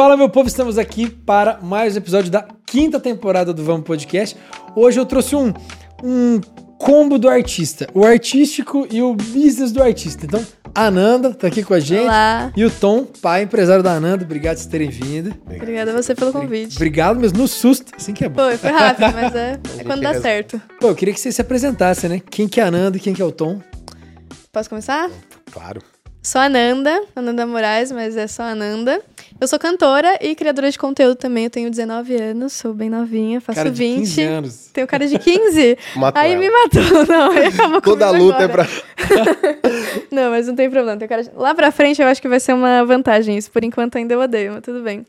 Fala, 0.00 0.16
meu 0.16 0.30
povo, 0.30 0.48
estamos 0.48 0.78
aqui 0.78 1.10
para 1.10 1.58
mais 1.60 1.94
um 1.94 1.98
episódio 1.98 2.30
da 2.30 2.48
quinta 2.64 2.98
temporada 2.98 3.52
do 3.52 3.62
Vamos 3.62 3.84
Podcast. 3.84 4.34
Hoje 4.74 4.98
eu 4.98 5.04
trouxe 5.04 5.36
um, 5.36 5.52
um 6.02 6.40
combo 6.78 7.18
do 7.18 7.28
artista, 7.28 7.86
o 7.92 8.02
artístico 8.02 8.88
e 8.90 9.02
o 9.02 9.14
business 9.14 9.70
do 9.72 9.82
artista. 9.82 10.24
Então, 10.24 10.42
a 10.74 10.86
Ananda 10.86 11.34
tá 11.34 11.48
aqui 11.48 11.62
com 11.62 11.74
a 11.74 11.80
gente. 11.80 12.04
Olá. 12.04 12.50
E 12.56 12.64
o 12.64 12.70
Tom, 12.70 13.04
pai 13.04 13.42
empresário 13.42 13.82
da 13.82 13.92
Ananda. 13.92 14.24
Obrigado 14.24 14.56
por 14.56 14.62
vocês 14.62 14.70
terem 14.70 14.88
vindo. 14.88 15.34
Obrigada 15.44 15.90
a 15.90 15.94
você 15.94 16.14
pelo 16.14 16.32
convite. 16.32 16.76
Obrigado 16.76 17.20
mesmo, 17.20 17.36
no 17.36 17.46
susto. 17.46 17.92
Assim 17.94 18.14
que 18.14 18.24
é 18.24 18.28
bom. 18.30 18.42
Foi, 18.42 18.56
foi 18.56 18.70
rápido, 18.70 19.04
mas 19.12 19.34
é, 19.34 19.60
é 19.80 19.84
quando 19.84 20.00
dá 20.00 20.18
certo. 20.18 20.58
Pô, 20.80 20.88
eu 20.88 20.94
queria 20.94 21.12
que 21.12 21.20
você 21.20 21.30
se 21.30 21.42
apresentasse, 21.42 22.08
né? 22.08 22.22
Quem 22.30 22.48
que 22.48 22.58
é 22.58 22.62
a 22.62 22.68
Ananda 22.68 22.96
e 22.96 23.00
quem 23.00 23.12
que 23.12 23.20
é 23.20 23.24
o 23.26 23.30
Tom? 23.30 23.60
Posso 24.50 24.70
começar? 24.70 25.10
Claro. 25.52 25.82
Sou 26.22 26.38
a 26.38 26.44
Ananda, 26.44 27.02
Ananda 27.16 27.46
Moraes, 27.46 27.90
mas 27.90 28.14
é 28.14 28.26
só 28.26 28.42
Ananda. 28.42 29.00
Eu 29.40 29.48
sou 29.48 29.58
cantora 29.58 30.18
e 30.20 30.34
criadora 30.34 30.70
de 30.70 30.78
conteúdo 30.78 31.14
também. 31.16 31.44
Eu 31.44 31.50
tenho 31.50 31.70
19 31.70 32.14
anos, 32.14 32.52
sou 32.52 32.74
bem 32.74 32.90
novinha, 32.90 33.40
faço 33.40 33.56
Cara 33.56 33.70
de 33.70 33.78
20. 33.78 33.98
15 34.00 34.22
anos. 34.22 34.70
Tenho 34.70 34.86
cara 34.86 35.06
de 35.08 35.18
15. 35.18 35.78
Matou 35.96 36.20
aí 36.20 36.32
ela. 36.32 36.40
me 36.40 36.50
matou. 36.50 36.82
Não, 37.08 37.32
acabou 37.48 37.80
Toda 37.80 38.06
comigo 38.08 38.24
luta 38.26 38.38
é 38.40 38.44
agora. 38.44 38.66
pra. 38.66 38.82
Não, 40.12 40.30
mas 40.30 40.46
não 40.46 40.54
tem 40.54 40.68
problema. 40.68 40.98
Tenho 40.98 41.08
cara 41.08 41.22
de... 41.22 41.30
Lá 41.34 41.54
pra 41.54 41.72
frente 41.72 42.02
eu 42.02 42.06
acho 42.08 42.20
que 42.20 42.28
vai 42.28 42.38
ser 42.38 42.52
uma 42.52 42.84
vantagem 42.84 43.38
isso. 43.38 43.50
Por 43.50 43.64
enquanto 43.64 43.96
ainda 43.96 44.12
eu 44.12 44.20
odeio, 44.20 44.52
mas 44.52 44.62
tudo 44.62 44.82
bem. 44.82 45.06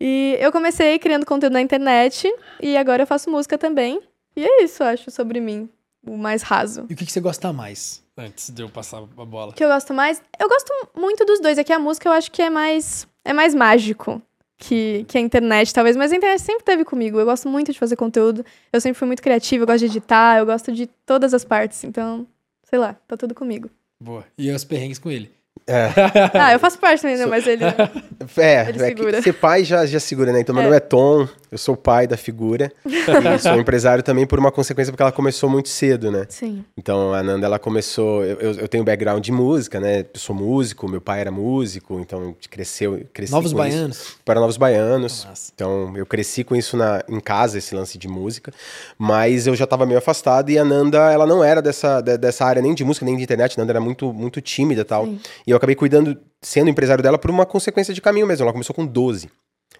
E 0.00 0.36
eu 0.40 0.50
comecei 0.50 0.98
criando 0.98 1.24
conteúdo 1.24 1.52
na 1.52 1.60
internet 1.60 2.28
e 2.60 2.76
agora 2.76 3.04
eu 3.04 3.06
faço 3.06 3.30
música 3.30 3.56
também. 3.56 4.00
E 4.34 4.44
é 4.44 4.64
isso, 4.64 4.82
eu 4.82 4.88
acho, 4.88 5.10
sobre 5.12 5.40
mim. 5.40 5.68
O 6.04 6.16
mais 6.16 6.42
raso. 6.42 6.86
E 6.90 6.94
o 6.94 6.96
que, 6.96 7.06
que 7.06 7.12
você 7.12 7.20
gosta 7.20 7.52
mais? 7.52 8.02
Antes 8.18 8.50
de 8.50 8.62
eu 8.62 8.68
passar 8.68 8.98
a 8.98 9.24
bola. 9.24 9.52
O 9.52 9.54
que 9.54 9.64
eu 9.64 9.68
gosto 9.68 9.94
mais? 9.94 10.20
Eu 10.40 10.48
gosto 10.48 10.72
muito 10.96 11.24
dos 11.24 11.40
dois. 11.40 11.56
Aqui 11.56 11.72
a 11.72 11.78
música 11.78 12.08
eu 12.08 12.12
acho 12.12 12.32
que 12.32 12.42
é 12.42 12.50
mais 12.50 13.06
é 13.24 13.32
mais 13.32 13.54
mágico 13.54 14.20
que, 14.58 15.04
que 15.06 15.16
a 15.16 15.20
internet, 15.20 15.72
talvez. 15.72 15.96
Mas 15.96 16.10
a 16.10 16.16
internet 16.16 16.42
sempre 16.42 16.64
teve 16.64 16.84
comigo. 16.84 17.20
Eu 17.20 17.24
gosto 17.24 17.48
muito 17.48 17.72
de 17.72 17.78
fazer 17.78 17.94
conteúdo. 17.94 18.44
Eu 18.72 18.80
sempre 18.80 18.98
fui 18.98 19.06
muito 19.06 19.22
criativa, 19.22 19.62
eu 19.62 19.66
gosto 19.66 19.78
de 19.78 19.86
editar, 19.86 20.38
eu 20.38 20.46
gosto 20.46 20.72
de 20.72 20.88
todas 21.06 21.32
as 21.32 21.44
partes. 21.44 21.84
Então, 21.84 22.26
sei 22.64 22.78
lá, 22.78 22.96
tá 23.06 23.16
tudo 23.16 23.34
comigo. 23.34 23.70
Boa. 24.02 24.24
E 24.36 24.50
os 24.50 24.64
perrengues 24.64 24.98
com 24.98 25.10
ele. 25.10 25.30
É, 25.68 25.90
Ah, 26.34 26.52
eu 26.52 26.58
faço 26.58 26.78
parte 26.78 27.02
também, 27.02 27.16
né? 27.18 27.26
Mas 27.26 27.46
ele. 27.46 27.62
é, 28.36 28.68
Ele 28.68 28.82
é 28.82 28.86
segura. 28.86 29.16
que 29.18 29.22
ser 29.22 29.32
pai 29.34 29.64
já, 29.64 29.84
já 29.86 30.00
segura, 30.00 30.32
né? 30.32 30.40
Então, 30.40 30.54
meu 30.54 30.62
É. 30.62 30.64
nome 30.64 30.76
é 30.76 30.80
Tom, 30.80 31.28
eu 31.52 31.58
sou 31.58 31.74
o 31.74 31.78
pai 31.78 32.06
da 32.06 32.16
figura. 32.16 32.72
e 32.86 33.38
sou 33.38 33.54
empresário 33.54 34.02
também 34.02 34.26
por 34.26 34.38
uma 34.38 34.50
consequência, 34.50 34.92
porque 34.92 35.02
ela 35.02 35.12
começou 35.12 35.48
muito 35.50 35.68
cedo, 35.68 36.10
né? 36.10 36.26
Sim. 36.28 36.64
Então, 36.76 37.12
a 37.14 37.22
Nanda, 37.22 37.46
ela 37.46 37.58
começou. 37.58 38.24
Eu, 38.24 38.52
eu- 38.54 38.68
tenho 38.68 38.82
background 38.84 39.22
de 39.24 39.32
música, 39.32 39.78
né? 39.80 40.00
Eu 40.00 40.06
sou 40.20 40.34
músico, 40.34 40.88
meu 40.88 41.00
pai 41.00 41.20
era 41.20 41.30
músico, 41.30 41.98
então 42.00 42.34
cresceu. 42.50 43.02
Cresci 43.12 43.32
Novos 43.32 43.52
com 43.52 43.64
isso. 43.64 43.76
Baianos. 43.76 44.16
Para 44.24 44.40
Novos 44.40 44.56
Baianos. 44.56 45.24
Massa. 45.26 45.52
Então, 45.54 45.92
eu 45.96 46.06
cresci 46.06 46.44
com 46.44 46.54
isso 46.56 46.76
na, 46.76 47.02
em 47.08 47.20
casa, 47.20 47.58
esse 47.58 47.74
lance 47.74 47.96
de 47.98 48.08
música, 48.08 48.52
mas 48.98 49.46
eu 49.46 49.54
já 49.54 49.64
estava 49.64 49.84
meio 49.86 49.98
afastado 49.98 50.50
e 50.50 50.58
a 50.58 50.64
Nanda, 50.64 51.10
ela 51.12 51.26
não 51.26 51.42
era 51.42 51.60
dessa, 51.62 52.00
de- 52.00 52.16
dessa 52.18 52.44
área 52.44 52.60
nem 52.62 52.74
de 52.74 52.84
música, 52.84 53.04
nem 53.06 53.16
de 53.16 53.22
internet, 53.22 53.54
a 53.56 53.60
Nanda 53.62 53.72
era 53.72 53.80
muito, 53.80 54.12
muito 54.12 54.40
tímida 54.40 54.82
e 54.82 54.84
tal. 54.84 55.04
Sim. 55.06 55.20
E 55.46 55.50
eu 55.50 55.57
acabei 55.58 55.76
cuidando, 55.76 56.18
sendo 56.40 56.70
empresário 56.70 57.02
dela 57.02 57.18
por 57.18 57.30
uma 57.30 57.44
consequência 57.44 57.92
de 57.92 58.00
caminho 58.00 58.26
mesmo. 58.26 58.44
Ela 58.44 58.52
começou 58.52 58.74
com 58.74 58.86
12 58.86 59.28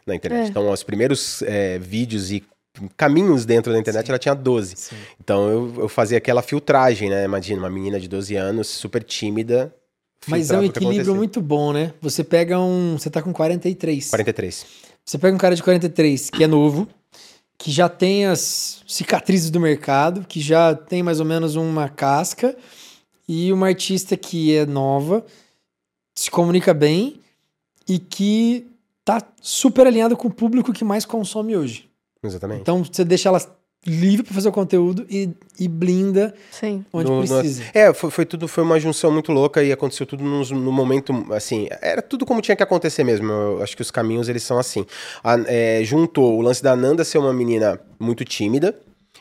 na 0.06 0.14
internet. 0.14 0.46
É. 0.46 0.48
Então, 0.48 0.70
os 0.70 0.82
primeiros 0.82 1.42
é, 1.42 1.78
vídeos 1.78 2.30
e 2.30 2.44
caminhos 2.96 3.44
dentro 3.44 3.72
da 3.72 3.78
internet, 3.78 4.06
Sim. 4.06 4.12
ela 4.12 4.18
tinha 4.18 4.34
12. 4.34 4.76
Sim. 4.76 4.96
Então, 5.20 5.48
eu, 5.48 5.74
eu 5.78 5.88
fazia 5.88 6.18
aquela 6.18 6.42
filtragem, 6.42 7.10
né? 7.10 7.24
Imagina, 7.24 7.60
uma 7.60 7.70
menina 7.70 7.98
de 7.98 8.08
12 8.08 8.36
anos, 8.36 8.68
super 8.68 9.02
tímida. 9.02 9.74
Mas 10.26 10.50
é 10.50 10.58
um 10.58 10.64
equilíbrio 10.64 11.14
muito 11.14 11.40
bom, 11.40 11.72
né? 11.72 11.92
Você 12.00 12.24
pega 12.24 12.58
um. 12.58 12.98
Você 12.98 13.08
tá 13.08 13.22
com 13.22 13.32
43. 13.32 14.10
43. 14.10 14.66
Você 15.04 15.16
pega 15.16 15.34
um 15.34 15.38
cara 15.38 15.54
de 15.54 15.62
43 15.62 16.28
que 16.28 16.44
é 16.44 16.46
novo, 16.46 16.86
que 17.56 17.70
já 17.70 17.88
tem 17.88 18.26
as 18.26 18.82
cicatrizes 18.86 19.50
do 19.50 19.58
mercado, 19.58 20.24
que 20.28 20.40
já 20.40 20.74
tem 20.74 21.02
mais 21.02 21.18
ou 21.18 21.24
menos 21.24 21.56
uma 21.56 21.88
casca, 21.88 22.54
e 23.28 23.52
uma 23.52 23.68
artista 23.68 24.16
que 24.16 24.54
é 24.54 24.66
nova, 24.66 25.24
se 26.18 26.30
comunica 26.32 26.74
bem 26.74 27.20
e 27.88 27.96
que 27.98 28.66
tá 29.04 29.22
super 29.40 29.86
alinhada 29.86 30.16
com 30.16 30.26
o 30.26 30.32
público 30.32 30.72
que 30.72 30.84
mais 30.84 31.04
consome 31.04 31.56
hoje. 31.56 31.88
Exatamente. 32.22 32.62
Então 32.62 32.82
você 32.82 33.04
deixa 33.04 33.28
ela 33.28 33.40
livre 33.86 34.24
para 34.24 34.34
fazer 34.34 34.48
o 34.48 34.52
conteúdo 34.52 35.06
e, 35.08 35.30
e 35.60 35.68
blinda 35.68 36.34
Sim. 36.50 36.84
onde 36.92 37.08
No- 37.08 37.20
no- 37.22 37.26
precisa. 37.28 37.62
É, 37.72 37.94
foi, 37.94 38.10
foi 38.10 38.26
tudo, 38.26 38.48
foi 38.48 38.64
uma 38.64 38.80
junção 38.80 39.12
muito 39.12 39.30
louca 39.30 39.62
e 39.62 39.70
aconteceu 39.70 40.04
tudo 40.04 40.24
num, 40.24 40.42
num 40.44 40.72
momento, 40.72 41.12
assim, 41.32 41.68
era 41.80 42.02
tudo 42.02 42.26
como 42.26 42.42
tinha 42.42 42.56
que 42.56 42.62
acontecer 42.64 43.04
mesmo. 43.04 43.30
Eu 43.30 43.62
acho 43.62 43.76
que 43.76 43.82
os 43.82 43.90
caminhos, 43.92 44.28
eles 44.28 44.42
são 44.42 44.58
assim. 44.58 44.84
A, 45.22 45.36
é, 45.46 45.82
juntou 45.84 46.36
o 46.36 46.40
lance 46.42 46.60
da 46.60 46.74
Nanda 46.74 47.04
ser 47.04 47.18
uma 47.18 47.32
menina 47.32 47.80
muito 48.00 48.24
tímida, 48.24 48.76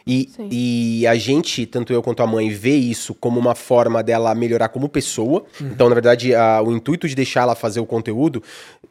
e, 0.08 0.30
Sim. 0.36 0.48
e 0.52 1.06
a 1.06 1.16
gente, 1.16 1.66
tanto 1.66 1.92
eu 1.92 2.02
quanto 2.02 2.24
a 2.24 2.28
mãe, 2.28 2.50
vê 2.50 2.76
isso 2.76 3.14
como 3.14 3.40
uma 3.40 3.54
forma 3.54 4.02
dela 4.02 4.34
melhorar 4.34 4.70
como 4.70 4.88
pessoa. 4.88 5.44
Então, 5.62 5.90
na 5.90 5.94
verdade, 5.96 6.34
a- 6.34 6.62
o 6.64 6.72
intuito 6.76 7.08
de 7.08 7.14
deixar 7.16 7.42
ela 7.42 7.56
fazer 7.56 7.80
o 7.82 7.86
conteúdo 7.86 8.42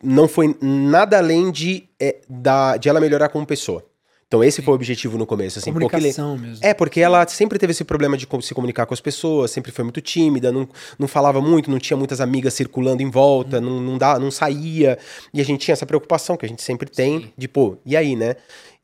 não 0.02 0.28
foi 0.28 0.54
nada 0.60 1.18
além 1.18 1.50
de, 1.50 1.84
é, 1.98 2.16
da, 2.28 2.76
de 2.76 2.88
ela 2.88 3.00
melhorar 3.00 3.28
como 3.30 3.46
pessoa. 3.46 3.84
Então, 4.28 4.42
esse 4.42 4.60
foi 4.60 4.72
o 4.72 4.74
objetivo 4.74 5.16
no 5.16 5.24
começo. 5.24 5.60
Assim, 5.60 5.72
porque 5.72 5.84
ele- 5.84 6.12
Comunicação 6.12 6.36
mesmo. 6.36 6.58
é, 6.66 6.74
porque 6.74 7.00
ela 7.00 7.24
sempre 7.28 7.60
teve 7.60 7.70
esse 7.70 7.84
problema 7.84 8.16
de 8.16 8.26
se 8.42 8.52
comunicar 8.54 8.84
com 8.84 8.92
as 8.92 9.00
pessoas, 9.00 9.52
sempre 9.52 9.70
foi 9.70 9.84
muito 9.84 10.00
tímida, 10.00 10.50
não, 10.50 10.68
não 10.98 11.06
falava 11.06 11.40
muito, 11.40 11.70
não 11.70 11.78
tinha 11.78 11.96
muitas 11.96 12.20
amigas 12.20 12.52
circulando 12.54 13.04
em 13.04 13.08
volta, 13.08 13.60
não, 13.60 13.80
não, 13.80 13.96
dá, 13.96 14.18
não 14.18 14.32
saía. 14.32 14.98
E 15.32 15.40
a 15.40 15.44
gente 15.44 15.60
tinha 15.60 15.74
essa 15.74 15.86
preocupação 15.86 16.36
que 16.36 16.44
a 16.44 16.48
gente 16.48 16.60
sempre 16.60 16.90
tem 16.90 17.20
Sim. 17.20 17.32
de, 17.38 17.46
pô, 17.46 17.76
e 17.86 17.96
aí, 17.96 18.16
né? 18.16 18.34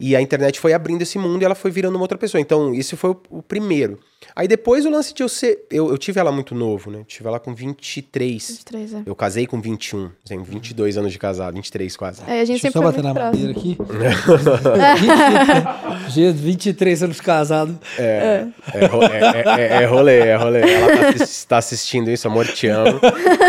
E 0.03 0.17
a 0.17 0.21
internet 0.21 0.59
foi 0.59 0.73
abrindo 0.73 1.03
esse 1.03 1.17
mundo 1.17 1.41
e 1.41 1.45
ela 1.45 1.55
foi 1.55 1.71
virando 1.71 1.95
uma 1.95 2.03
outra 2.03 2.19
pessoa. 2.19 2.41
Então, 2.41 2.75
esse 2.75 2.97
foi 2.97 3.11
o, 3.11 3.23
o 3.31 3.41
primeiro. 3.41 4.01
Aí 4.35 4.49
depois 4.49 4.85
o 4.87 4.91
lance 4.91 5.13
de 5.15 5.23
eu 5.23 5.29
ser. 5.29 5.65
Eu, 5.71 5.91
eu 5.91 5.99
tive 5.99 6.19
ela 6.21 6.33
muito 6.33 6.55
novo, 6.55 6.91
né? 6.91 7.01
Tive 7.07 7.29
ela 7.29 7.39
com 7.41 7.55
23. 7.55 8.49
23, 8.51 8.95
é. 8.95 9.03
Eu 9.07 9.15
casei 9.15 9.47
com 9.47 9.61
21. 9.61 10.11
Tenho 10.27 10.43
22 10.43 10.97
anos 10.97 11.13
de 11.13 11.19
casado, 11.19 11.55
23 11.55 11.97
quase. 11.97 12.23
É, 12.27 12.41
a 12.41 12.45
gente 12.45 12.63
Deixa 12.63 12.69
eu 12.69 12.73
sempre 12.73 12.81
só 12.81 12.83
bater 12.83 13.03
na 13.03 13.13
próximo. 13.15 13.47
madeira 13.47 13.59
aqui. 13.59 13.77
23, 16.07 16.41
23 16.41 17.03
anos 17.03 17.21
casado. 17.21 17.79
É, 17.99 18.47
é, 18.75 18.87
ro- 18.87 19.03
é, 19.03 19.79
é- 19.79 19.83
é 19.83 19.87
rolê, 19.87 20.19
é 20.21 20.37
rolê. 20.37 20.61
Ela 20.61 21.13
tá, 21.17 21.25
tá 21.49 21.59
assistindo 21.59 22.11
isso, 22.11 22.27
amor, 22.29 22.47
te 22.47 22.67
amo. 22.69 23.01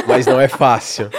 Mas 0.07 0.25
não 0.25 0.39
é 0.39 0.47
fácil. 0.47 1.09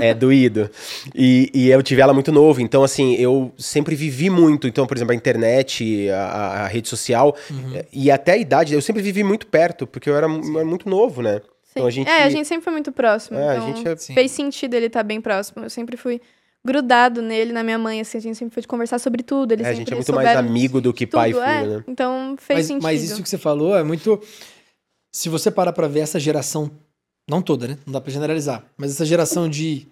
É 0.00 0.14
doído. 0.14 0.70
E, 1.14 1.50
e 1.54 1.70
eu 1.70 1.82
tive 1.82 2.00
ela 2.00 2.12
muito 2.12 2.32
novo, 2.32 2.60
então 2.60 2.82
assim, 2.82 3.14
eu 3.14 3.52
sempre 3.58 3.94
vivi 3.94 4.30
muito. 4.30 4.66
Então, 4.66 4.86
por 4.86 4.96
exemplo, 4.96 5.12
a 5.12 5.16
internet, 5.16 6.08
a, 6.10 6.64
a- 6.64 6.66
rede 6.66 6.88
social 6.88 7.36
eh, 7.74 7.84
e 7.92 8.10
até 8.10 8.32
a 8.32 8.36
idade, 8.36 8.74
eu 8.74 8.80
sempre 8.80 8.91
vivi 9.00 9.22
muito 9.24 9.46
perto, 9.46 9.86
porque 9.86 10.10
eu 10.10 10.16
era, 10.16 10.26
mu- 10.28 10.58
era 10.58 10.66
muito 10.66 10.88
novo, 10.88 11.22
né? 11.22 11.40
Então 11.70 11.86
a 11.86 11.90
gente. 11.90 12.08
É, 12.08 12.24
a 12.24 12.28
gente 12.28 12.46
sempre 12.46 12.64
foi 12.64 12.72
muito 12.72 12.92
próximo. 12.92 13.38
É, 13.38 13.48
a 13.48 13.56
então 13.56 13.66
gente 13.76 13.88
é- 13.88 13.96
Sim. 13.96 14.12
fez 14.14 14.30
sentido 14.32 14.74
ele 14.74 14.86
estar 14.86 15.02
bem 15.02 15.20
próximo. 15.20 15.64
Eu 15.64 15.70
sempre 15.70 15.96
fui 15.96 16.20
grudado 16.64 17.22
nele, 17.22 17.52
na 17.52 17.62
minha 17.64 17.78
mãe, 17.78 18.00
assim, 18.00 18.18
a 18.18 18.20
gente 18.20 18.36
sempre 18.36 18.52
foi 18.54 18.60
de 18.60 18.68
conversar 18.68 18.98
sobre 18.98 19.22
tudo. 19.22 19.52
Eles 19.52 19.66
É, 19.66 19.70
a 19.70 19.72
sempre 19.74 19.84
gente 19.84 19.92
é 19.92 19.96
muito 19.96 20.12
mais 20.14 20.36
amigo 20.36 20.80
do 20.80 20.92
que 20.92 21.06
tudo, 21.06 21.18
pai 21.18 21.30
e 21.30 21.32
filho, 21.32 21.44
é. 21.44 21.66
né? 21.78 21.84
Então 21.88 22.36
fez 22.38 22.58
Mas, 22.58 22.66
sentido. 22.66 22.82
mas 22.82 23.02
isso 23.02 23.22
que 23.22 23.28
você 23.28 23.38
falou 23.38 23.76
é 23.76 23.82
muito. 23.82 24.20
Se 25.10 25.28
você 25.28 25.50
parar 25.50 25.72
pra 25.72 25.88
ver 25.88 26.00
essa 26.00 26.20
geração, 26.20 26.70
não 27.28 27.40
toda, 27.42 27.66
né? 27.68 27.78
Não 27.86 27.92
dá 27.92 28.00
pra 28.00 28.12
generalizar, 28.12 28.64
mas 28.76 28.90
essa 28.92 29.04
geração 29.04 29.48
de 29.48 29.86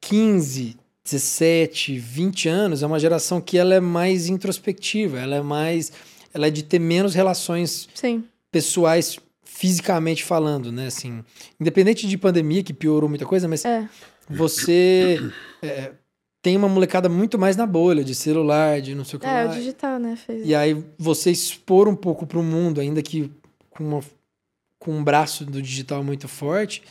15, 0.00 0.76
17, 1.04 1.98
20 1.98 2.48
anos 2.48 2.82
é 2.82 2.86
uma 2.86 2.98
geração 2.98 3.40
que 3.40 3.58
ela 3.58 3.74
é 3.74 3.80
mais 3.80 4.28
introspectiva, 4.28 5.18
ela 5.18 5.36
é 5.36 5.42
mais. 5.42 5.92
Ela 6.32 6.46
é 6.46 6.50
de 6.50 6.62
ter 6.62 6.78
menos 6.78 7.14
relações 7.14 7.88
Sim. 7.94 8.24
pessoais 8.50 9.18
fisicamente 9.44 10.24
falando, 10.24 10.70
né? 10.72 10.86
Assim, 10.86 11.24
independente 11.60 12.06
de 12.06 12.16
pandemia, 12.16 12.62
que 12.62 12.72
piorou 12.72 13.08
muita 13.08 13.26
coisa, 13.26 13.46
mas 13.48 13.64
É. 13.64 13.88
você 14.28 15.20
é, 15.60 15.92
tem 16.40 16.56
uma 16.56 16.68
molecada 16.68 17.08
muito 17.08 17.38
mais 17.38 17.56
na 17.56 17.66
bolha 17.66 18.02
de 18.04 18.14
celular, 18.14 18.80
de 18.80 18.94
não 18.94 19.04
sei 19.04 19.16
o 19.16 19.20
que 19.20 19.26
É, 19.26 19.44
lá. 19.44 19.50
o 19.50 19.54
digital, 19.54 19.98
né? 19.98 20.16
Fez. 20.16 20.46
E 20.46 20.54
aí 20.54 20.82
você 20.96 21.30
expor 21.30 21.88
um 21.88 21.96
pouco 21.96 22.26
pro 22.26 22.42
mundo, 22.42 22.80
ainda 22.80 23.02
que 23.02 23.30
com, 23.68 23.84
uma- 23.84 24.00
com 24.78 24.92
um 24.92 25.04
braço 25.04 25.44
do 25.44 25.60
digital 25.60 26.02
muito 26.02 26.28
forte, 26.28 26.82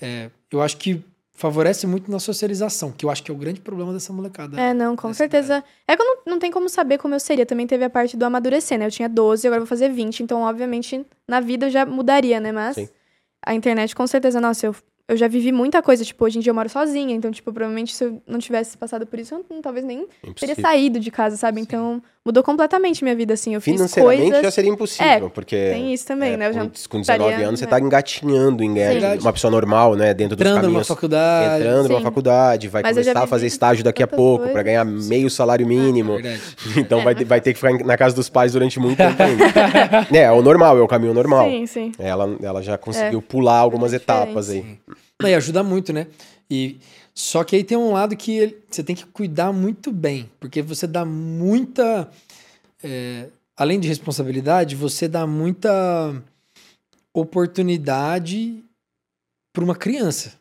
é, 0.00 0.30
eu 0.50 0.60
acho 0.62 0.76
que 0.78 1.02
favorece 1.36 1.86
muito 1.86 2.10
na 2.10 2.18
socialização, 2.18 2.90
que 2.90 3.04
eu 3.04 3.10
acho 3.10 3.22
que 3.22 3.30
é 3.30 3.34
o 3.34 3.36
grande 3.36 3.60
problema 3.60 3.92
dessa 3.92 4.12
molecada. 4.12 4.58
É, 4.60 4.72
não, 4.72 4.96
com 4.96 5.12
certeza. 5.12 5.62
É 5.86 5.94
que 5.94 6.02
eu 6.02 6.06
não, 6.06 6.16
não 6.32 6.38
tem 6.38 6.50
como 6.50 6.68
saber 6.68 6.98
como 6.98 7.14
eu 7.14 7.20
seria. 7.20 7.44
Também 7.46 7.66
teve 7.66 7.84
a 7.84 7.90
parte 7.90 8.16
do 8.16 8.24
amadurecer, 8.24 8.78
né? 8.78 8.86
Eu 8.86 8.90
tinha 8.90 9.08
12, 9.08 9.46
agora 9.46 9.58
eu 9.60 9.64
vou 9.64 9.68
fazer 9.68 9.90
20. 9.90 10.22
Então, 10.22 10.40
obviamente, 10.42 11.04
na 11.28 11.38
vida 11.40 11.66
eu 11.66 11.70
já 11.70 11.84
mudaria, 11.84 12.40
né? 12.40 12.50
Mas 12.52 12.74
Sim. 12.76 12.88
a 13.44 13.54
internet, 13.54 13.94
com 13.94 14.06
certeza, 14.06 14.40
nossa, 14.40 14.66
eu, 14.66 14.74
eu 15.08 15.16
já 15.16 15.28
vivi 15.28 15.52
muita 15.52 15.82
coisa. 15.82 16.04
Tipo, 16.04 16.24
hoje 16.24 16.38
em 16.38 16.40
dia 16.40 16.50
eu 16.50 16.54
moro 16.54 16.68
sozinha. 16.70 17.14
Então, 17.14 17.30
tipo, 17.30 17.52
provavelmente 17.52 17.94
se 17.94 18.02
eu 18.04 18.22
não 18.26 18.38
tivesse 18.38 18.76
passado 18.78 19.06
por 19.06 19.18
isso, 19.18 19.34
eu 19.34 19.44
não- 19.50 19.60
talvez 19.60 19.84
nem 19.84 20.06
teria 20.06 20.30
Impossível. 20.30 20.62
saído 20.62 20.98
de 20.98 21.10
casa, 21.10 21.36
sabe? 21.36 21.60
Então, 21.60 22.02
mudou 22.26 22.42
completamente 22.42 23.04
minha 23.04 23.14
vida, 23.14 23.34
assim. 23.34 23.54
Eu 23.54 23.60
fiz 23.60 23.74
Financeiramente 23.74 24.22
coisas... 24.22 24.42
já 24.42 24.50
seria 24.50 24.70
impossível, 24.70 25.26
É, 25.26 25.28
porque 25.28 25.56
Tem 25.56 25.94
isso 25.94 26.04
também, 26.04 26.32
é, 26.32 26.36
né? 26.36 26.48
Eu 26.48 26.52
já 26.52 26.60
com, 26.62 26.66
com 26.66 27.00
19 27.00 27.00
estaria, 27.00 27.46
anos 27.48 27.60
você 27.60 27.66
né? 27.66 27.70
tá 27.70 27.80
engatinhando 27.80 28.64
em 28.64 28.74
ganhar 28.74 29.18
uma 29.20 29.32
pessoa 29.32 29.50
normal, 29.50 29.94
né, 29.94 30.12
dentro 30.12 30.34
dos 30.36 30.42
Entrando 30.42 30.56
numa 30.56 30.66
caminhos. 30.66 30.88
faculdade. 30.88 31.62
Entrando 31.62 31.88
numa 31.88 32.00
faculdade, 32.00 32.68
vai 32.68 32.82
Mas 32.82 32.96
começar 32.96 33.22
a 33.22 33.26
fazer 33.28 33.46
estágio 33.46 33.84
daqui 33.84 34.02
a 34.02 34.08
pouco 34.08 34.48
pra 34.48 34.62
ganhar 34.62 34.84
meio 34.84 35.30
salário 35.30 35.66
mínimo. 35.66 36.14
Verdade. 36.14 36.40
Então 36.76 37.00
É, 37.00 37.04
vai, 37.04 37.14
é 37.14 37.24
vai 37.24 37.40
ter 37.40 37.54
que 37.54 37.60
ficar 37.60 37.84
na 37.84 37.96
casa 37.96 38.14
dos 38.14 38.28
pais 38.28 38.52
durante 38.52 38.78
muito 38.80 38.96
tempo 38.96 39.22
ainda. 39.22 39.44
é, 40.12 40.22
é 40.24 40.32
o 40.32 40.42
normal, 40.42 40.76
é 40.76 40.82
o 40.82 40.88
caminho 40.88 41.14
normal. 41.14 41.48
Sim, 41.48 41.66
sim. 41.66 41.92
Ela, 41.98 42.36
ela 42.42 42.62
já 42.62 42.76
conseguiu 42.76 43.22
pular 43.22 43.58
algumas 43.58 43.92
É 43.92 43.96
etapas 43.96 44.50
aí. 44.50 44.78
Não, 45.20 45.28
e 45.28 45.34
ajuda 45.34 45.62
muito, 45.62 45.92
né? 45.92 46.06
E 46.50 46.78
só 47.18 47.42
que 47.42 47.56
aí 47.56 47.64
tem 47.64 47.78
um 47.78 47.92
lado 47.92 48.14
que 48.16 48.32
ele- 48.36 48.58
você 48.70 48.84
tem 48.84 48.94
que 48.94 49.06
cuidar 49.06 49.50
muito 49.52 49.90
bem, 49.90 50.30
porque 50.38 50.60
você 50.60 50.86
dá 50.86 51.02
muita 51.04 52.10
é, 52.84 53.28
além 53.56 53.80
de 53.80 53.88
responsabilidade, 53.88 54.76
você 54.76 55.08
dá 55.08 55.26
muita 55.26 56.22
oportunidade 57.14 58.62
para 59.52 59.64
uma 59.64 59.74
criança, 59.74 60.38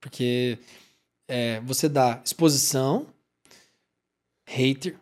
porque 0.00 0.58
é, 1.26 1.60
você 1.60 1.88
dá 1.88 2.20
exposição, 2.24 3.06
hater, 4.46 4.96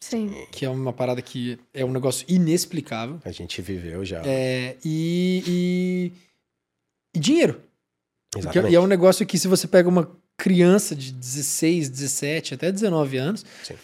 Sim. 0.00 0.30
que 0.50 0.64
é 0.64 0.68
uma 0.68 0.92
parada 0.92 1.22
que 1.22 1.58
é 1.72 1.84
um 1.84 1.92
negócio 1.92 2.26
inexplicável, 2.28 3.20
A 3.24 3.30
gente 3.30 3.62
viveu 3.62 4.04
já. 4.04 4.20
é, 4.26 4.76
e, 4.84 5.42
e, 5.46 6.12
e 7.14 7.18
dinheiro. 7.20 7.54
Porque- 8.32 8.48
Exatamente. 8.48 8.72
e 8.72 8.76
é 8.76 8.80
um 8.80 8.86
negócio 8.88 9.24
que 9.24 9.38
se 9.38 9.46
você 9.46 9.68
pega 9.68 9.88
uma 9.88 10.10
criança 10.36 10.94
de 10.94 11.12
16, 11.12 11.88
17, 11.88 12.54
até 12.54 12.70
19 12.72 13.16
anos, 13.16 13.44
Sim. 13.62 13.74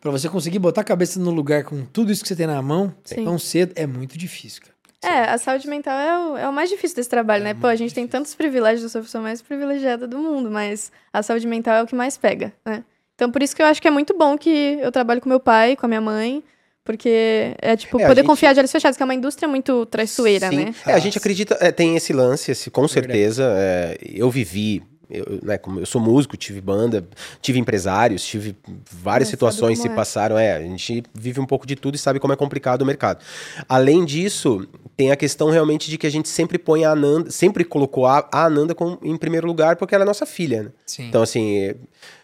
pra 0.00 0.10
você 0.10 0.28
conseguir 0.28 0.58
botar 0.58 0.80
a 0.80 0.84
cabeça 0.84 1.18
no 1.20 1.30
lugar 1.30 1.64
com 1.64 1.84
tudo 1.84 2.10
isso 2.12 2.22
que 2.22 2.28
você 2.28 2.36
tem 2.36 2.46
na 2.46 2.60
mão, 2.60 2.94
Sim. 3.04 3.24
tão 3.24 3.38
cedo, 3.38 3.72
é 3.76 3.86
muito 3.86 4.18
difícil, 4.18 4.62
cara. 4.62 4.74
É, 5.02 5.30
a 5.30 5.38
saúde 5.38 5.66
mental 5.66 5.98
é 5.98 6.18
o, 6.18 6.36
é 6.36 6.48
o 6.48 6.52
mais 6.52 6.68
difícil 6.68 6.94
desse 6.94 7.08
trabalho, 7.08 7.42
né? 7.42 7.54
Pô, 7.54 7.66
a 7.68 7.74
gente 7.74 7.94
tem 7.94 8.06
tantos 8.06 8.34
privilégios, 8.34 8.82
eu 8.82 8.88
sou 8.90 9.00
a 9.00 9.04
pessoa 9.04 9.22
mais 9.22 9.40
privilegiada 9.40 10.06
do 10.06 10.18
mundo, 10.18 10.50
mas 10.50 10.92
a 11.10 11.22
saúde 11.22 11.46
mental 11.46 11.74
é 11.76 11.82
o 11.82 11.86
que 11.86 11.94
mais 11.94 12.18
pega, 12.18 12.52
né? 12.66 12.84
Então, 13.14 13.30
por 13.30 13.42
isso 13.42 13.56
que 13.56 13.62
eu 13.62 13.66
acho 13.66 13.80
que 13.80 13.88
é 13.88 13.90
muito 13.90 14.16
bom 14.16 14.36
que 14.36 14.50
eu 14.80 14.92
trabalho 14.92 15.20
com 15.22 15.28
meu 15.28 15.40
pai, 15.40 15.74
com 15.74 15.86
a 15.86 15.88
minha 15.88 16.00
mãe, 16.02 16.42
porque 16.84 17.54
é, 17.62 17.76
tipo, 17.76 17.98
É, 17.98 18.06
poder 18.06 18.20
gente- 18.20 18.26
confiar 18.26 18.52
de 18.52 18.60
olhos 18.60 18.72
fechados, 18.72 18.96
que 18.96 19.02
é 19.02 19.04
uma 19.04 19.14
indústria 19.14 19.48
muito 19.48 19.86
traiçoeira, 19.86 20.50
Sim. 20.50 20.56
né? 20.64 20.74
É, 20.86 20.92
a 20.92 20.98
gente 20.98 21.16
acredita, 21.16 21.56
é, 21.60 21.72
tem 21.72 21.96
esse 21.96 22.12
lance, 22.12 22.50
esse, 22.50 22.70
com 22.70 22.82
Verdade. 22.86 23.06
certeza. 23.06 23.44
é, 23.56 23.96
eu 24.02 24.30
vivi, 24.30 24.82
eu, 25.10 25.40
né, 25.42 25.58
como 25.58 25.80
eu 25.80 25.86
sou 25.86 26.00
músico, 26.00 26.36
tive 26.36 26.60
banda, 26.60 27.06
tive 27.42 27.58
empresários, 27.58 28.24
tive 28.24 28.56
várias 28.90 29.28
É, 29.28 29.30
situações 29.30 29.78
se 29.78 29.88
é. 29.88 29.94
passaram. 29.94 30.38
É, 30.38 30.54
a 30.56 30.60
gente 30.60 31.02
vive 31.14 31.40
um 31.40 31.46
pouco 31.46 31.66
de 31.66 31.76
tudo 31.76 31.94
e 31.94 31.98
sabe 31.98 32.18
como 32.20 32.32
é 32.32 32.36
complicado 32.36 32.82
o 32.82 32.86
mercado. 32.86 33.22
Além 33.68 34.04
disso, 34.04 34.66
tem 34.96 35.10
a 35.10 35.16
questão 35.16 35.50
realmente 35.50 35.90
de 35.90 35.98
que 35.98 36.06
a 36.06 36.10
gente 36.10 36.28
sempre 36.28 36.58
põe 36.58 36.84
a 36.84 36.90
Ananda, 36.92 37.30
sempre 37.30 37.64
colocou 37.64 38.06
a, 38.06 38.28
a 38.32 38.44
Ananda 38.44 38.74
com- 38.74 38.98
em 39.02 39.16
primeiro 39.16 39.46
lugar 39.46 39.76
porque 39.76 39.94
ela 39.94 40.04
é 40.04 40.06
nossa 40.06 40.26
filha, 40.26 40.62
né? 40.64 40.70
Sim. 40.86 41.08
Então, 41.08 41.22
assim. 41.22 41.56
é- 41.58 41.76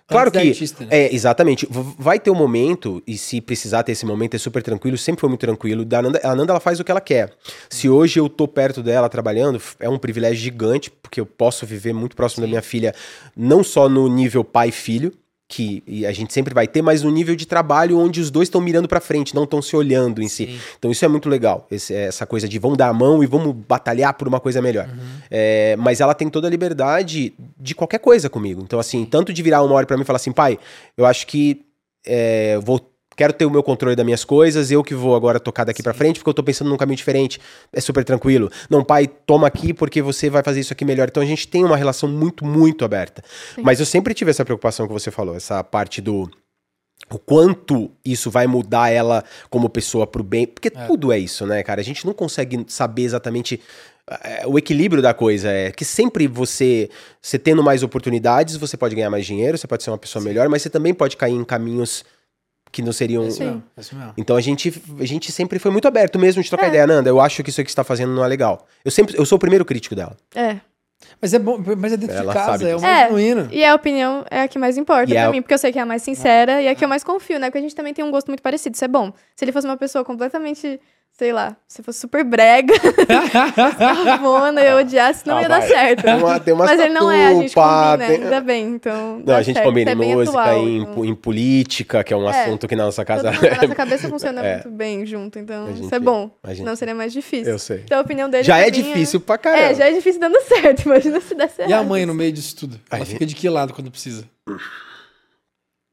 Claro 0.09 0.29
Antes 0.29 0.33
da 0.35 0.43
que. 0.43 0.49
artista, 0.49 0.85
né? 0.85 0.91
É, 0.93 1.15
exatamente. 1.15 1.67
Vai 1.71 2.21
ter 2.21 2.31
um 2.31 2.35
momento, 2.35 3.03
e 3.07 3.19
se 3.19 3.41
precisar 3.41 3.83
ter 3.83 3.93
esse 3.93 4.07
momento, 4.07 4.35
é 4.35 4.39
super 4.39 4.63
tranquilo, 4.63 4.97
sempre 4.97 5.21
foi 5.21 5.29
muito 5.29 5.41
tranquilo. 5.41 5.85
Da 5.85 5.99
Ananda, 5.99 6.21
a 6.23 6.31
Ananda 6.31 6.53
ela 6.53 6.61
faz 6.61 6.79
o 6.79 6.85
que 6.85 6.91
ela 6.93 7.01
quer. 7.01 7.33
Se 7.69 7.89
hoje 7.89 8.21
eu 8.21 8.29
tô 8.29 8.47
perto 8.47 8.83
dela 8.85 9.09
trabalhando, 9.09 9.61
é 9.81 9.89
um 9.89 9.99
privilégio 9.99 10.37
gigante, 10.37 10.91
porque 10.91 11.21
eu 11.21 11.27
posso 11.27 11.67
viver 11.67 11.93
muito 11.93 12.15
próximo 12.15 12.43
da 12.43 12.49
minha 12.49 12.63
filha, 12.63 12.95
não 13.37 13.65
só 13.65 13.89
no 13.89 14.07
nível 14.07 14.45
pai-filho, 14.45 15.13
que 15.49 15.83
e 15.87 16.05
a 16.05 16.11
gente 16.13 16.33
sempre 16.33 16.53
vai 16.53 16.67
ter, 16.67 16.83
mas 16.83 17.03
no 17.03 17.11
nível 17.11 17.37
de 17.37 17.47
trabalho 17.47 17.99
onde 17.99 18.21
os 18.21 18.31
dois 18.33 18.47
estão 18.49 18.61
mirando 18.61 18.89
pra 18.89 19.01
frente, 19.01 19.35
não 19.35 19.45
estão 19.45 19.63
se 19.63 19.77
olhando 19.77 20.21
em 20.21 20.29
si. 20.29 20.47
Sim. 20.47 20.59
Então 20.79 20.91
isso 20.91 21.05
é 21.05 21.09
muito 21.09 21.29
legal, 21.29 21.67
esse- 21.71 21.95
essa 21.95 22.27
coisa 22.27 22.49
de 22.49 22.59
vamos 22.59 22.77
dar 22.77 22.89
a 22.89 22.93
mão 22.93 23.23
e 23.23 23.27
vamos 23.27 23.55
batalhar 23.69 24.13
por 24.15 24.27
uma 24.27 24.41
coisa 24.41 24.61
melhor. 24.61 24.89
É, 25.31 25.77
mas 25.77 26.01
ela 26.01 26.15
tem 26.15 26.29
toda 26.29 26.49
a 26.49 26.51
liberdade 26.51 27.33
de 27.61 27.75
qualquer 27.75 27.99
coisa 28.01 28.29
comigo. 28.29 28.61
Então, 28.61 28.79
assim, 28.81 29.05
tanto 29.05 29.33
de 29.33 29.41
virar 29.43 29.63
uma 29.63 29.75
hora 29.75 29.87
pra 29.87 29.97
mim 29.97 30.03
e 30.03 30.07
falar 30.07 30.17
assim, 30.17 30.33
pai, 30.33 30.59
eu 30.97 31.07
acho 31.07 31.27
que 31.27 31.65
é, 32.05 32.59
vou. 32.63 32.81
Quero 33.17 33.33
ter 33.33 33.47
o 33.47 33.51
meu 33.51 33.63
controle 33.63 33.97
das 33.97 34.05
minhas 34.05 34.25
coisas, 34.25 34.71
eu 34.71 34.85
que 34.85 34.95
vou 34.95 35.17
agora 35.17 35.41
tocar 35.41 35.65
daqui 35.65 35.83
pra 35.83 35.95
frente, 35.95 36.21
porque 36.21 36.29
eu 36.29 36.35
tô 36.35 36.43
pensando 36.43 36.69
num 36.69 36.77
caminho 36.77 36.97
diferente. 36.97 37.41
É 37.73 37.81
super 37.81 38.05
tranquilo. 38.05 38.51
Não, 38.69 38.85
pai, 38.85 39.07
toma 39.07 39.47
aqui 39.47 39.73
porque 39.73 40.03
você 40.03 40.29
vai 40.29 40.43
fazer 40.43 40.61
isso 40.61 40.73
aqui 40.73 40.85
melhor. 40.85 41.09
Então 41.09 41.23
a 41.23 41.27
gente 41.27 41.49
tem 41.49 41.65
uma 41.65 41.77
relação 41.77 42.09
muito, 42.09 42.45
muito 42.45 42.85
aberta. 42.85 43.25
Sim. 43.55 43.63
Mas 43.63 43.81
eu 43.81 43.87
sempre 43.87 44.13
tive 44.13 44.31
essa 44.31 44.45
preocupação 44.45 44.87
que 44.87 44.93
você 44.93 45.11
falou, 45.11 45.35
essa 45.35 45.65
parte 45.65 46.01
do 46.01 46.31
o 47.11 47.19
quanto 47.19 47.91
isso 48.05 48.31
vai 48.31 48.47
mudar 48.47 48.91
ela 48.91 49.23
como 49.49 49.69
pessoa 49.69 50.07
pro 50.07 50.25
bem, 50.25 50.47
porque 50.47 50.71
tudo 50.71 51.13
é 51.13 51.19
isso, 51.19 51.47
né, 51.47 51.63
cara? 51.63 51.81
A 51.81 51.85
gente 51.85 52.05
não 52.05 52.13
consegue 52.13 52.65
saber 52.69 53.03
exatamente 53.03 53.61
é, 54.23 54.47
o 54.47 54.57
equilíbrio 54.57 55.03
da 55.03 55.13
coisa 55.13 55.51
é 55.51 55.73
que 55.73 55.85
sempre 55.85 56.29
você, 56.29 56.89
você 57.21 57.39
tendo 57.39 57.63
mais 57.63 57.83
oportunidades, 57.83 58.57
você 58.57 58.77
pode 58.77 58.95
ganhar 58.95 59.11
mais 59.11 59.27
dinheiro, 59.27 59.59
você 59.59 59.67
pode 59.67 59.83
ser 59.83 59.91
uma 59.91 59.99
pessoa 59.99 60.25
melhor, 60.25 60.49
mas 60.49 60.63
você 60.63 60.71
também 60.71 60.95
pode 60.95 61.17
cair 61.17 61.35
em 61.35 61.45
caminhos 61.45 62.05
que 62.77 62.83
não 62.83 62.93
seriam. 62.93 63.25
É 63.25 63.29
isso 63.29 63.43
mesmo, 63.43 63.63
é 63.77 63.81
isso 63.81 63.97
mesmo. 63.97 64.13
Então 64.17 64.37
a 64.37 64.41
gente, 64.41 64.83
a 65.01 65.05
gente 65.07 65.33
sempre 65.33 65.59
foi 65.59 65.71
muito 65.71 65.89
aberto 65.89 66.19
mesmo 66.19 66.43
de 66.43 66.49
trocar 66.49 66.67
É. 66.67 66.69
ideia, 66.69 66.87
Nanda. 66.87 67.09
Eu 67.09 67.21
acho 67.21 67.43
que 67.43 67.51
isso 67.51 67.61
aqui 67.61 67.67
que 67.67 67.73
você 67.73 67.77
tá 67.77 67.85
fazendo 67.85 68.15
não 68.15 68.25
é 68.25 68.29
legal. 68.29 68.67
Eu 68.85 68.91
sempre, 68.91 69.19
eu 69.19 69.25
sou 69.25 69.37
o 69.37 69.39
primeiro 69.39 69.65
crítico 69.65 69.95
dela. 69.95 70.17
É. 70.35 70.57
Mas 71.21 71.35
é 71.35 71.39
bom, 71.39 71.59
mas 71.79 71.93
é 71.93 71.97
dentro 71.97 72.17
Ela 72.17 72.33
de 72.33 72.39
casa, 72.39 72.53
sabe 72.53 72.65
é 72.71 72.73
mais 72.79 72.85
É. 72.85 73.07
genuíno. 73.07 73.49
E 73.53 73.65
a 73.65 73.75
opinião 73.75 74.25
é 74.31 74.41
a 74.43 74.49
que 74.49 74.59
mais 74.59 74.77
importa 74.79 75.05
E 75.11 75.15
pra 75.15 75.23
é- 75.25 75.31
mim, 75.31 75.43
porque 75.43 75.53
eu 75.55 75.59
sei 75.59 75.71
que 75.73 75.79
é 75.79 75.83
a 75.83 75.87
mais 75.87 76.03
sincera 76.03 76.61
e 76.63 76.67
é 76.67 76.71
a 76.71 76.75
que 76.75 76.85
eu 76.85 76.89
mais 76.89 77.05
confio, 77.05 77.39
né? 77.39 77.49
Porque 77.49 77.59
a 77.59 77.61
gente 77.61 77.75
também 77.75 77.93
tem 77.95 78.05
um 78.05 78.11
gosto 78.11 78.29
muito 78.29 78.43
parecido, 78.43 78.75
isso 78.75 78.85
é 78.85 78.89
bom. 78.89 79.13
Se 79.35 79.45
ele 79.45 79.53
fosse 79.53 79.67
uma 79.67 79.77
pessoa 79.77 80.05
completamente, 80.05 80.81
sei 81.19 81.33
lá, 81.33 81.57
se 81.67 81.83
fosse 81.83 81.99
super 82.01 82.23
brega, 82.25 82.75
savona, 84.05 84.61
eu 84.63 84.79
odiasse, 84.79 85.27
não 85.27 85.37
Ah, 85.39 85.43
ia 85.43 85.49
dar 85.49 85.61
vai. 85.61 85.69
certo. 85.69 86.03
Tem 86.03 86.15
uma- 86.15 86.41
tem 86.41 86.55
umas 86.55 86.71
Mas 86.71 86.81
ele 86.81 86.93
não 86.93 87.11
é, 87.11 87.27
a 87.29 87.35
gente 87.35 87.55
combina, 87.55 87.99
tem- 88.07 88.23
ainda 88.25 88.41
bem, 88.41 88.65
então 88.75 89.23
Não, 89.25 89.35
a 89.35 89.43
gente 89.43 89.55
certo. 89.55 89.67
combina 89.67 89.91
é 89.93 89.95
música, 89.95 90.39
atual, 90.41 90.59
em, 90.69 90.77
então. 90.83 91.05
em 91.05 91.15
política, 91.15 92.05
que 92.05 92.13
é 92.13 92.17
um 92.17 92.29
É. 92.29 92.43
assunto 92.43 92.69
que 92.69 92.77
na 92.77 92.85
nossa 92.85 93.05
casa. 93.05 93.31
Mundo, 93.33 93.47
a 93.47 93.55
nossa 93.63 93.75
cabeça 93.75 94.09
funciona 94.09 94.45
É. 94.45 94.53
muito 94.57 94.71
bem 94.71 95.07
junto, 95.07 95.39
então 95.39 95.67
gente- 95.69 95.85
isso 95.87 95.95
é 95.95 95.99
bom. 95.99 96.31
gente- 96.49 96.63
Não 96.63 96.77
seria 96.77 96.95
mais 96.95 97.13
difícil. 97.13 97.53
Eu 97.53 97.59
sei. 97.59 97.81
Então 97.85 97.99
a 97.99 98.03
opinião 98.03 98.29
dele 98.29 98.45
Já 98.45 98.59
é 98.59 98.67
mim 98.67 98.71
difícil 98.73 99.21
pra 99.21 99.39
caramba. 99.39 99.63
É, 99.65 99.75
já 99.75 99.87
é 99.89 99.93
difícil 99.93 100.21
dando 100.21 100.39
certo, 100.47 100.83
imagina 100.87 101.21
se 101.21 101.35
desse 101.35 101.61
errado. 101.63 101.71
E 101.71 101.73
a 101.73 101.83
mãe 101.83 102.05
no 102.07 102.15
meio 102.15 102.33
disso 102.33 102.55
tudo? 102.57 102.79
Ela 102.91 102.99
gente- 103.05 103.13
fica 103.15 103.27
de 103.27 103.35
que 103.35 103.49
lado 103.49 103.73
quando 103.73 103.91
precisa? 103.91 104.25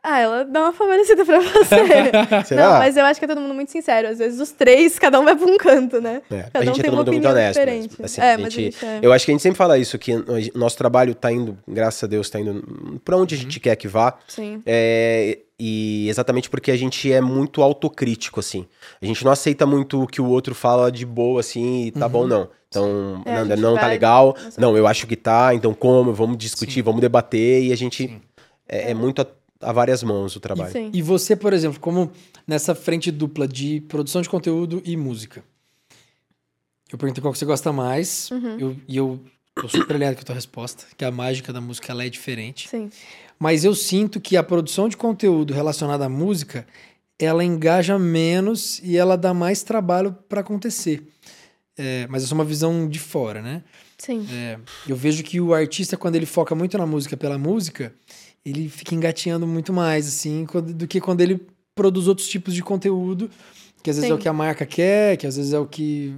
Ah, 0.05 0.19
ela 0.19 0.43
dá 0.43 0.63
uma 0.63 0.73
favorecida 0.73 1.23
pra 1.23 1.39
você. 1.39 1.65
Será? 2.45 2.71
Não, 2.71 2.79
mas 2.79 2.97
eu 2.97 3.05
acho 3.05 3.19
que 3.19 3.25
é 3.25 3.27
todo 3.29 3.39
mundo 3.39 3.53
muito 3.53 3.71
sincero. 3.71 4.09
Às 4.09 4.17
vezes 4.19 4.37
os 4.39 4.51
três, 4.51 4.99
cada 4.99 5.17
um 5.19 5.23
vai 5.23 5.33
pra 5.35 5.45
um 5.47 5.57
canto, 5.57 6.01
né? 6.01 6.21
É, 6.29 6.41
Cada 6.51 6.59
a 6.59 6.61
um 6.61 6.65
gente 6.65 6.79
é 6.79 6.81
tem 6.83 6.91
todo 6.91 6.97
mundo 6.97 7.11
muito 7.13 7.27
honesto 7.29 7.59
diferente. 7.59 7.95
Assim, 8.03 8.19
é, 8.21 8.33
a 8.33 8.37
mas 8.37 8.47
a 8.47 8.49
gente- 8.49 8.71
gente 8.73 8.85
é. 8.85 8.99
Eu 9.01 9.13
acho 9.13 9.23
que 9.25 9.31
a 9.31 9.33
gente 9.33 9.41
sempre 9.41 9.57
fala 9.57 9.77
isso, 9.77 9.97
que 9.97 10.13
o 10.13 10.25
nosso 10.59 10.77
trabalho 10.77 11.15
tá 11.15 11.31
indo, 11.31 11.57
graças 11.65 12.03
a 12.03 12.07
Deus, 12.07 12.29
tá 12.29 12.37
indo 12.39 12.99
pra 13.05 13.15
onde 13.15 13.33
a 13.33 13.37
gente 13.37 13.59
quer 13.61 13.75
que 13.77 13.87
vá. 13.87 14.17
Sim. 14.27 14.61
É, 14.65 15.39
e 15.57 16.09
exatamente 16.09 16.49
porque 16.49 16.69
a 16.71 16.75
gente 16.75 17.09
é 17.09 17.21
muito 17.21 17.61
autocrítico, 17.61 18.41
assim. 18.41 18.65
A 19.01 19.05
gente 19.05 19.23
não 19.23 19.31
aceita 19.31 19.65
muito 19.65 20.03
o 20.03 20.07
que 20.07 20.19
o 20.21 20.25
outro 20.27 20.53
fala 20.53 20.91
de 20.91 21.05
boa, 21.05 21.39
assim, 21.39 21.85
e 21.85 21.91
tá 21.91 22.09
bom, 22.09 22.27
não. 22.27 22.49
Então, 22.67 23.21
É, 23.25 23.45
gente 23.45 23.61
não 23.61 23.75
tá 23.75 23.87
legal. 23.87 24.35
Não, 24.57 24.75
eu 24.75 24.85
acho 24.85 25.07
que 25.07 25.15
tá, 25.15 25.53
então 25.53 25.73
como? 25.73 26.11
Vamos 26.11 26.37
discutir, 26.37 26.73
Sim. 26.73 26.81
vamos 26.81 26.99
debater. 26.99 27.63
E 27.63 27.71
a 27.71 27.77
gente. 27.77 28.19
É, 28.67 28.91
é 28.91 28.93
muito 28.93 29.21
a, 29.63 29.71
várias 29.71 30.03
mãos 30.03 30.35
o 30.35 30.39
trabalho. 30.39 30.71
Sim. 30.71 30.89
E 30.93 31.01
você, 31.01 31.35
por 31.35 31.53
exemplo, 31.53 31.79
como 31.79 32.11
nessa 32.47 32.73
frente 32.75 33.11
dupla 33.11 33.47
de 33.47 33.81
produção 33.81 34.21
de 34.21 34.29
conteúdo 34.29 34.81
e 34.85 34.95
música. 34.97 35.43
Eu 36.91 36.97
perguntei 36.97 37.21
qual 37.21 37.33
que 37.33 37.39
você 37.39 37.45
gosta 37.45 37.71
mais, 37.73 38.29
Uhum. 38.31 38.59
eu- 38.59 38.75
e 38.87 38.97
eu 38.97 39.19
tô 39.55 39.67
super 39.67 39.95
alinhado 39.95 40.15
com 40.15 40.21
a 40.21 40.25
tua 40.25 40.35
resposta, 40.35 40.85
que 40.97 41.03
a 41.03 41.11
mágica 41.11 41.51
da 41.51 41.59
música 41.61 41.91
ela 41.91 42.03
é 42.05 42.09
diferente. 42.09 42.69
Sim. 42.69 42.89
Mas 43.39 43.63
eu 43.65 43.73
sinto 43.73 44.21
que 44.21 44.37
a 44.37 44.43
produção 44.43 44.87
de 44.87 44.95
conteúdo 44.95 45.53
relacionada 45.53 46.05
à 46.05 46.09
música, 46.09 46.67
ela 47.17 47.43
engaja 47.43 47.97
menos 47.97 48.79
e 48.83 48.97
ela 48.97 49.15
dá 49.17 49.33
mais 49.33 49.63
trabalho 49.63 50.15
para 50.29 50.41
acontecer. 50.41 51.07
É, 51.77 52.05
mas 52.09 52.23
essa 52.23 52.33
é 52.33 52.35
uma 52.35 52.45
visão 52.45 52.87
de 52.87 52.99
fora, 52.99 53.41
né? 53.41 53.63
Sim. 53.97 54.27
É, 54.31 54.59
eu 54.87 54.95
vejo 54.95 55.23
que 55.23 55.41
o 55.41 55.53
artista, 55.53 55.97
quando 55.97 56.15
ele 56.15 56.25
foca 56.25 56.53
muito 56.53 56.77
na 56.77 56.85
música 56.85 57.17
pela 57.17 57.37
música, 57.37 57.93
ele 58.45 58.69
fica 58.69 58.93
engatinhando 58.95 59.47
muito 59.47 59.71
mais, 59.71 60.07
assim, 60.07 60.45
do 60.75 60.87
que 60.87 60.99
quando 60.99 61.21
ele 61.21 61.45
produz 61.75 62.07
outros 62.07 62.27
tipos 62.27 62.53
de 62.53 62.61
conteúdo, 62.61 63.29
que 63.81 63.89
às 63.89 63.97
vezes 63.97 64.09
é 64.09 64.13
Sim. 64.13 64.17
o 64.17 64.21
que 64.21 64.29
a 64.29 64.33
marca 64.33 64.65
quer, 64.65 65.17
que 65.17 65.27
às 65.27 65.35
vezes 65.35 65.53
é 65.53 65.59
o 65.59 65.65
que 65.65 66.13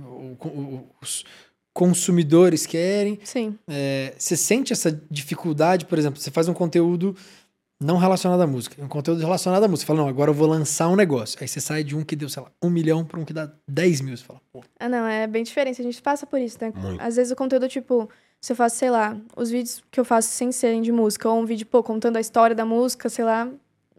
os 1.02 1.24
consumidores 1.74 2.66
querem. 2.66 3.20
Sim. 3.24 3.58
É, 3.68 4.14
você 4.18 4.38
sente 4.38 4.72
essa 4.72 4.92
dificuldade, 5.10 5.86
por 5.86 5.98
exemplo, 5.98 6.20
você 6.20 6.32
faz 6.32 6.48
um 6.48 6.54
conteúdo 6.54 7.16
não 7.80 7.98
relacionado 7.98 8.40
à 8.42 8.48
música, 8.48 8.82
um 8.82 8.88
conteúdo 8.88 9.20
relacionado 9.20 9.64
à 9.64 9.68
música. 9.68 9.86
Você 9.86 9.88
fala, 9.88 10.00
não, 10.00 10.08
agora 10.08 10.32
eu 10.32 10.34
vou 10.34 10.48
lançar 10.48 10.88
um 10.88 10.96
negócio. 10.96 11.38
Aí 11.42 11.48
você 11.48 11.60
sai 11.60 11.84
de 11.84 11.96
um 11.96 12.04
que 12.04 12.16
deu, 12.16 12.30
sei 12.30 12.42
lá, 12.42 12.50
um 12.64 12.70
milhão 12.70 13.04
para 13.04 13.20
um 13.20 13.26
que 13.26 13.34
dá 13.34 13.52
10 13.68 14.02
mil. 14.02 14.16
Você 14.16 14.24
fala, 14.24 14.40
pô, 14.52 14.64
Ah, 14.80 14.88
não, 14.88 15.06
é 15.06 15.28
bem 15.28 15.44
diferente. 15.44 15.82
A 15.82 15.84
gente 15.84 16.02
passa 16.02 16.26
por 16.26 16.40
isso, 16.40 16.58
né? 16.62 16.72
Muito. 16.74 17.02
Às 17.02 17.18
vezes 17.18 17.34
o 17.34 17.36
conteúdo, 17.36 17.68
tipo, 17.68 18.10
se 18.46 18.52
eu 18.52 18.56
faço, 18.56 18.76
sei 18.78 18.92
lá, 18.92 19.18
os 19.36 19.50
vídeos 19.50 19.84
que 19.90 20.00
eu 20.00 20.06
faço 20.06 20.30
sem 20.30 20.52
serem 20.52 20.80
de 20.84 20.92
música, 20.92 21.28
ou 21.28 21.40
um 21.42 21.46
vídeo, 21.46 21.66
pô, 21.66 21.82
contando 21.82 22.18
a 22.18 22.22
história 22.22 22.56
da 22.56 22.64
música, 22.64 23.10
sei 23.10 23.26
lá, 23.26 23.48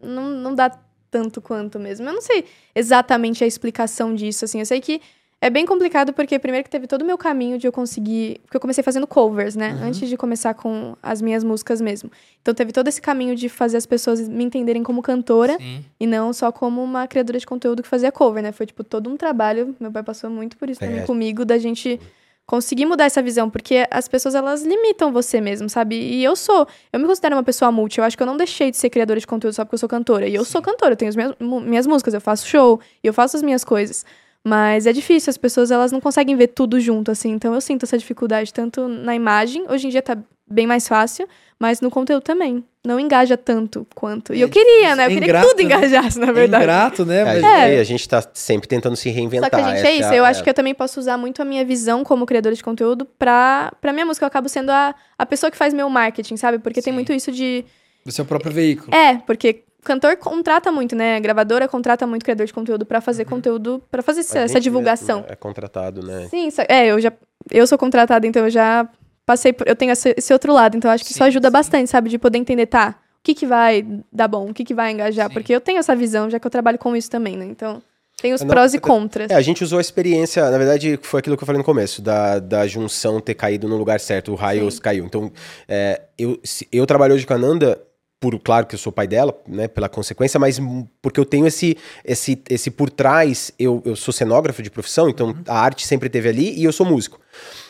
não, 0.01 0.29
não 0.29 0.55
dá 0.55 0.71
tanto 1.11 1.41
quanto 1.41 1.77
mesmo. 1.77 2.07
Eu 2.07 2.13
não 2.13 2.21
sei 2.21 2.45
exatamente 2.73 3.43
a 3.43 3.47
explicação 3.47 4.15
disso, 4.15 4.45
assim. 4.45 4.59
Eu 4.59 4.65
sei 4.65 4.79
que 4.79 5.01
é 5.41 5.49
bem 5.49 5.65
complicado 5.65 6.13
porque 6.13 6.39
primeiro 6.39 6.63
que 6.63 6.69
teve 6.69 6.87
todo 6.87 7.01
o 7.01 7.05
meu 7.05 7.17
caminho 7.17 7.57
de 7.59 7.67
eu 7.67 7.73
conseguir, 7.73 8.39
porque 8.43 8.55
eu 8.55 8.61
comecei 8.61 8.81
fazendo 8.83 9.05
covers, 9.05 9.53
né, 9.55 9.73
Uhum. 9.73 9.87
antes 9.89 10.07
de 10.07 10.15
começar 10.15 10.53
com 10.53 10.95
as 11.03 11.21
minhas 11.21 11.43
músicas 11.43 11.81
mesmo. 11.81 12.09
Então 12.41 12.53
teve 12.53 12.71
todo 12.71 12.87
esse 12.87 13.01
caminho 13.01 13.35
de 13.35 13.49
fazer 13.49 13.75
as 13.75 13.85
pessoas 13.85 14.27
me 14.29 14.45
entenderem 14.45 14.81
como 14.81 15.01
cantora 15.01 15.57
Sim. 15.59 15.83
e 15.99 16.07
não 16.07 16.31
só 16.31 16.53
como 16.53 16.81
uma 16.81 17.05
criadora 17.05 17.37
de 17.37 17.45
conteúdo 17.45 17.83
que 17.83 17.89
fazia 17.89 18.11
cover, 18.13 18.41
né? 18.41 18.53
Foi 18.53 18.65
tipo 18.65 18.81
todo 18.83 19.09
um 19.09 19.17
trabalho, 19.17 19.75
meu 19.77 19.91
pai 19.91 20.03
passou 20.03 20.29
muito 20.29 20.55
por 20.57 20.69
isso 20.69 20.79
também 20.79 20.99
É. 20.99 21.05
comigo 21.05 21.43
da 21.43 21.57
gente 21.57 21.99
conseguir 22.47 22.85
mudar 22.85 23.03
essa 23.03 23.21
visão, 23.21 23.49
porque 23.49 23.85
as 23.91 24.07
pessoas 24.07 24.33
elas 24.33 24.63
limitam 24.63 25.11
você 25.11 25.41
mesmo, 25.41 25.69
sabe? 25.69 25.95
E 25.97 26.23
eu 26.23 26.33
sou, 26.33 26.65
eu 26.93 26.99
me 26.99 27.05
considero 27.05 27.35
uma 27.35 27.43
pessoa 27.43 27.71
multi, 27.71 27.99
eu 27.99 28.05
acho 28.05 28.15
que 28.15 28.23
eu 28.23 28.27
não 28.27 28.37
deixei 28.37 28.71
de 28.71 28.77
ser 28.77 28.89
criadora 28.89 29.19
de 29.19 29.27
conteúdo 29.27 29.53
só 29.53 29.65
porque 29.65 29.75
eu 29.75 29.79
sou 29.79 29.89
cantora. 29.89 30.27
E 30.27 30.33
eu 30.33 30.45
sou 30.45 30.61
cantora, 30.61 30.93
eu 30.93 30.97
tenho 30.97 31.09
as 31.09 31.15
minhas, 31.15 31.35
minhas 31.39 31.85
músicas, 31.85 32.13
eu 32.13 32.21
faço 32.21 32.47
show, 32.47 32.79
e 33.03 33.07
eu 33.07 33.13
faço 33.13 33.35
as 33.35 33.43
minhas 33.43 33.65
coisas. 33.65 34.05
Mas 34.45 34.87
é 34.87 34.93
difícil, 34.93 35.29
as 35.29 35.37
pessoas 35.37 35.71
elas 35.71 35.91
não 35.91 35.99
conseguem 35.99 36.37
ver 36.37 36.47
tudo 36.47 36.79
junto, 36.79 37.11
assim. 37.11 37.31
Então 37.31 37.53
eu 37.53 37.59
sinto 37.59 37.83
essa 37.83 37.97
dificuldade 37.97 38.53
tanto 38.53 38.87
na 38.87 39.13
imagem, 39.13 39.65
hoje 39.69 39.87
em 39.87 39.89
dia 39.89 40.01
tá 40.01 40.17
bem 40.49 40.65
mais 40.67 40.87
fácil, 40.87 41.27
mas 41.59 41.81
no 41.81 41.89
conteúdo 41.91 42.21
também. 42.23 42.63
Não 42.85 42.99
engaja 42.99 43.35
tanto 43.35 43.85
quanto. 43.93 44.33
E 44.33 44.39
É 44.39 44.43
eu 44.45 44.49
queria, 44.49 44.95
né? 44.95 45.03
é 45.03 45.05
Eu 45.07 45.09
queria 45.09 45.25
ingrato, 45.25 45.47
que 45.47 45.51
tudo 45.55 45.67
né? 45.67 45.75
engajasse, 45.75 46.19
na 46.19 46.27
É 46.27 46.31
verdade. 46.31 46.63
ingrato, 46.63 47.05
né? 47.05 47.21
A 47.21 47.25
Mas- 47.25 47.35
gente, 47.41 47.45
É. 47.75 47.79
a 47.79 47.83
gente 47.83 48.07
tá 48.09 48.23
sempre 48.33 48.67
tentando 48.67 48.95
se 48.95 49.09
reinventar. 49.09 49.49
Só 49.49 49.57
que 49.57 49.61
a 49.61 49.67
gente 49.69 49.79
essa 49.79 49.87
é 49.87 49.95
isso. 49.95 50.09
a- 50.09 50.15
Eu 50.15 50.23
acho 50.23 50.41
que 50.43 50.49
eu 50.49 50.53
também 50.53 50.73
posso 50.73 50.97
usar 50.99 51.17
muito 51.17 51.41
a 51.41 51.45
minha 51.45 51.65
visão 51.65 52.03
como 52.05 52.25
criadora 52.25 52.55
de 52.55 52.63
conteúdo 52.63 53.03
pra, 53.19 53.73
pra 53.81 53.91
minha 53.91 54.05
música. 54.05 54.23
Eu 54.23 54.27
acabo 54.27 54.47
sendo 54.47 54.69
a, 54.69 54.95
a 55.17 55.25
pessoa 55.25 55.51
que 55.51 55.57
faz 55.57 55.73
meu 55.73 55.89
marketing, 55.89 56.37
sabe? 56.37 56.59
Porque 56.59 56.81
tem 56.81 56.91
Sim. 56.93 56.95
muito 56.95 57.11
isso 57.11 57.29
de. 57.31 57.65
Do 58.05 58.11
seu 58.13 58.23
próprio 58.23 58.53
veículo. 58.53 58.95
É, 58.95 59.17
porque 59.17 59.63
cantor 59.83 60.15
contrata 60.15 60.71
muito, 60.71 60.95
né? 60.95 61.19
Gravadora 61.19 61.67
contrata 61.67 62.07
muito 62.07 62.23
criador 62.23 62.45
de 62.45 62.53
conteúdo 62.53 62.85
pra 62.85 63.01
fazer 63.01 63.25
conteúdo, 63.25 63.83
pra 63.91 64.01
fazer 64.01 64.21
essa, 64.21 64.39
A 64.39 64.41
essa 64.43 64.59
divulgação. 64.61 65.25
É 65.27 65.35
contratado, 65.35 66.01
né? 66.05 66.27
Sim, 66.29 66.47
é, 66.69 66.87
eu 66.87 67.01
já. 67.01 67.11
Eu 67.51 67.67
sou 67.67 67.77
contratada, 67.77 68.25
então 68.25 68.43
eu 68.45 68.49
já 68.49 68.87
passei 69.27 69.53
por. 69.53 69.67
Eu 69.67 69.75
tenho 69.75 69.91
esse, 69.91 70.15
esse 70.17 70.33
outro 70.33 70.51
lado, 70.51 70.75
então 70.75 70.89
eu 70.89 70.95
acho 70.95 71.03
que 71.03 71.11
isso 71.11 71.19
Sim, 71.19 71.25
ajuda 71.25 71.49
sim. 71.49 71.51
bastante, 71.53 71.89
sabe? 71.91 72.09
De 72.09 72.17
poder 72.17 72.39
entender, 72.39 72.65
tá? 72.65 72.95
O 73.19 73.23
que, 73.23 73.35
que 73.35 73.45
vai 73.45 73.85
dar 74.11 74.27
bom? 74.29 74.49
O 74.49 74.53
que, 74.53 74.63
que 74.63 74.73
vai 74.73 74.91
engajar? 74.93 75.27
Sim. 75.27 75.33
Porque 75.33 75.53
eu 75.53 75.59
tenho 75.61 75.77
essa 75.77 75.95
visão, 75.95 76.29
já 76.29 76.39
que 76.39 76.47
eu 76.47 76.51
trabalho 76.51 76.79
com 76.79 76.95
isso 76.95 77.11
também, 77.11 77.35
né? 77.35 77.45
Então, 77.45 77.81
tem 78.21 78.33
os 78.33 78.41
Não, 78.41 78.47
prós 78.47 78.73
e 78.73 78.79
contras. 78.79 79.29
É, 79.29 79.35
a 79.35 79.41
gente 79.41 79.63
usou 79.63 79.77
a 79.79 79.81
experiência, 79.81 80.49
na 80.49 80.57
verdade, 80.57 80.97
foi 81.03 81.19
aquilo 81.19 81.35
que 81.35 81.43
eu 81.43 81.45
falei 81.45 81.57
no 81.59 81.65
começo, 81.65 82.01
da, 82.01 82.39
da 82.39 82.65
junção 82.65 83.19
ter 83.19 83.35
caído 83.35 83.67
no 83.67 83.75
lugar 83.77 83.99
certo, 83.99 84.31
o 84.31 84.35
raio 84.35 84.71
Sim. 84.71 84.79
caiu. 84.79 85.05
Então, 85.05 85.29
é, 85.67 86.01
eu, 86.17 86.39
se- 86.43 86.67
eu 86.71 86.87
trabalho 86.87 87.13
hoje 87.13 87.27
com 87.27 87.33
a 87.33 87.37
Nanda, 87.37 87.79
por 88.19 88.39
claro 88.39 88.65
que 88.65 88.75
eu 88.75 88.79
sou 88.79 88.91
pai 88.93 89.07
dela, 89.07 89.37
né, 89.47 89.67
pela 89.67 89.89
consequência, 89.89 90.39
mas 90.39 90.59
porque 91.01 91.19
eu 91.19 91.25
tenho 91.25 91.45
esse, 91.45 91.77
esse, 92.05 92.41
esse 92.49 92.71
por 92.71 92.89
trás, 92.89 93.51
eu, 93.59 93.83
eu 93.85 93.95
sou 93.95 94.11
cenógrafo 94.13 94.63
de 94.63 94.71
profissão, 94.71 95.09
então 95.09 95.35
a 95.47 95.59
arte 95.59 95.85
sempre 95.85 96.09
teve 96.09 96.29
ali 96.29 96.57
e 96.57 96.63
eu 96.63 96.71
sou 96.71 96.85
músico. 96.85 97.19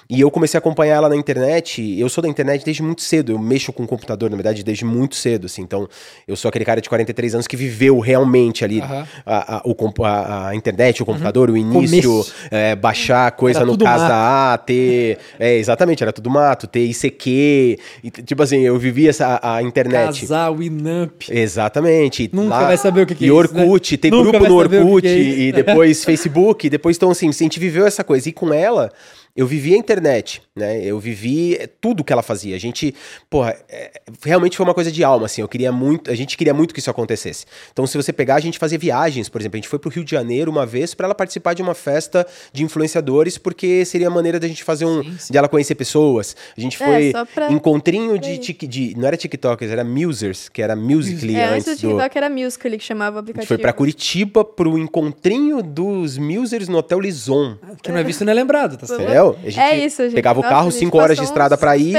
E 0.10 0.22
eu 0.22 0.32
comecei 0.32 0.58
a 0.58 0.60
acompanhar 0.60 0.96
ela 0.96 1.10
na 1.10 1.16
internet. 1.18 2.00
Eu 2.00 2.08
sou 2.08 2.22
da 2.22 2.30
internet 2.30 2.64
desde 2.64 2.82
muito 2.82 3.02
cedo. 3.02 3.34
Eu 3.34 3.40
mexo 3.40 3.74
com 3.74 3.84
o 3.84 3.88
computador, 3.88 4.30
na 4.30 4.38
verdade, 4.38 4.64
desde 4.64 4.86
muito 4.86 5.16
cedo. 5.16 5.46
Assim. 5.48 5.62
Então, 5.62 5.88
eu 6.26 6.36
sou 6.38 6.48
aquele 6.48 6.64
cara 6.64 6.80
de 6.80 6.88
43 6.88 7.34
anos 7.36 7.48
que 7.48 7.58
viveu 7.58 8.00
realmente 8.00 8.64
ali 8.64 8.80
Aham. 8.80 9.06
a, 9.26 9.58
a, 9.58 9.62
o 9.66 9.76
a- 10.06 10.48
a 10.50 10.56
internet, 10.56 11.04
o 11.04 11.06
computador, 11.06 11.50
o 11.50 11.58
início, 11.58 12.26
é, 12.50 12.74
baixar 12.76 13.32
coisa 13.32 13.60
Era 13.60 13.66
no 13.66 13.78
caso 13.78 14.08
da 14.08 14.54
A, 14.54 14.58
ter. 14.58 15.18
É, 15.40 15.56
exatamente, 15.58 16.02
era 16.04 16.12
tudo 16.14 16.30
mato, 16.30 16.68
ter 16.68 16.86
ICQ. 16.86 17.78
e, 18.04 18.10
tipo 18.10 18.42
assim, 18.42 18.62
eu 18.62 18.78
vivi 18.78 19.08
essa, 19.08 19.40
a, 19.42 19.62
internet. 19.62 20.22
Casar, 20.22 20.52
Winamp. 20.54 21.24
Exatamente. 21.30 22.24
e 22.24 22.30
Nunca 22.36 22.56
lá- 22.56 22.68
vai 22.68 22.78
saber 22.78 23.02
o 23.02 23.06
que, 23.06 23.14
que 23.16 23.26
e 23.26 23.30
é 23.30 23.34
isso, 23.34 23.54
né? 23.54 23.64
Orkut, 23.64 23.98
ter 23.98 24.10
Nunca 24.12 24.32
grupo 24.40 24.48
no 24.48 24.62
saber 24.62 24.78
o 24.78 24.80
que 24.80 24.86
Orkut 24.86 25.02
que 25.02 25.08
é 25.08 25.20
e 25.20 25.52
depois 25.52 26.04
Facebook, 26.06 26.70
depois 26.70 26.96
então 26.98 27.12
assim, 27.12 27.30
a 27.30 27.32
gente 27.32 27.60
viveu 27.60 27.86
essa 27.86 28.04
coisa 28.04 28.30
e 28.30 28.32
com 28.32 28.54
ela 28.54 28.92
eu 29.38 29.46
vivi 29.48 29.74
a 29.76 29.78
internet, 29.78 30.42
né? 30.56 30.84
Eu 30.84 31.00
vivi 31.00 31.56
eh, 31.56 31.68
tudo 31.80 32.04
que 32.04 32.12
ela 32.12 32.24
fazia. 32.24 32.56
A 32.56 32.60
gente, 32.60 32.94
porra, 33.30 33.56
é, 33.70 34.02
realmente 34.26 34.58
foi 34.58 34.66
uma 34.66 34.74
coisa 34.74 34.92
de 34.92 35.04
alma, 35.04 35.28
assim. 35.28 35.42
Eu 35.42 35.48
queria 35.48 35.72
muito, 35.72 36.10
a 36.12 36.16
gente 36.16 36.36
queria 36.36 36.54
muito 36.56 36.74
que 36.74 36.80
isso 36.80 36.90
acontecesse. 36.90 37.46
Então, 37.72 37.86
se 37.86 37.96
você 37.96 38.12
pegar, 38.12 38.36
a 38.36 38.40
gente 38.40 38.58
fazia 38.58 38.80
viagens, 38.80 39.30
por 39.30 39.40
exemplo. 39.40 39.56
A 39.56 39.60
gente 39.60 39.68
foi 39.70 39.78
pro 39.78 39.92
Rio 39.92 40.04
de 40.04 40.10
Janeiro 40.10 40.50
uma 40.52 40.66
vez 40.66 40.96
para 40.96 41.06
ela 41.06 41.14
participar 41.16 41.54
de 41.54 41.62
uma 41.62 41.76
festa 41.76 42.26
de 42.52 42.64
influenciadores, 42.64 43.38
porque 43.38 43.86
seria 43.86 44.08
a 44.08 44.10
maneira 44.10 44.40
da 44.40 44.48
gente 44.48 44.64
fazer 44.64 44.86
um, 44.86 45.04
Sim, 45.04 45.16
sim. 45.20 45.32
de 45.34 45.38
ela 45.38 45.48
conhecer 45.48 45.76
pessoas. 45.76 46.36
A 46.58 46.60
gente 46.60 46.82
É, 46.82 46.86
foi 46.86 47.12
só 47.12 47.24
pra- 47.26 47.52
encontrinho 47.52 48.18
de, 48.18 48.40
de, 48.40 48.96
não 48.98 49.08
era 49.08 49.16
TikTokers, 49.16 49.72
era 49.72 49.84
Musers, 49.84 50.50
que 50.50 50.62
era 50.64 50.76
Musically 50.76 51.36
É, 51.36 51.46
antes 51.46 51.66
do 51.66 51.70
antes 51.72 51.82
do 51.84 51.88
TikTok 51.90 52.18
era 52.18 52.30
Musical.ly 52.30 52.78
que 52.80 52.84
chamava 52.84 53.18
o 53.18 53.20
a 53.20 53.22
gente 53.22 53.30
aplicativo. 53.30 53.48
foi 53.48 53.58
pra 53.60 53.72
Curitiba 53.74 54.44
pro 54.44 54.78
encontrinho 54.80 55.62
dos 55.62 56.18
Musers 56.18 56.68
no 56.68 56.78
Hotel 56.80 57.00
Lison. 57.00 57.58
Que 57.84 57.92
não 57.92 58.00
é 58.00 58.04
visto 58.04 58.26
não 58.26 58.32
é 58.32 58.36
lembrado, 58.36 58.78
tá 58.78 58.88
certo? 58.88 59.27
A 59.44 59.50
gente 59.50 59.60
É 59.60 59.78
isso, 59.86 60.04
gente. 60.04 60.16
pegava 60.16 60.40
o 60.40 60.42
Nossa, 60.44 60.54
carro, 60.56 60.68
a 60.68 60.72
gente 60.72 60.80
cinco 60.80 60.98
horas 60.98 61.18
de 61.18 61.24
estrada 61.24 61.58
pra 61.58 61.76
ir, 61.78 61.96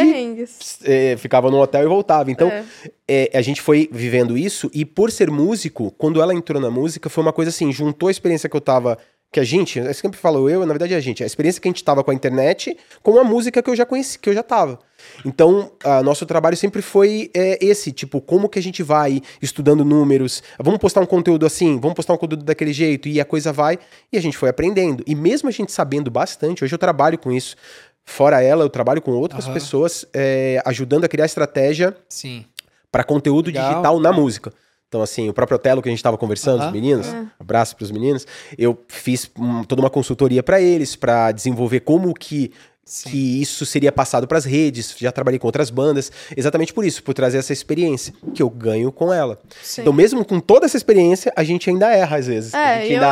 eh, 0.84 1.16
ficava 1.18 1.50
no 1.50 1.58
hotel 1.60 1.82
e 1.82 1.86
voltava. 1.86 2.30
Então, 2.30 2.48
É. 2.48 2.64
eh, 3.06 3.30
a 3.34 3.42
gente 3.42 3.60
foi 3.60 3.88
vivendo 3.92 4.36
isso 4.36 4.70
e 4.72 4.84
por 4.84 5.10
ser 5.10 5.30
músico, 5.30 5.92
quando 5.98 6.20
ela 6.22 6.34
entrou 6.34 6.60
na 6.60 6.70
música, 6.70 7.08
foi 7.08 7.22
uma 7.22 7.32
coisa 7.32 7.50
assim, 7.50 7.72
juntou 7.72 8.08
a 8.08 8.10
experiência 8.10 8.48
que 8.48 8.56
eu 8.56 8.60
tava. 8.60 8.98
Que 9.30 9.40
a 9.40 9.44
gente, 9.44 9.78
eu 9.78 9.92
sempre 9.92 10.18
falo 10.18 10.48
eu, 10.48 10.60
na 10.64 10.72
verdade 10.72 10.94
é 10.94 10.96
a 10.96 11.00
gente, 11.00 11.22
a 11.22 11.26
experiência 11.26 11.60
que 11.60 11.68
a 11.68 11.70
gente 11.70 11.84
tava 11.84 12.02
com 12.02 12.10
a 12.10 12.14
internet 12.14 12.74
com 13.02 13.18
a 13.18 13.24
música 13.24 13.62
que 13.62 13.68
eu 13.68 13.76
já 13.76 13.84
conheci, 13.84 14.18
que 14.18 14.30
eu 14.30 14.32
já 14.32 14.42
tava. 14.42 14.78
Então, 15.24 15.72
a 15.84 16.02
nosso 16.02 16.24
trabalho 16.24 16.56
sempre 16.56 16.80
foi 16.80 17.30
é, 17.34 17.58
esse, 17.64 17.92
tipo, 17.92 18.20
como 18.20 18.48
que 18.48 18.58
a 18.58 18.62
gente 18.62 18.82
vai 18.82 19.20
estudando 19.42 19.84
números, 19.84 20.42
vamos 20.58 20.78
postar 20.78 21.00
um 21.00 21.06
conteúdo 21.06 21.44
assim, 21.44 21.78
vamos 21.80 21.94
postar 21.94 22.14
um 22.14 22.16
conteúdo 22.18 22.44
daquele 22.44 22.72
jeito, 22.72 23.08
e 23.08 23.20
a 23.20 23.24
coisa 23.24 23.52
vai, 23.52 23.78
e 24.12 24.16
a 24.16 24.20
gente 24.22 24.36
foi 24.36 24.48
aprendendo. 24.48 25.02
E 25.06 25.14
mesmo 25.14 25.48
a 25.48 25.52
gente 25.52 25.72
sabendo 25.72 26.10
bastante, 26.10 26.62
hoje 26.64 26.74
eu 26.74 26.78
trabalho 26.78 27.18
com 27.18 27.32
isso, 27.32 27.56
fora 28.04 28.40
ela, 28.42 28.64
eu 28.64 28.70
trabalho 28.70 29.02
com 29.02 29.10
outras 29.12 29.44
Aham. 29.44 29.54
pessoas, 29.54 30.06
é, 30.14 30.62
ajudando 30.64 31.04
a 31.04 31.08
criar 31.08 31.26
estratégia 31.26 31.96
Sim. 32.08 32.44
para 32.90 33.04
conteúdo 33.04 33.48
Legal. 33.48 33.68
digital 33.68 34.00
na 34.00 34.12
música. 34.12 34.52
Então, 34.88 35.02
assim, 35.02 35.28
o 35.28 35.34
próprio 35.34 35.56
Otelo 35.56 35.82
que 35.82 35.88
a 35.88 35.92
gente 35.92 35.98
estava 35.98 36.16
conversando, 36.16 36.60
Aham. 36.60 36.68
os 36.68 36.72
meninos, 36.72 37.06
É. 37.08 37.26
abraço 37.38 37.76
para 37.76 37.84
os 37.84 37.90
meninos, 37.90 38.26
eu 38.56 38.78
fiz 38.88 39.30
hum, 39.38 39.62
toda 39.64 39.82
uma 39.82 39.90
consultoria 39.90 40.42
para 40.42 40.60
eles, 40.62 40.96
para 40.96 41.30
desenvolver 41.30 41.80
como 41.80 42.14
que, 42.14 42.50
Sim. 42.88 43.10
que 43.10 43.42
isso 43.42 43.66
seria 43.66 43.92
passado 43.92 44.26
para 44.26 44.38
as 44.38 44.44
redes. 44.46 44.94
Já 44.96 45.12
trabalhei 45.12 45.38
com 45.38 45.46
outras 45.46 45.68
bandas, 45.68 46.10
exatamente 46.34 46.72
por 46.72 46.84
isso, 46.86 47.02
por 47.02 47.12
trazer 47.12 47.36
essa 47.38 47.52
experiência 47.52 48.14
que 48.34 48.42
eu 48.42 48.48
ganho 48.48 48.90
com 48.90 49.12
ela. 49.12 49.38
Sim. 49.62 49.82
Então, 49.82 49.92
mesmo 49.92 50.24
com 50.24 50.40
toda 50.40 50.64
essa 50.64 50.76
experiência, 50.76 51.30
a 51.36 51.44
gente 51.44 51.68
ainda 51.68 51.92
erra 51.92 52.16
às 52.16 52.26
vezes. 52.26 52.54
a 52.54 52.58
É, 52.58 52.80
gente 52.80 52.92
e 52.92 52.94
eu, 52.94 53.02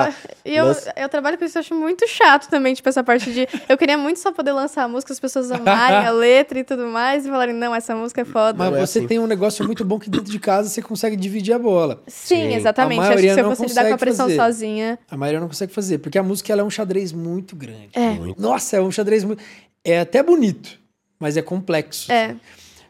e 0.53 0.57
eu, 0.57 0.65
lança- 0.67 0.93
eu 0.97 1.09
trabalho 1.11 1.37
com 1.37 1.45
isso, 1.45 1.59
eu 1.59 1.61
acho 1.61 1.75
muito 1.75 2.09
chato 2.09 2.49
também, 2.49 2.73
tipo, 2.75 2.89
essa 2.89 3.05
parte 3.05 3.31
de. 3.33 3.47
Eu 3.69 3.77
queria 3.77 3.99
muito 3.99 4.19
só 4.19 4.33
poder 4.33 4.53
lançar 4.53 4.85
a 4.85 4.89
música, 4.89 5.13
as 5.13 5.21
pessoas 5.21 5.51
amarem 5.53 6.07
a 6.07 6.11
letra 6.11 6.59
e 6.59 6.65
tudo 6.65 6.87
mais, 6.87 7.27
e 7.27 7.29
falarem, 7.29 7.55
não, 7.55 7.75
essa 7.75 7.95
música 7.95 8.23
é 8.23 8.25
foda. 8.25 8.57
Mas 8.59 8.69
é 8.75 8.87
você 8.87 8.99
assim. 9.01 9.07
tem 9.09 9.19
um 9.19 9.27
negócio 9.27 9.65
muito 9.67 9.85
bom 9.85 9.99
que 9.99 10.09
dentro 10.09 10.31
de 10.33 10.39
casa 10.39 10.69
você 10.71 10.81
consegue 10.81 11.17
dividir 11.17 11.53
a 11.53 11.59
bola. 11.59 12.03
Sim, 12.07 12.37
Sim. 12.51 12.55
exatamente. 12.55 13.01
A 13.01 13.03
Acho 13.03 13.09
que 13.11 13.15
maioria 13.17 13.35
se 13.35 13.41
eu 13.41 13.45
não 13.45 13.51
fosse 13.57 13.69
lidar 13.69 13.83
com 13.83 13.89
a 13.89 13.91
consegue 13.93 14.01
pressão 14.01 14.27
fazer. 14.27 14.37
sozinha. 14.37 14.99
A 15.11 15.17
maioria 15.17 15.41
não 15.41 15.49
consegue 15.49 15.73
fazer, 15.73 15.99
porque 15.99 16.17
a 16.19 16.23
música 16.23 16.51
ela 16.53 16.63
é 16.63 16.65
um 16.65 16.71
xadrez 16.71 17.13
muito 17.13 17.55
grande. 17.55 17.91
É. 17.93 18.11
Muito. 18.13 18.41
Nossa, 18.41 18.77
é 18.77 18.81
um 18.81 18.91
xadrez 18.91 19.25
muito. 19.25 19.43
É 19.87 20.01
até 20.01 20.23
bonito, 20.23 20.79
mas 21.19 21.37
é 21.37 21.43
complexo. 21.43 22.11
É. 22.11 22.35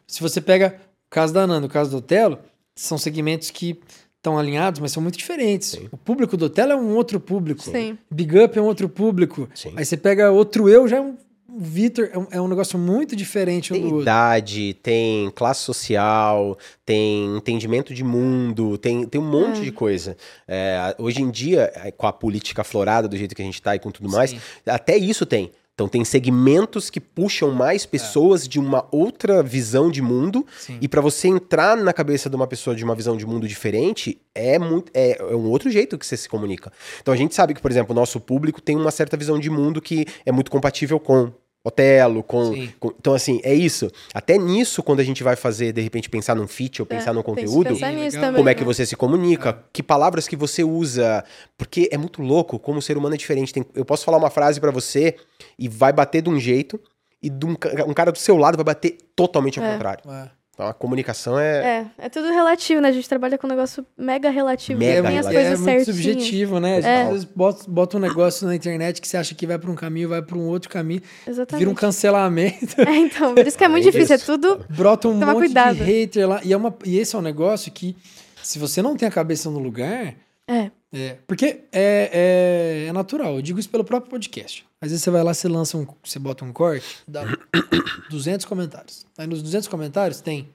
Se 0.06 0.20
você 0.20 0.40
pega 0.40 0.76
o 1.06 1.10
caso 1.10 1.34
da 1.34 1.46
Nanda, 1.46 1.66
o 1.66 1.70
caso 1.70 1.90
do 1.90 1.98
Otelo, 1.98 2.38
são 2.74 2.96
segmentos 2.96 3.50
que 3.50 3.78
estão 4.16 4.38
alinhados, 4.38 4.80
mas 4.80 4.92
são 4.92 5.02
muito 5.02 5.18
diferentes. 5.18 5.68
Sim. 5.70 5.88
O 5.92 5.96
público 5.96 6.36
do 6.36 6.46
Otelo 6.46 6.72
é 6.72 6.76
um 6.76 6.94
outro 6.96 7.20
público. 7.20 7.62
Sim. 7.62 7.98
Big 8.10 8.38
Up 8.38 8.58
é 8.58 8.62
um 8.62 8.64
outro 8.66 8.88
público. 8.88 9.48
Sim. 9.54 9.72
Aí 9.76 9.84
você 9.84 9.96
pega 9.96 10.30
outro 10.30 10.68
eu, 10.68 10.88
já 10.88 10.96
é 10.96 11.00
um. 11.00 11.16
O 11.48 11.60
Vitor 11.60 12.10
é 12.12 12.18
um, 12.18 12.26
é 12.32 12.40
um 12.40 12.48
negócio 12.48 12.78
muito 12.78 13.14
diferente 13.16 13.72
um 13.72 13.76
do 13.76 13.80
Tem 13.80 13.86
outro. 13.86 14.02
idade, 14.02 14.74
tem 14.82 15.30
classe 15.30 15.62
social, 15.62 16.58
tem 16.84 17.34
entendimento 17.36 17.94
de 17.94 18.02
mundo, 18.04 18.76
tem, 18.76 19.06
tem 19.06 19.18
um 19.20 19.24
monte 19.30 19.60
É. 19.60 19.64
de 19.64 19.72
coisa. 19.72 20.16
É, 20.46 20.94
hoje 20.98 21.22
em 21.22 21.30
dia, 21.30 21.72
é, 21.76 21.90
com 21.92 22.06
a 22.06 22.12
política 22.12 22.62
florada 22.64 23.06
do 23.08 23.16
jeito 23.16 23.34
que 23.34 23.40
a 23.40 23.44
gente 23.44 23.62
tá 23.62 23.74
e 23.74 23.78
com 23.78 23.90
tudo 23.90 24.08
mais, 24.08 24.30
Sim. 24.30 24.40
até 24.66 24.96
isso 24.98 25.24
tem. 25.24 25.50
Então 25.76 25.86
tem 25.86 26.02
segmentos 26.06 26.88
que 26.88 26.98
puxam 26.98 27.50
mais 27.50 27.84
pessoas 27.84 28.48
de 28.48 28.58
uma 28.58 28.88
outra 28.90 29.42
visão 29.42 29.90
de 29.90 30.00
mundo 30.00 30.46
Sim. 30.58 30.78
e 30.80 30.88
para 30.88 31.02
você 31.02 31.28
entrar 31.28 31.76
na 31.76 31.92
cabeça 31.92 32.30
de 32.30 32.34
uma 32.34 32.46
pessoa 32.46 32.74
de 32.74 32.82
uma 32.82 32.94
visão 32.94 33.14
de 33.14 33.26
mundo 33.26 33.46
diferente 33.46 34.18
é 34.34 34.58
muito 34.58 34.90
é, 34.94 35.18
é 35.20 35.36
um 35.36 35.50
outro 35.50 35.70
jeito 35.70 35.98
que 35.98 36.06
você 36.06 36.16
se 36.16 36.30
comunica. 36.30 36.72
Então 37.02 37.12
a 37.12 37.16
gente 37.16 37.34
sabe 37.34 37.52
que, 37.52 37.60
por 37.60 37.70
exemplo, 37.70 37.92
o 37.92 37.94
nosso 37.94 38.18
público 38.18 38.62
tem 38.62 38.74
uma 38.74 38.90
certa 38.90 39.18
visão 39.18 39.38
de 39.38 39.50
mundo 39.50 39.82
que 39.82 40.06
é 40.24 40.32
muito 40.32 40.50
compatível 40.50 40.98
com 40.98 41.30
Otelo, 41.66 42.22
com, 42.22 42.52
com- 42.78 42.92
Então, 42.98 43.12
assim, 43.14 43.40
é 43.42 43.52
isso. 43.52 43.90
Até 44.14 44.38
nisso, 44.38 44.82
quando 44.82 45.00
a 45.00 45.04
gente 45.04 45.22
vai 45.24 45.34
fazer, 45.34 45.72
de 45.72 45.80
repente, 45.80 46.08
pensar 46.08 46.34
num 46.34 46.46
feat 46.46 46.80
ou 46.80 46.86
pensar 46.86 47.12
num 47.12 47.20
É, 47.20 47.22
que 47.22 47.28
conteúdo, 47.28 47.68
pensar 47.70 47.90
nisso 47.92 48.16
legal. 48.16 48.20
também. 48.28 48.36
como 48.36 48.48
é 48.48 48.54
que 48.54 48.60
né? 48.60 48.66
você 48.66 48.86
se 48.86 48.94
comunica, 48.96 49.64
que 49.72 49.82
palavras 49.82 50.28
que 50.28 50.36
você 50.36 50.62
usa, 50.62 51.24
porque 51.58 51.88
é 51.90 51.98
muito 51.98 52.22
louco 52.22 52.58
como 52.58 52.78
o 52.78 52.82
ser 52.82 52.96
humano 52.96 53.14
é 53.14 53.18
diferente. 53.18 53.52
Tem- 53.52 53.66
eu 53.74 53.84
posso 53.84 54.04
falar 54.04 54.18
uma 54.18 54.30
frase 54.30 54.60
pra 54.60 54.70
você 54.70 55.16
e 55.58 55.68
vai 55.68 55.92
bater 55.92 56.22
de 56.22 56.30
um 56.30 56.38
jeito 56.38 56.80
e 57.22 57.28
de 57.28 57.44
um, 57.46 57.56
um 57.88 57.94
cara 57.94 58.12
do 58.12 58.18
seu 58.18 58.36
lado 58.36 58.56
vai 58.56 58.64
bater 58.64 58.96
totalmente 59.16 59.58
ao 59.58 59.64
É. 59.64 59.72
contrário. 59.72 60.02
É. 60.10 60.28
Então 60.56 60.66
a 60.68 60.72
comunicação 60.72 61.38
é. 61.38 61.86
É, 61.98 62.06
é 62.06 62.08
tudo 62.08 62.28
relativo, 62.28 62.80
né? 62.80 62.88
A 62.88 62.92
gente 62.92 63.06
trabalha 63.06 63.36
com 63.36 63.46
um 63.46 63.50
negócio 63.50 63.84
mega 63.94 64.30
relativo. 64.30 64.78
Mega 64.80 65.06
tem 65.06 65.18
as 65.18 65.26
relativo. 65.26 65.38
é 65.38 65.42
coisas 65.42 65.60
muito 65.60 65.84
certinhas. 65.84 65.96
subjetivo, 66.14 66.60
né? 66.60 66.72
A 66.72 66.80
gente 66.80 66.86
É. 66.88 67.02
às 67.02 67.08
vezes 67.10 67.24
bota, 67.24 67.64
bota 67.68 67.96
um 67.98 68.00
negócio 68.00 68.46
na 68.46 68.54
internet 68.56 68.98
que 69.02 69.06
você 69.06 69.18
acha 69.18 69.34
que 69.34 69.46
vai 69.46 69.58
pra 69.58 69.70
um 69.70 69.74
caminho, 69.74 70.08
vai 70.08 70.22
pra 70.22 70.34
um 70.34 70.46
outro 70.48 70.70
caminho, 70.70 71.02
Exatamente. 71.28 71.58
vira 71.60 71.70
um 71.70 71.74
cancelamento, 71.74 72.80
É, 72.88 72.96
então, 72.96 73.34
por 73.34 73.46
isso 73.46 73.58
que 73.58 73.64
é 73.64 73.68
muito 73.68 73.82
Além 73.84 73.92
difícil. 73.92 74.14
É 74.14 74.18
tudo. 74.18 74.64
brota 74.70 75.08
um 75.08 75.20
Tomar 75.20 75.34
monte 75.34 75.44
cuidado. 75.44 75.76
de 75.76 75.82
hater 75.84 76.26
lá. 76.26 76.40
E, 76.42 76.52
é 76.52 76.56
uma, 76.56 76.74
e 76.86 76.98
esse 76.98 77.14
é 77.14 77.18
um 77.18 77.22
negócio 77.22 77.70
que, 77.70 77.94
se 78.42 78.58
você 78.58 78.80
não 78.80 78.96
tem 78.96 79.06
a 79.06 79.10
cabeça 79.12 79.50
no 79.50 79.58
lugar, 79.58 80.14
É. 80.48 80.70
É, 80.94 81.16
porque 81.26 81.64
é, 81.70 82.84
é, 82.84 82.88
é 82.88 82.92
natural, 82.92 83.34
eu 83.36 83.42
digo 83.42 83.58
isso 83.60 83.68
pelo 83.68 83.84
próprio 83.84 84.08
podcast. 84.10 84.65
Às 84.80 84.90
vezes 84.90 85.02
você 85.04 85.10
vai 85.10 85.22
lá, 85.22 85.32
você 85.32 85.48
lança 85.48 85.76
um, 85.78 85.86
você 86.04 86.18
bota 86.18 86.44
um 86.44 86.52
corte, 86.52 86.98
dá 87.08 87.24
200 88.10 88.44
comentários. 88.44 89.06
Aí 89.16 89.26
nos 89.26 89.42
200 89.42 89.68
comentários 89.68 90.20
tem 90.20 90.50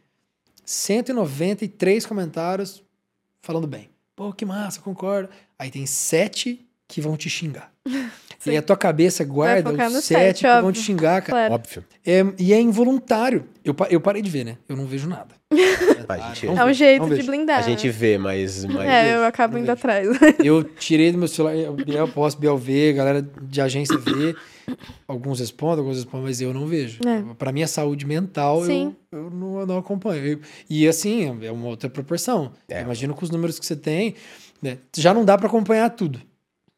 193 0.63 2.05
comentários 2.05 2.83
falando 3.41 3.67
bem. 3.67 3.89
Pô, 4.15 4.31
que 4.31 4.45
massa, 4.45 4.79
concordo. 4.81 5.29
Aí 5.57 5.71
tem 5.71 5.85
7 5.85 6.65
que 6.87 7.01
vão 7.01 7.17
te 7.17 7.29
xingar. 7.29 7.71
Sim. 7.87 8.09
E 8.43 8.57
a 8.57 8.61
tua 8.63 8.75
cabeça 8.75 9.23
guarda 9.23 9.69
os 9.71 9.77
7 9.77 10.01
sete, 10.01 10.37
que 10.39 10.47
vão 10.47 10.57
óbvio. 10.57 10.73
te 10.73 10.79
xingar, 10.79 11.21
cara. 11.21 11.47
Claro. 11.47 11.53
Óbvio. 11.53 11.85
É, 12.03 12.21
e 12.39 12.51
é 12.51 12.59
involuntário. 12.59 13.47
Eu, 13.63 13.75
eu 13.87 14.01
parei 14.01 14.19
de 14.19 14.31
ver, 14.31 14.43
né? 14.43 14.57
Eu 14.67 14.75
não 14.75 14.87
vejo 14.87 15.07
nada. 15.07 15.35
É 16.57 16.65
um 16.65 16.73
jeito 16.73 17.15
de 17.15 17.23
blindar. 17.23 17.59
a 17.59 17.61
gente 17.61 17.87
né? 17.87 17.93
vê, 17.93 18.17
mas. 18.17 18.65
mas... 18.65 18.87
É, 18.87 19.15
eu 19.15 19.23
acabo 19.25 19.57
indo 19.57 19.69
atrás. 19.69 20.07
Eu 20.43 20.63
tirei 20.63 21.11
do 21.11 21.17
meu 21.17 21.27
celular, 21.27 21.55
eu 21.55 21.73
Biel 21.73 22.07
posso, 22.07 22.37
Biel 22.37 22.57
vê, 22.57 22.91
galera 22.93 23.21
de 23.21 23.61
agência 23.61 23.97
vê. 23.97 24.35
Alguns 25.07 25.39
respondem, 25.39 25.79
alguns 25.79 25.97
respondem, 25.97 26.27
mas 26.27 26.41
eu 26.41 26.53
não 26.53 26.65
vejo. 26.65 26.99
É. 27.05 27.33
Pra 27.35 27.51
minha 27.51 27.67
saúde 27.67 28.05
mental, 28.05 28.65
eu, 28.65 28.95
eu 29.11 29.29
não, 29.29 29.59
eu 29.59 29.65
não 29.65 29.77
acompanho. 29.77 30.25
Eu- 30.25 30.39
e 30.69 30.87
assim, 30.87 31.37
é 31.43 31.51
uma 31.51 31.67
outra 31.67 31.89
proporção. 31.89 32.51
É. 32.67 32.81
Imagina 32.81 33.13
com 33.13 33.23
os 33.23 33.29
números 33.29 33.59
que 33.59 33.65
você 33.65 33.75
tem, 33.75 34.15
né? 34.61 34.77
Já 34.95 35.13
não 35.13 35.25
dá 35.25 35.37
pra 35.37 35.47
acompanhar 35.47 35.89
tudo. 35.89 36.21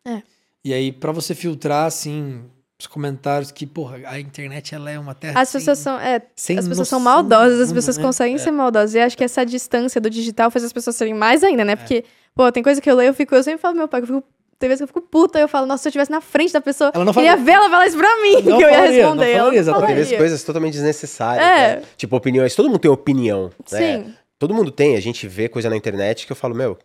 É. 0.05 0.21
E 0.63 0.73
aí, 0.73 0.91
pra 0.91 1.11
você 1.11 1.35
filtrar, 1.35 1.85
assim, 1.85 2.41
os 2.83 2.87
comentários 2.87 3.51
que, 3.51 3.65
porra, 3.65 3.97
a 4.05 4.19
internet 4.19 4.75
ela 4.75 4.91
é 4.91 4.99
uma 4.99 5.15
terra. 5.15 5.39
As 5.41 5.49
sem- 5.49 5.59
pessoas 5.61 5.79
são. 5.79 5.99
É, 5.99 6.21
sem 6.35 6.57
as 6.57 6.67
pessoas 6.67 6.87
são 6.87 6.99
maldosas, 6.99 7.59
as 7.61 7.71
pessoas 7.73 7.97
né? 7.97 8.03
conseguem 8.03 8.35
É. 8.35 8.37
ser 8.37 8.51
maldosas. 8.51 8.93
E 8.95 8.99
acho 8.99 9.17
que 9.17 9.23
essa 9.23 9.45
distância 9.45 9.99
do 10.01 10.09
digital 10.09 10.51
faz 10.51 10.63
as 10.65 10.73
pessoas 10.73 10.95
serem 10.95 11.13
mais 11.13 11.43
ainda, 11.43 11.61
É. 11.61 11.65
né? 11.65 11.75
Porque, 11.75 12.03
pô, 12.35 12.51
tem 12.51 12.61
coisa 12.61 12.79
que 12.81 12.89
eu 12.89 12.95
leio, 12.95 13.09
eu 13.09 13.13
fico, 13.13 13.33
eu 13.33 13.43
sempre 13.43 13.61
falo 13.61 13.75
meu 13.75 13.87
pai, 13.87 14.01
que 14.01 14.11
eu 14.11 14.15
fico. 14.17 14.27
Tem 14.59 14.69
vezes 14.69 14.79
que 14.79 14.83
eu 14.83 14.87
fico 14.87 15.01
puta, 15.01 15.39
eu 15.39 15.47
falo, 15.47 15.65
nossa, 15.65 15.81
se 15.83 15.87
eu 15.87 15.89
estivesse 15.89 16.11
na 16.11 16.21
frente 16.21 16.53
da 16.53 16.61
pessoa, 16.61 16.89
Ela 16.93 17.03
não 17.03 17.13
queria 17.13 17.35
ver 17.35 17.51
ela 17.51 17.69
falar 17.69 17.85
isso 17.87 17.97
pra 17.97 18.21
mim, 18.21 18.35
Não 18.35 18.41
que 18.57 18.63
eu 18.63 18.69
ia 18.69 18.75
falaria, 18.75 18.75
não 18.75 18.85
responder. 18.85 19.01
Ela 19.31 19.37
falaria, 19.39 19.51
não 19.51 19.53
exatamente. 19.53 19.87
Tem 19.87 19.95
vezes 19.95 20.17
coisas 20.17 20.43
totalmente 20.43 20.73
desnecessárias. 20.73 21.45
É. 21.45 21.75
né? 21.77 21.81
Tipo, 21.97 22.15
opiniões. 22.15 22.55
Todo 22.55 22.67
mundo 22.69 22.79
tem 22.79 22.89
opinião. 22.91 23.51
né? 23.71 24.03
Sim. 24.03 24.13
Todo 24.39 24.53
mundo 24.53 24.71
tem. 24.71 24.95
A 24.95 25.01
gente 25.01 25.27
vê 25.27 25.49
coisa 25.49 25.69
na 25.69 25.75
internet 25.75 26.25
que 26.25 26.31
eu 26.31 26.35
falo, 26.35 26.55
meu, 26.55 26.77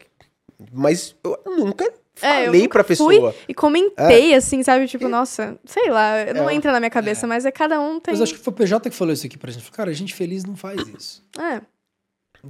mas 0.73 1.15
eu 1.25 1.39
nunca 1.57 1.85
É, 1.85 1.93
falei 2.21 2.61
nunca 2.63 2.69
pra 2.75 2.85
pessoa. 2.85 3.35
e 3.49 3.55
comentei, 3.55 4.35
assim, 4.35 4.63
sabe? 4.63 4.87
Tipo, 4.87 5.09
nossa, 5.09 5.59
sei 5.65 5.91
lá, 5.91 6.13
não 6.35 6.49
É. 6.51 6.55
entra 6.55 6.73
na 6.73 6.81
minha 6.81 6.91
cabeça, 6.91 7.27
mas 7.27 7.45
é 7.45 7.51
cada 7.51 7.81
um 7.81 7.99
tem. 8.01 8.13
Mas 8.15 8.21
acho 8.23 8.35
que 8.35 8.41
foi 8.41 8.53
o 8.53 8.57
PJ 8.57 8.89
que 8.91 8.97
falou 8.97 9.13
isso 9.15 9.27
aqui 9.27 9.39
pra 9.39 9.51
gente. 9.51 9.71
Cara, 9.71 9.93
gente 9.93 10.15
feliz 10.15 10.45
não 10.45 10.57
faz 10.57 10.81
isso. 10.89 11.25
É, 11.39 11.61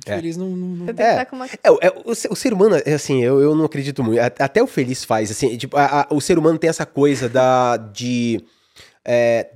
É. 0.07 0.17
feliz 0.17 0.37
não. 0.37 0.51
não- 0.51 0.87
não- 0.87 0.95
É. 0.97 1.25
com 1.25 1.37
uma. 1.37 1.47
É, 1.63 1.71
o- 1.71 1.79
é, 1.81 1.93
o, 2.05 2.15
ser- 2.15 2.31
o 2.31 2.37
ser 2.37 2.53
humano, 2.53 2.77
é 2.85 2.93
assim, 2.93 3.23
eu, 3.23 3.41
eu 3.41 3.55
não 3.55 3.65
acredito 3.65 4.03
muito. 4.05 4.21
A- 4.21 4.27
Até 4.45 4.63
o 4.63 4.67
feliz 4.67 5.05
faz, 5.05 5.31
assim, 5.31 5.57
tipo, 5.57 5.77
a- 5.77 6.03
a- 6.03 6.15
o 6.15 6.21
ser 6.21 6.39
humano 6.39 6.59
tem 6.59 6.69
essa 6.71 6.85
coisa 6.87 7.29
da, 7.29 7.77
de... 7.77 8.43
é, 9.05 9.51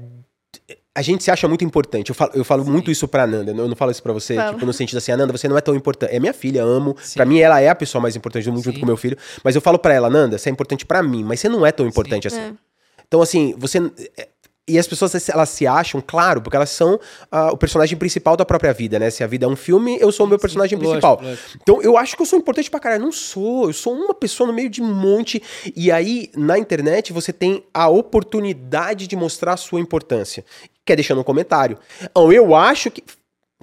a 0.94 1.00
gente 1.00 1.24
se 1.24 1.30
acha 1.30 1.48
muito 1.48 1.64
importante. 1.64 2.10
Eu 2.10 2.14
falo, 2.14 2.32
eu 2.34 2.44
falo 2.44 2.64
muito 2.64 2.90
isso 2.90 3.08
pra 3.08 3.26
Nanda. 3.26 3.50
Eu 3.52 3.68
não 3.68 3.74
falo 3.76 3.90
isso 3.90 4.02
pra 4.02 4.12
você, 4.12 4.34
Fala. 4.34 4.52
tipo, 4.52 4.66
no 4.66 4.72
sentido 4.72 4.98
assim, 4.98 5.12
Nanda, 5.12 5.32
você 5.32 5.48
não 5.48 5.56
é 5.56 5.60
tão 5.60 5.74
importante. 5.74 6.14
É 6.14 6.20
minha 6.20 6.34
filha, 6.34 6.62
amo. 6.62 6.94
Sim. 7.02 7.14
Pra 7.14 7.24
mim, 7.24 7.38
ela 7.38 7.60
é 7.60 7.68
a 7.68 7.74
pessoa 7.74 8.00
mais 8.02 8.14
importante 8.14 8.44
do 8.44 8.52
mundo, 8.52 8.62
junto 8.62 8.74
Sim. 8.74 8.80
com 8.80 8.86
meu 8.86 8.96
filho. 8.96 9.16
Mas 9.42 9.54
eu 9.54 9.60
falo 9.62 9.78
pra 9.78 9.94
ela, 9.94 10.10
Nanda, 10.10 10.36
você 10.36 10.50
é 10.50 10.52
importante 10.52 10.84
pra 10.84 11.02
mim, 11.02 11.24
mas 11.24 11.40
você 11.40 11.48
não 11.48 11.64
é 11.64 11.72
tão 11.72 11.86
importante 11.86 12.26
assim. 12.28 12.40
É. 12.40 12.52
Então, 13.08 13.22
assim, 13.22 13.54
você. 13.58 13.78
E 14.68 14.78
as 14.78 14.86
pessoas, 14.86 15.28
elas 15.28 15.48
se 15.48 15.66
acham, 15.66 16.00
claro, 16.00 16.40
porque 16.40 16.54
elas 16.56 16.70
são 16.70 16.98
ah, 17.32 17.50
o 17.50 17.56
personagem 17.56 17.98
principal 17.98 18.36
da 18.36 18.44
própria 18.44 18.72
vida, 18.72 18.96
né? 18.96 19.10
Se 19.10 19.24
a 19.24 19.26
vida 19.26 19.44
é 19.44 19.48
um 19.48 19.56
filme, 19.56 19.98
eu 20.00 20.12
sou 20.12 20.24
o 20.24 20.28
meu 20.28 20.38
personagem 20.38 20.78
Lógico, 20.78 20.90
principal. 20.92 21.20
lógico. 21.20 21.58
Então, 21.60 21.82
eu 21.82 21.98
acho 21.98 22.14
que 22.14 22.22
eu 22.22 22.26
sou 22.26 22.38
importante 22.38 22.70
pra 22.70 22.78
caralho. 22.78 23.02
Não 23.02 23.10
sou. 23.10 23.66
Eu 23.66 23.72
sou 23.72 23.92
uma 23.92 24.14
pessoa 24.14 24.46
no 24.46 24.52
meio 24.52 24.70
de 24.70 24.80
um 24.80 24.94
monte. 24.94 25.42
E 25.74 25.90
aí, 25.90 26.30
na 26.36 26.56
internet, 26.56 27.12
você 27.12 27.32
tem 27.32 27.64
a 27.74 27.88
oportunidade 27.88 29.08
de 29.08 29.16
mostrar 29.16 29.54
a 29.54 29.56
sua 29.56 29.80
importância. 29.80 30.44
Que 30.84 30.92
é 30.92 30.96
deixando 30.96 31.20
um 31.20 31.24
comentário. 31.24 31.76
Então, 32.00 32.32
eu 32.32 32.54
acho 32.54 32.88
que. 32.88 33.02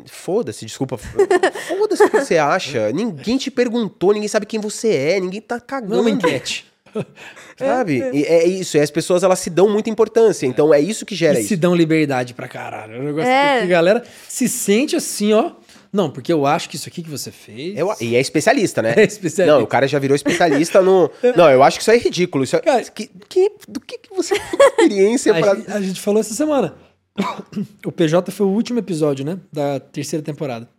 Foda-se, 0.06 0.66
desculpa. 0.66 0.98
Foda-se 1.68 2.04
o 2.04 2.10
que 2.10 2.20
você 2.20 2.38
acha. 2.38 2.92
Ninguém 2.92 3.38
te 3.38 3.50
perguntou, 3.50 4.12
ninguém 4.14 4.28
sabe 4.28 4.46
quem 4.46 4.60
você 4.60 4.94
é, 4.94 5.20
ninguém 5.20 5.42
tá 5.42 5.62
cagando. 5.62 6.04
Não 6.04 6.10
enquete. 6.10 6.66
Sabe? 7.58 8.00
E 8.14 8.24
é 8.24 8.46
isso. 8.48 8.78
E 8.78 8.80
as 8.80 8.90
pessoas 8.92 9.24
elas 9.24 9.40
se 9.40 9.50
dão 9.50 9.70
muita 9.70 9.90
importância. 9.90 10.46
Então 10.48 10.74
é 10.74 10.80
isso 10.80 11.06
que 11.06 11.16
gera 11.16 11.38
E 11.38 11.42
isso. 11.42 11.50
se 11.50 11.56
dão 11.56 11.76
liberdade 11.76 12.34
pra 12.34 12.48
caralho. 12.48 12.96
É 12.96 13.00
um 13.00 13.04
negócio 13.04 13.30
É. 13.30 13.58
que 13.60 13.64
a 13.64 13.68
galera 13.68 14.04
se 14.28 14.48
sente 14.48 14.96
assim, 14.96 15.34
ó. 15.34 15.52
Não, 15.92 16.10
porque 16.12 16.32
eu 16.32 16.46
acho 16.46 16.70
que 16.70 16.76
isso 16.76 16.88
aqui 16.88 17.02
que 17.02 17.10
você 17.10 17.32
fez. 17.32 17.76
Eu- 17.78 17.92
e 18.00 18.16
é 18.16 18.20
especialista, 18.20 18.82
né? 18.82 18.94
É 18.98 19.04
especialista. 19.04 19.46
Não, 19.58 19.64
o 19.64 19.68
cara 19.68 19.88
já 19.88 19.98
virou 19.98 20.16
especialista 20.16 20.82
no. 20.82 21.10
Não, 21.36 21.50
eu 21.50 21.64
acho 21.64 21.78
que 21.78 21.82
isso 21.82 21.92
é 21.92 21.98
ridículo. 21.98 22.44
Isso 22.44 22.56
é... 22.56 22.60
Cara- 22.60 22.84
que, 22.84 23.10
que- 23.28 23.52
do 23.68 23.80
que, 23.80 23.98
que 23.98 24.14
você 24.16 24.36
tem 24.36 24.60
experiência 24.70 25.36
a, 25.36 25.40
pra. 25.40 25.56
gente, 25.56 25.72
a 25.72 25.82
gente 25.82 26.00
falou 26.02 26.20
essa 26.20 26.34
semana. 26.34 26.76
O 27.86 27.92
PJ 27.92 28.32
foi 28.32 28.46
o 28.46 28.50
último 28.50 28.80
episódio, 28.80 29.26
né? 29.26 29.40
Da 29.52 29.80
terceira 29.80 30.24
temporada. 30.24 30.70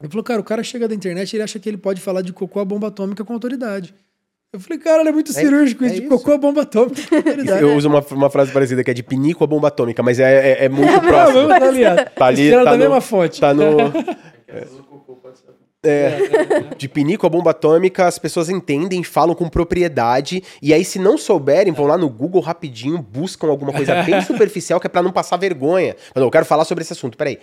Ele 0.00 0.10
falou, 0.10 0.24
cara, 0.24 0.40
o 0.40 0.44
cara 0.44 0.62
chega 0.62 0.86
da 0.88 0.94
internet 0.94 1.32
e 1.32 1.36
ele 1.36 1.42
acha 1.42 1.58
que 1.58 1.68
ele 1.68 1.76
pode 1.78 2.00
falar 2.00 2.20
de 2.22 2.32
cocô 2.32 2.60
a 2.60 2.64
bomba 2.64 2.88
atômica 2.88 3.24
com 3.24 3.32
autoridade. 3.32 3.94
Eu 4.52 4.60
falei, 4.60 4.78
cara, 4.78 5.00
ele 5.00 5.08
é 5.10 5.12
muito 5.12 5.32
cirúrgico 5.32 5.84
é 5.84 5.88
isso, 5.88 5.96
de 5.96 6.00
isso. 6.02 6.08
cocô 6.08 6.32
a 6.32 6.38
bomba 6.38 6.62
atômica. 6.62 7.02
Eu 7.60 7.76
uso 7.76 7.88
uma, 7.88 8.00
uma 8.12 8.30
frase 8.30 8.52
parecida 8.52 8.82
que 8.82 8.90
é 8.90 8.94
de 8.94 9.02
pinico 9.02 9.44
a 9.44 9.46
bomba 9.46 9.68
atômica, 9.68 10.02
mas 10.02 10.18
é, 10.18 10.52
é, 10.52 10.64
é 10.64 10.68
muito 10.68 10.92
próximo. 11.02 11.48
tá 11.48 11.70
ligado. 11.70 12.10
Tá 12.14 12.26
ali, 12.26 12.50
tá 12.50 12.64
da 12.64 12.72
no- 12.72 12.78
mesma 12.78 13.00
fonte. 13.00 13.40
Tá 13.40 13.52
no. 13.52 13.64
É, 15.86 16.74
de 16.76 16.88
pinico 16.88 17.26
a 17.26 17.28
bomba 17.28 17.50
atômica, 17.50 18.06
as 18.06 18.18
pessoas 18.18 18.48
entendem, 18.48 19.02
falam 19.02 19.34
com 19.34 19.48
propriedade, 19.48 20.42
e 20.60 20.72
aí, 20.74 20.84
se 20.84 20.98
não 20.98 21.16
souberem, 21.16 21.72
vão 21.72 21.86
lá 21.86 21.96
no 21.96 22.08
Google 22.08 22.40
rapidinho, 22.40 22.98
buscam 22.98 23.48
alguma 23.48 23.72
coisa 23.72 24.02
bem 24.04 24.20
superficial 24.22 24.80
que 24.80 24.86
é 24.86 24.90
pra 24.90 25.02
não 25.02 25.12
passar 25.12 25.36
vergonha. 25.36 25.96
Mas 26.14 26.22
eu 26.22 26.30
quero 26.30 26.44
falar 26.44 26.64
sobre 26.64 26.82
esse 26.82 26.92
assunto, 26.92 27.16
peraí. 27.16 27.38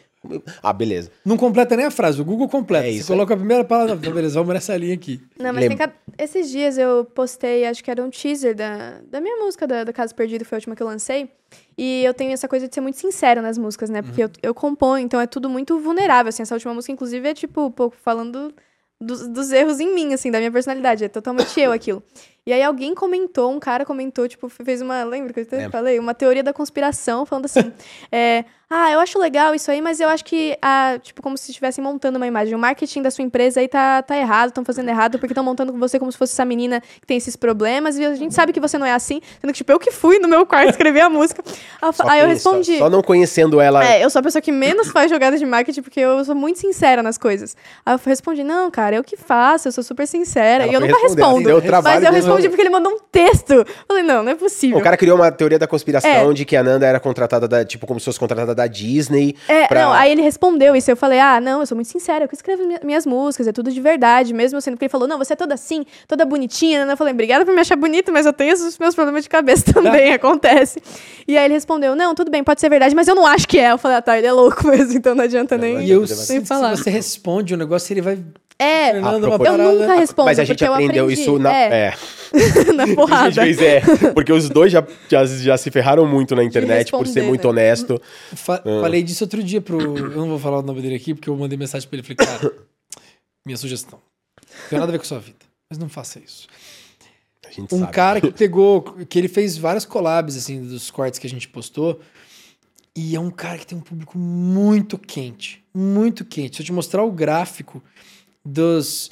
Ah, 0.61 0.71
beleza. 0.71 1.11
Não 1.25 1.35
completa 1.37 1.75
nem 1.75 1.85
a 1.85 1.91
frase, 1.91 2.21
o 2.21 2.25
Google 2.25 2.47
completa. 2.47 2.87
É 2.87 2.91
Você 2.91 2.97
isso 2.99 3.07
coloca 3.07 3.33
a 3.33 3.37
primeira 3.37 3.63
palavra, 3.63 3.95
beleza, 4.11 4.35
vamos 4.39 4.53
nessa 4.53 4.75
linha 4.77 4.93
aqui. 4.93 5.21
Não, 5.37 5.51
mas 5.51 5.59
tem 5.61 5.69
Lembra- 5.69 5.87
cada... 5.87 5.93
Esses 6.17 6.49
dias 6.49 6.77
eu 6.77 7.05
postei, 7.05 7.65
acho 7.65 7.83
que 7.83 7.89
era 7.91 8.03
um 8.03 8.09
teaser 8.09 8.55
da, 8.55 8.99
da 9.09 9.19
minha 9.19 9.35
música, 9.37 9.65
da, 9.67 9.83
da 9.83 9.91
Caso 9.91 10.13
Perdido, 10.15 10.45
foi 10.45 10.55
a 10.55 10.59
última 10.59 10.75
que 10.75 10.83
eu 10.83 10.87
lancei. 10.87 11.29
E 11.77 12.03
eu 12.03 12.13
tenho 12.13 12.31
essa 12.31 12.47
coisa 12.47 12.67
de 12.67 12.73
ser 12.73 12.81
muito 12.81 12.97
sincera 12.97 13.41
nas 13.41 13.57
músicas, 13.57 13.89
né? 13.89 14.01
Porque 14.01 14.23
eu, 14.23 14.29
eu 14.41 14.53
componho, 14.53 15.03
então 15.03 15.19
é 15.19 15.27
tudo 15.27 15.49
muito 15.49 15.79
vulnerável, 15.79 16.29
assim. 16.29 16.43
Essa 16.43 16.55
última 16.55 16.73
música, 16.73 16.91
inclusive, 16.91 17.27
é 17.27 17.33
tipo, 17.33 17.65
um 17.65 17.71
pouco 17.71 17.95
falando 18.01 18.53
dos, 18.99 19.27
dos 19.27 19.51
erros 19.51 19.79
em 19.79 19.93
mim, 19.93 20.13
assim, 20.13 20.31
da 20.31 20.39
minha 20.39 20.51
personalidade. 20.51 21.03
É 21.03 21.09
totalmente 21.09 21.59
eu 21.59 21.71
aquilo. 21.71 22.03
E 22.45 22.51
aí 22.51 22.61
alguém 22.61 22.93
comentou, 22.93 23.51
um 23.51 23.59
cara 23.59 23.85
comentou, 23.85 24.27
tipo, 24.27 24.49
fez 24.49 24.81
uma. 24.81 25.03
Lembra 25.03 25.33
que 25.33 25.41
eu 25.41 25.69
falei? 25.69 25.99
Uma 25.99 26.13
teoria 26.13 26.43
da 26.43 26.53
conspiração, 26.53 27.25
falando 27.25 27.45
assim. 27.45 27.71
é, 28.11 28.45
ah, 28.75 28.91
eu 28.91 28.99
acho 28.99 29.19
legal 29.19 29.53
isso 29.53 29.69
aí, 29.69 29.81
mas 29.81 29.99
eu 29.99 30.09
acho 30.09 30.25
que, 30.25 30.57
ah, 30.61 30.97
tipo, 31.01 31.21
como 31.21 31.37
se 31.37 31.51
estivessem 31.51 31.83
montando 31.83 32.17
uma 32.17 32.25
imagem. 32.25 32.55
O 32.55 32.57
marketing 32.59 33.01
da 33.03 33.11
sua 33.11 33.23
empresa 33.23 33.59
aí 33.59 33.67
tá, 33.67 34.01
tá 34.01 34.17
errado, 34.17 34.49
estão 34.49 34.65
fazendo 34.65 34.89
errado, 34.89 35.19
porque 35.19 35.31
estão 35.33 35.43
montando 35.43 35.71
com 35.71 35.79
você 35.79 35.99
como 35.99 36.11
se 36.11 36.17
fosse 36.17 36.33
essa 36.33 36.43
menina 36.45 36.81
que 36.99 37.05
tem 37.05 37.17
esses 37.17 37.35
problemas, 37.35 37.97
e 37.97 38.05
a 38.05 38.15
gente 38.15 38.33
sabe 38.33 38.51
que 38.51 38.59
você 38.59 38.77
não 38.77 38.85
é 38.85 38.93
assim. 38.93 39.21
Sendo 39.39 39.51
que, 39.51 39.57
tipo, 39.57 39.71
eu 39.71 39.79
que 39.79 39.91
fui 39.91 40.17
no 40.19 40.27
meu 40.27 40.45
quarto 40.45 40.69
escrever 40.75 41.01
a 41.01 41.09
música. 41.09 41.43
Aí 41.81 41.89
eu 41.91 42.09
Aí 42.09 42.19
eu 42.21 42.27
que- 42.29 42.39
só- 42.39 42.51
respondi. 42.51 42.77
Só, 42.79 42.89
não 42.89 43.01
conhecendo 43.01 43.61
ela. 43.61 43.85
É, 43.85 44.03
eu 44.03 44.09
sou 44.09 44.19
a 44.19 44.23
pessoa 44.23 44.41
que 44.41 44.51
menos 44.51 44.87
faz 44.89 45.09
jogadas 45.11 45.39
de 45.39 45.45
marketing, 45.45 45.81
porque 45.81 45.99
eu 45.99 46.23
sou 46.25 46.33
muito 46.35 46.59
sincera 46.59 47.03
nas 47.03 47.17
coisas. 47.17 47.55
Aí 47.85 47.93
eu 47.93 47.99
respondi, 48.03 48.43
não, 48.43 48.71
cara, 48.71 48.95
eu 48.95 49.03
que 49.03 49.15
faço, 49.15 49.67
eu 49.67 49.71
sou 49.71 49.83
super 49.83 50.07
sincera. 50.07 50.63
Ela 50.63 50.71
e 50.71 50.75
eu 50.75 50.81
nunca 50.81 50.99
respondo. 51.01 51.61
trabalho 51.61 51.95
Mas 52.01 52.03
eu 52.03 52.11
respondi 52.11 52.49
porque 52.49 52.61
ele 52.61 52.69
mandou 52.69 52.91
um 52.93 52.97
texto. 53.11 53.65
Falei, 53.87 54.03
não, 54.03 54.23
não 54.23 54.31
é 54.31 54.35
possível. 54.35 54.77
O 54.77 54.81
cara 54.81 54.97
criou 54.97 55.15
uma 55.17 55.31
teoria 55.31 55.59
da 55.59 55.67
conspiração 55.67 56.31
É. 56.31 56.33
de 56.33 56.43
que 56.45 56.55
a 56.55 56.63
Nanda 56.63 56.85
era 56.85 56.99
contratada 56.99 57.47
da, 57.47 57.63
tipo, 57.63 57.85
como 57.85 57.99
se 57.99 58.05
fosse 58.05 58.19
contratada 58.19 58.55
da 58.55 58.62
Disney. 58.67 59.35
É, 59.47 59.67
pra- 59.67 59.81
não, 59.83 59.93
aí 59.93 60.11
ele 60.11 60.21
respondeu 60.21 60.75
isso. 60.75 60.89
Eu 60.91 60.95
falei, 60.97 61.19
ah, 61.19 61.39
não, 61.41 61.59
eu 61.61 61.65
sou 61.65 61.75
muito 61.75 61.87
sincera, 61.89 62.25
eu 62.25 62.27
que 62.29 62.35
escrevo 62.35 62.65
mi- 62.67 62.79
minhas 62.83 63.05
músicas, 63.05 63.47
é 63.47 63.51
tudo 63.51 63.71
de 63.71 63.79
verdade, 63.81 64.33
mesmo 64.33 64.59
sendo 64.61 64.77
que 64.77 64.85
ele 64.85 64.89
falou, 64.89 65.07
não, 65.07 65.17
você 65.17 65.33
é 65.33 65.35
toda 65.35 65.53
assim, 65.53 65.85
toda 66.07 66.25
bonitinha. 66.25 66.85
né? 66.85 66.93
Eu 66.93 66.97
falei, 66.97 67.13
obrigada 67.13 67.45
por 67.45 67.53
me 67.53 67.61
achar 67.61 67.75
bonita, 67.75 68.11
mas 68.11 68.25
eu 68.25 68.33
tenho 68.33 68.53
os 68.53 68.77
meus 68.77 68.95
problemas 68.95 69.23
de 69.23 69.29
cabeça 69.29 69.65
também, 69.73 70.13
acontece. 70.13 70.81
E 71.27 71.37
aí 71.37 71.45
ele 71.45 71.53
respondeu, 71.53 71.95
não, 71.95 72.13
tudo 72.15 72.29
bem, 72.31 72.43
pode 72.43 72.59
ser 72.61 72.69
verdade, 72.69 72.95
mas 72.95 73.07
eu 73.07 73.15
não 73.15 73.25
acho 73.25 73.47
que 73.47 73.57
é. 73.59 73.71
Eu 73.71 73.77
falei, 73.77 73.97
ah, 73.97 74.01
tá, 74.01 74.17
ele 74.17 74.27
é 74.27 74.31
louco 74.31 74.65
mesmo, 74.67 74.93
então 74.97 75.15
não 75.15 75.23
adianta 75.23 75.57
nem, 75.57 75.81
E 75.85 75.91
eu 75.91 75.99
nem 75.99 76.07
se, 76.07 76.15
se 76.25 76.45
falar. 76.45 76.75
você 76.77 76.89
responde 76.89 77.53
o 77.53 77.57
negócio, 77.57 77.93
ele 77.93 78.01
vai 78.01 78.19
É, 78.59 78.99
propor- 79.19 79.47
eu 79.47 79.57
nunca 79.57 79.95
respondo. 79.95 80.25
Mas 80.25 80.39
a 80.39 80.43
gente 80.43 80.57
porque 80.57 80.69
eu 80.69 80.73
aprendeu 80.73 81.03
aprendi. 81.05 81.21
isso 81.21 81.39
na. 81.39 81.53
É, 81.53 81.67
É. 81.87 81.93
na 82.73 82.83
A 82.83 82.87
gente 82.87 82.95
porrada. 82.95 83.41
fez, 83.43 83.59
é. 83.61 83.81
Porque 84.13 84.31
os 84.31 84.49
dois 84.49 84.71
já, 84.71 84.85
já, 85.09 85.25
já 85.25 85.57
se 85.57 85.69
ferraram 85.71 86.05
muito 86.07 86.35
na 86.35 86.43
internet 86.43 86.91
por 86.91 87.05
ser 87.07 87.23
muito 87.23 87.43
né? 87.43 87.49
honesto. 87.49 88.01
Fa- 88.35 88.61
Ah. 88.65 88.81
Falei 88.81 89.03
disso 89.03 89.23
outro 89.23 89.43
dia 89.43 89.59
pro. 89.61 89.79
Eu 89.81 90.09
não 90.11 90.29
vou 90.29 90.39
falar 90.39 90.59
o 90.59 90.61
nome 90.61 90.81
dele 90.81 90.95
aqui, 90.95 91.13
porque 91.13 91.29
eu 91.29 91.35
mandei 91.35 91.57
mensagem 91.57 91.87
pra 91.89 91.97
ele 91.99 92.07
e 92.09 92.15
falei, 92.15 92.27
cara, 92.39 92.53
minha 93.45 93.57
sugestão. 93.57 93.99
Não 94.51 94.69
tem 94.69 94.79
nada 94.79 94.91
a 94.91 94.93
ver 94.93 94.97
com 94.99 95.03
a 95.03 95.07
sua 95.07 95.19
vida. 95.19 95.37
Mas 95.69 95.77
não 95.79 95.89
faça 95.89 96.19
isso. 96.19 96.47
A 97.45 97.51
gente 97.51 97.73
Um 97.73 97.79
sabe. 97.79 97.91
cara 97.91 98.21
que 98.21 98.31
pegou. 98.31 98.81
Que 99.07 99.19
ele 99.19 99.27
fez 99.27 99.57
várias 99.57 99.85
collabs, 99.85 100.35
assim, 100.37 100.61
dos 100.65 100.89
cortes 100.89 101.19
que 101.19 101.27
a 101.27 101.29
gente 101.29 101.47
postou. 101.49 101.99
E 102.95 103.15
é 103.15 103.19
um 103.19 103.31
cara 103.31 103.57
que 103.57 103.65
tem 103.67 103.77
um 103.77 103.81
público 103.81 104.17
muito 104.17 104.97
quente. 104.97 105.63
Muito 105.73 106.23
quente. 106.23 106.55
Se 106.57 106.61
eu 106.61 106.65
te 106.67 106.71
mostrar 106.71 107.03
o 107.03 107.11
gráfico 107.11 107.81
dos. 108.43 109.09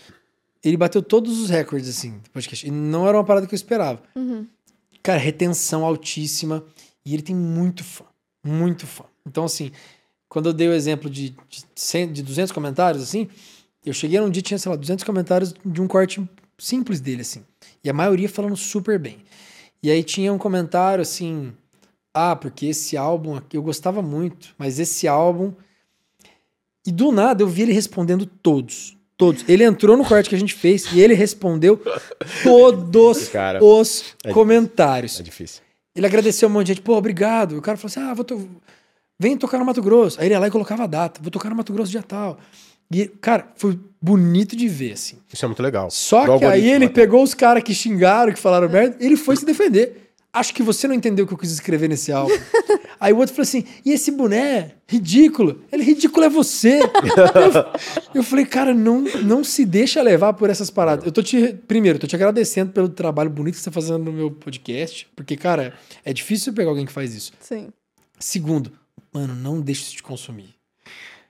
Ele 0.63 0.77
bateu 0.77 1.01
todos 1.01 1.39
os 1.39 1.49
recordes, 1.49 1.89
assim, 1.89 2.19
do 2.19 2.29
podcast. 2.29 2.67
E 2.67 2.71
não 2.71 3.07
era 3.07 3.17
uma 3.17 3.23
parada 3.23 3.47
que 3.47 3.53
eu 3.53 3.57
esperava. 3.57 4.01
Uhum. 4.15 4.45
Cara, 5.01 5.17
retenção 5.17 5.83
altíssima. 5.83 6.63
E 7.03 7.13
ele 7.13 7.23
tem 7.23 7.35
muito 7.35 7.83
fã. 7.83 8.05
Muito 8.43 8.85
fã. 8.85 9.05
Então, 9.25 9.43
assim, 9.45 9.71
quando 10.29 10.49
eu 10.49 10.53
dei 10.53 10.67
o 10.67 10.73
exemplo 10.73 11.09
de, 11.09 11.29
de, 11.49 11.63
100, 11.75 12.13
de 12.13 12.23
200 12.23 12.51
comentários, 12.51 13.03
assim, 13.03 13.27
eu 13.85 13.93
cheguei 13.93 14.19
num 14.19 14.29
dia 14.29 14.39
e 14.39 14.43
tinha, 14.43 14.57
sei 14.57 14.69
lá, 14.69 14.75
200 14.75 15.03
comentários 15.03 15.53
de 15.65 15.81
um 15.81 15.87
corte 15.87 16.23
simples 16.57 17.01
dele, 17.01 17.21
assim. 17.21 17.43
E 17.83 17.89
a 17.89 17.93
maioria 17.93 18.29
falando 18.29 18.55
super 18.55 18.99
bem. 18.99 19.17
E 19.81 19.89
aí 19.89 20.03
tinha 20.03 20.31
um 20.31 20.37
comentário 20.37 21.01
assim: 21.01 21.51
ah, 22.13 22.35
porque 22.35 22.67
esse 22.67 22.95
álbum 22.95 23.35
aqui 23.35 23.57
eu 23.57 23.63
gostava 23.63 24.01
muito, 24.01 24.53
mas 24.57 24.79
esse 24.79 25.07
álbum. 25.07 25.53
E 26.85 26.91
do 26.91 27.11
nada 27.11 27.43
eu 27.43 27.47
vi 27.47 27.63
ele 27.63 27.73
respondendo 27.73 28.25
todos. 28.25 28.97
Todos. 29.21 29.45
Ele 29.47 29.63
entrou 29.63 29.95
no 29.95 30.03
corte 30.03 30.27
que 30.27 30.33
a 30.33 30.39
gente 30.39 30.55
fez 30.55 30.91
e 30.93 30.99
ele 30.99 31.13
respondeu 31.13 31.79
todos 32.41 33.29
Cara, 33.29 33.63
os 33.63 34.15
é 34.23 34.33
comentários. 34.33 35.19
É 35.19 35.21
difícil. 35.21 35.61
Ele 35.95 36.07
agradeceu 36.07 36.49
um 36.49 36.51
monte 36.51 36.65
de 36.65 36.73
gente, 36.73 36.81
pô, 36.81 36.97
obrigado. 36.97 37.53
E 37.53 37.57
o 37.59 37.61
cara 37.61 37.77
falou 37.77 37.91
assim: 37.91 37.99
ah, 37.99 38.15
vou 38.15 38.25
to... 38.25 38.49
vem 39.19 39.37
tocar 39.37 39.59
no 39.59 39.65
Mato 39.65 39.79
Grosso. 39.79 40.19
Aí 40.19 40.25
ele 40.25 40.33
ia 40.33 40.39
lá 40.39 40.47
e 40.47 40.49
colocava 40.51 40.85
a 40.85 40.87
data, 40.87 41.21
vou 41.21 41.29
tocar 41.29 41.51
no 41.51 41.55
Mato 41.55 41.71
Grosso 41.71 41.91
dia 41.91 42.01
tal. 42.01 42.39
E, 42.91 43.05
cara, 43.05 43.47
foi 43.57 43.79
bonito 44.01 44.55
de 44.55 44.67
ver, 44.67 44.93
assim. 44.93 45.19
Isso 45.31 45.45
é 45.45 45.47
muito 45.47 45.61
legal. 45.61 45.91
Só 45.91 46.25
Do 46.25 46.39
que 46.39 46.45
aí 46.45 46.71
ele 46.71 46.89
pegou 46.89 47.21
os 47.21 47.35
caras 47.35 47.61
que 47.61 47.75
xingaram, 47.75 48.33
que 48.33 48.39
falaram 48.39 48.67
merda, 48.67 48.97
ele 48.99 49.15
foi 49.15 49.37
se 49.37 49.45
defender. 49.45 50.10
Acho 50.33 50.53
que 50.53 50.63
você 50.63 50.87
não 50.87 50.95
entendeu 50.95 51.25
o 51.25 51.27
que 51.27 51.33
eu 51.33 51.37
quis 51.37 51.51
escrever 51.51 51.89
nesse 51.89 52.11
álbum. 52.11 52.33
aí 52.99 53.11
o 53.11 53.17
outro 53.17 53.35
falou 53.35 53.43
assim: 53.43 53.65
e 53.85 53.91
esse 53.91 54.11
boné? 54.11 54.75
Ridículo. 54.87 55.61
Ele, 55.71 55.83
ridículo 55.83 56.25
é 56.25 56.29
você. 56.29 56.79
eu, 58.13 58.15
eu 58.15 58.23
falei, 58.23 58.45
cara, 58.45 58.73
não, 58.73 59.01
não 59.23 59.43
se 59.43 59.65
deixa 59.65 60.01
levar 60.01 60.33
por 60.33 60.49
essas 60.49 60.69
paradas. 60.69 61.05
Eu 61.05 61.11
tô 61.11 61.21
te. 61.21 61.53
Primeiro, 61.67 61.99
tô 61.99 62.07
te 62.07 62.15
agradecendo 62.15 62.71
pelo 62.71 62.87
trabalho 62.87 63.29
bonito 63.29 63.55
que 63.55 63.59
você 63.59 63.69
tá 63.69 63.73
fazendo 63.73 64.05
no 64.05 64.13
meu 64.13 64.31
podcast. 64.31 65.09
Porque, 65.15 65.35
cara, 65.35 65.73
é 66.05 66.13
difícil 66.13 66.53
pegar 66.53 66.69
alguém 66.69 66.85
que 66.85 66.93
faz 66.93 67.13
isso. 67.13 67.33
Sim. 67.39 67.69
Segundo, 68.17 68.71
mano, 69.13 69.35
não 69.35 69.59
deixe 69.59 69.81
isso 69.81 69.95
te 69.95 70.03
consumir. 70.03 70.55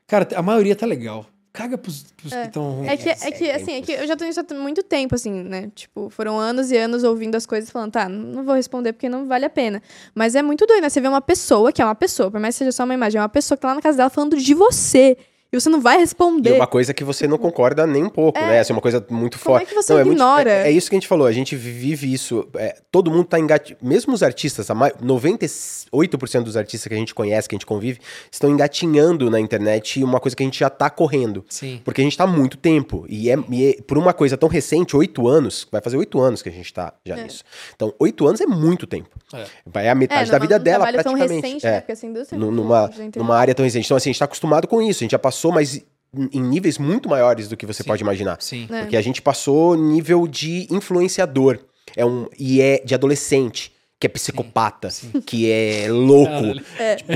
Cara, 0.06 0.28
a 0.36 0.42
maioria 0.42 0.76
tá 0.76 0.86
legal. 0.86 1.26
Caga 1.54 1.78
pros, 1.78 2.04
pros 2.16 2.32
que 2.32 2.40
estão 2.40 2.72
ruins. 2.78 2.90
É 2.90 2.98
que, 2.98 3.10
é 3.10 3.32
que, 3.32 3.52
assim, 3.52 3.72
é 3.74 3.82
que 3.82 3.92
eu 3.92 4.08
já 4.08 4.16
tô 4.16 4.24
nisso 4.24 4.40
há 4.40 4.54
muito 4.54 4.82
tempo, 4.84 5.16
assim, 5.16 5.32
né? 5.44 5.70
Tipo, 5.76 6.10
foram 6.10 6.40
anos 6.40 6.72
e 6.72 6.78
anos 6.78 7.04
ouvindo 7.04 7.36
as 7.36 7.46
coisas 7.46 7.68
e 7.68 7.72
falando, 7.72 7.92
tá, 7.92 8.08
não 8.08 8.46
vou 8.46 8.56
responder 8.56 8.94
porque 8.94 9.10
não 9.10 9.28
vale 9.28 9.44
a 9.44 9.50
pena. 9.50 9.84
Mas 10.16 10.34
é 10.34 10.42
muito 10.42 10.66
doido, 10.66 10.82
né? 10.82 10.90
Você 10.90 11.02
vê 11.02 11.10
uma 11.10 11.22
pessoa, 11.22 11.74
que 11.74 11.82
é 11.82 11.86
uma 11.86 11.96
pessoa, 11.96 12.32
por 12.32 12.40
mais 12.40 12.56
que 12.56 12.60
seja 12.60 12.72
só 12.72 12.86
uma 12.86 12.94
imagem, 12.94 13.20
é 13.20 13.22
uma 13.22 13.28
pessoa 13.28 13.58
que 13.58 13.62
tá 13.64 13.68
lá 13.68 13.76
na 13.76 13.82
casa 13.82 13.98
dela 13.98 14.10
falando 14.10 14.38
de 14.38 14.54
você. 14.54 15.18
E 15.54 15.60
você 15.60 15.68
não 15.70 15.82
vai 15.82 15.98
E 15.98 16.00
responder. 16.00 16.54
uma 16.54 16.66
coisa 16.68 16.94
que 16.94 17.04
você 17.04 17.28
não 17.28 17.38
conconcorda 17.38 17.86
nem 17.86 18.04
um 18.06 18.10
pouco, 18.10 18.40
né? 18.40 18.60
Assim, 18.62 18.72
uma 18.72 18.82
coisa 18.82 19.06
muito 19.10 19.38
Como 19.38 19.58
forte. 19.58 19.64
é 19.64 19.66
que 19.66 19.76
você 19.76 19.92
Não, 19.92 20.00
é 20.00 20.04
muito- 20.06 20.18
ignora? 20.18 20.50
é, 20.50 20.68
é 20.68 20.72
isso 20.72 20.90
que 20.90 20.96
a 20.96 21.00
gente 21.00 21.08
falou, 21.10 21.28
a 21.28 21.32
gente 21.34 21.56
vive 21.58 22.12
isso. 22.14 22.48
é, 22.56 22.78
todo 22.90 23.12
mundo 23.12 23.26
tá 23.26 23.38
engatinhando. 23.38 23.86
Mesmo 23.86 24.14
os 24.14 24.24
artistas, 24.24 24.70
a 24.70 24.74
mai- 24.76 24.94
98% 25.02 26.44
dos 26.46 26.56
artistas 26.56 26.88
que 26.88 26.94
a 26.94 26.98
gente 26.98 27.14
conhece, 27.14 27.50
que 27.50 27.56
a 27.56 27.58
gente 27.58 27.66
convive, 27.66 28.00
estão 28.32 28.50
engatinhando 28.50 29.30
na 29.30 29.40
internet 29.42 30.02
uma 30.04 30.20
coisa 30.22 30.36
que 30.38 30.44
a 30.44 30.46
gente 30.46 30.60
já 30.60 30.70
tá 30.70 30.90
correndo. 30.90 31.44
Sim. 31.50 31.82
Porque 31.84 32.00
a 32.02 32.04
gente 32.04 32.18
tá 32.18 32.24
há 32.24 32.28
muito 32.28 32.58
tempo. 32.58 33.06
E 33.10 33.30
é, 33.30 33.38
e 33.50 33.66
é- 33.78 33.82
por 33.82 33.98
uma 33.98 34.14
coisa 34.14 34.38
tão 34.38 34.48
recente, 34.48 34.96
oito 34.96 35.28
anos, 35.28 35.68
vai 35.72 35.82
fazer 35.82 35.98
oito 35.98 36.20
anos 36.22 36.42
que 36.42 36.48
a 36.50 36.52
gente 36.52 36.74
tá 36.74 36.94
já 37.06 37.18
É. 37.18 37.24
nisso. 37.24 37.44
Então, 37.76 37.94
oito 38.00 38.26
anos 38.26 38.40
é 38.40 38.46
muito 38.46 38.88
tempo. 38.88 39.10
É. 39.34 39.46
É 39.86 39.90
a 39.90 39.96
metade 39.96 40.30
é, 40.30 40.32
da 40.32 40.40
vida 40.40 40.58
dela, 40.60 40.86
trabalho 40.86 41.04
tão 41.04 41.14
praticamente. 41.14 41.46
recente, 41.48 41.66
É 41.68 41.72
né? 41.72 41.80
Porque 41.82 41.92
essa 41.92 42.06
indústria 42.06 42.38
é 42.38 42.40
numa, 42.40 42.88
recente, 42.88 43.20
numa 43.20 43.36
área 43.38 43.54
tão 43.54 43.66
recente. 43.66 43.86
Então, 43.86 43.98
assim, 43.98 44.10
a 44.10 44.14
gente 44.14 44.20
tá 44.20 44.26
acostumado 44.26 44.68
com 44.68 44.82
isso. 44.82 45.00
A 45.00 45.06
gente 45.06 45.12
já 45.12 45.20
passou, 45.20 45.40
mas 45.49 45.77
em 45.77 45.86
em 46.13 46.41
níveis 46.41 46.77
muito 46.77 47.08
maiores 47.08 47.47
do 47.47 47.56
que 47.56 47.65
você 47.65 47.84
Sim. 47.84 47.88
pode 47.88 48.04
imaginar. 48.04 48.36
Sim. 48.41 48.67
É. 48.69 48.82
Porque 48.82 48.97
a 48.97 49.01
gente 49.01 49.21
passou 49.21 49.77
nível 49.77 50.27
de 50.27 50.67
influenciador. 50.69 51.58
É 51.95 52.06
um, 52.06 52.27
e 52.38 52.62
é 52.62 52.82
de 52.84 52.93
adolescente, 52.93 53.71
que 54.02 54.08
é 54.08 54.10
psicopata, 54.10 54.90
que 55.28 55.50
é 55.50 55.86
louco. 55.90 56.60
É. 56.80 56.96
Tipo, 56.96 57.14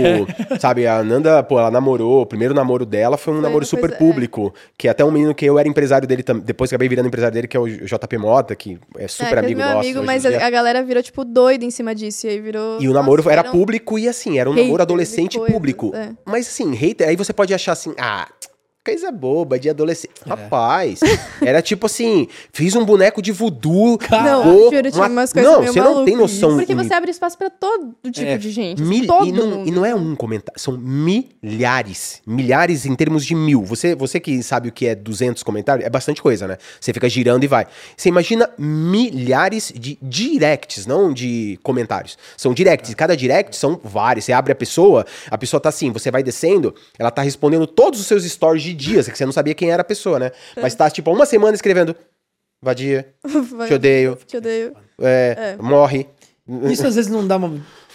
sabe, 0.59 0.85
a 0.85 1.03
Nanda, 1.03 1.41
pô, 1.41 1.59
ela 1.59 1.71
namorou, 1.71 2.21
o 2.21 2.25
primeiro 2.27 2.53
namoro 2.53 2.85
dela 2.85 3.17
foi 3.17 3.33
um 3.33 3.37
Foi 3.37 3.43
namoro 3.43 3.65
super 3.65 3.89
coisa- 3.89 3.95
é. 3.95 3.97
público, 3.97 4.53
que 4.77 4.87
até 4.87 5.03
um 5.03 5.09
menino 5.09 5.33
que 5.33 5.43
eu 5.45 5.57
era 5.57 5.67
empresário 5.67 6.07
dele, 6.07 6.23
depois 6.43 6.69
acabei 6.71 6.87
virando 6.87 7.07
empresário 7.07 7.33
dele, 7.33 7.47
que 7.47 7.57
é 7.57 7.59
o 7.59 7.67
JP 7.67 8.17
Mota, 8.19 8.55
que 8.55 8.77
é 8.99 9.07
super 9.07 9.25
é, 9.25 9.29
que 9.31 9.35
é 9.35 9.39
amigo 9.39 9.59
meu 9.59 9.67
nosso. 9.67 9.79
amigo, 9.79 10.03
mas 10.03 10.25
a, 10.27 10.45
a 10.45 10.49
galera 10.51 10.83
virou, 10.83 11.01
tipo, 11.01 11.25
doida 11.25 11.65
em 11.65 11.71
cima 11.71 11.95
disso. 11.95 12.27
E 12.27 12.29
aí 12.29 12.39
virou. 12.39 12.79
E 12.79 12.87
o 12.87 12.93
namoro 12.93 13.23
Nossa, 13.23 13.33
era 13.33 13.41
viram 13.41 13.51
público 13.53 13.97
e 13.97 14.07
assim, 14.07 14.37
era 14.37 14.47
um 14.49 14.53
namoro 14.53 14.83
adolescente 14.83 15.37
coisas, 15.39 15.53
público. 15.53 15.91
é. 15.95 16.11
Mas 16.23 16.47
assim, 16.47 16.71
hater, 16.75 17.09
aí 17.09 17.15
você 17.15 17.33
pode 17.33 17.51
achar 17.51 17.71
assim, 17.71 17.95
ah, 17.97 18.27
coisa 18.85 19.11
boba 19.11 19.57
de 19.59 19.69
adolescente. 19.69 20.11
É. 20.25 20.29
Rapaz, 20.29 20.99
era 21.41 21.61
tipo 21.61 21.87
assim, 21.87 22.27
fiz 22.53 22.75
um 22.75 22.85
boneco 22.85 23.21
de 23.21 23.31
voodoo. 23.31 23.97
Não, 24.11 24.43
juro, 24.69 24.91
tinha 24.91 25.01
uma- 25.03 25.07
umas 25.09 25.33
coisas 25.33 25.51
Não, 25.51 25.59
meio 25.61 25.73
você 25.73 25.81
não 25.81 26.05
tem 26.05 26.15
noção. 26.15 26.55
Porque 26.55 26.75
você 26.75 26.93
abre 26.93 27.09
espaço 27.11 27.37
pra 27.37 27.49
todo 27.49 27.95
tipo 28.11 28.27
É, 28.27 28.37
de 28.37 28.51
gente. 28.51 28.81
Mil- 28.81 29.07
todo 29.07 29.27
e, 29.27 29.31
não, 29.31 29.47
mundo. 29.47 29.67
e 29.67 29.71
não 29.71 29.85
é 29.85 29.95
um 29.95 30.15
comentário, 30.15 30.59
são 30.59 30.77
milhares. 30.77 32.21
Milhares 32.25 32.85
em 32.85 32.95
termos 32.95 33.25
de 33.25 33.33
mil. 33.35 33.63
Você, 33.63 33.95
você 33.95 34.19
que 34.19 34.41
sabe 34.43 34.69
o 34.69 34.71
que 34.71 34.85
é 34.87 34.95
200 34.95 35.41
comentários, 35.43 35.85
é 35.85 35.89
bastante 35.89 36.21
coisa, 36.21 36.47
né? 36.47 36.57
Você 36.79 36.93
fica 36.93 37.09
girando 37.09 37.43
e 37.43 37.47
vai. 37.47 37.65
Você 37.97 38.09
imagina 38.09 38.49
milhares 38.57 39.71
de 39.75 39.97
directs, 40.01 40.85
não 40.85 41.11
de 41.13 41.59
comentários. 41.63 42.17
São 42.37 42.53
directs. 42.53 42.91
E 42.91 42.95
cada 42.95 43.15
direct 43.15 43.55
são 43.55 43.79
vários. 43.83 44.25
Você 44.25 44.33
abre 44.33 44.51
a 44.51 44.55
pessoa, 44.55 45.05
a 45.29 45.37
pessoa 45.37 45.59
tá 45.59 45.69
assim, 45.69 45.91
você 45.91 46.11
vai 46.11 46.21
descendo, 46.23 46.73
ela 46.99 47.11
tá 47.11 47.21
respondendo 47.21 47.65
todos 47.67 47.99
os 47.99 48.07
seus 48.07 48.23
stories 48.23 48.63
de 48.63 48.73
dias, 48.75 49.07
que 49.07 49.17
você 49.17 49.25
não 49.25 49.31
sabia 49.31 49.53
quem 49.55 49.71
era 49.71 49.81
a 49.81 49.85
pessoa, 49.85 50.19
né? 50.19 50.31
Mas 50.61 50.75
tá, 50.75 50.89
tipo, 50.89 51.11
uma 51.11 51.25
semana 51.25 51.55
escrevendo. 51.55 51.95
Vadia, 52.61 53.13
te 53.67 53.73
odeio, 53.73 54.15
Te 54.25 54.37
odeio. 54.37 54.75
é, 54.99 55.55
morre. 55.59 56.07
Isso 56.71 56.85
às 56.85 56.95
vezes 56.95 57.11
não 57.11 57.25
dá 57.25 57.37
uma, 57.37 57.47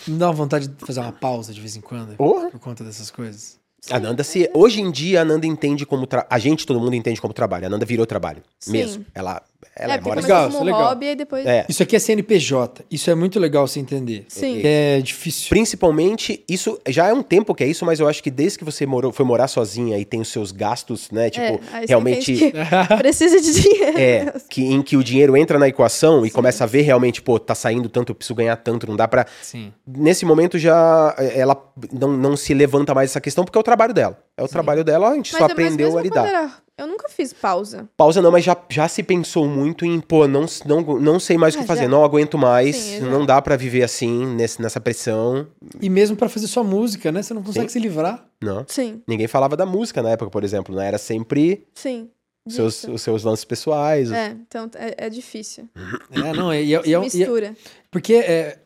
não 0.06 0.18
dá 0.18 0.26
uma 0.28 0.32
vontade 0.34 0.68
de 0.68 0.84
fazer 0.84 1.00
uma 1.00 1.12
pausa 1.12 1.52
de 1.52 1.60
vez 1.60 1.76
em 1.76 1.80
quando 1.80 2.16
Porra. 2.16 2.50
por 2.50 2.60
conta 2.60 2.84
dessas 2.84 3.10
coisas. 3.10 3.58
A 3.90 3.98
Nanda 3.98 4.22
se. 4.22 4.50
Hoje 4.52 4.80
em 4.80 4.90
dia, 4.90 5.22
a 5.22 5.24
Nanda 5.24 5.46
entende 5.46 5.86
como. 5.86 6.06
Tra... 6.06 6.26
A 6.28 6.38
gente, 6.38 6.66
todo 6.66 6.78
mundo 6.78 6.94
entende 6.94 7.20
como 7.20 7.32
trabalho. 7.32 7.66
A 7.66 7.70
Nanda 7.70 7.86
virou 7.86 8.04
trabalho. 8.04 8.42
Sim. 8.58 8.72
Mesmo. 8.72 9.06
Ela. 9.14 9.42
Ela 9.76 9.94
é, 9.94 9.96
é, 9.96 10.00
mora 10.00 10.20
Legal, 10.20 10.38
como 10.44 10.52
isso 10.54 10.62
é 10.62 10.64
legal. 10.64 10.84
hobby 10.88 11.06
e 11.06 11.14
depois... 11.16 11.46
É. 11.46 11.64
Isso 11.68 11.82
aqui 11.82 11.96
é 11.96 11.98
CNPJ. 11.98 12.84
Isso 12.90 13.10
é 13.10 13.14
muito 13.14 13.38
legal 13.38 13.66
você 13.66 13.78
entender. 13.80 14.24
Sim. 14.28 14.60
É 14.64 15.00
difícil. 15.00 15.48
Principalmente, 15.48 16.44
isso 16.48 16.78
já 16.88 17.08
é 17.08 17.12
um 17.12 17.22
tempo 17.22 17.54
que 17.54 17.64
é 17.64 17.66
isso, 17.66 17.84
mas 17.84 18.00
eu 18.00 18.08
acho 18.08 18.22
que 18.22 18.30
desde 18.30 18.58
que 18.58 18.64
você 18.64 18.84
morou, 18.86 19.12
foi 19.12 19.24
morar 19.24 19.48
sozinha 19.48 19.98
e 19.98 20.04
tem 20.04 20.20
os 20.20 20.28
seus 20.28 20.50
gastos, 20.52 21.10
né? 21.10 21.30
Tipo, 21.30 21.44
É, 21.44 21.60
aí 21.72 21.80
você 21.82 21.86
realmente. 21.88 22.52
precisa 22.98 23.40
de 23.40 23.52
dinheiro. 23.62 23.98
É, 23.98 24.32
que, 24.48 24.62
em 24.64 24.82
que 24.82 24.96
o 24.96 25.04
dinheiro 25.04 25.36
entra 25.36 25.58
na 25.58 25.68
equação 25.68 26.24
e 26.26 26.30
começa 26.30 26.64
a 26.64 26.66
ver 26.66 26.82
realmente, 26.82 27.22
pô, 27.22 27.38
tá 27.38 27.54
saindo 27.54 27.88
tanto, 27.88 28.10
eu 28.10 28.14
preciso 28.14 28.34
ganhar 28.34 28.56
tanto, 28.56 28.86
não 28.86 28.96
dá 28.96 29.06
pra. 29.08 29.26
Sim. 29.42 29.72
Nesse 29.86 30.24
momento 30.24 30.58
já 30.58 31.14
eh, 31.18 31.38
ela 31.40 31.56
não, 31.92 32.08
não 32.16 32.36
se 32.36 32.52
levanta 32.54 32.94
mais 32.94 33.10
essa 33.10 33.20
questão 33.20 33.44
porque 33.44 33.56
é 33.58 33.60
o 33.60 33.64
trabalho 33.64 33.94
dela. 33.94 34.18
É 34.36 34.42
o 34.42 34.48
trabalho 34.48 34.82
dela, 34.84 35.10
a 35.10 35.14
gente 35.14 35.32
Mas, 35.32 35.38
só 35.38 35.46
aprendeu 35.46 35.86
mesmo 35.88 35.98
a 35.98 36.02
lidar. 36.02 36.22
quando 36.22 36.28
era- 36.34 36.50
Eu 36.80 36.86
nunca 36.86 37.10
fiz 37.10 37.30
pausa. 37.32 37.86
Pausa 37.94 38.22
não, 38.22 38.30
mas 38.32 38.42
já, 38.42 38.56
já 38.70 38.88
se 38.88 39.02
pensou 39.02 39.46
muito 39.46 39.84
em, 39.84 40.00
pô, 40.00 40.26
não, 40.26 40.46
não, 40.64 40.80
não 40.98 41.20
sei 41.20 41.36
mais 41.36 41.54
o 41.54 41.58
Ah, 41.58 41.60
que 41.60 41.66
fazer, 41.66 41.82
já. 41.82 41.88
não 41.88 42.02
aguento 42.02 42.38
mais, 42.38 42.74
Sim, 42.74 43.00
não 43.00 43.26
dá 43.26 43.40
pra 43.42 43.54
viver 43.54 43.82
assim, 43.82 44.24
nesse, 44.34 44.62
nessa 44.62 44.80
pressão. 44.80 45.46
E 45.78 45.90
mesmo 45.90 46.16
pra 46.16 46.26
fazer 46.28 46.46
sua 46.46 46.64
música, 46.64 47.12
né? 47.12 47.22
Você 47.22 47.34
não 47.34 47.42
consegue 47.42 47.68
Sim. 47.68 47.74
se 47.74 47.78
livrar. 47.78 48.26
Não. 48.42 48.64
Sim, 48.66 49.02
Ninguém 49.06 49.26
falava 49.26 49.56
da 49.58 49.66
música 49.66 50.02
na 50.02 50.08
época, 50.10 50.30
por 50.30 50.42
exemplo, 50.42 50.74
né? 50.74 50.86
Era 50.88 50.96
sempre 50.96 51.66
sim. 51.74 52.08
seus, 52.48 52.84
os 52.84 53.02
seus 53.02 53.24
lances 53.24 53.44
pessoais. 53.44 54.10
É, 54.10 54.34
então 54.48 54.70
é, 54.74 55.06
é 55.06 55.10
difícil. 55.10 55.68
É, 56.10 56.32
não, 56.32 56.52
e, 56.54 56.62
e, 56.62 56.80
e, 56.86 56.92
e, 56.94 56.98
Mistura. 56.98 57.54
porque 57.90 58.14
é, 58.14 58.58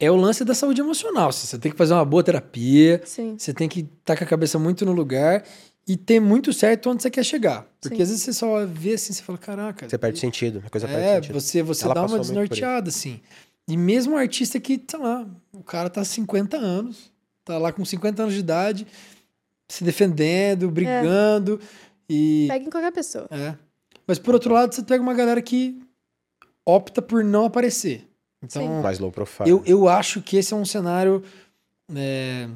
é 0.00 0.10
o 0.10 0.16
lance 0.16 0.42
da 0.42 0.54
saúde 0.54 0.80
emocional. 0.80 1.30
Você 1.30 1.58
tem 1.58 1.70
que 1.70 1.76
fazer 1.76 1.92
uma 1.92 2.04
boa 2.06 2.22
terapia, 2.22 3.02
Sim. 3.04 3.36
você 3.38 3.52
tem 3.52 3.68
que 3.68 3.80
estar 3.80 4.16
com 4.16 4.24
a 4.24 4.26
cabeça 4.26 4.58
muito 4.58 4.86
no 4.86 4.92
lugar 4.92 5.44
e 5.88 5.96
ter 5.96 6.20
muito 6.20 6.52
certo 6.52 6.90
onde 6.90 7.02
você 7.02 7.10
quer 7.10 7.24
chegar. 7.24 7.66
Porque 7.80 7.96
Sim. 7.96 8.02
às 8.02 8.08
vezes 8.10 8.22
você 8.24 8.32
só 8.34 8.66
vê 8.66 8.92
assim, 8.92 9.12
você 9.14 9.22
fala, 9.22 9.38
caraca. 9.38 9.88
Você 9.88 9.96
perde 9.96 10.18
sentido, 10.18 10.62
a 10.66 10.68
coisa 10.68 10.86
perde 10.86 11.02
É, 11.02 11.14
sentido. 11.14 11.40
você, 11.40 11.62
você 11.62 11.84
Ela 11.86 11.94
dá 11.94 12.04
uma 12.04 12.18
desnorteada, 12.18 12.90
assim. 12.90 13.20
E 13.66 13.76
mesmo 13.76 14.14
um 14.14 14.16
artista 14.18 14.60
que, 14.60 14.82
sei 14.86 14.98
lá, 15.00 15.26
o 15.52 15.62
cara 15.62 15.88
tá 15.88 16.04
50 16.04 16.58
anos, 16.58 17.10
tá 17.42 17.56
lá 17.56 17.72
com 17.72 17.84
50 17.84 18.22
anos 18.22 18.34
de 18.34 18.40
idade, 18.40 18.86
se 19.66 19.82
defendendo, 19.82 20.70
brigando. 20.70 21.58
E. 22.08 22.46
Pega 22.48 22.66
em 22.66 22.70
qualquer 22.70 22.92
pessoa. 22.92 23.26
É. 23.30 23.54
Mas 24.06 24.18
por 24.18 24.34
outro 24.34 24.52
lado, 24.52 24.74
você 24.74 24.82
pega 24.82 25.02
uma 25.02 25.14
galera 25.14 25.40
que 25.40 25.80
opta 26.66 27.00
por 27.00 27.24
não 27.24 27.46
aparecer. 27.46 28.06
Então, 28.42 28.82
Mais 28.82 28.98
low 28.98 29.10
profile. 29.10 29.48
eu, 29.50 29.62
eu 29.66 29.88
acho 29.88 30.20
que 30.22 30.36
esse 30.36 30.52
é 30.54 30.56
um 30.56 30.64
cenário 30.64 31.22
é, 31.94 32.48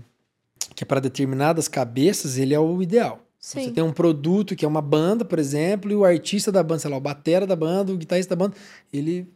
que 0.77 0.85
para 0.85 1.01
determinadas 1.01 1.67
cabeças 1.69 2.37
ele 2.39 2.55
é 2.55 2.61
o 2.61 2.83
ideal. 2.83 3.21
Você 3.45 3.61
Sim. 3.61 3.73
tem 3.73 3.83
um 3.83 3.93
produto 3.93 4.55
que 4.55 4.65
é 4.65 4.69
uma 4.69 4.81
banda, 4.81 5.25
por 5.25 5.37
exemplo, 5.37 5.91
e 5.91 5.97
o 5.97 6.05
artista 6.05 6.53
da 6.53 6.63
banda, 6.63 6.79
sei 6.79 6.91
lá, 6.93 6.97
o 6.97 7.01
batera 7.01 7.45
da 7.45 7.57
banda, 7.57 7.93
o 7.93 7.97
guitarrista 7.97 8.37
da 8.37 8.45
banda, 8.45 8.57
ele 8.93 9.29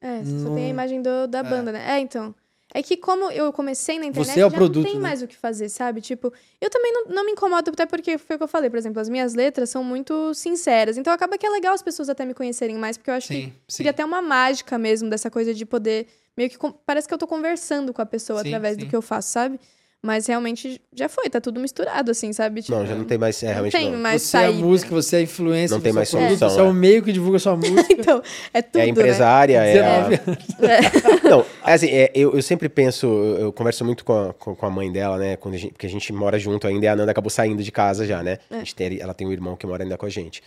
É, 0.00 0.22
você 0.22 0.38
só 0.38 0.48
Não- 0.48 0.54
tem 0.54 0.66
a 0.66 0.68
imagem 0.68 1.02
do- 1.02 1.26
da 1.26 1.42
banda, 1.42 1.72
né? 1.72 1.96
É, 1.96 1.98
então. 1.98 2.32
É 2.72 2.82
que 2.84 2.96
como 2.96 3.32
eu 3.32 3.52
comecei 3.52 3.98
na 3.98 4.04
internet, 4.06 4.32
Você 4.34 4.40
é 4.40 4.46
o 4.46 4.50
já 4.50 4.54
produto, 4.56 4.84
não 4.84 4.90
tem 4.90 4.94
né? 4.96 5.00
mais 5.00 5.22
o 5.22 5.26
que 5.26 5.34
fazer, 5.36 5.68
sabe? 5.70 6.00
Tipo, 6.00 6.32
eu 6.60 6.70
também 6.70 6.92
não, 6.92 7.06
não 7.06 7.24
me 7.26 7.32
incomodo, 7.32 7.70
até 7.70 7.84
porque 7.84 8.16
foi 8.16 8.36
o 8.36 8.38
que 8.38 8.44
eu 8.44 8.48
falei, 8.48 8.70
por 8.70 8.76
exemplo, 8.78 9.00
as 9.00 9.08
minhas 9.08 9.34
letras 9.34 9.70
são 9.70 9.82
muito 9.82 10.32
sinceras. 10.34 10.96
Então 10.96 11.12
acaba 11.12 11.36
que 11.36 11.44
é 11.46 11.50
legal 11.50 11.74
as 11.74 11.82
pessoas 11.82 12.08
até 12.08 12.24
me 12.24 12.34
conhecerem 12.34 12.76
mais, 12.76 12.96
porque 12.96 13.10
eu 13.10 13.14
acho 13.14 13.26
que 13.26 13.34
sim, 13.34 13.52
sim. 13.66 13.76
cria 13.78 13.90
até 13.90 14.04
uma 14.04 14.22
mágica 14.22 14.78
mesmo 14.78 15.10
dessa 15.10 15.28
coisa 15.30 15.52
de 15.52 15.66
poder. 15.66 16.06
Meio 16.36 16.48
que. 16.48 16.56
Parece 16.86 17.08
que 17.08 17.14
eu 17.14 17.18
tô 17.18 17.26
conversando 17.26 17.92
com 17.92 18.00
a 18.02 18.06
pessoa 18.06 18.42
Sim, 18.42 18.48
através 18.50 18.76
sim. 18.76 18.84
do 18.84 18.86
que 18.88 18.94
eu 18.94 19.02
faço, 19.02 19.30
sabe? 19.32 19.58
Mas 20.00 20.28
realmente 20.28 20.80
já 20.94 21.08
foi, 21.08 21.28
tá 21.28 21.40
tudo 21.40 21.58
misturado, 21.60 22.12
assim, 22.12 22.32
sabe? 22.32 22.62
Tipo, 22.62 22.78
Não, 22.78 22.86
já 22.86 22.94
não 22.94 23.04
tem 23.04 23.18
mais. 23.18 23.42
É, 23.42 23.46
não 23.46 23.52
realmente 23.54 23.72
tem 23.72 23.90
não. 23.90 23.98
mais 23.98 24.22
você 24.22 24.36
é 24.36 24.40
a 24.40 24.42
saída. 24.44 24.58
música, 24.64 24.90
você 24.94 25.16
é 25.16 25.18
a 25.18 25.22
influência, 25.22 25.74
Não 25.74 25.82
tem 25.82 25.92
você 25.92 25.98
mais 25.98 26.14
é 26.14 26.16
o 26.16 26.20
produto, 26.20 26.38
solução, 26.38 26.56
Você 26.56 26.60
é 26.60 26.64
é. 26.64 26.70
o 26.70 26.72
meio 26.74 27.02
que 27.02 27.12
divulga 27.12 27.38
sua 27.40 27.56
música. 27.58 27.92
então, 27.92 28.22
é 28.54 28.62
tudo. 28.62 28.78
É 28.78 28.82
a 28.82 28.84
né? 28.84 28.90
empresária, 28.90 29.64
é 29.64 29.80
a, 29.80 30.08
19 30.08 30.20
anos. 30.24 31.22
Não, 31.28 31.44
é 31.66 31.72
assim, 31.72 31.88
é, 31.88 32.12
eu, 32.14 32.32
eu 32.32 32.42
sempre 32.42 32.68
penso, 32.68 33.06
eu, 33.06 33.38
eu 33.38 33.52
converso 33.52 33.84
muito 33.84 34.04
com 34.04 34.12
a, 34.12 34.32
com, 34.34 34.54
com 34.54 34.66
a 34.66 34.70
mãe 34.70 34.90
dela, 34.92 35.18
né? 35.18 35.36
Quando 35.36 35.54
a 35.54 35.58
gente, 35.58 35.72
porque 35.72 35.86
a 35.86 35.90
gente 35.90 36.12
mora 36.12 36.38
junto 36.38 36.68
ainda 36.68 36.86
e 36.86 36.88
a 36.88 36.94
Nanda 36.94 37.10
acabou 37.10 37.30
saindo 37.30 37.60
de 37.60 37.72
casa 37.72 38.06
já, 38.06 38.22
né? 38.22 38.38
A 38.50 38.58
gente 38.58 38.76
tem, 38.76 39.00
ela 39.00 39.12
tem 39.12 39.26
um 39.26 39.32
irmão 39.32 39.56
que 39.56 39.66
mora 39.66 39.82
ainda 39.82 39.98
com 39.98 40.06
a 40.06 40.10
gente. 40.10 40.42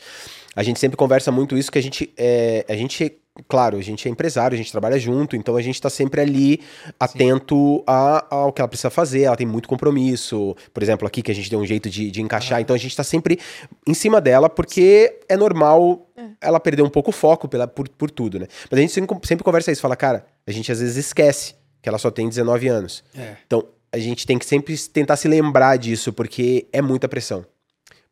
A 0.56 0.64
gente 0.64 0.80
sempre 0.80 0.96
conversa 0.96 1.30
muito 1.30 1.58
isso, 1.58 1.70
que 1.70 1.78
a 1.78 1.84
gente 1.84 2.14
é, 2.18 2.66
a 2.70 2.76
gente, 2.76 3.18
claro, 3.48 3.78
a 3.78 3.82
gente 3.82 4.08
é 4.08 4.12
empresário, 4.12 4.56
a 4.56 4.58
gente 4.58 4.72
trabalha 4.72 5.00
junto, 5.00 5.36
então 5.36 5.56
a 5.56 5.62
gente 5.62 5.82
tá 5.82 5.90
sempre 5.90 6.22
ali 6.22 6.62
atento 7.00 7.84
a, 7.88 8.26
ao 8.30 8.52
que 8.52 8.62
ela 8.62 8.68
precisa 8.68 8.90
fazer, 8.90 9.24
ela 9.24 9.38
tem 9.38 9.48
muito 9.48 9.70
compromisso. 9.70 10.56
Por 10.74 10.84
exemplo, 10.84 11.08
aqui 11.08 11.22
que 11.22 11.32
a 11.32 11.36
gente 11.36 11.50
deu 11.50 11.60
um 11.60 11.66
jeito 11.66 11.90
de, 11.90 12.12
de 12.12 12.22
encaixar, 12.22 12.62
então 12.62 12.76
a 12.76 12.80
gente 12.80 12.96
tá 12.96 13.04
sempre 13.04 13.40
em 13.88 13.94
cima 13.94 14.20
dela, 14.20 14.50
porque 14.50 15.20
é 15.30 15.38
normal 15.38 16.08
ela 16.40 16.60
perder 16.60 16.84
um 16.84 16.90
pouco 16.90 17.10
o 17.10 17.14
foco 17.14 17.48
pela, 17.48 17.68
por, 17.68 17.88
por 17.90 18.12
tudo, 18.12 18.40
né? 18.40 18.48
Mas 18.70 18.78
a 18.78 18.82
gente 18.82 18.94
sempre, 18.94 19.18
sempre 19.24 19.44
conversa 19.44 19.72
isso, 19.72 19.82
fala, 19.82 19.96
cara, 19.96 20.26
a 20.46 20.52
gente 20.52 20.72
às 20.72 20.80
vezes 20.80 20.98
esquece 20.98 21.56
que 21.82 21.90
ela 21.90 21.98
só 21.98 22.12
tem 22.12 22.28
19 22.28 22.68
anos. 22.68 23.04
É. 23.16 23.36
Então, 23.46 23.66
a 23.92 23.98
gente 23.98 24.26
tem 24.26 24.38
que 24.38 24.46
sempre 24.46 24.78
tentar 24.78 25.18
se 25.18 25.28
lembrar 25.28 25.78
disso, 25.78 26.14
porque 26.14 26.68
é 26.72 26.82
muita 26.82 27.10
pressão 27.10 27.46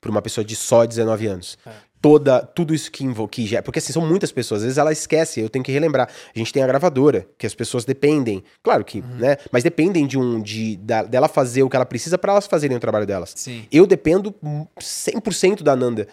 para 0.01 0.11
uma 0.11 0.21
pessoa 0.21 0.43
de 0.43 0.55
só 0.55 0.85
19 0.85 1.27
anos. 1.27 1.57
Toda, 2.01 2.39
tudo 2.41 2.73
isso 2.73 2.89
que 2.89 3.03
envolve, 3.03 3.29
que 3.29 3.45
já, 3.45 3.61
porque 3.61 3.79
assim, 3.79 3.91
são 3.91 4.05
muitas 4.07 4.31
pessoas, 4.31 4.59
às 4.61 4.63
vezes 4.63 4.77
ela 4.77 4.91
esquece, 4.91 5.41
eu 5.41 5.49
tenho 5.49 5.65
que 5.65 5.71
relembrar. 5.71 6.07
A 6.33 6.39
gente 6.39 6.53
tem 6.53 6.63
a 6.63 6.67
gravadora, 6.67 7.27
que 7.37 7.45
as 7.45 7.53
pessoas 7.53 7.83
dependem, 7.83 8.41
claro 8.63 8.85
que, 8.85 9.01
né, 9.01 9.35
mas 9.51 9.63
dependem 9.63 10.07
de 10.07 10.17
um, 10.17 10.41
de, 10.41 10.77
da- 10.77 11.03
dela 11.03 11.27
fazer 11.27 11.61
o 11.63 11.69
que 11.69 11.75
ela 11.75 11.85
precisa 11.85 12.17
para 12.17 12.31
elas 12.31 12.47
fazerem 12.47 12.77
o 12.77 12.79
trabalho 12.79 13.05
delas. 13.05 13.33
Sim. 13.35 13.65
Eu 13.69 13.85
dependo 13.85 14.33
100% 14.79 15.61
da 15.61 15.75
Nanda 15.75 16.07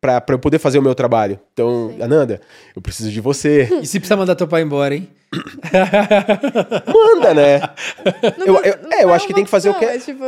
pra 0.00 0.20
pra 0.20 0.34
eu 0.34 0.38
poder 0.38 0.58
fazer 0.58 0.78
o 0.78 0.82
meu 0.82 0.94
trabalho. 0.94 1.38
Então, 1.52 1.94
Ananda, 2.00 2.40
eu 2.74 2.80
preciso 2.82 3.10
de 3.10 3.20
você. 3.20 3.68
E 3.82 3.86
se 3.86 3.98
precisar 3.98 4.16
mandar 4.16 4.36
teu 4.36 4.46
pai 4.48 4.62
embora, 4.62 4.94
hein? 4.94 5.08
Manda, 6.86 7.34
né? 7.34 7.60
Não 8.38 8.46
Eu- 8.46 8.54
eu- 8.62 8.78
não 8.82 8.92
é, 8.98 9.04
eu 9.04 9.10
é 9.10 9.14
acho 9.14 9.26
que 9.26 9.34
tem 9.34 9.44
que 9.44 9.50
fazer 9.50 9.70
o 9.70 9.74
que- 9.74 9.86
Mas, 9.86 10.04
tipo, 10.04 10.24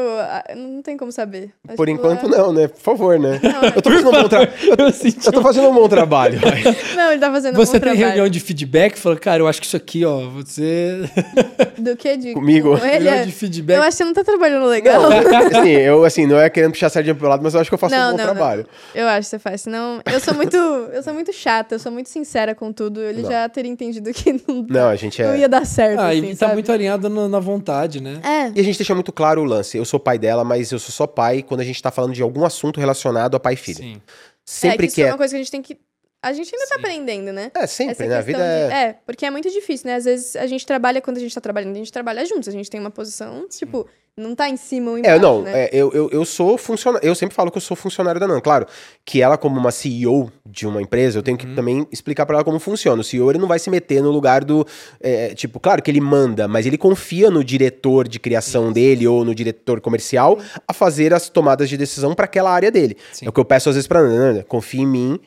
não 0.57 0.83
tem 0.83 0.97
como 0.97 1.13
saber. 1.13 1.51
Mas, 1.67 1.77
Por 1.77 1.89
enquanto 1.89 2.27
ah, 2.27 2.29
não, 2.29 2.53
né? 2.53 2.69
Por 2.69 2.81
favor, 2.81 3.19
né? 3.19 3.41
Não, 3.43 3.63
Eu 3.65 3.83
tô 3.83 3.91
fazendo 3.91 4.09
um 4.09 4.13
bom 4.23 4.29
trabalho. 4.29 4.53
Eu 4.79 4.93
senti 4.93 5.27
Eu 5.27 5.33
tô 5.33 5.43
fazendo 5.43 5.69
um 5.69 5.75
bom 5.75 5.89
trabalho. 5.89 6.39
Não, 6.97 7.13
ele 7.13 7.21
tá 7.21 7.31
fazendo 7.31 7.55
um 7.55 7.57
Você 7.57 7.73
bom 7.79 7.85
tem 7.85 7.93
trabalho. 7.93 8.07
reunião 8.07 8.29
de 8.29 8.41
feedback 8.41 8.99
fala, 8.99 9.17
cara, 9.17 9.43
eu 9.43 9.47
acho 9.49 9.61
que 9.61 9.67
isso 9.67 9.77
aqui, 9.77 10.05
ó, 10.05 10.29
você. 10.29 11.09
Do 11.79 11.97
que 11.97 12.17
de 12.17 12.33
Comigo. 12.35 12.71
com 12.79 12.85
ele, 12.85 12.93
reunião 13.05 13.15
é- 13.15 13.25
de 13.25 13.33
feedback. 13.33 13.77
Eu 13.77 13.83
acho 13.83 13.91
que 13.91 13.97
você 13.99 14.05
não 14.05 14.13
tá 14.15 14.25
trabalhando 14.25 14.67
legal. 14.67 15.03
assim, 15.07 15.71
eu 15.71 16.05
assim, 16.05 16.27
não 16.27 16.39
é 16.39 16.51
querendo 16.51 16.73
puxar 16.73 16.89
a 16.89 16.91
sardinha 16.91 17.15
pro 17.15 17.23
meu 17.23 17.31
lado, 17.31 17.43
mas 17.43 17.55
eu 17.55 17.61
acho 17.61 17.71
que 17.71 17.75
eu 17.75 17.79
faço 17.79 17.95
Não, 17.95 18.09
um 18.09 18.13
bom 18.13 18.17
não, 18.19 18.27
não. 18.27 18.35
trabalho. 18.35 18.67
Eu 18.95 19.07
acho 19.09 19.21
que 19.21 19.31
você 19.31 19.39
faz. 19.39 19.61
Senão, 19.63 20.01
eu 20.11 20.21
sou 20.21 20.35
muito, 20.35 20.57
eu 20.57 21.03
sou 21.03 21.15
muito 21.15 21.33
chata, 21.33 21.75
eu 21.75 21.79
sou 21.79 21.93
muito 21.93 22.09
sincera 22.09 22.55
com 22.55 22.73
tudo. 22.73 23.01
Ele 23.01 23.23
Não. 23.23 23.31
já 23.31 23.49
teria 23.49 23.71
entendido 23.71 24.13
que 24.13 24.33
não, 24.33 24.67
Não, 24.69 24.88
a 24.89 24.97
gente 24.97 25.23
não 25.23 25.33
é. 25.33 25.39
ia 25.41 25.49
dar 25.49 25.65
certo. 25.65 26.01
Ah, 26.01 26.09
assim, 26.09 26.25
e 26.25 26.31
tá 26.31 26.47
sabe? 26.47 26.55
muito 26.55 26.73
alinhado 26.73 27.09
na, 27.09 27.29
na 27.29 27.41
vontade, 27.41 28.01
né? 28.01 28.21
É. 28.25 28.53
E 28.55 28.61
a 28.61 28.65
gente 28.65 28.77
deixa 28.79 28.95
muito 28.95 29.13
claro 29.13 29.41
o 29.41 29.45
lance. 29.45 29.77
Eu 29.77 29.85
sou 29.85 29.99
pai 30.01 30.19
dela, 30.19 30.45
mas 30.45 30.71
eu 30.73 30.79
sou 30.79 30.91
só 30.93 31.07
pai 31.07 31.43
quando 31.43 31.61
a 31.61 31.65
gente 31.65 31.83
tá 31.83 31.91
falando 31.91 32.13
de 32.15 32.23
algum 32.23 32.45
assunto 32.45 32.81
relacionado 32.81 33.37
a 33.37 33.41
pai 33.41 33.55
e 33.55 33.57
filho. 33.57 33.79
Sim. 33.79 33.97
é, 33.97 34.11
Sempre 34.45 34.79
que 34.79 34.85
isso 34.87 34.95
que 34.97 35.03
é 35.03 35.07
é. 35.07 35.13
uma 35.13 35.19
coisa 35.19 35.33
que 35.33 35.37
a 35.37 35.43
gente 35.43 35.51
tem 35.51 35.63
que. 35.63 35.79
A 36.21 36.33
gente 36.33 36.53
ainda 36.53 36.67
tá 36.67 36.75
Sim. 36.75 36.81
aprendendo, 36.81 37.33
né? 37.33 37.53
É, 37.55 37.67
sempre, 37.67 38.09
né? 38.09 38.17
A 38.17 38.21
vida 38.21 38.39
de- 38.39 38.45
é. 38.75 38.83
é, 38.89 38.97
porque 39.07 39.25
é 39.25 39.31
muito 39.31 39.49
difícil, 39.51 39.87
né? 39.87 39.95
Às 39.95 40.05
vezes 40.05 40.35
a 40.35 40.47
gente 40.47 40.67
trabalha, 40.67 41.01
quando 41.01 41.17
a 41.17 41.21
gente 41.21 41.33
tá 41.35 41.41
trabalhando, 41.41 41.77
a 41.77 41.79
gente 41.79 41.93
trabalha 41.93 42.27
juntos, 42.27 42.49
a 42.49 42.53
gente 42.53 42.69
tem 42.69 42.81
uma 42.81 42.91
posição, 42.91 43.47
tipo, 43.49 43.87
não 44.19 44.35
tá 44.35 44.49
em 44.49 44.57
cima 44.57 44.91
ou 44.91 44.99
embaixo, 44.99 45.17
É, 45.17 45.19
não, 45.19 45.43
né? 45.43 45.65
é, 45.65 45.71
eu, 45.73 45.93
eu, 45.93 46.11
eu 46.11 46.25
sou 46.25 46.59
funcionário. 46.59 47.07
Eu 47.07 47.15
sempre 47.15 47.35
falo 47.35 47.51
que 47.51 47.57
eu 47.57 47.63
sou 47.63 47.77
funcionário 47.77 48.21
da 48.21 48.27
NAN. 48.27 48.41
Claro, 48.41 48.67
que 49.05 49.23
ela, 49.23 49.39
como 49.39 49.59
uma 49.59 49.71
CEO 49.71 50.31
de 50.45 50.67
uma 50.67 50.83
empresa, 50.83 51.19
eu 51.19 51.23
tenho 51.23 51.39
que 51.39 51.47
também 51.55 51.87
explicar 51.93 52.27
pra 52.27 52.37
ela 52.37 52.45
como 52.45 52.59
funciona. 52.59 53.01
O 53.01 53.05
CEO 53.05 53.31
ele 53.31 53.39
não 53.39 53.49
vai 53.49 53.59
se 53.59 53.71
meter 53.71 54.03
no 54.03 54.11
lugar 54.11 54.45
do. 54.45 54.67
é, 55.01 55.35
tipo, 55.35 55.61
claro 55.61 55.83
que 55.83 55.91
ele 55.91 56.01
manda, 56.01 56.49
mas 56.49 56.67
ele 56.67 56.77
confia 56.77 57.31
no 57.31 57.43
diretor 57.45 58.09
de 58.09 58.19
criação 58.19 58.73
dele 58.73 59.07
ou 59.07 59.25
no 59.25 59.35
diretor 59.35 59.81
comercial 59.81 60.39
a 60.67 60.73
fazer 60.73 61.15
as 61.15 61.29
tomadas 61.29 61.69
de 61.69 61.77
decisão 61.77 62.15
pra 62.15 62.25
aquela 62.25 62.51
área 62.51 62.71
dele. 62.71 62.97
Sim. 63.13 63.27
É 63.27 63.29
o 63.29 63.33
que 63.33 63.41
eu 63.41 63.45
peço 63.45 63.69
às 63.69 63.77
vezes 63.77 63.87
pra 63.87 64.03
Nanda. 64.03 64.45
Confia 64.49 64.83
em 64.83 64.87
mim. 64.87 65.21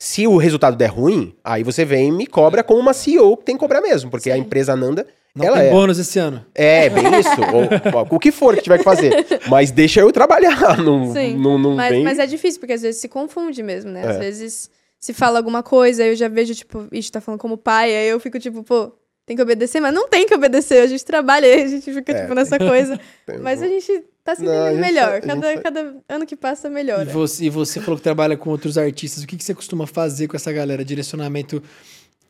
Se 0.00 0.26
o 0.28 0.36
resultado 0.36 0.76
der 0.76 0.86
ruim, 0.90 1.34
aí 1.42 1.64
você 1.64 1.84
vem 1.84 2.08
e 2.08 2.12
me 2.12 2.26
cobra 2.26 2.62
como 2.62 2.78
uma 2.80 2.92
CEO 2.92 3.36
que 3.36 3.44
tem 3.44 3.56
que 3.56 3.60
cobrar 3.60 3.80
mesmo, 3.80 4.08
porque 4.10 4.30
a 4.30 4.38
empresa 4.38 4.76
Nanda. 4.76 5.04
Não 5.34 5.44
ela 5.46 5.58
tem 5.58 5.66
é. 5.68 5.70
bônus 5.70 5.98
esse 5.98 6.18
ano. 6.18 6.44
É, 6.54 6.88
bem 6.90 7.04
isso. 7.20 7.30
ou, 7.30 8.00
ou 8.00 8.06
o 8.16 8.18
que 8.18 8.32
for 8.32 8.56
que 8.56 8.62
tiver 8.62 8.78
que 8.78 8.84
fazer. 8.84 9.12
Mas 9.48 9.70
deixa 9.70 10.00
eu 10.00 10.10
trabalhar. 10.10 10.76
Não, 10.82 11.12
Sim, 11.12 11.36
não, 11.36 11.58
não 11.58 11.76
mas, 11.76 11.90
vem. 11.90 12.02
mas 12.02 12.18
é 12.18 12.26
difícil, 12.26 12.58
porque 12.60 12.72
às 12.72 12.82
vezes 12.82 13.00
se 13.00 13.08
confunde 13.08 13.62
mesmo, 13.62 13.90
né? 13.90 14.02
Às 14.06 14.16
É. 14.16 14.18
vezes 14.18 14.70
se 14.98 15.12
fala 15.12 15.38
alguma 15.38 15.62
coisa, 15.62 16.02
aí 16.02 16.08
eu 16.10 16.16
já 16.16 16.26
vejo, 16.28 16.54
tipo, 16.54 16.88
ixi, 16.90 17.12
tá 17.12 17.20
falando 17.20 17.40
como 17.40 17.56
pai, 17.56 17.94
aí 17.94 18.08
eu 18.08 18.18
fico 18.18 18.38
tipo, 18.40 18.64
pô, 18.64 18.90
tem 19.24 19.36
que 19.36 19.42
obedecer, 19.42 19.80
mas 19.80 19.94
não 19.94 20.08
tem 20.08 20.26
que 20.26 20.34
obedecer, 20.34 20.82
a 20.82 20.86
gente 20.88 21.04
trabalha, 21.04 21.46
a 21.54 21.68
gente 21.68 21.92
fica, 21.92 22.12
É. 22.12 22.22
tipo, 22.22 22.34
nessa 22.34 22.58
coisa. 22.58 22.98
Tem- 23.24 23.38
mas 23.38 23.62
a 23.62 23.68
gente 23.68 24.02
tá 24.24 24.34
se 24.34 24.42
entendendo 24.42 24.80
melhor. 24.80 25.20
tá- 25.20 25.26
cada, 25.28 25.54
tá- 25.54 25.60
cada 25.62 25.96
ano 26.08 26.26
que 26.26 26.34
passa, 26.34 26.66
E 26.66 26.70
melhora. 26.70 27.04
você, 27.04 27.44
e 27.44 27.50
você 27.50 27.80
falou 27.80 27.96
que 27.96 28.02
trabalha 28.02 28.36
com 28.36 28.50
outros 28.50 28.76
artistas. 28.76 29.22
O 29.22 29.26
que, 29.26 29.36
que 29.36 29.44
você 29.44 29.54
costuma 29.54 29.86
fazer 29.86 30.26
com 30.26 30.34
essa 30.36 30.50
galera? 30.50 30.84
Direcionamento 30.84 31.62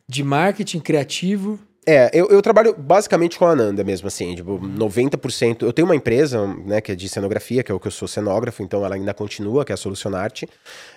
de 0.07 0.23
marketing 0.23 0.79
criativo? 0.79 1.59
É, 1.85 2.11
eu, 2.13 2.27
eu 2.27 2.41
trabalho 2.41 2.75
basicamente 2.77 3.39
com 3.39 3.45
a 3.45 3.51
Ananda 3.51 3.83
mesmo, 3.83 4.07
assim, 4.07 4.35
tipo, 4.35 4.59
90%. 4.59 5.63
Eu 5.63 5.73
tenho 5.73 5.87
uma 5.87 5.95
empresa, 5.95 6.45
né, 6.65 6.81
que 6.81 6.91
é 6.91 6.95
de 6.95 7.07
cenografia, 7.07 7.63
que 7.63 7.71
é 7.71 7.75
o 7.75 7.79
que 7.79 7.87
eu 7.87 7.91
sou 7.91 8.07
cenógrafo, 8.07 8.61
então 8.61 8.85
ela 8.85 8.95
ainda 8.95 9.13
continua, 9.13 9.65
que 9.65 9.71
é 9.71 9.75
a 9.75 9.77
Solucionarte, 9.77 10.47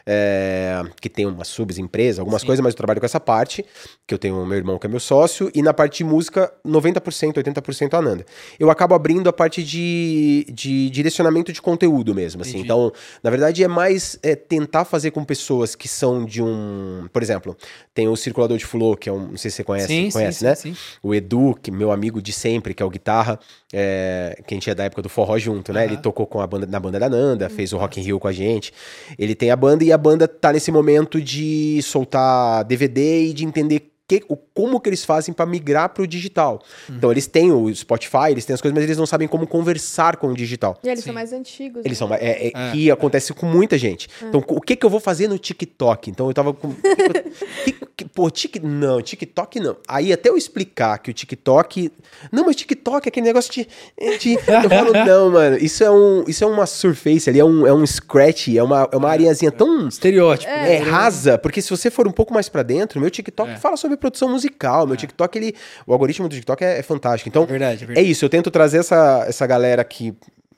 é, 0.07 0.83
que 1.01 1.09
tem 1.09 1.27
umas 1.27 1.49
subempresas, 1.49 2.19
algumas 2.19 2.43
Sim. 2.43 2.47
coisas, 2.47 2.63
mas 2.63 2.73
eu 2.73 2.77
trabalho 2.77 3.01
com 3.01 3.07
essa 3.07 3.21
parte, 3.21 3.65
que 4.07 4.15
eu 4.15 4.19
tenho 4.19 4.41
o 4.41 4.47
meu 4.47 4.57
irmão 4.57 4.79
que 4.79 4.87
é 4.87 4.91
meu 4.91 5.01
sócio, 5.01 5.51
e 5.55 5.63
na 5.63 5.73
parte 5.73 5.99
de 5.99 6.05
música, 6.05 6.53
90%, 6.67 7.35
80% 7.35 7.95
a 7.95 7.99
Ananda. 7.99 8.25
Eu 8.59 8.71
acabo 8.71 8.95
abrindo 8.95 9.29
a 9.29 9.33
parte 9.33 9.63
de, 9.63 10.47
de 10.51 10.91
direcionamento 10.91 11.53
de 11.53 11.61
conteúdo 11.63 12.15
mesmo, 12.15 12.43
assim. 12.43 12.51
Entendi. 12.51 12.65
Então, 12.65 12.93
na 13.23 13.31
verdade, 13.31 13.63
é 13.63 13.69
mais 13.69 14.19
é, 14.23 14.35
tentar 14.35 14.85
fazer 14.85 15.11
com 15.11 15.25
pessoas 15.25 15.75
que 15.75 15.89
são 15.89 16.25
de 16.25 16.43
um. 16.43 17.09
Por 17.13 17.23
exemplo, 17.23 17.57
tem 17.95 18.09
o 18.09 18.17
Circulador 18.17 18.57
de 18.57 18.67
Flow, 18.67 18.97
que 18.97 19.09
é 19.09 19.13
um. 19.13 19.29
Não 19.29 19.37
sei 19.37 19.51
se 19.51 19.59
você 19.59 19.65
conhece, 19.65 20.11
conhece, 20.13 20.45
né? 20.45 20.55
sim. 20.55 20.77
O 21.03 21.15
Edu, 21.15 21.57
que 21.61 21.71
meu 21.71 21.93
amigo 21.93 22.21
de 22.21 22.33
sempre, 22.33 22.75
que 22.75 22.83
é 22.83 22.87
o 22.87 22.91
guitarra, 22.91 23.39
é, 23.73 24.41
que 24.47 24.55
a 24.55 24.57
gente 24.57 24.71
é 24.71 24.75
da 24.75 24.85
época 24.85 25.03
do 25.03 25.09
forró 25.09 25.39
junto, 25.39 25.73
né? 25.73 25.85
Aham. 25.85 25.93
Ele 25.93 25.97
tocou 25.97 26.27
com 26.27 26.41
a 26.41 26.47
banda, 26.47 26.67
na 26.67 26.81
banda 26.81 26.99
da 26.99 27.09
Nanda, 27.09 27.49
fez 27.49 27.73
o 27.73 27.79
Rock 27.79 28.01
in 28.01 28.05
Rio 28.05 28.19
com 28.19 28.29
a 28.29 28.33
gente. 28.33 28.73
Ele 29.19 29.35
tem 29.35 29.51
a 29.51 29.57
banda 29.57 29.85
e 29.85 29.92
a 29.93 29.99
banda 29.99 30.27
tá 30.27 30.53
nesse 30.53 30.71
momento 30.73 31.21
de 31.21 31.81
soltar 31.83 32.65
DVD 32.65 33.25
e 33.27 33.33
de 33.33 33.45
entender 33.45 33.89
que, 34.09 34.23
o, 34.29 34.37
como 34.37 34.79
que 34.81 34.91
eles 34.91 35.05
fazem 35.05 35.33
para 35.33 35.47
migrar 35.47 35.89
pro 35.89 36.07
digital. 36.07 36.61
Uhum. 36.89 36.97
Então 36.97 37.11
eles 37.11 37.27
têm 37.27 37.51
o 37.51 37.75
Spotify, 37.75 38.31
eles 38.31 38.45
têm 38.45 38.53
as 38.53 38.61
coisas, 38.61 38.75
mas 38.75 38.85
eles 38.85 38.99
não 38.99 39.07
sabem 39.07 39.27
como 39.27 39.47
conversar 39.47 40.17
com 40.17 40.27
o 40.29 40.35
digital. 40.35 40.77
E 40.85 40.89
eles 40.89 41.01
Sim. 41.01 41.07
são 41.07 41.15
mais 41.15 41.33
antigos. 41.33 41.83
Eles 41.85 41.99
né? 41.99 42.07
são. 42.07 42.15
É, 42.17 42.49
é, 42.49 42.53
É. 42.55 42.73
Que 42.73 42.91
acontece 42.91 43.33
com 43.33 43.47
muita 43.47 43.79
gente. 43.79 44.09
Então, 44.23 44.45
o 44.49 44.61
que 44.61 44.77
que 44.77 44.85
eu 44.85 44.91
vou 44.91 45.01
fazer 45.01 45.29
no 45.29 45.39
TikTok? 45.39 46.11
Então, 46.11 46.27
eu 46.29 46.35
tava 46.35 46.53
com. 46.53 46.75
que- 47.65 47.73
que- 47.73 47.87
pô, 48.05 48.31
tic, 48.31 48.57
não, 48.63 49.01
TikTok 49.03 49.61
não. 49.61 49.77
Aí, 49.89 50.13
até 50.13 50.29
eu 50.29 50.37
explicar 50.37 50.99
que 50.99 51.11
o 51.11 51.15
TikTok. 51.15 51.91
Não, 52.31 52.45
mas 52.45 52.57
TikTok 52.57 53.07
é 53.07 53.09
aquele 53.09 53.27
negócio 53.27 53.53
de. 53.53 53.67
de- 54.19 54.35
eu 54.35 54.69
falo, 54.71 54.93
não, 55.07 55.31
mano, 55.31 55.57
isso 55.57 55.83
é, 55.85 55.91
um, 55.91 56.25
isso 56.27 56.45
é 56.45 56.47
uma 56.47 56.67
surface 56.67 57.29
ali, 57.29 57.39
é 57.41 57.45
um, 57.45 57.67
é 57.67 57.73
um 57.73 57.87
scratch, 57.87 58.49
é 58.49 58.63
uma, 58.63 58.89
é 58.93 58.97
uma 58.97 59.11
areazinha 59.11 59.51
tão. 59.53 59.89
Estereótipo. 59.89 60.51
É, 60.53 60.79
rasa, 60.79 61.39
porque 61.39 61.61
se 61.63 61.71
você 61.71 61.91
for 61.91 62.07
um 62.09 62.13
pouco 62.13 62.33
mais 62.33 62.49
pra 62.49 62.63
dentro, 62.63 63.01
meu 63.01 63.11
TikTok 63.11 63.51
É. 63.53 63.57
fala 63.57 63.77
sobre 63.77 63.97
produção 63.97 64.29
musical. 64.29 64.87
Meu 64.87 64.97
TikTok, 64.97 65.39
ele. 65.39 65.55
O 65.87 65.93
algoritmo 65.93 66.29
do 66.29 66.35
TikTok 66.35 66.65
é, 66.65 66.79
é 66.79 66.83
fantástico. 66.83 67.29
Então, 67.29 67.45
É 67.45 67.47
verdade, 67.47 67.81
é 67.81 67.85
é 67.85 67.87
verdade. 67.87 68.11
isso, 68.11 68.25
eu 68.25 68.29
tento 68.29 68.51
trazer 68.51 68.79
essa, 68.79 69.25
essa 69.29 69.47
galera 69.47 69.83
que 69.85 70.15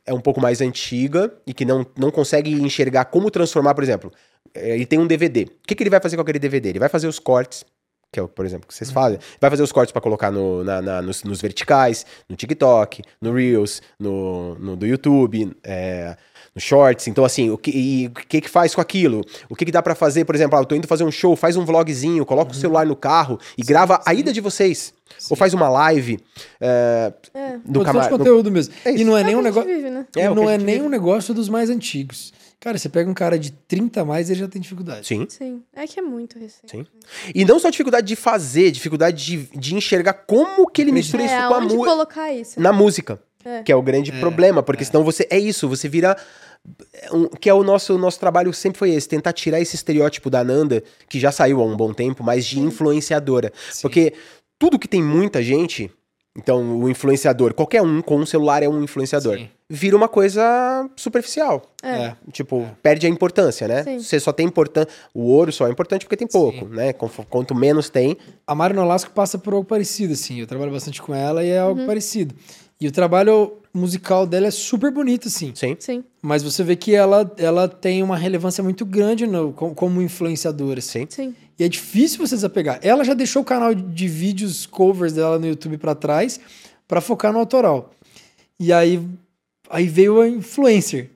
é 0.07 0.12
um 0.12 0.20
pouco 0.20 0.40
mais 0.40 0.61
antiga 0.61 1.33
e 1.46 1.54
que 1.54 1.64
não, 1.64 1.87
não 1.96 2.11
consegue 2.11 2.52
enxergar 2.52 3.07
como 3.07 3.30
transformar, 3.30 3.74
por 3.74 3.83
exemplo, 3.83 4.12
é, 4.12 4.16
ele 4.54 4.87
tem 4.87 4.98
um 4.98 5.07
DVD. 5.07 5.42
O 5.44 5.66
que, 5.66 5.74
que 5.74 5.83
ele 5.83 5.90
vai 5.90 6.00
fazer 6.00 6.16
com 6.16 6.22
aquele 6.22 6.38
DVD? 6.38 6.70
Ele 6.70 6.78
vai 6.78 6.88
fazer 6.88 7.07
os 7.07 7.18
cortes, 7.18 7.64
que 8.12 8.20
é, 8.20 8.22
o, 8.22 8.28
por 8.28 8.44
exemplo, 8.46 8.66
que 8.68 8.74
vocês 8.74 8.90
fazem. 8.90 9.18
Vai 9.40 9.50
fazer 9.50 9.62
os 9.62 9.72
cortes 9.72 9.92
pra 9.92 10.00
colocar 10.00 10.30
no, 10.30 10.62
na- 10.62 10.80
na- 10.83 11.02
nos, 11.02 11.22
nos 11.24 11.40
verticais, 11.40 12.04
no 12.28 12.37
TikTok, 12.37 13.02
no 13.20 13.33
Reels, 13.33 13.83
no, 13.98 14.54
no 14.57 14.76
do 14.76 14.87
YouTube, 14.87 15.50
é, 15.64 16.16
no 16.54 16.61
Shorts. 16.61 17.09
Então, 17.09 17.24
assim, 17.24 17.50
o 17.50 17.59
que, 17.59 17.70
e 17.72 18.07
o 18.07 18.11
que 18.12 18.40
que 18.42 18.48
faz 18.48 18.72
com 18.74 18.80
aquilo? 18.80 19.22
O 19.48 19.57
que 19.57 19.64
que 19.64 19.72
dá 19.72 19.83
pra 19.83 19.96
fazer, 19.96 20.24
por 20.24 20.37
exemplo, 20.37 20.57
ah, 20.57 20.62
eu 20.62 20.66
tô 20.66 20.76
indo 20.76 20.87
fazer 20.87 21.02
um 21.02 21.11
show, 21.11 21.35
faz 21.35 21.57
um 21.57 21.64
vlogzinho, 21.64 22.24
coloca 22.24 22.52
o 22.52 22.54
celular 22.54 22.87
no 22.87 22.94
carro 22.94 23.40
e 23.59 23.62
grava 23.62 24.00
a 24.07 24.14
ida 24.14 24.33
de 24.33 24.40
vocês. 24.40 24.94
Ou 25.28 25.37
faz 25.37 25.52
uma 25.52 25.68
live 25.68 26.18
é, 26.61 27.12
É. 27.35 27.57
de 27.64 27.80
camarada. 27.85 28.16
conteúdo 28.16 28.50
mesmo. 28.50 28.72
É 28.85 28.92
e 28.92 29.04
não 29.04 29.16
é 29.16 29.20
É 29.22 29.24
nem 29.24 29.37
um 29.37 29.42
negócio. 29.42 29.68
vive, 29.68 29.90
né? 29.90 30.07
É, 30.16 30.28
não 30.28 30.48
é 30.48 30.57
nem 30.57 30.76
vive. 30.76 30.87
um 30.87 30.88
negócio 30.88 31.35
dos 31.35 31.48
mais 31.48 31.68
antigos. 31.70 32.33
Cara, 32.64 32.79
você 32.79 32.88
pega 32.88 33.09
um 33.11 33.14
cara 33.14 33.38
de 33.38 33.53
30 33.53 34.00
a 34.00 34.05
mais, 34.07 34.31
ele 34.31 34.40
já 34.40 34.48
tem 34.48 34.61
dificuldade. 34.61 35.07
Sim. 35.07 35.27
Sim. 35.29 35.62
É 35.74 35.87
que 35.87 36.00
é 36.00 36.03
muito 36.03 36.38
recente. 36.38 36.70
Sim. 36.70 36.87
E 37.35 37.44
não 37.44 37.59
só 37.61 37.68
dificuldade 37.68 38.07
de 38.07 38.16
fazer, 38.16 38.70
dificuldade 38.70 39.22
de, 39.22 39.48
de 39.59 39.74
enxergar 39.74 40.14
como 40.14 40.66
que 40.70 40.81
ele 40.81 40.90
mistura 40.90 41.22
É, 41.22 41.27
isso 41.27 41.48
com 41.48 41.55
a 41.55 41.61
música. 41.61 41.85
colocar 41.85 42.33
isso? 42.33 42.59
na 42.59 42.72
música. 42.72 43.20
É. 43.44 43.62
Que 43.62 43.70
é 43.70 43.77
o 43.77 43.83
grande 43.83 44.11
problema, 44.12 44.62
porque 44.62 44.83
senão 44.85 45.05
você. 45.05 45.27
É 45.31 45.38
isso, 45.38 45.68
você 45.68 45.87
vira. 45.87 46.16
um- 47.12 47.29
que 47.29 47.50
é 47.50 47.53
o 47.53 47.62
nosso, 47.62 47.98
nosso 47.98 48.18
trabalho 48.18 48.50
sempre 48.55 48.79
foi 48.79 48.90
esse, 48.94 49.07
tentar 49.07 49.35
tirar 49.35 49.61
esse 49.61 49.77
estereótipo 49.77 50.31
da 50.31 50.42
Nanda, 50.42 50.83
que 51.11 51.20
já 51.20 51.31
saiu 51.31 51.61
há 51.61 51.64
um 51.66 51.77
bom 51.77 51.92
tempo, 51.92 52.24
mas 52.24 52.46
de 52.46 52.59
influenciadora. 52.59 53.53
Porque 53.83 54.14
tudo 54.59 54.79
que 54.79 54.88
tem 54.88 55.03
muita 55.03 55.42
gente, 55.42 55.90
então 56.37 56.81
o 56.81 56.88
influenciador, 56.88 57.55
qualquer 57.55 57.81
um 57.83 58.03
com 58.03 58.16
um 58.16 58.27
celular 58.27 58.62
é 58.62 58.68
um 58.68 58.83
influenciador, 58.83 59.37
Sim. 59.38 59.49
vira 59.70 59.97
uma 59.97 60.09
coisa 60.09 60.42
superficial. 60.97 61.62
É. 61.83 62.14
Tipo, 62.33 62.66
perde 62.83 63.07
a 63.07 63.11
importância, 63.11 63.68
né? 63.68 63.83
Sim. 63.85 63.99
Você 64.01 64.18
só 64.18 64.33
tem 64.33 64.47
importância. 64.47 64.88
O 65.14 65.23
ouro 65.31 65.53
só 65.53 65.66
é 65.68 65.70
importante 65.70 66.05
porque 66.05 66.16
tem 66.16 66.27
pouco, 66.27 66.66
né? 66.66 66.92
Conf- 66.92 67.20
Quanto 67.31 67.55
menos 67.55 67.88
tem, 67.88 68.16
A 68.47 68.55
Mari 68.55 68.75
Nolasco 68.75 69.11
passa 69.12 69.38
por 69.38 69.53
algo 69.55 69.64
parecido, 69.66 70.12
assim. 70.14 70.40
Eu 70.40 70.47
trabalho 70.47 70.73
bastante 70.73 71.01
com 71.01 71.14
ela 71.14 71.44
e 71.44 71.51
é 71.51 71.59
algo 71.59 71.87
parecido. 71.87 72.35
E 72.81 72.88
o 72.88 72.92
trabalho 72.92 73.53
musical 73.73 74.27
dela 74.27 74.49
é 74.49 74.51
super 74.51 74.90
bonito, 74.90 75.29
assim. 75.29 75.53
sim. 75.55 75.77
Sim. 75.79 76.05
Mas 76.20 76.42
você 76.42 76.62
vê 76.64 76.75
que 76.75 76.94
ela, 76.94 77.31
ela 77.38 77.68
tem 77.68 78.03
uma 78.03 78.16
relevância 78.16 78.62
muito 78.64 78.85
grande 78.85 79.27
no, 79.27 79.53
com- 79.53 79.75
como 79.75 80.03
influenciadora, 80.03 80.81
assim. 80.81 81.07
Sim. 81.09 81.31
Sim. 81.31 81.35
E 81.58 81.64
é 81.64 81.68
difícil 81.68 82.18
você 82.18 82.34
desapegar. 82.34 82.78
Ela 82.82 83.04
já 83.04 83.14
deixou 83.14 83.42
o 83.42 83.44
canal 83.44 83.74
de 83.74 84.08
vídeos 84.08 84.66
covers 84.66 85.12
dela 85.12 85.38
no 85.38 85.46
YouTube 85.46 85.78
pra 85.78 85.94
trás 85.94 86.40
pra 86.88 87.00
focar 87.00 87.32
no 87.32 87.38
autoral. 87.38 87.92
E 88.58 88.72
aí, 88.72 89.00
aí 89.70 89.86
veio 89.86 90.20
a 90.20 90.28
influencer, 90.28 91.10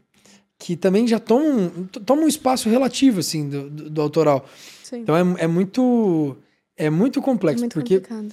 que 0.59 0.77
também 0.77 1.07
já 1.09 1.19
toma 1.19 1.45
um, 1.45 1.85
toma 1.87 2.23
um 2.23 2.29
espaço 2.29 2.69
relativo 2.69 3.21
assim 3.21 3.49
do, 3.49 3.69
do, 3.71 3.91
do 3.91 4.03
autoral. 4.03 4.47
Sim. 4.85 4.99
Então 5.01 5.17
é, 5.17 5.45
é 5.45 5.47
muito 5.47 6.37
é 6.77 6.89
muito 6.89 7.19
É 7.19 7.23
complexo, 7.23 7.61
muito 7.63 7.75
porque 7.75 8.01
complicado. 8.01 8.33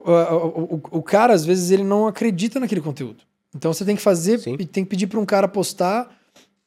o, 0.00 0.10
o, 0.12 0.74
o- 0.74 0.98
o 0.98 1.02
cara 1.02 1.32
às 1.34 1.44
vezes 1.44 1.70
ele 1.70 1.84
não 1.84 2.06
acredita 2.06 2.58
naquele 2.60 2.80
conteúdo. 2.80 3.22
Então 3.54 3.72
você 3.72 3.84
tem 3.84 3.96
que 3.96 4.02
fazer 4.02 4.38
Sim. 4.38 4.56
e 4.58 4.66
tem 4.66 4.84
que 4.84 4.90
pedir 4.90 5.06
para 5.06 5.18
um 5.20 5.24
cara 5.26 5.48
postar 5.48 6.16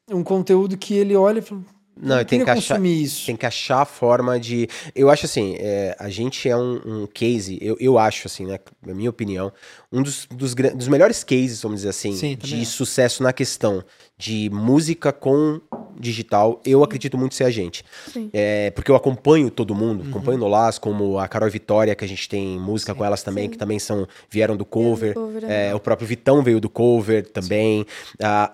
um 0.10 0.24
conteúdo 0.24 0.78
que 0.78 0.94
ele 0.94 1.16
olha 1.16 1.40
e 1.40 1.42
fala, 1.42 1.62
Não, 2.02 2.24
tem 2.26 2.44
que 2.44 2.50
achar. 2.50 2.84
isso. 2.84 3.26
Tem 3.28 3.36
que 3.36 3.46
achar 3.46 3.82
a 3.82 3.86
forma 3.86 4.40
de. 4.40 4.68
Eu 4.96 5.10
acho 5.10 5.26
assim, 5.26 5.56
é, 5.60 5.96
a 6.00 6.10
gente 6.10 6.50
é 6.50 6.58
um, 6.58 6.82
um 7.04 7.08
case, 7.08 7.58
eu, 7.62 7.78
eu 7.80 7.98
acho, 8.00 8.28
assim, 8.28 8.46
né? 8.46 8.60
Na 8.86 8.94
minha 8.94 9.10
opinião, 9.10 9.52
um 9.92 10.02
dos, 10.02 10.26
dos, 10.32 10.56
dos 10.56 10.88
melhores 10.88 11.24
cases, 11.24 11.62
vamos 11.62 11.78
dizer 11.82 11.90
assim, 11.90 12.14
Sim, 12.16 12.36
de 12.36 12.62
acho. 12.62 12.72
sucesso 12.72 13.22
na 13.22 13.32
questão 13.32 13.84
de 14.18 14.50
música 14.52 15.12
com 15.14 15.62
digital, 16.00 16.60
eu 16.66 16.84
acredito 16.84 17.18
muito 17.18 17.36
ser 17.36 17.44
a 17.44 17.50
gente. 17.52 17.84
Sim. 18.12 18.30
É, 18.34 18.72
porque 18.72 18.90
eu 18.90 18.96
acompanho 18.96 19.52
todo 19.52 19.76
mundo, 19.76 20.04
Uhum. 20.04 20.10
acompanho 20.10 20.38
Nolas, 20.38 20.80
como 20.80 21.20
a 21.20 21.28
Carol 21.28 21.48
e 21.48 21.52
Vitória, 21.52 21.94
que 21.94 22.04
a 22.04 22.08
gente 22.08 22.28
tem 22.28 22.58
música 22.60 22.96
com 22.96 23.06
elas 23.06 23.22
também, 23.22 23.44
Sim. 23.46 23.50
que 23.52 23.58
também 23.58 23.78
são 23.78 24.08
vieram 24.30 24.58
do 24.58 24.66
cover. 24.66 25.14
cover, 25.14 25.44
É, 25.48 25.76
o 25.76 25.80
próprio 25.80 26.08
Vitão 26.08 26.42
veio 26.42 26.60
do 26.60 26.70
cover 26.70 27.28
também. 27.30 27.86
A, 28.22 28.50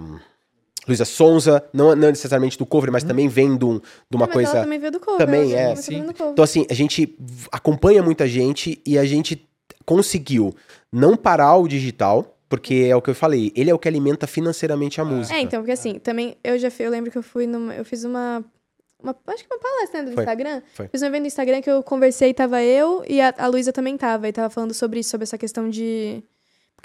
Luísa 0.86 1.04
Sonza, 1.04 1.64
não, 1.72 1.94
não 1.96 2.08
necessariamente 2.08 2.56
do 2.58 2.64
cover, 2.66 2.92
mas 2.92 3.02
também 3.04 3.28
vem 3.28 3.56
de, 3.56 3.64
um- 3.64 3.78
de 4.10 4.16
uma 4.16 4.24
É, 4.24 4.28
mas 4.28 4.32
coisa. 4.34 4.50
ela 4.52 4.60
também 4.62 4.78
veio 4.78 4.92
do 4.92 5.00
cover. 5.00 5.18
Também, 5.26 5.54
é, 5.54 5.74
sim. 5.76 6.04
Então, 6.08 6.42
assim, 6.44 6.66
a 6.70 6.74
gente 6.74 7.16
acompanha 7.50 8.02
muita 8.02 8.26
gente 8.28 8.80
e 8.86 8.98
a 8.98 9.04
gente 9.04 9.46
conseguiu 9.84 10.54
não 10.92 11.16
parar 11.16 11.56
o 11.56 11.68
digital, 11.68 12.36
porque 12.48 12.86
é 12.88 12.94
o 12.94 13.02
que 13.02 13.10
eu 13.10 13.14
falei, 13.14 13.52
ele 13.56 13.70
é 13.70 13.74
o 13.74 13.78
que 13.78 13.88
alimenta 13.88 14.26
financeiramente 14.26 15.00
a 15.00 15.04
música. 15.04 15.36
É, 15.36 15.40
então, 15.40 15.60
porque 15.60 15.72
assim, 15.72 15.98
também 15.98 16.36
eu 16.44 16.58
já 16.58 16.70
fui, 16.70 16.86
eu 16.86 16.90
lembro 16.90 17.10
que 17.10 17.18
eu 17.18 17.22
fui 17.22 17.46
numa. 17.46 17.74
Eu 17.74 17.84
fiz 17.84 18.04
uma. 18.04 18.44
uma 19.02 19.16
acho 19.26 19.44
que 19.44 19.52
uma 19.52 19.60
palestra 19.60 20.02
né, 20.02 20.08
do 20.10 20.14
Foi, 20.14 20.22
Instagram. 20.22 20.62
foi. 20.74 20.88
Fiz 20.88 21.02
um 21.02 21.06
evento 21.06 21.20
no 21.22 21.26
Instagram 21.26 21.60
que 21.60 21.70
eu 21.70 21.82
conversei, 21.82 22.32
tava 22.32 22.62
eu 22.62 23.04
e 23.08 23.20
a, 23.20 23.34
a 23.36 23.46
Luísa 23.48 23.72
também 23.72 23.96
tava. 23.96 24.28
E 24.28 24.32
tava 24.32 24.48
falando 24.50 24.72
sobre 24.74 25.00
isso, 25.00 25.10
sobre 25.10 25.24
essa 25.24 25.36
questão 25.38 25.68
de. 25.68 26.22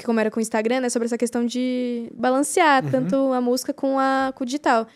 Porque 0.01 0.05
como 0.07 0.19
era 0.19 0.31
com 0.31 0.39
o 0.39 0.41
Instagram, 0.41 0.79
né? 0.81 0.89
Sobre 0.89 1.05
essa 1.05 1.17
questão 1.17 1.45
de 1.45 2.09
balancear 2.15 2.83
tanto 2.89 3.31
a 3.33 3.39
música 3.39 3.71
com, 3.71 3.99
a, 3.99 4.33
com 4.35 4.43
o 4.43 4.45
digital. 4.47 4.87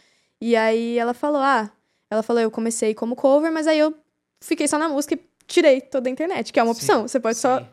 E 0.41 0.55
aí 0.55 0.97
ela 0.97 1.13
falou, 1.13 1.41
ah, 1.41 1.69
ela 2.09 2.23
falou, 2.23 2.41
eu 2.41 2.49
comecei 2.49 2.95
como 2.95 3.15
cover, 3.15 3.51
mas 3.51 3.67
aí 3.67 3.77
eu 3.77 3.93
fiquei 4.41 4.67
só 4.67 4.79
na 4.79 4.89
música 4.89 5.13
e 5.13 5.19
tirei 5.47 5.79
toda 5.79 6.09
a 6.09 6.11
internet, 6.11 6.51
que 6.51 6.59
é 6.59 6.63
uma 6.63 6.73
Sim, 6.73 6.79
opção. 6.79 7.07
Você 7.07 7.19
pode 7.19 7.37
só 7.37 7.59
sim. 7.59 7.65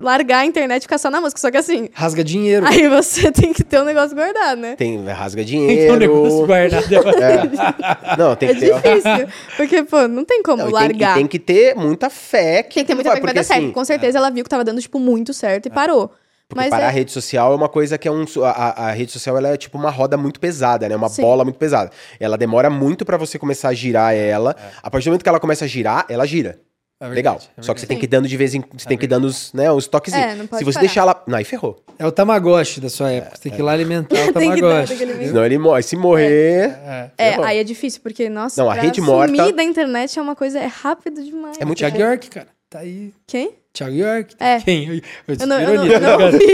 largar 0.00 0.38
a 0.40 0.44
internet 0.44 0.82
e 0.82 0.84
ficar 0.86 0.98
só 0.98 1.08
na 1.08 1.20
música. 1.20 1.40
Só 1.40 1.52
que 1.52 1.56
assim, 1.56 1.88
Rasga 1.94 2.24
dinheiro. 2.24 2.66
aí 2.66 2.88
você 2.88 3.30
tem 3.32 3.52
que 3.52 3.62
ter 3.62 3.80
um 3.80 3.84
negócio 3.84 4.16
guardado, 4.16 4.60
né? 4.60 4.74
Tem 4.74 5.04
rasga 5.06 5.44
Tem 5.44 5.66
que 5.68 5.76
ter 5.76 5.92
um 5.92 5.96
negócio 5.96 6.28
dinheiro. 6.30 6.46
guardado. 6.48 6.82
É. 8.12 8.16
Não, 8.18 8.34
tem 8.34 8.48
É 8.48 8.54
que 8.54 8.60
ter. 8.60 8.74
difícil. 8.74 9.28
Porque, 9.56 9.82
pô, 9.84 10.08
não 10.08 10.24
tem 10.24 10.42
como 10.42 10.58
Não, 10.64 10.68
e 10.68 10.72
tem, 10.72 10.80
e 10.80 10.82
largar. 10.82 11.14
tem 11.14 11.28
que 11.28 11.38
ter 11.38 11.76
muita 11.76 12.10
fé 12.10 12.64
que 12.64 12.74
Tem 12.74 12.84
que 12.84 12.88
ter 12.88 12.94
muita 12.96 13.10
vai, 13.10 13.16
fé 13.16 13.20
que 13.20 13.26
vai 13.26 13.34
dar 13.34 13.44
certo. 13.44 13.60
assim, 13.62 13.70
Com 13.72 13.84
certeza 13.84 14.18
ela 14.18 14.30
viu 14.30 14.42
que 14.42 14.50
tava 14.50 14.64
dando, 14.64 14.80
tipo, 14.80 14.98
muito 14.98 15.32
certo 15.32 15.66
e 15.66 15.70
parou. 15.70 16.12
Porque 16.54 16.60
Mas 16.64 16.70
parar 16.70 16.84
é- 16.84 16.88
a 16.88 16.90
rede 16.90 17.10
social 17.10 17.52
é 17.52 17.56
uma 17.56 17.68
coisa 17.68 17.96
que 17.96 18.06
é 18.06 18.10
um. 18.10 18.24
A, 18.44 18.88
a- 18.88 18.90
rede 18.92 19.10
social 19.10 19.36
ela 19.38 19.48
é 19.48 19.56
tipo 19.56 19.78
uma 19.78 19.90
roda 19.90 20.16
muito 20.18 20.38
pesada, 20.38 20.86
né? 20.88 20.94
Uma 20.94 21.08
Sim. 21.08 21.22
bola 21.22 21.44
muito 21.44 21.58
pesada. 21.58 21.90
Ela 22.20 22.36
demora 22.36 22.68
muito 22.68 23.04
pra 23.04 23.16
você 23.16 23.38
começar 23.38 23.70
a 23.70 23.72
girar 23.74 24.14
ela. 24.14 24.54
A 24.82 24.90
partir 24.90 25.06
do 25.06 25.10
momento 25.12 25.22
que 25.22 25.28
ela 25.28 25.40
começa 25.40 25.64
a 25.64 25.68
girar, 25.68 26.04
ela 26.10 26.26
gira. 26.26 26.60
É 27.00 27.04
verdade, 27.08 27.16
Legal. 27.16 27.40
é 27.58 27.62
Só 27.62 27.74
que 27.74 27.80
você 27.80 27.86
tem 27.86 27.98
que 27.98 28.04
ir 28.04 28.08
dando 28.08 28.28
de 28.28 28.36
vez 28.36 28.54
em 28.54 28.62
Você 28.74 28.86
tem 28.86 28.96
que 28.96 29.06
ir 29.06 29.08
dando 29.08 29.24
os, 29.24 29.52
né, 29.52 29.68
os 29.72 29.88
toquezinhos. 29.88 30.24
É, 30.24 30.34
não 30.36 30.46
pode 30.46 30.58
Se 30.60 30.64
você 30.64 30.74
parar. 30.74 30.80
deixar 30.86 31.00
ela. 31.00 31.24
Não, 31.26 31.36
aí 31.38 31.42
ferrou. 31.44 31.82
É 31.98 32.06
o 32.06 32.12
Tamagotchi 32.12 32.80
da 32.80 32.88
sua 32.88 33.10
época. 33.10 33.34
Você 33.36 33.42
tem 33.42 33.52
que 33.52 33.58
ir 33.58 33.62
lá 33.62 33.72
alimentar 33.72 34.14
o 34.28 34.30
Tamagotchi. 34.32 34.96
Senão 34.96 35.44
ele 35.44 35.58
morre. 35.58 35.82
Se 35.82 35.96
morrer. 35.96 36.78
É. 36.86 37.10
É, 37.18 37.34
aí 37.44 37.58
é 37.58 37.64
difícil, 37.64 38.00
porque, 38.02 38.28
nossa, 38.28 38.62
Não, 38.62 38.70
a 38.70 38.74
pra 38.74 38.82
rede 38.84 39.00
morta- 39.00 39.52
da 39.52 39.64
internet 39.64 40.16
é 40.16 40.22
uma 40.22 40.36
coisa, 40.36 40.60
é 40.60 40.66
rápido 40.66 41.24
demais. 41.24 41.56
É 41.58 41.64
muito 41.64 41.82
York, 41.82 42.30
cara. 42.30 42.46
Tá 42.70 42.78
aí. 42.80 43.12
Quem? 43.26 43.50
Thiago 43.72 43.94
York. 43.96 44.34
É. 44.38 44.60
Quem? 44.60 44.86
Eu, 44.86 44.94
eu 45.28 45.36
Eu 45.40 45.46
não, 45.46 45.58
eu 45.60 45.66
não, 45.66 45.74
ironia, 45.86 45.94
eu 45.96 46.00
não 46.00 46.08
cara. 46.10 46.24
ouvi. 46.26 46.46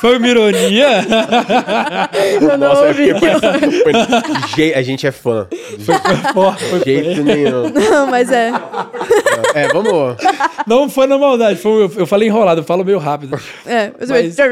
Foi 0.00 0.16
uma 0.18 0.28
ironia? 0.28 0.88
Eu 2.40 2.58
não 2.58 2.68
Nossa, 2.68 2.82
ouvi. 2.86 3.08
Je- 4.56 4.74
a 4.74 4.82
gente 4.82 5.06
é 5.06 5.12
fã. 5.12 5.46
De 5.78 6.84
jeito 6.84 7.22
nenhum. 7.24 7.68
Não, 7.68 8.06
mas 8.06 8.30
é. 8.32 8.50
É, 9.54 9.68
vamos. 9.68 10.16
Não 10.66 10.88
foi 10.88 11.06
na 11.06 11.18
maldade. 11.18 11.58
Foi, 11.60 11.84
eu, 11.84 11.92
eu 11.94 12.06
falei 12.06 12.28
enrolado, 12.28 12.62
eu 12.62 12.64
falo 12.64 12.82
meio 12.84 12.98
rápido. 12.98 13.38
É, 13.66 13.92
Mas- 13.98 14.08
mas, 14.08 14.36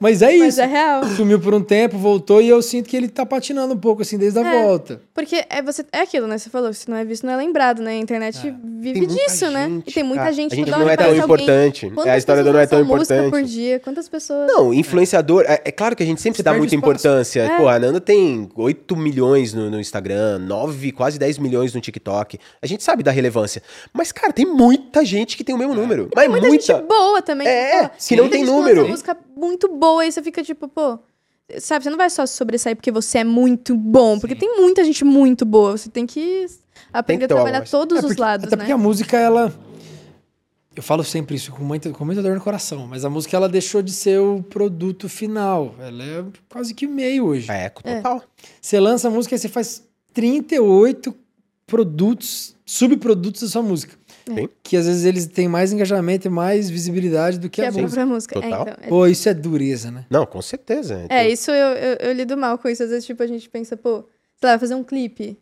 Mas 0.00 0.22
é 0.22 0.36
mas 0.36 0.54
isso. 0.54 0.60
é 0.62 0.66
real. 0.66 1.04
Sumiu 1.04 1.38
por 1.40 1.54
um 1.54 1.62
tempo, 1.62 1.96
voltou 1.98 2.40
e 2.40 2.48
eu 2.48 2.60
sinto 2.62 2.88
que 2.88 2.96
ele 2.96 3.08
tá 3.08 3.24
patinando 3.26 3.74
um 3.74 3.78
pouco, 3.78 4.02
assim, 4.02 4.16
desde 4.18 4.38
a 4.38 4.42
É. 4.42 4.62
volta. 4.62 5.00
Porque 5.14 5.44
é, 5.48 5.62
você, 5.62 5.84
é 5.92 6.00
aquilo, 6.00 6.26
né? 6.26 6.38
Você 6.38 6.50
falou, 6.50 6.72
se 6.72 6.88
não 6.88 6.96
é 6.96 7.04
visto, 7.04 7.24
não 7.26 7.32
é 7.32 7.36
lembrado, 7.36 7.82
né? 7.82 7.92
A 7.92 7.96
internet 7.98 8.38
vive 8.64 9.00
Tem 9.00 9.08
muita 9.08 9.14
disso, 9.24 9.50
né? 9.50 9.66
gente, 9.68 9.90
E 9.90 9.92
tem 9.92 10.04
muita 10.14 10.22
cara. 10.22 10.32
gente 10.32 10.52
A 10.52 10.56
gente 10.56 10.70
não 10.70 10.88
é 10.88 10.96
tão 10.96 11.14
importante. 11.16 11.92
É, 12.04 12.10
a 12.10 12.16
história 12.18 12.42
do 12.42 12.52
não 12.52 12.60
é 12.60 12.66
tão 12.66 12.80
importante. 12.80 13.30
por 13.30 13.42
dia? 13.42 13.80
Quantas 13.80 14.08
pessoas... 14.08 14.46
Não, 14.46 14.72
influenciador, 14.72 15.44
é, 15.46 15.60
é 15.64 15.72
claro 15.72 15.94
que 15.96 16.02
a 16.02 16.06
gente 16.06 16.20
sempre 16.20 16.42
dá 16.42 16.52
muita 16.52 16.74
espaço. 16.74 16.76
importância. 16.90 17.40
É. 17.42 17.56
Pô, 17.56 17.68
a 17.68 17.78
Nanda 17.78 18.00
tem 18.00 18.48
8 18.54 18.96
milhões 18.96 19.52
no, 19.52 19.70
no 19.70 19.80
Instagram, 19.80 20.38
9, 20.38 20.92
quase 20.92 21.18
10 21.18 21.38
milhões 21.38 21.74
no 21.74 21.80
TikTok. 21.80 22.38
A 22.62 22.66
gente 22.66 22.82
sabe 22.82 23.02
da 23.02 23.10
relevância. 23.10 23.62
Mas, 23.92 24.12
cara, 24.12 24.32
tem 24.32 24.46
muita 24.46 25.04
gente 25.04 25.36
que 25.36 25.44
tem 25.44 25.54
o 25.54 25.58
mesmo 25.58 25.74
número. 25.74 26.08
Mas 26.14 26.24
Tem 26.24 26.30
muita, 26.30 26.50
gente 26.50 26.72
boa 26.88 27.20
também. 27.22 27.46
É, 27.46 27.88
pô. 27.88 27.94
que 28.08 28.16
não 28.16 28.24
Muita 28.24 28.36
tem 28.36 28.44
gente 28.46 28.54
lança 28.54 28.68
número. 28.70 28.88
música 28.88 29.16
muito 29.36 29.68
boa 29.68 30.06
e 30.06 30.12
você 30.12 30.22
fica 30.22 30.42
tipo, 30.42 30.68
pô... 30.68 30.98
Sabe, 31.58 31.84
você 31.84 31.90
não 31.90 31.98
vai 31.98 32.08
só 32.08 32.24
se 32.24 32.32
sobressair 32.34 32.74
porque 32.74 32.90
você 32.90 33.18
é 33.18 33.24
muito 33.24 33.76
bom. 33.76 34.18
Porque 34.18 34.34
tem 34.34 34.56
muita 34.58 34.82
gente 34.82 35.04
muito 35.04 35.44
boa. 35.44 35.76
Você 35.76 35.90
tem 35.90 36.06
que 36.06 36.46
aprender 36.90 37.28
ter 37.28 37.34
a 37.34 37.36
uma 37.36 37.42
trabalhar 37.44 37.68
todos 37.68 37.98
É 37.98 38.00
os 38.00 38.06
porque- 38.06 38.20
lados, 38.20 38.46
até 38.46 38.56
né? 38.56 38.62
porque 38.62 38.72
a 38.72 38.78
música, 38.78 39.18
ela. 39.18 39.52
Eu 40.76 40.82
falo 40.82 41.04
sempre 41.04 41.36
isso 41.36 41.52
com 41.52 41.62
muita, 41.64 41.90
com 41.90 42.04
muita 42.04 42.20
dor 42.22 42.34
no 42.34 42.40
coração, 42.40 42.86
mas 42.86 43.04
a 43.04 43.10
música 43.10 43.36
ela 43.36 43.48
deixou 43.48 43.80
de 43.82 43.92
ser 43.92 44.18
o 44.20 44.42
produto 44.42 45.08
final. 45.08 45.74
Ela 45.78 46.02
é 46.04 46.24
quase 46.48 46.74
que 46.74 46.86
meio 46.86 47.26
hoje. 47.26 47.50
É, 47.50 47.68
total. 47.68 48.22
Você 48.60 48.80
lança 48.80 49.08
a 49.08 49.10
música 49.10 49.34
e 49.34 49.38
você 49.38 49.48
faz 49.48 49.82
38 50.12 51.14
produtos, 51.66 52.54
subprodutos 52.64 53.42
da 53.42 53.48
sua 53.48 53.62
música. 53.62 53.94
Sim. 54.26 54.48
que 54.62 54.74
às 54.74 54.86
vezes 54.86 55.04
eles 55.04 55.26
têm 55.26 55.46
mais 55.46 55.70
engajamento 55.70 56.26
e 56.26 56.30
mais 56.30 56.70
visibilidade 56.70 57.38
do 57.38 57.50
que, 57.50 57.56
Que 57.56 57.60
é 57.60 57.64
a 57.66 57.68
a 57.68 57.72
música. 57.72 57.88
própria 57.88 58.06
música. 58.06 58.38
É, 58.38 58.40
Total. 58.40 58.62
então, 58.62 58.74
é- 58.80 58.88
Pô, 58.88 59.06
isso 59.06 59.28
é 59.28 59.34
dureza, 59.34 59.90
né? 59.90 60.06
Não, 60.08 60.24
com 60.24 60.40
certeza. 60.40 61.04
É, 61.10 61.28
isso 61.28 61.50
eu, 61.50 61.66
eu, 61.76 61.96
eu 62.00 62.12
lido 62.14 62.34
mal 62.34 62.56
com 62.56 62.66
isso. 62.66 62.82
Às 62.82 62.88
vezes, 62.88 63.04
tipo, 63.04 63.22
a 63.22 63.26
gente 63.26 63.50
pensa, 63.50 63.76
pô, 63.76 63.96
sei 64.40 64.48
lá, 64.48 64.50
vai 64.52 64.58
fazer 64.58 64.74
um 64.76 64.82
clipe. 64.82 65.36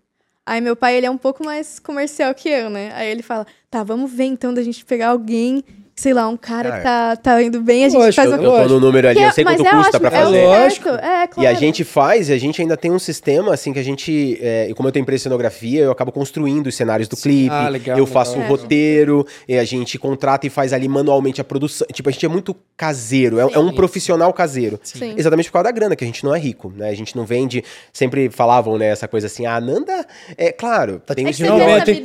Aí 0.45 0.61
meu 0.61 0.75
pai, 0.75 0.97
ele 0.97 1.07
é 1.07 1.11
um 1.11 1.19
pouco 1.19 1.45
mais 1.45 1.79
comercial 1.79 2.35
que 2.35 2.49
eu, 2.49 2.69
né? 2.69 2.93
Aí 2.95 3.09
ele 3.09 3.23
fala, 3.23 3.47
tá, 3.71 3.85
vamos 3.85 4.13
ver 4.13 4.25
então 4.25 4.53
da 4.53 4.63
gente 4.63 4.85
pegar 4.85 5.11
alguém, 5.11 5.63
sei 6.03 6.13
lá, 6.13 6.27
um 6.29 6.37
cara 6.37 6.73
que 6.73 6.83
tá, 6.83 7.17
tá 7.17 7.43
indo 7.43 7.61
bem, 7.61 7.85
a 7.85 7.89
gente 7.89 7.99
lógico, 7.99 8.15
faz 8.17 8.29
uma 8.29 8.37
eu- 8.39 8.43
Eu 8.43 8.51
tô 8.51 8.57
Lógico. 8.57 8.75
no 8.75 8.81
número 8.81 9.09
ali, 9.09 9.17
Que 9.19 9.23
é- 9.25 9.29
eu 9.29 9.33
sei 9.33 9.45
quanto 9.45 9.61
é 9.67 9.71
custa 9.71 9.79
ótimo, 9.97 10.01
pra 10.01 10.09
é 10.19 10.23
fazer. 10.25 10.45
Lógico. 10.45 10.89
certo, 10.89 11.05
É, 11.05 11.23
E 11.23 11.23
a 11.23 11.29
claro. 11.29 11.57
gente 11.57 11.85
faz, 11.85 12.29
e 12.29 12.33
a 12.33 12.39
gente 12.39 12.61
ainda 12.61 12.77
tem 12.77 12.91
um 12.91 12.99
sistema, 12.99 13.55
assim, 13.55 13.73
que 13.73 13.79
a 13.79 13.83
gente. 13.85 14.37
É, 14.43 14.67
e 14.69 14.75
como 14.75 14.89
eu 14.89 14.93
tenho 14.93 15.03
empresa 15.03 15.19
de 15.21 15.23
cenografia, 15.23 15.83
eu 15.85 15.93
acabo 15.93 16.11
construindo 16.11 16.67
os 16.67 16.75
cenários 16.75 17.09
do 17.09 17.17
clipe. 17.17 17.49
Ah, 17.55 17.69
legal, 17.69 17.97
eu 17.97 18.05
legal. 18.05 18.07
faço 18.07 18.37
o 18.39 18.43
É. 18.43 18.47
roteiro, 18.47 19.25
e 19.47 19.57
a 19.57 19.65
gente 19.65 19.99
contrata 19.99 20.47
e 20.47 20.51
faz 20.51 20.73
ali 20.73 20.89
manualmente 20.89 21.41
a 21.41 21.45
produção. 21.45 21.87
Tipo, 21.93 22.09
a 22.09 22.13
gente 22.13 22.27
é 22.27 22.29
muito 22.29 22.55
caseiro, 22.77 23.39
é, 23.39 23.43
é 23.43 23.59
um 23.59 23.69
Sim. 23.69 23.75
profissional 23.77 24.33
caseiro. 24.33 24.81
Sim. 24.83 25.15
Exatamente 25.17 25.49
por 25.49 25.53
causa 25.55 25.65
da 25.65 25.71
grana, 25.71 25.95
que 25.95 26.03
a 26.03 26.07
gente 26.07 26.25
não 26.25 26.35
é 26.35 26.39
rico, 26.39 26.73
né? 26.77 26.89
A 26.89 26.95
gente 26.95 27.15
não 27.17 27.25
vende. 27.25 27.63
Sempre 27.93 28.29
falavam, 28.29 28.77
né, 28.77 28.87
essa 28.89 29.07
coisa 29.07 29.29
assim, 29.29 29.47
ah, 29.47 29.61
Nanda. 29.61 30.05
É 30.37 30.51
claro, 30.51 31.01
Tá 31.07 31.15
tem 31.15 31.25
É 31.27 31.29
um 31.29 31.33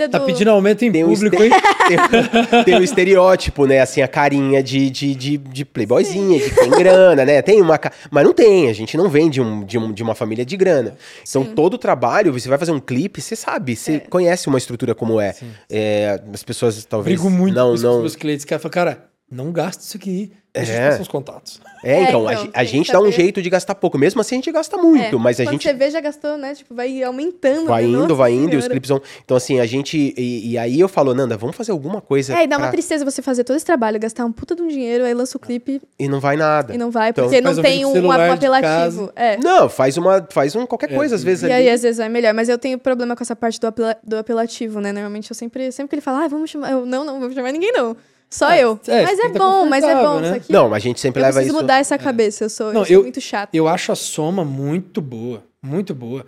Tá 0.09 0.19
do- 0.19 0.25
pedindo 0.25 0.49
aumento 0.51 0.83
em 0.85 0.91
público, 0.91 1.41
hein? 1.41 1.49
tem, 1.87 2.63
tem 2.63 2.75
um 2.79 2.83
estereótipo, 2.83 3.65
né? 3.65 3.79
Assim, 3.88 4.01
a 4.01 4.07
carinha 4.07 4.61
de, 4.61 4.89
de, 4.89 5.15
de, 5.15 5.38
de 5.38 5.63
playboyzinha, 5.65 6.39
de 6.39 6.49
que 6.49 6.55
tem 6.55 6.69
grana, 6.69 7.23
né? 7.25 7.41
Tem 7.41 7.61
uma. 7.61 7.77
ca- 7.77 7.91
Mas 8.11 8.23
não 8.25 8.33
tem, 8.33 8.69
a 8.69 8.73
gente 8.73 8.97
não 8.97 9.07
vem 9.09 9.29
de, 9.29 9.41
um, 9.41 9.63
de, 9.63 9.77
um, 9.77 9.91
de 9.93 10.03
uma 10.03 10.13
família 10.13 10.45
de 10.45 10.57
grana. 10.57 10.95
Então, 11.27 11.43
Sim. 11.45 11.53
todo 11.55 11.75
o 11.75 11.77
trabalho, 11.77 12.33
você 12.33 12.49
vai 12.49 12.57
fazer 12.57 12.71
um 12.71 12.79
clipe, 12.79 13.21
você 13.21 13.35
sabe, 13.35 13.75
você 13.75 13.93
É. 13.95 13.99
conhece 13.99 14.47
uma 14.47 14.57
estrutura 14.57 14.93
como 14.93 15.19
é. 15.21 15.33
É, 15.69 16.19
as 16.33 16.43
pessoas 16.43 16.83
talvez. 16.85 17.19
Brigo 17.19 17.29
muito 17.33 17.55
não, 17.55 17.69
com 17.69 17.73
os 17.73 17.83
não. 17.83 17.99
meus 18.01 18.15
clientes. 18.15 18.43
O 18.43 18.47
cara 18.47 18.59
fala, 18.59 18.71
cara, 18.73 19.05
não 19.31 19.51
gasta 19.51 19.83
isso 19.83 19.97
aqui. 19.97 20.31
Deixa 20.57 20.73
É. 20.73 20.95
eu 20.97 21.01
os 21.01 21.07
contatos. 21.07 21.61
É, 21.83 21.93
É, 21.93 22.01
então, 22.03 22.27
a 22.27 22.33
então, 22.33 22.49
a, 22.53 22.63
gente 22.63 22.91
dá 22.91 22.99
um 22.99 23.11
jeito 23.11 23.41
de 23.41 23.49
gastar 23.49 23.75
pouco. 23.75 23.97
Mesmo 23.97 24.19
assim, 24.19 24.35
a 24.35 24.37
gente 24.37 24.51
gasta 24.51 24.77
muito, 24.77 25.15
É, 25.15 25.19
mas 25.19 25.39
a 25.39 25.43
Quando 25.43 25.53
gente. 25.53 25.63
você 25.63 25.73
vê, 25.73 25.89
já 25.91 26.01
gastou, 26.01 26.37
né? 26.37 26.55
Tipo, 26.55 26.73
vai 26.73 27.03
aumentando. 27.03 27.67
Vai 27.67 27.83
né? 27.85 27.89
indo, 27.89 28.15
vai 28.15 28.31
indo, 28.33 28.53
e 28.55 28.57
os 28.57 28.67
clipes 28.67 28.89
vão. 28.89 29.01
Então, 29.23 29.37
assim, 29.37 29.59
a 29.59 29.65
gente. 29.65 30.13
E, 30.17 30.51
e 30.51 30.57
aí 30.57 30.79
eu 30.79 30.87
falo, 30.89 31.13
Nanda, 31.13 31.37
vamos 31.37 31.55
fazer 31.55 31.71
alguma 31.71 32.01
coisa. 32.01 32.37
É, 32.37 32.43
e 32.43 32.47
dá 32.47 32.57
uma 32.57 32.63
pra- 32.67 32.71
tristeza 32.71 33.05
você 33.05 33.21
fazer 33.21 33.43
todo 33.43 33.55
esse 33.55 33.65
trabalho, 33.65 33.99
gastar 33.99 34.25
um 34.25 34.31
puta 34.31 34.55
de 34.55 34.61
um 34.61 34.67
dinheiro, 34.67 35.05
aí 35.05 35.13
lança 35.13 35.37
o 35.37 35.39
clipe 35.39 35.81
E 35.99 36.07
não 36.07 36.19
vai 36.19 36.35
nada. 36.35 36.73
e 36.73 36.77
não 36.77 36.89
vai, 36.91 37.09
Então, 37.11 37.25
porque 37.25 37.39
não 37.41 37.55
tem 37.61 37.85
um, 37.85 38.05
um 38.05 38.11
apelativo. 38.11 39.11
É. 39.15 39.37
Não, 39.37 39.69
faz 39.69 39.97
uma. 39.97 40.25
Faz 40.31 40.55
um 40.55 40.65
qualquer 40.65 40.91
É, 40.91 40.95
coisa, 40.95 41.15
às 41.15 41.23
vezes 41.23 41.43
E 41.43 41.45
ali. 41.45 41.53
aí, 41.53 41.69
às 41.69 41.81
vezes, 41.83 41.99
é 41.99 42.09
melhor. 42.09 42.33
Mas 42.33 42.49
eu 42.49 42.57
tenho 42.57 42.77
problema 42.79 43.15
com 43.15 43.23
essa 43.23 43.35
parte 43.35 43.59
do, 43.59 43.67
apela- 43.67 43.97
do 44.03 44.17
apelativo, 44.17 44.79
né? 44.81 44.91
Normalmente, 44.91 45.29
eu 45.31 45.35
sempre... 45.35 45.71
Sempre 45.71 45.89
que 45.89 45.95
ele 45.95 46.01
fala, 46.01 46.25
ah, 46.25 46.27
vamos 46.27 46.49
chamar... 46.49 46.71
Eu, 46.71 46.85
não, 46.85 47.03
não, 47.05 47.19
vou 47.19 47.31
chamar 47.31 47.51
ninguém, 47.51 47.71
não. 47.71 47.95
Só 48.30 48.51
É, 48.51 48.63
eu. 48.63 48.80
é, 48.88 49.03
mas 49.03 49.19
é 49.19 49.30
tá 49.30 49.39
bom, 49.39 49.65
mas 49.65 49.84
é 49.84 49.95
bom. 49.95 50.19
né? 50.19 50.28
Isso 50.28 50.36
aqui... 50.36 50.51
Não, 50.51 50.73
a 50.73 50.80
gente 50.80 50.99
sempre 50.99 51.21
eu 51.21 51.25
leva 51.25 51.36
preciso 51.36 51.55
isso. 51.55 51.61
mudar 51.61 51.78
essa 51.80 51.97
cabeça. 51.97 52.43
Eu 52.45 52.49
sou, 52.49 52.73
Não, 52.73 52.82
eu 52.82 52.86
sou 52.86 52.95
eu- 52.95 53.01
muito 53.03 53.21
chata. 53.21 53.55
Eu 53.55 53.67
acho 53.67 53.91
a 53.91 53.95
soma 53.95 54.43
muito 54.43 55.01
boa, 55.01 55.43
muito 55.63 55.95
boa. 55.95 56.25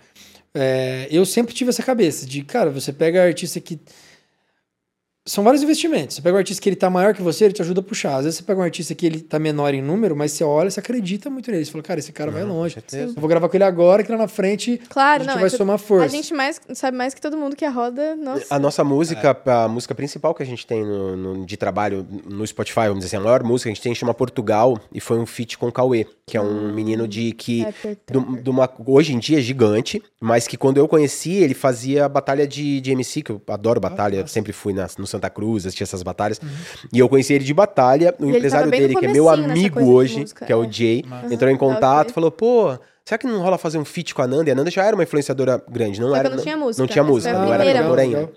É, 0.54 1.06
eu 1.10 1.24
sempre 1.26 1.54
tive 1.54 1.70
essa 1.70 1.82
cabeça 1.82 2.26
de, 2.26 2.42
cara, 2.42 2.70
você 2.70 2.92
pega 2.92 3.22
artista 3.22 3.60
que. 3.60 3.78
São 5.26 5.44
vários 5.44 5.62
investimentos. 5.62 6.16
Você 6.16 6.22
pega 6.22 6.34
um 6.34 6.38
artista 6.38 6.62
que 6.62 6.68
ele 6.68 6.76
tá 6.76 6.88
maior 6.88 7.14
que 7.14 7.20
você, 7.20 7.44
ele 7.44 7.52
te 7.52 7.60
ajuda 7.60 7.80
a 7.80 7.82
puxar. 7.82 8.16
Às 8.16 8.24
vezes 8.24 8.38
você 8.38 8.42
pega 8.42 8.58
um 8.58 8.62
artista 8.62 8.94
que 8.94 9.04
ele 9.04 9.20
tá 9.20 9.38
menor 9.38 9.74
em 9.74 9.82
número, 9.82 10.16
mas 10.16 10.32
você 10.32 10.42
olha, 10.42 10.70
você 10.70 10.80
acredita 10.80 11.28
muito 11.28 11.50
nele. 11.50 11.62
Você 11.64 11.70
fala, 11.70 11.84
cara, 11.84 12.00
esse 12.00 12.10
cara 12.10 12.30
vai 12.30 12.42
longe. 12.42 12.74
certeza. 12.74 13.12
Eu 13.14 13.20
vou 13.20 13.28
gravar 13.28 13.48
com 13.48 13.56
ele 13.56 13.62
agora, 13.64 14.02
que 14.02 14.10
lá 14.10 14.16
na 14.16 14.26
frente 14.28 14.80
Claro, 14.88 15.20
a 15.22 15.24
gente 15.24 15.32
não. 15.34 15.38
vai 15.40 15.46
é 15.46 15.50
somar 15.50 15.78
força. 15.78 16.06
a 16.06 16.08
gente 16.08 16.32
mais, 16.32 16.58
sabe 16.72 16.96
mais 16.96 17.12
que 17.12 17.20
todo 17.20 17.36
mundo 17.36 17.54
que 17.54 17.66
a 17.66 17.70
roda... 17.70 18.16
Nossa. 18.16 18.46
A 18.48 18.58
nossa 18.58 18.82
música, 18.82 19.36
a 19.44 19.68
música 19.68 19.94
principal 19.94 20.34
que 20.34 20.42
a 20.42 20.46
gente 20.46 20.66
tem 20.66 20.82
no, 20.84 21.14
no- 21.16 21.44
de 21.46 21.56
trabalho 21.56 22.06
no 22.26 22.46
Spotify, 22.46 22.80
vamos 22.88 23.00
dizer 23.04 23.08
assim, 23.08 23.16
a 23.16 23.20
maior 23.20 23.42
música 23.44 23.68
que 23.68 23.72
a 23.72 23.74
gente 23.74 23.82
tem 23.82 23.94
chama 23.94 24.14
Portugal 24.14 24.78
e 24.92 25.00
foi 25.00 25.18
um 25.18 25.26
feat 25.26 25.58
com 25.58 25.68
o 25.68 25.72
Cauê, 25.72 26.06
que 26.26 26.36
é 26.38 26.40
um 26.40 26.72
menino 26.72 27.06
de 27.06 27.32
que. 27.32 27.60
Rapper, 27.62 27.98
do- 28.10 28.40
de 28.42 28.48
uma, 28.48 28.68
hoje 28.86 29.12
em 29.12 29.18
dia 29.18 29.38
é 29.38 29.42
gigante, 29.42 30.02
mas 30.18 30.46
que 30.48 30.56
quando 30.56 30.78
eu 30.78 30.88
conheci, 30.88 31.34
ele 31.34 31.52
fazia 31.54 32.08
batalha 32.08 32.46
de, 32.48 32.80
de 32.80 32.90
MC, 32.92 33.20
que 33.22 33.30
eu 33.32 33.42
adoro 33.48 33.78
batalha, 33.78 34.26
sempre 34.26 34.52
fui 34.52 34.72
na- 34.72 34.88
no 34.98 35.09
Santa 35.10 35.28
Cruz, 35.28 35.66
assistia 35.66 35.84
essas 35.84 36.02
batalhas. 36.02 36.40
E 36.92 36.98
eu 36.98 37.08
conheci 37.08 37.32
ele 37.34 37.44
de 37.44 37.52
batalha, 37.54 38.14
o 38.18 38.24
ele 38.26 38.36
empresário 38.38 38.70
dele, 38.70 38.94
que 38.96 39.06
é 39.06 39.12
meu 39.12 39.28
amigo 39.28 39.80
hoje, 39.82 40.20
música, 40.20 40.46
que 40.46 40.52
é 40.52 40.56
o 40.56 40.64
é. 40.64 40.72
Jay, 40.72 41.04
Massa. 41.06 41.34
entrou 41.34 41.50
em 41.50 41.54
Ah, 41.54 41.58
contato, 41.58 42.12
falou, 42.12 42.30
pô. 42.30 42.78
Será 43.04 43.18
que 43.18 43.26
não 43.26 43.40
rola 43.40 43.58
fazer 43.58 43.76
um 43.78 43.84
feat 43.84 44.14
com 44.14 44.22
a 44.22 44.26
Nanda? 44.26 44.50
E 44.50 44.52
a 44.52 44.54
Nanda 44.54 44.70
já 44.70 44.84
era 44.84 44.94
uma 44.94 45.02
influenciadora 45.02 45.60
grande, 45.68 46.00
não 46.00 46.08
Só 46.08 46.14
que 46.14 46.20
era. 46.20 46.30
não 46.36 46.42
tinha 46.42 46.56
música, 46.56 46.82
Não 46.82 46.86
tinha 46.88 47.02
música, 47.04 47.32
não 47.32 47.52
era 47.52 47.72
cantora 47.72 48.02
ainda. 48.02 48.32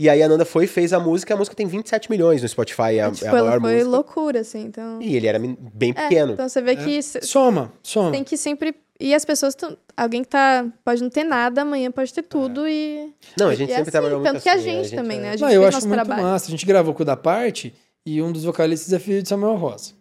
E 0.00 0.08
aí 0.08 0.22
a 0.22 0.28
Nanda 0.28 0.44
foi 0.44 0.64
e 0.64 0.66
fez 0.68 0.92
a 0.92 1.00
música, 1.00 1.34
a 1.34 1.36
música 1.36 1.56
tem 1.56 1.66
27 1.66 2.08
milhões 2.08 2.40
no 2.40 2.48
Spotify, 2.48 2.98
é 2.98 3.02
a, 3.02 3.10
tipo, 3.10 3.26
é 3.26 3.28
a 3.28 3.32
ela 3.32 3.42
maior 3.48 3.60
foi 3.60 3.72
música. 3.72 3.90
loucura, 3.90 4.40
assim, 4.40 4.60
então... 4.62 5.02
E 5.02 5.16
ele 5.16 5.26
era 5.26 5.40
bem 5.40 5.90
É, 5.90 5.92
pequeno. 6.04 6.32
então 6.34 6.48
você 6.48 6.62
vê 6.62 6.76
que 6.76 7.02
c- 7.02 7.20
Soma, 7.22 7.72
soma. 7.82 8.12
tem 8.12 8.22
que 8.22 8.36
sempre... 8.36 8.76
E 9.00 9.14
as 9.14 9.24
pessoas... 9.24 9.54
tão- 9.54 9.76
Alguém 9.96 10.22
que 10.22 10.28
tá... 10.28 10.64
Pode 10.84 11.02
não 11.02 11.10
ter 11.10 11.24
nada, 11.24 11.62
amanhã 11.62 11.90
pode 11.90 12.12
ter 12.14 12.22
tudo 12.22 12.68
e... 12.68 13.12
Não, 13.38 13.48
a 13.48 13.54
gente 13.54 13.68
e 13.68 13.72
é 13.72 13.76
sempre 13.76 13.82
assim, 13.82 13.90
trabalhou 13.90 14.20
muito 14.20 14.32
Tanto 14.32 14.42
que 14.42 14.48
a 14.48 14.52
assim, 14.54 14.62
gente 14.62 14.94
também, 14.94 15.18
é- 15.18 15.20
né? 15.22 15.28
A 15.30 15.32
gente 15.32 15.40
Não, 15.42 15.50
eu 15.50 15.62
acho 15.64 15.76
nosso 15.78 15.88
muito 15.88 16.04
trabalho. 16.04 16.22
massa. 16.28 16.46
A 16.46 16.50
gente 16.50 16.64
gravou 16.66 16.94
com 16.94 17.02
o 17.02 17.06
da 17.06 17.16
parte 17.16 17.74
e 18.06 18.22
um 18.22 18.30
dos 18.30 18.44
vocalistas 18.44 18.92
é 18.92 18.98
filho 19.00 19.20
de 19.22 19.28
Samuel 19.28 19.56
Rosa. 19.56 19.92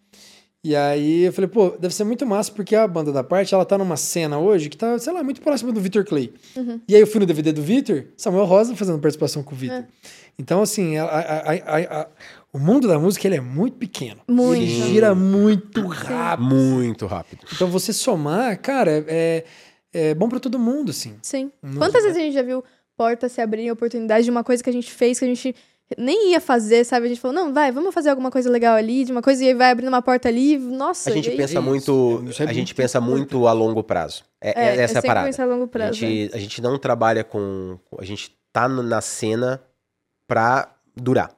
E 0.63 0.75
aí 0.75 1.23
eu 1.23 1.33
falei, 1.33 1.47
pô, 1.47 1.69
deve 1.79 1.93
ser 1.95 2.03
muito 2.03 2.25
massa, 2.25 2.51
porque 2.51 2.75
a 2.75 2.87
banda 2.87 3.11
da 3.11 3.23
parte, 3.23 3.53
ela 3.53 3.63
tá 3.65 3.77
numa 3.77 3.95
cena 3.97 4.37
hoje 4.37 4.69
que 4.69 4.75
tá, 4.77 4.99
sei 4.99 5.13
lá, 5.13 5.23
muito 5.23 5.41
próxima 5.41 5.71
do 5.71 5.79
Victor 5.79 6.03
Clay. 6.03 6.33
Uhum. 6.55 6.81
E 6.87 6.93
aí 6.93 7.01
eu 7.01 7.07
fui 7.07 7.19
no 7.19 7.25
DVD 7.25 7.51
do 7.53 7.61
Victor, 7.61 8.05
Samuel 8.17 8.45
Rosa 8.45 8.75
fazendo 8.75 8.99
participação 8.99 9.41
com 9.43 9.53
o 9.55 9.57
Victor. 9.57 9.79
É. 9.79 9.87
Então, 10.37 10.61
assim, 10.61 10.97
a- 10.97 11.05
a- 11.05 11.19
a- 11.19 11.51
a- 11.53 12.01
a- 12.01 12.07
o 12.57 12.59
mundo 12.59 12.87
da 12.87 12.97
música, 12.99 13.27
ele 13.27 13.35
é 13.37 13.41
muito 13.41 13.77
pequeno. 13.77 14.21
Muito. 14.27 14.61
Ele 14.61 14.67
gira 14.67 15.13
muito 15.13 15.85
rápido. 15.87 16.45
Muito 16.45 17.05
rápido. 17.05 17.45
Então, 17.53 17.67
você 17.69 17.93
somar, 17.93 18.59
cara, 18.59 19.03
é, 19.07 19.43
é 19.93 20.15
bom 20.15 20.27
pra 20.27 20.39
todo 20.39 20.57
mundo, 20.57 20.89
assim. 20.89 21.15
Sim. 21.21 21.51
Não, 21.61 21.77
Quantas 21.77 22.03
vezes 22.03 22.17
a 22.17 22.21
gente 22.21 22.33
já 22.33 22.41
viu 22.41 22.63
portas 22.95 23.31
se 23.31 23.39
abrirem, 23.41 23.69
oportunidades 23.71 24.25
de 24.25 24.31
uma 24.31 24.43
coisa 24.43 24.63
que 24.63 24.69
a 24.69 24.73
gente 24.73 24.91
fez, 24.91 25.19
que 25.19 25.25
a 25.25 25.27
gente 25.27 25.55
nem 25.97 26.31
ia 26.31 26.41
fazer, 26.41 26.83
sabe? 26.83 27.05
A 27.05 27.09
gente 27.09 27.21
falou, 27.21 27.33
não, 27.33 27.53
vai, 27.53 27.71
vamos 27.71 27.93
fazer 27.93 28.09
alguma 28.09 28.29
coisa 28.29 28.49
legal 28.49 28.75
ali, 28.75 29.05
de 29.05 29.11
uma 29.11 29.21
coisa, 29.21 29.43
e 29.43 29.47
aí 29.47 29.53
vai 29.53 29.71
abrindo 29.71 29.87
uma 29.89 30.01
porta 30.01 30.27
ali, 30.27 30.57
nossa. 30.57 31.09
A 31.09 31.13
gente 31.13 31.29
pensa 31.31 31.53
isso. 31.53 31.61
muito, 31.61 32.25
é 32.39 32.43
a 32.43 32.51
gente 32.53 32.75
pensa 32.75 32.99
muito 32.99 33.47
a 33.47 33.53
longo 33.53 33.81
prazo. 33.83 34.23
É, 34.41 34.49
é- 34.49 34.75
É, 34.77 34.81
essa 34.81 34.97
é 34.97 34.99
a 34.99 35.01
parada. 35.03 35.43
a 35.43 35.45
longo 35.45 35.63
A 35.63 35.67
prazo. 35.67 35.91
é. 35.91 35.93
gente, 35.93 36.35
a 36.35 36.37
gente 36.39 36.61
não 36.61 36.77
trabalha 36.77 37.23
com. 37.23 37.79
A 37.99 38.03
gente 38.03 38.35
tá 38.51 38.67
na 38.67 38.99
cena 38.99 39.61
pra 40.27 40.75
durar. 40.95 41.36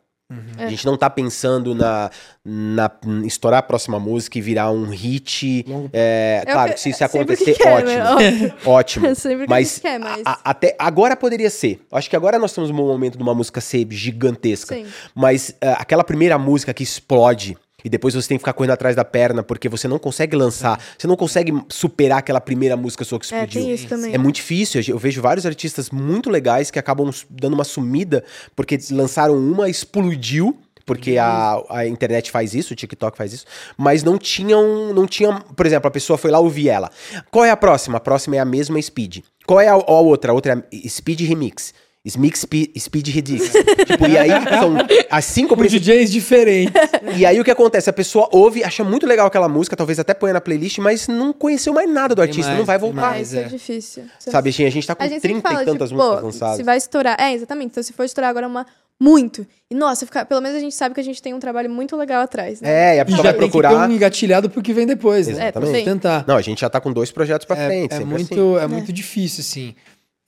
É. 0.57 0.65
A 0.65 0.69
gente 0.69 0.85
não 0.85 0.95
tá 0.95 1.09
pensando 1.09 1.73
na, 1.73 2.11
na 2.45 2.91
estourar 3.25 3.59
a 3.59 3.63
próxima 3.63 3.99
música 3.99 4.37
e 4.37 4.41
virar 4.41 4.69
um 4.71 4.85
hit. 4.89 5.65
É, 5.91 6.43
É 6.45 6.51
claro 6.51 6.73
que- 6.73 6.79
se 6.79 6.89
isso 6.91 7.01
é 7.03 7.05
acontecer, 7.07 7.53
que 7.53 7.63
quer, 7.63 7.73
ótimo. 7.73 8.15
né? 8.19 8.53
Ótimo. 8.65 9.05
É 9.09 9.47
Mas, 9.47 9.79
quer, 9.79 9.99
mas... 9.99 10.21
a- 10.25 10.31
a- 10.33 10.39
até 10.51 10.75
agora 10.77 11.15
poderia 11.17 11.49
ser. 11.49 11.81
Acho 11.91 12.09
que 12.09 12.15
agora 12.15 12.37
nós 12.37 12.51
estamos 12.51 12.69
num 12.69 12.77
momento 12.77 13.17
de 13.17 13.23
uma 13.23 13.33
música 13.33 13.59
ser 13.59 13.87
gigantesca. 13.89 14.75
Sim. 14.75 14.85
Mas 15.15 15.55
ah, 15.61 15.77
aquela 15.79 16.03
primeira 16.03 16.37
música 16.37 16.73
que 16.73 16.83
explode 16.83 17.57
e 17.83 17.89
depois 17.89 18.13
você 18.13 18.27
tem 18.27 18.37
que 18.37 18.41
ficar 18.41 18.53
correndo 18.53 18.71
atrás 18.71 18.95
da 18.95 19.05
perna 19.05 19.43
porque 19.43 19.69
você 19.69 19.87
não 19.87 19.99
consegue 19.99 20.35
lançar, 20.35 20.79
você 20.97 21.07
não 21.07 21.15
consegue 21.15 21.53
superar 21.69 22.19
aquela 22.19 22.41
primeira 22.41 22.75
música 22.77 23.03
sua 23.03 23.19
que 23.19 23.25
É, 23.33 23.39
explodiu. 23.43 23.61
tem 23.63 23.73
isso 23.73 23.87
também. 23.87 24.13
É 24.13 24.17
muito 24.17 24.35
difícil. 24.35 24.81
Eu 24.87 24.97
vejo 24.97 25.21
vários 25.21 25.45
artistas 25.45 25.89
muito 25.89 26.29
legais 26.29 26.69
que 26.71 26.79
acabam 26.79 27.09
dando 27.29 27.53
uma 27.53 27.63
sumida 27.63 28.23
porque 28.55 28.77
lançaram 28.91 29.37
uma, 29.37 29.69
explodiu. 29.69 30.57
Porque 30.85 31.19
a, 31.19 31.61
a 31.69 31.85
internet 31.85 32.31
faz 32.31 32.55
isso, 32.55 32.73
o 32.73 32.75
TikTok 32.75 33.15
faz 33.15 33.31
isso, 33.31 33.45
mas 33.77 34.01
não 34.01 34.17
tinham, 34.17 34.91
não 34.91 35.05
tinham, 35.05 35.39
por 35.39 35.63
exemplo, 35.67 35.87
a 35.87 35.91
pessoa 35.91 36.17
foi 36.17 36.31
lá 36.31 36.39
ouvir 36.39 36.67
ela. 36.69 36.89
Qual 37.29 37.45
é 37.45 37.51
a 37.51 37.55
próxima? 37.57 37.97
A 37.97 37.99
próxima 37.99 38.37
é 38.37 38.39
a 38.39 38.45
mesma 38.45 38.81
Speed. 38.81 39.19
Qual 39.45 39.59
é 39.61 39.67
a, 39.67 39.73
a 39.73 39.99
outra? 39.99 40.31
A 40.31 40.33
outra 40.33 40.65
é 40.73 40.87
Speed 40.89 41.19
Remix. 41.21 41.75
Mix 42.17 42.39
Speed, 42.41 42.69
Speed 42.77 43.07
Redix. 43.09 43.51
tipo, 43.85 44.07
e 44.07 44.17
aí 44.17 44.29
são 44.29 44.75
as 45.11 45.25
cinco 45.25 45.49
Com 45.49 45.57
principais. 45.57 45.85
DJs 45.85 46.11
diferentes. 46.11 46.73
E 47.17 47.25
aí 47.25 47.39
o 47.39 47.43
que 47.43 47.51
acontece? 47.51 47.89
A 47.89 47.93
pessoa 47.93 48.29
ouve, 48.31 48.63
acha 48.63 48.83
muito 48.83 49.05
legal 49.05 49.27
aquela 49.27 49.49
música, 49.49 49.75
talvez 49.75 49.99
até 49.99 50.13
ponha 50.13 50.31
na 50.33 50.39
playlist, 50.39 50.77
mas 50.77 51.07
não 51.07 51.33
conheceu 51.33 51.73
mais 51.73 51.89
nada 51.89 52.13
do 52.15 52.21
Tem 52.21 52.29
artista, 52.29 52.47
mais, 52.47 52.59
não 52.59 52.65
vai 52.65 52.79
tem 52.79 52.87
voltar. 52.87 53.07
Ah, 53.07 53.09
mais. 53.11 53.27
isso 53.27 53.37
é, 53.37 53.41
é. 53.41 53.47
difícil. 53.47 54.03
É 54.03 54.31
Sabe, 54.31 54.49
a 54.49 54.51
gente 54.51 54.87
tá 54.87 54.95
com 54.95 55.03
gente 55.03 55.13
sempre 55.15 55.29
30 55.29 55.49
fala, 55.49 55.61
e 55.61 55.65
tantas 55.65 55.89
tipo, 55.89 56.01
músicas 56.01 56.23
lançadas. 56.23 56.57
se 56.57 56.63
vai 56.63 56.77
estourar... 56.77 57.17
É, 57.19 57.33
exatamente. 57.33 57.71
Então, 57.71 57.83
se 57.83 57.91
for 57.93 58.03
estourar 58.03 58.29
agora 58.29 58.47
uma... 58.47 58.65
Muito. 59.01 59.45
E, 59.71 59.75
nossa, 59.75 60.05
fica... 60.05 60.23
pelo 60.25 60.41
menos 60.41 60.57
a 60.57 60.59
gente 60.59 60.75
sabe 60.75 60.93
que 60.93 61.01
a 61.01 61.03
gente 61.03 61.21
tem 61.21 61.33
um 61.33 61.39
trabalho 61.39 61.69
muito 61.69 61.95
legal 61.97 62.21
atrás, 62.21 62.61
né? 62.61 62.69
É, 62.69 62.97
e 62.97 62.99
a 62.99 63.01
E 63.01 63.05
pessoa 63.05 63.17
já 63.23 63.31
vai 63.31 63.33
tem 63.33 63.47
que 63.47 63.51
procurar. 63.51 63.69
ter 63.87 63.91
um 63.91 63.95
engatilhado 63.95 64.49
pro 64.49 64.61
que 64.61 64.73
vem 64.73 64.85
depois, 64.85 65.27
né? 65.27 65.33
Exatamente. 65.33 65.67
também. 65.69 65.85
Tentar. 65.85 66.25
Não, 66.27 66.35
a 66.35 66.41
gente 66.41 66.59
já 66.61 66.69
tá 66.69 66.79
com 66.81 66.91
dois 66.93 67.09
projetos 67.11 67.45
pra 67.45 67.57
É, 67.57 67.65
frente. 67.65 67.95
é 67.95 67.99
muito, 68.01 68.55
assim. 68.57 68.63
é 68.65 68.67
muito 68.67 68.93
difícil, 68.93 69.41
assim. 69.41 69.73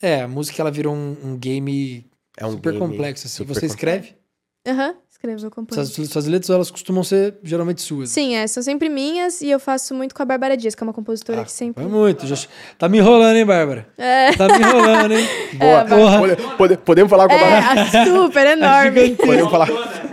É, 0.02 0.22
a 0.22 0.28
música 0.28 0.62
ela 0.62 0.72
virou 0.72 0.94
um, 0.96 1.16
um 1.24 1.38
game 1.38 2.06
É 2.38 2.46
um 2.46 2.52
super 2.52 2.74
game 2.74 2.86
complexo. 2.88 3.28
Assim. 3.28 3.38
super 3.38 3.54
Você 3.54 3.68
complexo. 3.68 3.76
escreve? 3.76 4.22
Aham, 4.68 4.94
escrevo, 5.10 5.44
eu 5.44 5.50
componho. 5.50 5.86
Suas, 5.86 6.08
suas 6.10 6.26
letras, 6.28 6.50
elas 6.52 6.70
costumam 6.70 7.04
ser 7.04 7.36
geralmente 7.42 7.82
suas. 7.82 8.12
Sim, 8.12 8.36
é, 8.36 8.46
são 8.46 8.62
sempre 8.62 8.90
minhas 8.90 9.42
e 9.42 9.50
eu 9.50 9.60
faço 9.60 9.96
muito 9.96 10.14
com 10.14 10.22
a 10.22 10.26
Bárbara 10.26 10.56
Dias, 10.56 10.76
que 10.76 10.84
é 10.84 10.86
uma 10.86 10.94
compositora 10.94 11.42
Ah, 11.42 11.46
que 11.46 11.52
sempre. 11.52 11.84
É 11.84 11.88
muito. 11.88 12.28
Já... 12.28 12.36
Tá 12.78 12.88
me 12.88 13.00
enrolando, 13.00 13.38
hein, 13.38 13.46
Bárbara? 13.46 13.88
É, 13.98 14.34
Tá 14.34 14.48
me 14.48 14.60
enrolando, 14.64 15.14
hein? 15.14 15.26
Boa. 15.58 15.86
Porra. 15.86 16.20
Pode- 16.20 16.58
pode- 16.58 16.78
podemos 16.78 17.10
falar 17.10 17.28
com 17.28 17.34
a 17.34 17.38
é, 17.38 17.50
Bárbara? 17.62 17.82
a 17.82 18.06
super 18.06 18.48
enorme. 18.48 19.16
Podemos 19.16 19.50
falar. 19.52 19.68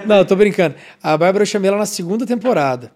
Não, 0.07 0.25
tô 0.25 0.35
brincando. 0.35 0.77
A 1.03 1.15
Bárbara 1.19 1.43
eu 1.43 1.47
chamei 1.47 1.69
ela 1.69 1.77
na 1.79 1.85
segunda 1.87 2.25
temporada. 2.25 2.91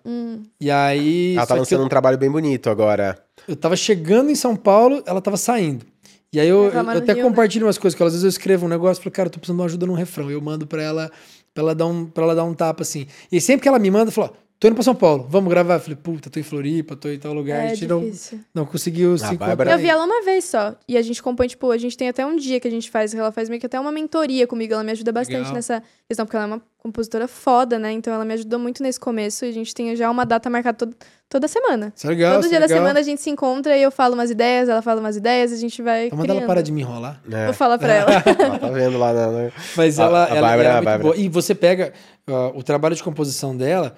E 0.59 0.70
aí. 0.70 1.34
Ela 1.36 1.47
tá 1.47 1.55
lançando 1.55 1.80
eu, 1.80 1.84
um 1.86 1.88
trabalho 1.88 2.16
bem 2.16 2.30
bonito 2.30 2.70
agora. 2.70 3.22
eu 3.47 3.57
tava 3.57 3.76
chegando 3.76 4.30
em 4.30 4.34
São 4.34 4.57
Paulo, 4.57 5.03
ela 5.05 5.20
tava 5.20 5.36
saindo. 5.36 5.84
E 6.33 6.41
aí 6.41 6.49
eu, 6.49 6.70
eu 6.70 6.80
até 6.91 7.12
Rio, 7.12 7.24
né? 7.24 7.28
compartilho 7.28 7.66
umas 7.66 7.76
coisas, 7.76 7.97
que 7.97 8.03
às 8.03 8.12
vezes 8.12 8.24
eu 8.24 8.28
escrevo 8.30 8.64
um 8.64 8.68
negócio 8.68 9.01
e 9.01 9.05
falo, 9.05 9.12
cara, 9.12 9.26
eu 9.26 9.30
tô 9.30 9.39
precisando 9.39 9.59
de 9.59 9.61
uma 9.61 9.66
ajuda 9.66 9.87
num 9.87 9.93
refrão. 9.93 10.30
Eu 10.30 10.41
mando 10.41 10.66
pra 10.66 10.83
ela, 10.83 11.11
pra 11.53 11.62
ela 11.62 11.74
dar 11.74 11.87
um, 11.87 12.07
pra 12.07 12.24
ela 12.24 12.35
dar 12.35 12.45
um 12.45 12.55
tapa 12.55 12.83
assim. 12.83 13.07
E 13.30 13.39
sempre 13.41 13.62
que 13.62 13.68
ela 13.68 13.78
me 13.78 13.91
manda, 13.91 14.09
eu 14.09 14.12
falo, 14.12 14.35
tô 14.63 14.69
indo 14.69 14.75
pra 14.77 14.85
São 14.85 14.95
Paulo, 14.95 15.27
vamos 15.29 15.51
gravar. 15.51 15.75
Eu 15.75 15.81
falei, 15.81 15.97
puta, 16.01 16.31
tô 16.31 16.39
em 16.39 16.43
Floripa, 16.45 16.95
tô 16.95 17.09
em 17.09 17.19
tal 17.19 17.33
lugar. 17.33 17.59
a 17.59 17.65
É 17.65 17.69
gente 17.75 17.89
não, 17.89 18.01
difícil. 18.01 18.39
não 18.55 18.65
conseguiu 18.65 19.19
se 19.19 19.25
Bárbara- 19.25 19.53
encontrar. 19.55 19.73
Eu 19.73 19.79
vi 19.79 19.89
ela 19.89 20.05
uma 20.05 20.23
vez 20.23 20.45
só. 20.45 20.77
E 20.89 20.97
a 20.97 21.03
gente 21.03 21.21
compõe, 21.21 21.49
tipo, 21.49 21.69
a 21.73 21.77
gente 21.79 21.97
tem 21.97 22.09
até 22.09 22.25
um 22.25 22.37
dia 22.37 22.61
que 22.61 22.69
a 22.69 22.71
gente 22.71 22.89
faz, 22.89 23.13
ela 23.13 23.33
faz 23.33 23.49
meio 23.49 23.59
que 23.59 23.67
até 23.67 23.81
uma 23.81 23.91
mentoria 23.91 24.47
comigo. 24.47 24.73
Ela 24.73 24.85
me 24.85 24.93
ajuda 24.93 25.11
bastante 25.11 25.39
Legal. 25.39 25.55
nessa 25.55 25.83
questão, 26.09 26.25
porque 26.25 26.37
ela 26.37 26.45
é 26.45 26.49
uma 26.49 26.63
compositora 26.79 27.27
foda, 27.27 27.77
né? 27.79 27.91
Então 27.91 28.15
ela 28.15 28.25
me 28.25 28.35
ajudou 28.35 28.59
muito 28.61 28.85
nesse 28.85 29.01
começo 29.01 29.45
e 29.45 29.49
a 29.49 29.53
gente 29.53 29.75
tem 29.75 29.95
já 29.97 30.09
uma 30.11 30.25
data 30.25 30.49
marcada 30.49 30.79
todo, 30.79 30.95
toda 31.29 31.49
semana. 31.49 31.93
Isso 31.97 32.07
é 32.07 32.11
legal, 32.11 32.35
Todo 32.35 32.41
isso 32.45 32.49
é 32.49 32.51
dia 32.51 32.61
da 32.61 32.67
legal. 32.67 32.79
semana 32.83 33.01
a 33.01 33.03
gente 33.03 33.21
se 33.21 33.31
encontra 33.31 33.77
e 33.77 33.83
eu 33.83 33.91
falo 33.91 34.15
umas 34.15 34.31
ideias, 34.31 34.69
ela 34.69 34.81
fala 34.83 35.01
umas 35.01 35.17
ideias, 35.17 35.53
a 35.53 35.57
gente 35.57 35.83
vai. 35.83 36.07
Então 36.07 36.19
manda 36.19 36.33
ela 36.33 36.43
parar 36.47 36.63
de 36.63 36.71
me 36.71 36.83
enrolar. 36.83 37.21
É. 37.31 37.47
Vou 37.47 37.55
falar 37.55 37.79
pra 37.79 37.93
ela. 37.93 38.11
Ela 38.39 38.59
tá 38.61 38.69
vendo 38.71 38.97
lá 38.99 39.13
na. 39.13 39.27
na- 39.31 39.51
Mas 39.77 39.99
A- 39.99 40.05
ela, 40.05 40.25
a 40.25 40.29
ela, 40.29 40.41
Bárbara- 40.41 40.69
ela 40.69 40.75
é 40.77 40.79
a 40.79 40.99
muito 40.99 41.03
boa. 41.03 41.17
E 41.17 41.29
você 41.29 41.53
pega 41.53 41.93
ó, 42.29 42.53
o 42.57 42.63
trabalho 42.63 42.95
de 42.95 43.03
composição 43.03 43.57
dela, 43.57 43.97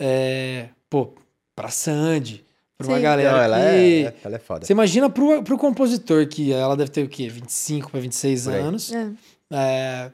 é, 0.00 0.68
pô, 0.90 1.12
pra 1.54 1.68
Sandy, 1.68 2.44
pra 2.78 2.86
uma 2.88 2.96
Sim. 2.96 3.02
galera 3.02 3.32
Não, 3.32 3.38
ela 3.42 3.56
que... 3.58 3.62
é, 4.06 4.14
ela 4.24 4.36
é 4.36 4.38
foda. 4.38 4.66
Você 4.66 4.72
imagina 4.72 5.08
pro, 5.10 5.42
pro 5.42 5.58
compositor, 5.58 6.26
que 6.26 6.52
ela 6.52 6.76
deve 6.76 6.90
ter 6.90 7.02
o 7.04 7.08
quê? 7.08 7.28
25 7.28 7.90
para 7.90 8.00
26 8.00 8.44
Por 8.44 8.54
aí. 8.54 8.60
anos. 8.60 8.92
É. 8.92 9.10
É, 9.52 10.10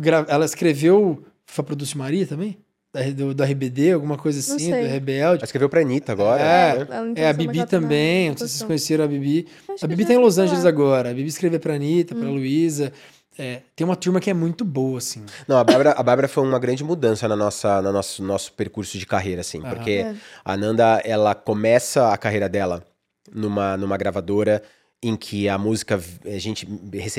gra- 0.00 0.26
ela 0.28 0.44
escreveu 0.44 1.22
Fa 1.46 1.62
Produce 1.62 1.96
Maria 1.96 2.26
também? 2.26 2.56
Da, 2.92 3.02
do, 3.10 3.34
do 3.34 3.42
RBD, 3.42 3.92
alguma 3.92 4.16
coisa 4.16 4.38
assim, 4.38 4.70
do 4.70 4.76
Rebelde. 4.76 5.38
Ela 5.38 5.44
escreveu 5.44 5.68
pra 5.68 5.80
Anitta 5.80 6.12
agora. 6.12 6.40
É, 6.42 6.84
né? 6.84 7.12
É, 7.16 7.28
a 7.28 7.32
Bibi 7.32 7.66
também, 7.66 8.30
não 8.30 8.36
sei 8.36 8.46
se 8.46 8.54
vocês 8.54 8.66
conheceram 8.66 9.04
a 9.04 9.08
Bibi. 9.08 9.48
Acho 9.68 9.84
A 9.84 9.88
Bibi 9.88 10.06
tá 10.06 10.14
em 10.14 10.18
Los 10.18 10.38
Angeles 10.38 10.64
agora. 10.64 11.10
A 11.10 11.12
Bibi 11.14 11.28
escreveu 11.28 11.58
pra 11.58 11.74
Anitta, 11.74 12.14
Hum. 12.14 12.20
pra 12.20 12.28
Luísa. 12.28 12.92
É, 13.38 13.62
tem 13.74 13.84
uma 13.84 13.96
turma 13.96 14.20
que 14.20 14.30
é 14.30 14.34
muito 14.34 14.64
boa, 14.64 14.98
assim. 14.98 15.24
Não, 15.48 15.56
a 15.58 15.64
Bárbara, 15.64 15.90
a 15.92 16.02
Bárbara 16.02 16.28
foi 16.28 16.44
uma 16.44 16.58
grande 16.58 16.84
mudança 16.84 17.26
na 17.26 17.34
nossa, 17.36 17.82
no 17.82 17.92
nosso, 17.92 18.22
nosso 18.22 18.52
percurso 18.52 18.98
de 18.98 19.06
carreira, 19.06 19.40
assim. 19.40 19.60
Aham. 19.60 19.74
Porque 19.74 19.90
É. 19.90 20.14
a 20.44 20.56
Nanda, 20.56 21.00
ela 21.04 21.34
começa 21.34 22.12
a 22.12 22.16
carreira 22.16 22.48
dela 22.48 22.84
numa, 23.32 23.76
numa 23.76 23.96
gravadora 23.96 24.62
em 25.04 25.16
que 25.16 25.48
a 25.48 25.58
música, 25.58 26.00
a 26.24 26.38
gente 26.38 26.66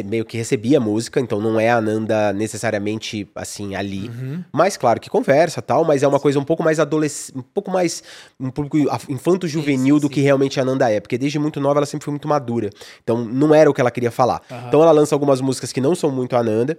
meio 0.03 0.25
que 0.25 0.35
recebia 0.35 0.79
a 0.79 0.81
música, 0.81 1.19
então 1.19 1.39
não 1.39 1.59
é 1.59 1.69
a 1.69 1.79
Nanda 1.79 2.33
necessariamente, 2.33 3.29
assim, 3.35 3.75
ali. 3.75 4.09
Uhum. 4.09 4.43
Mas, 4.51 4.75
claro, 4.75 4.99
que 4.99 5.09
conversa 5.09 5.61
tal, 5.61 5.85
mas 5.85 6.01
é 6.01 6.07
uma 6.07 6.19
coisa 6.19 6.39
um 6.39 6.43
pouco 6.43 6.63
mais 6.63 6.79
adolescente, 6.79 7.37
um 7.37 7.43
pouco 7.43 7.69
mais, 7.69 8.03
um 8.39 8.49
pouco 8.49 8.75
infanto-juvenil 9.07 9.99
do 9.99 10.09
que 10.09 10.19
realmente 10.19 10.59
a 10.59 10.65
Nanda 10.65 10.89
é. 10.89 10.99
Porque 10.99 11.17
desde 11.17 11.37
muito 11.37 11.59
nova 11.59 11.79
ela 11.79 11.85
sempre 11.85 12.05
foi 12.05 12.11
muito 12.11 12.27
madura. 12.27 12.71
Então 13.03 13.23
não 13.23 13.53
era 13.53 13.69
o 13.69 13.73
que 13.73 13.81
ela 13.81 13.91
queria 13.91 14.11
falar. 14.11 14.41
Aham. 14.49 14.67
Então 14.67 14.81
ela 14.81 14.91
lança 14.91 15.13
algumas 15.13 15.39
músicas 15.39 15.71
que 15.71 15.79
não 15.79 15.93
são 15.93 16.09
muito 16.09 16.35
a 16.35 16.43
Nanda. 16.43 16.77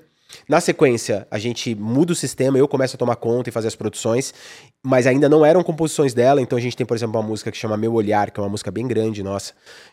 Na 0.49 0.61
sequência, 0.61 1.27
a 1.31 1.39
gente 1.39 1.75
muda 1.75 2.13
o 2.13 2.17
sistema, 2.17 2.59
eu 2.59 2.67
começo 2.69 2.97
a 2.97 2.99
tomar 2.99 3.17
conta 3.17 3.49
e 3.49 3.53
fazer 3.53 3.69
as 3.69 3.77
produções, 3.77 4.35
mas 4.83 5.07
ainda 5.07 5.29
não 5.29 5.45
eram 5.47 5.63
composições 5.63 6.15
dela, 6.15 6.41
então 6.41 6.59
a 6.59 6.61
gente 6.61 6.77
tem, 6.77 6.85
por 6.87 6.97
exemplo, 6.97 7.19
uma 7.19 7.27
música 7.27 7.51
que 7.51 7.57
chama 7.57 7.77
Meu 7.77 7.93
Olhar, 7.95 8.31
que 8.31 8.39
é 8.39 8.43
uma 8.43 8.49
música 8.49 8.71
bem 8.71 8.87
grande, 8.87 9.23
nossa, 9.23 9.53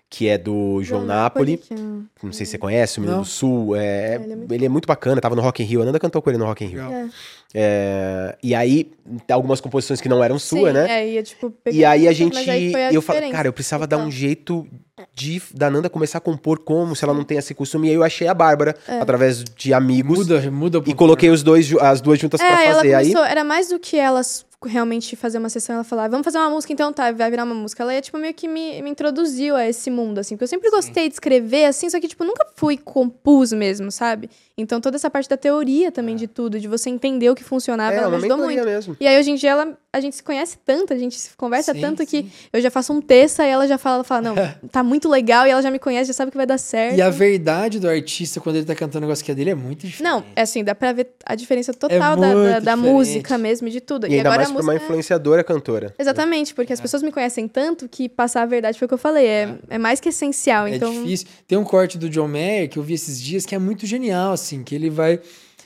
que 0.10 0.28
é 0.28 0.38
do 0.38 0.82
João 0.84 1.06
Napoli. 1.06 1.58
que 1.58 1.74
é 1.74 1.78
um- 1.78 2.06
Não 2.22 2.32
sei 2.32 2.46
se 2.46 2.52
você 2.54 2.58
conhece, 2.58 2.98
o 2.98 3.02
Menino 3.02 3.18
Não. 3.18 3.24
do 3.24 3.28
Sul. 3.30 3.76
É, 3.76 3.84
É, 3.84 4.16
ele 4.16 4.24
é 4.24 4.26
ele, 4.26 4.36
muito 4.36 4.66
é 4.66 4.70
muito 4.70 4.88
bacana, 4.88 5.22
tava 5.22 5.36
no 5.36 5.42
Rock 5.42 5.62
in 5.64 5.66
Rio. 5.66 5.82
A 5.82 5.86
Nanda 5.86 6.00
cantou 6.00 6.22
com 6.22 6.30
ele 6.30 6.38
no 6.38 6.46
Rock 6.46 6.64
in 6.64 6.68
Rio. 6.68 6.82
É. 6.82 7.10
É, 7.56 8.38
e 8.42 8.56
aí, 8.56 8.92
tem 9.28 9.34
algumas 9.34 9.62
composições 9.62 10.02
que 10.02 10.10
não 10.10 10.24
eram 10.24 10.40
suas, 10.40 10.68
Sim, 10.68 10.74
né? 10.74 11.02
É, 11.02 11.08
ia, 11.10 11.24
tipo, 11.24 11.54
E 11.72 11.86
aí 11.86 12.08
a 12.08 12.12
gente. 12.14 12.34
mas 12.34 12.50
aí 12.50 12.72
foi 12.72 12.84
a 12.86 12.92
eu 12.94 13.02
falei, 13.02 13.30
cara, 13.32 13.48
eu 13.48 13.54
precisava 13.54 13.86
dar 13.86 13.98
um 13.98 14.02
Então. 14.02 14.12
jeito 14.12 14.68
de 15.14 15.42
da 15.54 15.70
Nanda 15.70 15.90
começar 15.90 16.20
a 16.20 16.22
compor 16.22 16.60
como, 16.60 16.96
se 16.96 17.04
ela 17.04 17.14
não 17.14 17.24
tem 17.24 17.38
esse 17.38 17.54
costume. 17.54 17.88
E 17.88 17.92
aí 17.92 17.96
eu 17.96 18.04
achei 18.04 18.28
a 18.28 18.34
Bárbara, 18.34 18.76
através 19.02 19.44
de 19.44 19.74
amigos, 19.74 20.20
Muda, 20.20 20.52
muda 20.52 20.84
e 20.86 20.94
coloquei 20.94 21.30
os 21.30 21.42
dois, 21.42 21.74
as 21.82 22.00
duas 22.00 22.20
juntas 22.20 22.40
É, 22.40 22.46
pra 22.46 22.64
ela 22.64 22.76
fazer. 22.76 22.94
Aí. 22.94 23.08
começou, 23.08 23.26
era 23.26 23.44
mais 23.44 23.70
do 23.70 23.80
que 23.80 23.98
elas 23.98 24.46
realmente 24.66 25.16
fazer 25.16 25.38
uma 25.40 25.50
sessão, 25.50 25.76
ela 25.76 25.84
falar, 25.84 26.08
vamos 26.08 26.24
fazer 26.24 26.38
uma 26.38 26.50
música 26.50 26.72
então, 26.72 26.94
tá, 26.94 27.12
vai 27.12 27.30
virar 27.30 27.44
uma 27.44 27.56
música. 27.56 27.84
Ela 27.84 27.96
ia, 27.96 28.02
tipo, 28.02 28.18
meio 28.18 28.34
que 28.34 28.48
me, 28.48 28.82
me 28.82 28.90
introduziu 28.90 29.56
a 29.56 29.68
esse 29.68 29.90
mundo, 29.90 30.20
assim, 30.20 30.36
porque 30.36 30.46
eu 30.46 30.48
sempre 30.48 30.70
gostei 30.70 31.08
de 31.10 31.16
escrever, 31.16 31.66
assim, 31.66 31.90
só 31.90 32.00
que, 32.00 32.08
tipo, 32.08 32.24
nunca 32.24 32.48
fui 32.56 32.78
compus 32.78 33.52
mesmo, 33.52 33.92
sabe? 33.92 34.30
Então 34.56 34.80
toda 34.80 34.98
essa 34.98 35.10
parte 35.10 35.28
da 35.28 35.36
teoria 35.36 35.92
também 35.92 36.16
de 36.16 36.28
tudo, 36.28 36.60
de 36.60 36.68
você 36.68 36.88
entender 36.90 37.28
o 37.30 37.34
que 37.36 37.44
funcionava, 37.44 37.96
É, 37.96 37.98
ela 37.98 38.10
me 38.10 38.16
ajudou 38.18 38.38
muito. 38.38 38.64
mesmo. 38.64 38.96
E 39.00 39.08
aí, 39.08 39.20
hoje 39.20 39.32
em 39.32 39.36
dia, 39.36 39.50
ela, 39.50 39.76
a 39.92 40.00
gente 40.00 40.16
se 40.16 40.22
conhece 40.22 40.60
tanto, 40.64 40.94
a 40.94 40.98
gente 40.98 41.20
se 41.20 41.36
conversa 41.36 41.74
Sim, 41.74 41.82
tanto 41.82 42.06
que 42.06 42.22
sim. 42.22 42.32
eu 42.52 42.62
já 42.62 42.70
faço 42.70 42.94
um 42.94 43.02
texto, 43.02 43.40
aí 43.40 43.50
ela 43.50 43.68
já 43.68 43.80
fala, 43.80 43.96
ela 43.96 44.04
fala, 44.04 44.22
não, 44.22 44.36
tá 44.72 44.84
muito 44.84 45.10
legal, 45.10 45.48
e 45.48 45.50
ela 45.50 45.62
já 45.62 45.72
me 45.72 45.80
conhece, 45.80 46.08
já 46.10 46.14
sabe 46.14 46.30
que 46.30 46.38
vai 46.38 46.46
dar 46.46 46.60
certo. 46.60 46.96
E 46.96 47.02
a 47.02 47.10
verdade 47.10 47.80
do 47.80 47.90
artista, 47.90 48.40
quando 48.40 48.58
ele 48.58 48.66
tá 48.66 48.76
cantando 48.76 49.00
um 49.00 49.08
negócio 49.08 49.26
que 49.26 49.32
é 49.32 49.36
dele, 49.36 49.50
é 49.50 49.56
muito 49.56 49.88
diferente. 49.88 50.04
Não, 50.04 50.24
é 50.36 50.44
assim, 50.44 50.64
dá 50.64 50.76
pra 50.76 50.94
ver 50.94 51.10
a 51.26 51.34
diferença 51.34 51.74
total 51.74 52.16
da, 52.16 52.34
da, 52.34 52.44
da 52.44 52.60
diferente. 52.60 52.78
música 52.78 53.38
mesmo, 53.40 53.68
e 53.68 53.72
de 53.72 53.82
tudo. 53.82 54.06
E 54.06 54.14
ainda 54.18 54.30
agora 54.30 54.42
mais 54.44 54.52
a 54.52 54.54
pra 54.54 54.62
uma 54.62 54.74
música... 54.74 54.86
influenciadora 54.86 55.44
cantora. 55.44 55.96
Exatamente, 55.98 56.54
porque 56.54 56.72
as 56.72 56.80
pessoas 56.80 57.02
me 57.02 57.12
conhecem 57.12 57.48
tanto 57.48 57.90
que 57.90 58.08
passar 58.08 58.44
a 58.44 58.46
verdade 58.46 58.78
foi 58.78 58.86
o 58.86 58.90
que 58.90 58.94
eu 58.94 59.00
falei. 59.00 59.26
É, 59.26 59.56
é 59.68 59.78
mais 59.80 60.00
que 60.00 60.10
essencial. 60.10 60.68
É 60.68 60.76
então, 60.76 60.92
difícil. 60.92 61.28
Tem 61.48 61.58
um 61.58 61.64
corte 61.64 61.98
do 61.98 62.08
John 62.08 62.28
Mayer 62.28 62.70
que 62.70 62.78
eu 62.78 62.84
vi 62.84 62.94
esses 62.94 63.20
dias 63.20 63.48
que 63.48 63.56
é 63.56 63.60
muito 63.60 63.88
genial, 63.88 64.34
assim, 64.44 64.64
que 64.64 64.76
ele 64.76 64.90
vai 64.90 65.20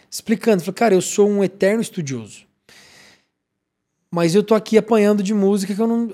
explicando. 0.09 0.63
Fala, 0.63 0.73
cara, 0.73 0.93
eu 0.93 1.01
sou 1.01 1.29
um 1.29 1.43
eterno 1.43 1.81
estudioso. 1.81 2.45
Mas 4.11 4.33
eu 4.35 4.43
tô 4.43 4.55
aqui 4.55 4.77
apanhando 4.77 5.21
de 5.21 5.33
música 5.33 5.73
que 5.75 5.81
eu 5.81 5.87
não. 5.87 6.09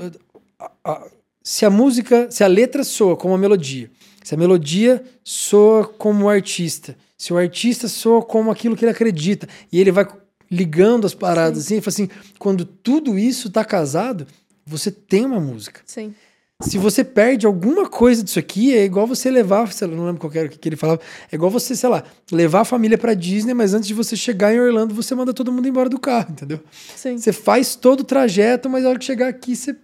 a- 0.60 0.72
a- 0.84 1.08
se 1.44 1.66
a 1.66 1.70
música, 1.70 2.32
se 2.32 2.44
a 2.44 2.48
letra 2.48 2.84
soa 2.84 3.18
como 3.18 3.34
a 3.34 3.38
melodia, 3.38 3.92
se 4.24 4.34
a 4.34 4.38
melodia 4.38 5.04
soa 5.24 5.86
como 5.86 6.26
o 6.26 6.30
artista, 6.30 6.98
se 7.18 7.34
o 7.34 7.38
artista 7.38 7.88
soa 7.90 8.22
como 8.22 8.50
aquilo 8.50 8.76
que 8.78 8.86
ele 8.86 8.92
acredita, 8.92 9.48
e 9.72 9.80
ele 9.80 9.92
vai 9.92 10.08
ligando 10.50 11.06
as 11.06 11.14
paradas 11.14 11.66
assim, 11.66 11.78
e 11.78 11.82
fala 11.82 11.90
assim, 11.94 12.10
quando 12.40 12.64
tudo 12.64 13.20
isso 13.20 13.50
tá 13.50 13.66
casado, 13.66 14.26
você 14.66 14.90
tem 14.90 15.26
uma 15.26 15.40
música. 15.40 15.82
sim. 15.86 16.16
Se 16.64 16.78
você 16.78 17.04
perde 17.04 17.46
alguma 17.46 17.88
coisa 17.90 18.24
disso 18.24 18.40
aqui, 18.40 18.76
é 18.76 18.84
igual 18.84 19.06
você 19.06 19.30
levar, 19.30 19.72
sei 19.72 19.88
lá, 19.88 19.96
não 19.96 20.06
lembro 20.06 20.22
qual 20.22 20.32
que 20.32 20.38
era 20.38 20.48
o 20.48 20.50
que 20.50 20.70
ele 20.70 20.76
falava, 20.76 21.02
é 21.32 21.36
igual 21.36 21.52
você, 21.52 21.76
sei 21.76 21.90
lá, 21.90 22.04
levar 22.32 22.62
a 22.62 22.66
família 22.66 22.98
pra 22.98 23.14
Disney, 23.14 23.54
mas 23.54 23.74
antes 23.74 23.88
de 23.88 23.94
você 23.94 24.16
chegar 24.16 24.54
em 24.54 24.60
Orlando, 24.60 24.94
você 24.94 25.14
manda 25.14 25.34
todo 25.34 25.52
mundo 25.52 25.68
embora 25.68 25.90
do 25.90 26.00
carro, 26.00 26.32
entendeu? 26.32 26.60
Sim. 26.96 27.18
Você 27.18 27.34
faz 27.34 27.76
todo 27.76 28.00
o 28.02 28.04
trajeto, 28.04 28.70
mas 28.70 28.84
na 28.84 28.90
hora 28.90 29.00
que 29.00 29.06
chegar 29.06 29.28
aqui, 29.28 29.56
você, 29.56 29.76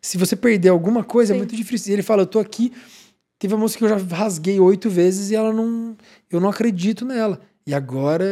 se 0.00 0.16
você 0.16 0.36
perder 0.36 0.68
alguma 0.68 1.02
coisa, 1.02 1.32
é 1.32 1.34
Sim. 1.34 1.38
muito 1.38 1.56
difícil. 1.56 1.90
E 1.90 1.94
ele 1.94 2.02
fala, 2.02 2.22
eu 2.22 2.26
tô 2.26 2.38
aqui, 2.38 2.72
teve 3.38 3.54
uma 3.54 3.60
música 3.60 3.84
que 3.84 3.92
eu 3.92 3.98
já 3.98 4.16
rasguei 4.16 4.60
oito 4.60 4.88
vezes 4.88 5.30
e 5.30 5.34
ela 5.34 5.52
não, 5.52 5.96
eu 6.30 6.40
não 6.40 6.48
acredito 6.48 7.04
nela. 7.04 7.40
E 7.66 7.74
agora, 7.74 8.24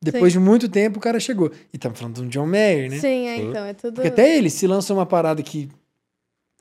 depois 0.00 0.32
de 0.32 0.38
muito 0.38 0.68
tempo, 0.68 0.98
o 0.98 1.00
cara 1.00 1.20
chegou. 1.20 1.50
E 1.72 1.76
estamos 1.76 1.98
falando 1.98 2.16
de 2.16 2.22
um 2.22 2.28
John 2.28 2.46
Mayer, 2.46 2.90
né? 2.90 2.98
Sim, 2.98 3.28
é, 3.28 3.36
Sim. 3.36 3.48
então, 3.48 3.64
é 3.64 3.74
tudo. 3.74 3.94
Porque 3.94 4.08
até 4.08 4.36
ele, 4.36 4.50
se 4.50 4.66
lança 4.66 4.92
uma 4.92 5.06
parada 5.06 5.42
que 5.42 5.68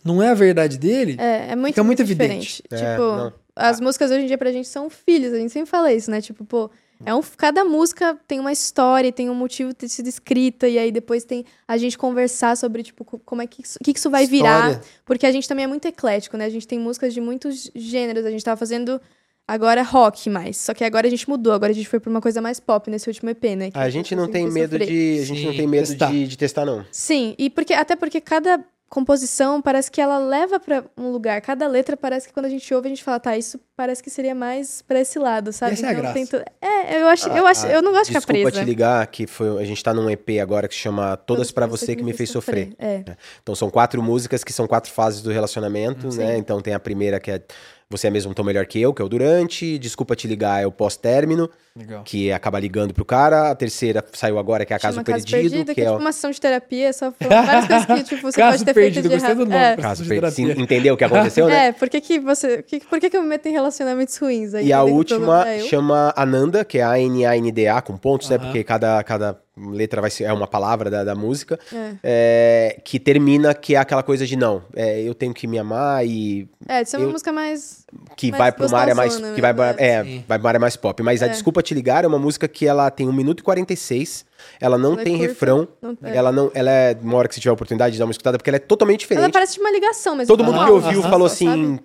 não 0.04 0.22
é 0.22 0.30
a 0.30 0.34
verdade 0.34 0.78
dele, 0.78 1.16
É, 1.20 1.52
é 1.52 1.56
muito, 1.56 1.74
Fica 1.74 1.84
muito 1.84 2.00
muito 2.00 2.02
evidente. 2.02 2.64
É, 2.72 2.76
tipo, 2.76 3.02
não. 3.02 3.34
as 3.56 3.80
músicas 3.80 4.12
hoje 4.12 4.22
em 4.24 4.28
dia 4.28 4.38
pra 4.38 4.52
gente 4.52 4.68
são 4.68 4.90
filhos, 4.90 5.34
a 5.34 5.38
gente 5.38 5.52
sempre 5.52 5.70
fala 5.70 5.92
isso, 5.94 6.10
né? 6.12 6.22
Tipo, 6.22 6.44
pô, 6.46 6.70
é 7.04 7.14
um, 7.16 7.22
cada 7.36 7.64
música 7.66 8.16
tem 8.28 8.40
uma 8.40 8.52
história, 8.52 9.12
tem 9.12 9.28
um 9.30 9.34
motivo 9.34 9.70
de 9.70 9.76
ter 9.76 9.88
sido 9.90 10.08
escrita, 10.08 10.68
e 10.68 10.78
aí 10.78 10.92
depois 10.92 11.24
tem 11.24 11.44
a 11.68 11.76
gente 11.78 11.98
conversar 11.98 12.56
sobre, 12.56 12.84
tipo, 12.84 13.04
co- 13.04 13.20
como 13.26 13.42
é 13.42 13.48
que 13.48 13.64
isso, 13.64 13.80
que 13.84 13.92
que 13.94 13.98
isso 14.00 14.10
vai 14.10 14.28
virar. 14.28 14.70
História. 14.72 14.82
Porque 15.04 15.26
a 15.26 15.32
gente 15.32 15.48
também 15.48 15.66
é 15.66 15.68
muito 15.68 15.88
eclético, 15.88 16.38
né? 16.38 16.46
A 16.46 16.50
gente 16.50 16.68
tem 16.68 16.78
músicas 16.80 17.12
de 17.14 17.20
muitos 17.20 17.72
gêneros. 17.76 18.24
A 18.26 18.30
gente 18.30 18.44
tava 18.46 18.56
fazendo 18.58 19.02
agora 19.48 19.82
rock 19.82 20.30
mais. 20.30 20.58
Só 20.58 20.76
que 20.76 20.84
agora 20.84 21.08
a 21.08 21.10
gente 21.10 21.28
mudou. 21.28 21.54
Agora 21.54 21.72
a 21.72 21.76
gente 21.76 21.90
foi 21.90 22.00
pra 22.00 22.10
uma 22.12 22.22
coisa 22.22 22.40
mais 22.40 22.60
pop 22.60 22.88
nesse 22.92 23.08
último 23.10 23.32
EP, 23.32 23.44
né? 23.58 23.72
que 23.72 23.78
A 23.80 23.90
gente 23.90 24.16
não 24.16 24.28
tem 24.28 24.48
medo 24.48 24.78
sofrer. 24.78 24.88
de. 24.88 25.20
A 25.22 25.26
gente 25.26 25.44
não 25.46 25.52
Sim, 25.54 25.58
tem 25.58 25.68
medo 25.68 25.88
testar. 25.88 26.12
de, 26.12 26.28
de 26.28 26.38
testar, 26.38 26.66
não. 26.66 26.86
Sim, 26.92 27.34
e 27.38 27.50
porque 27.50 27.74
até 27.74 27.96
porque 27.96 28.22
cada 28.22 28.64
composição 28.92 29.62
parece 29.62 29.90
que 29.90 30.02
ela 30.02 30.20
leva 30.20 30.60
pra 30.60 30.84
um 30.98 31.10
lugar. 31.12 31.40
Cada 31.42 31.66
letra 31.66 31.96
parece 31.96 32.28
que 32.28 32.34
quando 32.34 32.46
a 32.46 32.50
gente 32.50 32.72
ouve, 32.74 32.88
a 32.88 32.90
gente 32.90 33.04
fala, 33.04 33.20
tá, 33.22 33.38
isso 33.38 33.58
parece 33.76 34.04
que 34.04 34.10
seria 34.10 34.36
mais 34.36 34.82
pra 34.82 35.00
esse 35.00 35.18
lado, 35.18 35.54
sabe? 35.54 35.74
Essa 35.74 35.88
é 35.88 35.90
a 35.90 35.94
graça. 35.94 36.14
tem 36.14 36.26
tu- 36.28 36.44
É, 36.62 37.02
eu 37.02 37.08
acho, 37.08 37.30
eu 37.30 37.48
acho, 37.48 37.66
eu 37.68 37.82
não 37.82 37.92
gosto 37.94 38.12
de 38.12 38.20
ficar 38.20 38.34
Desculpa 38.34 38.52
te 38.52 38.66
ligar, 38.66 39.08
que 39.08 39.26
foi, 39.26 39.62
a 39.62 39.66
gente 39.66 39.82
tá 39.82 39.94
num 39.94 40.10
EP 40.10 40.40
agora 40.42 40.68
que 40.68 40.76
se 40.76 40.82
chama 40.82 41.16
Todas 41.16 41.52
pra 41.52 41.66
Você 41.66 41.96
Que 41.96 42.04
Me 42.04 42.12
Fez 42.14 42.30
Sofrer. 42.30 42.74
É. 42.78 43.04
Então 43.42 43.56
são 43.56 43.70
quatro 43.70 44.04
músicas 44.04 44.44
que 44.44 44.52
são 44.52 44.68
quatro 44.68 44.92
fases 44.92 45.22
do 45.22 45.32
relacionamento, 45.32 46.14
né? 46.16 46.38
Então 46.38 46.62
tem 46.62 46.74
a 46.74 46.80
primeira 46.80 47.18
que 47.20 47.32
é 47.32 47.42
Você 47.90 48.08
é 48.08 48.10
mesmo 48.10 48.34
tão 48.34 48.44
melhor 48.46 48.66
que 48.66 48.80
eu, 48.80 48.94
que 48.94 49.02
é 49.02 49.06
o 49.06 49.10
durante, 49.10 49.78
Desculpa 49.80 50.16
te 50.16 50.28
ligar 50.28 50.62
é 50.62 50.68
o 50.68 50.72
pós-término, 50.72 51.50
Legal. 51.76 52.04
que 52.04 52.32
acaba 52.34 52.60
ligando 52.60 52.94
pro 52.94 53.06
cara, 53.06 53.50
a 53.52 53.56
terceira 53.56 54.04
saiu 54.14 54.38
agora 54.38 54.66
que 54.66 54.74
é 54.74 54.76
a 54.76 54.80
Caso 54.80 54.96
Chama 54.96 55.06
Perdido, 55.06 55.66
que, 55.66 55.76
que 55.76 55.82
é 55.82 55.86
é 55.86 55.88
tipo 55.88 56.00
uma 56.00 56.12
sessão 56.12 56.30
de 56.32 56.42
terapia, 56.42 56.92
só 56.92 57.14
várias 57.20 57.66
coisas 57.68 57.86
que 57.86 58.04
tipo, 58.16 58.22
você 58.24 58.38
Caso 58.42 58.52
pode 58.58 58.66
ter 58.66 58.74
Perdido, 58.74 58.94
feito 58.94 59.10
de 59.10 59.16
gostei 59.16 59.36
do 59.36 59.42
errado. 59.44 59.50
nome. 59.70 59.80
É. 59.80 59.82
Caso 59.82 60.06
Perdido. 60.06 60.32
Sim, 60.32 60.52
Entendeu 60.62 60.94
o 60.94 60.98
que 60.98 61.04
aconteceu, 61.06 61.48
né? 61.48 61.68
É, 61.68 61.72
por 61.72 61.90
que, 61.90 62.02
que 62.02 62.20
você. 62.20 62.62
Que, 62.64 62.80
por 62.82 63.00
que, 63.00 63.10
que 63.10 63.16
eu 63.16 63.22
me 63.22 63.28
meto 63.30 63.46
em 63.46 63.52
relacionamentos 63.52 64.18
ruins? 64.18 64.54
Aí 64.54 64.68
E 64.68 64.74
a 64.74 64.84
última 64.84 65.48
eu. 65.48 65.66
chama 65.68 66.14
Ananda, 66.18 66.66
que 66.66 66.78
é 66.80 66.84
A-N-A-N-D-A, 66.84 67.82
com 67.82 67.96
pontos, 67.98 68.30
né? 68.30 68.36
Aham. 68.36 68.46
Porque 68.46 68.64
cada, 68.64 69.04
cada 69.04 69.40
letra 69.58 70.02
vai 70.02 70.10
ser 70.10 70.24
é 70.26 70.34
uma 70.34 70.48
palavra 70.48 70.90
da, 70.90 71.04
da 71.04 71.14
música. 71.16 71.60
É. 71.74 71.94
é, 72.04 72.82
que 72.84 73.00
termina, 73.00 73.54
que 73.54 73.76
é 73.76 73.78
aquela 73.80 74.02
coisa 74.04 74.26
de 74.26 74.36
não, 74.36 74.64
é, 74.76 75.02
eu 75.02 75.14
tenho 75.14 75.34
que 75.34 75.46
me 75.48 75.60
amar 75.60 76.06
e 76.06 76.50
É, 76.68 76.82
isso 76.82 76.96
é 76.96 77.00
uma 77.00 77.06
eu- 77.06 77.12
música 77.12 77.32
mais. 77.32 77.81
Que 78.16 78.32
Mais 78.32 78.40
vai 78.40 78.52
pra 78.52 78.68
uma 78.68 78.80
área 78.80 78.96
mais. 78.96 79.16
Que 79.16 79.42
vai, 79.42 79.54
pra- 79.54 79.76
é, 79.78 80.04
Sim. 80.04 80.24
vai 80.28 80.38
pra 80.38 80.44
uma 80.46 80.50
área 80.50 80.60
mais 80.60 80.76
pop. 80.76 81.02
Mas 81.04 81.22
a 81.22 81.26
É. 81.26 81.30
Desculpa 81.30 81.62
Te 81.62 81.74
Ligar 81.74 82.04
é 82.04 82.08
uma 82.08 82.20
música 82.20 82.48
que 82.48 82.66
ela 82.68 82.90
tem 82.90 83.08
1 83.08 83.12
minuto 83.14 83.40
e 83.40 83.44
46. 83.44 84.26
Ela 84.60 84.78
não 84.78 84.94
Ela 84.94 85.02
é 85.02 85.04
tem 85.04 85.14
curta, 85.18 85.28
refrão. 85.30 85.68
não- 85.82 85.98
é. 86.04 86.16
Ela 86.16 86.32
não. 86.32 86.52
Ela 86.54 86.72
é. 86.72 86.98
Uma 87.02 87.18
hora 87.18 87.28
que 87.28 87.36
você 87.36 87.42
tiver 87.42 87.52
a 87.52 87.54
oportunidade 87.54 87.94
de 87.94 88.00
dar 88.00 88.06
uma 88.06 88.12
escutada, 88.12 88.38
porque 88.38 88.50
ela 88.50 88.58
é 88.58 88.60
totalmente 88.60 89.04
Ela 89.04 89.10
diferente. 89.16 89.34
parece 89.34 89.54
de 89.56 89.60
uma 89.60 89.72
ligação 89.72 90.16
mesmo. 90.16 90.28
Todo 90.28 90.44
mundo 90.44 90.56
normal, 90.56 90.80
que 90.80 90.86
ouviu 90.86 91.02
aham. 91.02 91.10
falou 91.10 91.28
só, 91.30 91.34
assim. 91.36 91.46
sabe? 91.46 91.80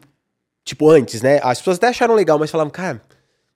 Tipo, 0.64 0.90
antes, 0.90 1.22
né? 1.22 1.38
As 1.42 1.58
pessoas 1.58 1.76
até 1.76 1.88
acharam 1.88 2.14
legal, 2.14 2.38
mas 2.38 2.50
falavam, 2.50 2.70
cara. 2.70 3.00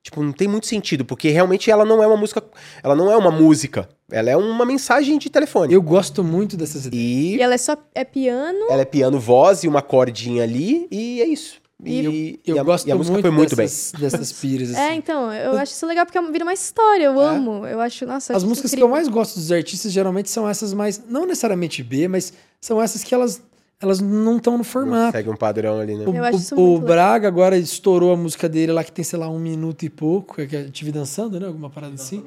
Tipo, 0.03 0.23
não 0.23 0.31
tem 0.31 0.47
muito 0.47 0.65
sentido, 0.65 1.05
porque 1.05 1.29
realmente 1.29 1.69
ela 1.69 1.85
não 1.85 2.01
é 2.01 2.07
uma 2.07 2.17
música. 2.17 2.41
Ela 2.81 2.95
não 2.95 3.11
é 3.11 3.15
uma 3.15 3.29
música. 3.29 3.87
Ela 4.11 4.31
é 4.31 4.35
uma 4.35 4.65
mensagem 4.65 5.19
de 5.19 5.29
telefone. 5.29 5.73
Eu 5.73 5.81
gosto 5.81 6.23
muito 6.23 6.57
dessas 6.57 6.87
ideias. 6.87 7.03
E 7.03 7.35
E 7.37 7.41
ela 7.41 7.53
é 7.53 7.57
só. 7.57 7.77
É 7.93 8.03
piano. 8.03 8.65
ela 8.71 8.81
é 8.81 8.85
piano, 8.85 9.19
voz 9.19 9.63
e 9.63 9.67
uma 9.67 9.81
cordinha 9.81 10.41
ali, 10.43 10.87
e 10.89 11.21
é 11.21 11.27
isso. 11.27 11.60
E, 11.83 12.39
Eu 12.45 12.55
e 12.55 12.59
a, 12.59 12.63
gosto 12.63 12.87
e 12.87 12.91
a 12.91 12.95
música 12.95 13.13
muito 13.13 13.21
foi 13.27 13.31
muito 13.31 13.55
bem. 13.55 13.65
dessas, 13.65 13.91
dessas 13.99 14.31
piras, 14.33 14.69
assim. 14.75 14.79
É, 14.79 14.93
então, 14.95 15.33
eu 15.33 15.53
acho 15.57 15.73
isso 15.73 15.85
legal 15.87 16.05
porque 16.05 16.21
vira 16.31 16.43
uma 16.45 16.53
história, 16.53 17.05
eu 17.05 17.19
amo. 17.19 17.65
Eu 17.65 17.79
acho, 17.81 18.05
nossa, 18.05 18.33
As 18.33 18.37
acho 18.37 18.47
músicas 18.47 18.71
que 18.71 18.75
incrível. 18.77 18.87
eu 18.87 18.91
mais 18.91 19.07
gosto 19.07 19.35
dos 19.39 19.51
artistas 19.51 19.91
geralmente 19.91 20.29
são 20.29 20.47
essas 20.47 20.73
mais, 20.73 21.01
não 21.09 21.25
necessariamente 21.25 21.81
B, 21.81 22.07
mas 22.07 22.33
são 22.59 22.79
essas 22.81 23.03
que 23.03 23.15
elas, 23.15 23.41
elas 23.79 23.99
não 23.99 24.37
estão 24.37 24.57
no 24.57 24.63
formato. 24.63 25.11
Segue 25.17 25.29
um 25.29 25.35
padrão 25.35 25.79
ali, 25.79 25.95
né? 25.95 26.05
O, 26.07 26.13
Eu 26.15 26.23
acho 26.23 26.37
o- 26.37 26.39
isso 26.41 26.55
o. 26.59 26.79
Braga 26.79 27.27
agora 27.27 27.57
estourou 27.57 28.13
a 28.13 28.17
música 28.17 28.47
dele 28.47 28.71
lá 28.71 28.83
que 28.83 28.91
tem, 28.91 29.03
sei 29.03 29.17
lá, 29.17 29.27
um 29.27 29.39
minuto 29.39 29.83
e 29.83 29.89
pouco, 29.89 30.35
que 30.45 30.55
eu 30.55 30.69
tive 30.69 30.91
dançando, 30.91 31.39
né? 31.39 31.47
Alguma 31.47 31.69
parada 31.69 31.95
assim. 31.95 32.23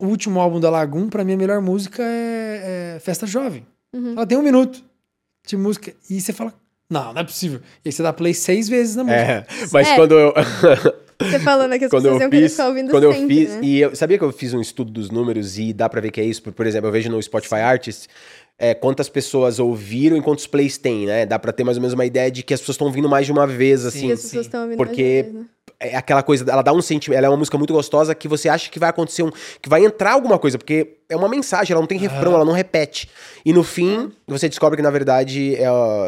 O 0.00 0.06
último 0.06 0.40
álbum 0.40 0.60
da 0.60 0.70
Lagoon, 0.70 1.08
pra 1.08 1.24
mim, 1.24 1.34
a 1.34 1.36
melhor 1.36 1.60
música 1.60 2.02
é, 2.02 2.94
é 2.96 3.00
Festa 3.00 3.26
Jovem. 3.26 3.66
Uhum. 3.92 4.12
Ela 4.12 4.26
tem 4.26 4.36
um 4.36 4.42
minuto 4.42 4.84
de 5.46 5.56
música. 5.56 5.94
E 6.10 6.20
você 6.20 6.32
fala, 6.32 6.52
não, 6.90 7.12
não 7.12 7.20
é 7.20 7.24
possível. 7.24 7.60
E 7.84 7.88
aí 7.88 7.92
você 7.92 8.02
dá 8.02 8.12
play 8.12 8.34
seis 8.34 8.68
vezes 8.68 8.96
na 8.96 9.04
música. 9.04 9.20
É, 9.22 9.46
mas 9.72 9.88
É. 9.88 9.96
quando 9.96 10.12
eu, 10.18 10.32
Você 11.20 11.38
falando 11.38 11.78
que 11.78 11.84
as 11.84 11.90
quando 11.90 12.02
pessoas 12.04 12.20
eu 12.20 12.24
iam 12.26 12.30
querer 12.30 12.42
fiz, 12.42 12.52
ficar 12.52 12.68
ouvindo 12.68 12.90
quando 12.90 13.04
eu 13.04 13.12
sempre, 13.12 13.36
fiz, 13.36 13.50
né? 13.54 13.60
e 13.62 13.80
eu 13.80 13.94
sabia 13.96 14.18
que 14.18 14.24
eu 14.24 14.32
fiz 14.32 14.52
um 14.52 14.60
estudo 14.60 14.90
dos 14.90 15.10
números 15.10 15.58
e 15.58 15.72
dá 15.72 15.88
pra 15.88 16.00
ver 16.00 16.10
que 16.10 16.20
é 16.20 16.24
isso, 16.24 16.42
por, 16.42 16.52
por 16.52 16.66
exemplo, 16.66 16.88
eu 16.88 16.92
vejo 16.92 17.08
no 17.08 17.22
Spotify 17.22 17.54
Artists 17.56 18.08
é, 18.58 18.74
quantas 18.74 19.08
pessoas 19.08 19.58
ouviram 19.60 20.16
e 20.16 20.20
quantos 20.22 20.46
plays 20.46 20.76
tem, 20.76 21.06
né? 21.06 21.24
Dá 21.24 21.38
pra 21.38 21.52
ter 21.52 21.62
mais 21.64 21.76
ou 21.76 21.80
menos 21.80 21.94
uma 21.94 22.04
ideia 22.04 22.30
de 22.30 22.42
que 22.42 22.52
as 22.52 22.60
pessoas 22.60 22.74
estão 22.74 22.86
ouvindo 22.88 23.08
mais 23.08 23.26
de 23.26 23.32
uma 23.32 23.46
vez, 23.46 23.84
assim. 23.86 24.08
E 24.08 24.12
as 24.12 24.22
pessoas 24.22 24.46
estão 24.46 24.62
ouvindo 24.62 24.76
porque- 24.76 25.02
mais 25.02 25.26
uma 25.26 25.32
vez, 25.32 25.34
né? 25.34 25.46
É 25.80 25.96
aquela 25.96 26.22
coisa, 26.22 26.44
ela 26.50 26.62
dá 26.62 26.72
um 26.72 26.80
sentimento, 26.80 27.18
ela 27.18 27.26
é 27.26 27.30
uma 27.30 27.36
música 27.36 27.58
muito 27.58 27.72
gostosa 27.72 28.14
que 28.14 28.26
você 28.28 28.48
acha 28.48 28.70
que 28.70 28.78
vai 28.78 28.88
acontecer 28.90 29.22
um, 29.22 29.30
que 29.60 29.68
vai 29.68 29.84
entrar 29.84 30.12
alguma 30.12 30.38
coisa, 30.38 30.56
porque 30.56 30.96
é 31.08 31.16
uma 31.16 31.28
mensagem, 31.28 31.72
ela 31.72 31.80
não 31.82 31.86
tem 31.86 31.98
refrão, 31.98 32.32
ela 32.34 32.44
não 32.46 32.52
repete. 32.54 33.10
E 33.44 33.52
no 33.52 33.62
fim, 33.62 34.10
você 34.26 34.48
descobre 34.48 34.76
que 34.78 34.82
na 34.82 34.90
verdade 34.90 35.54
é, 35.56 35.66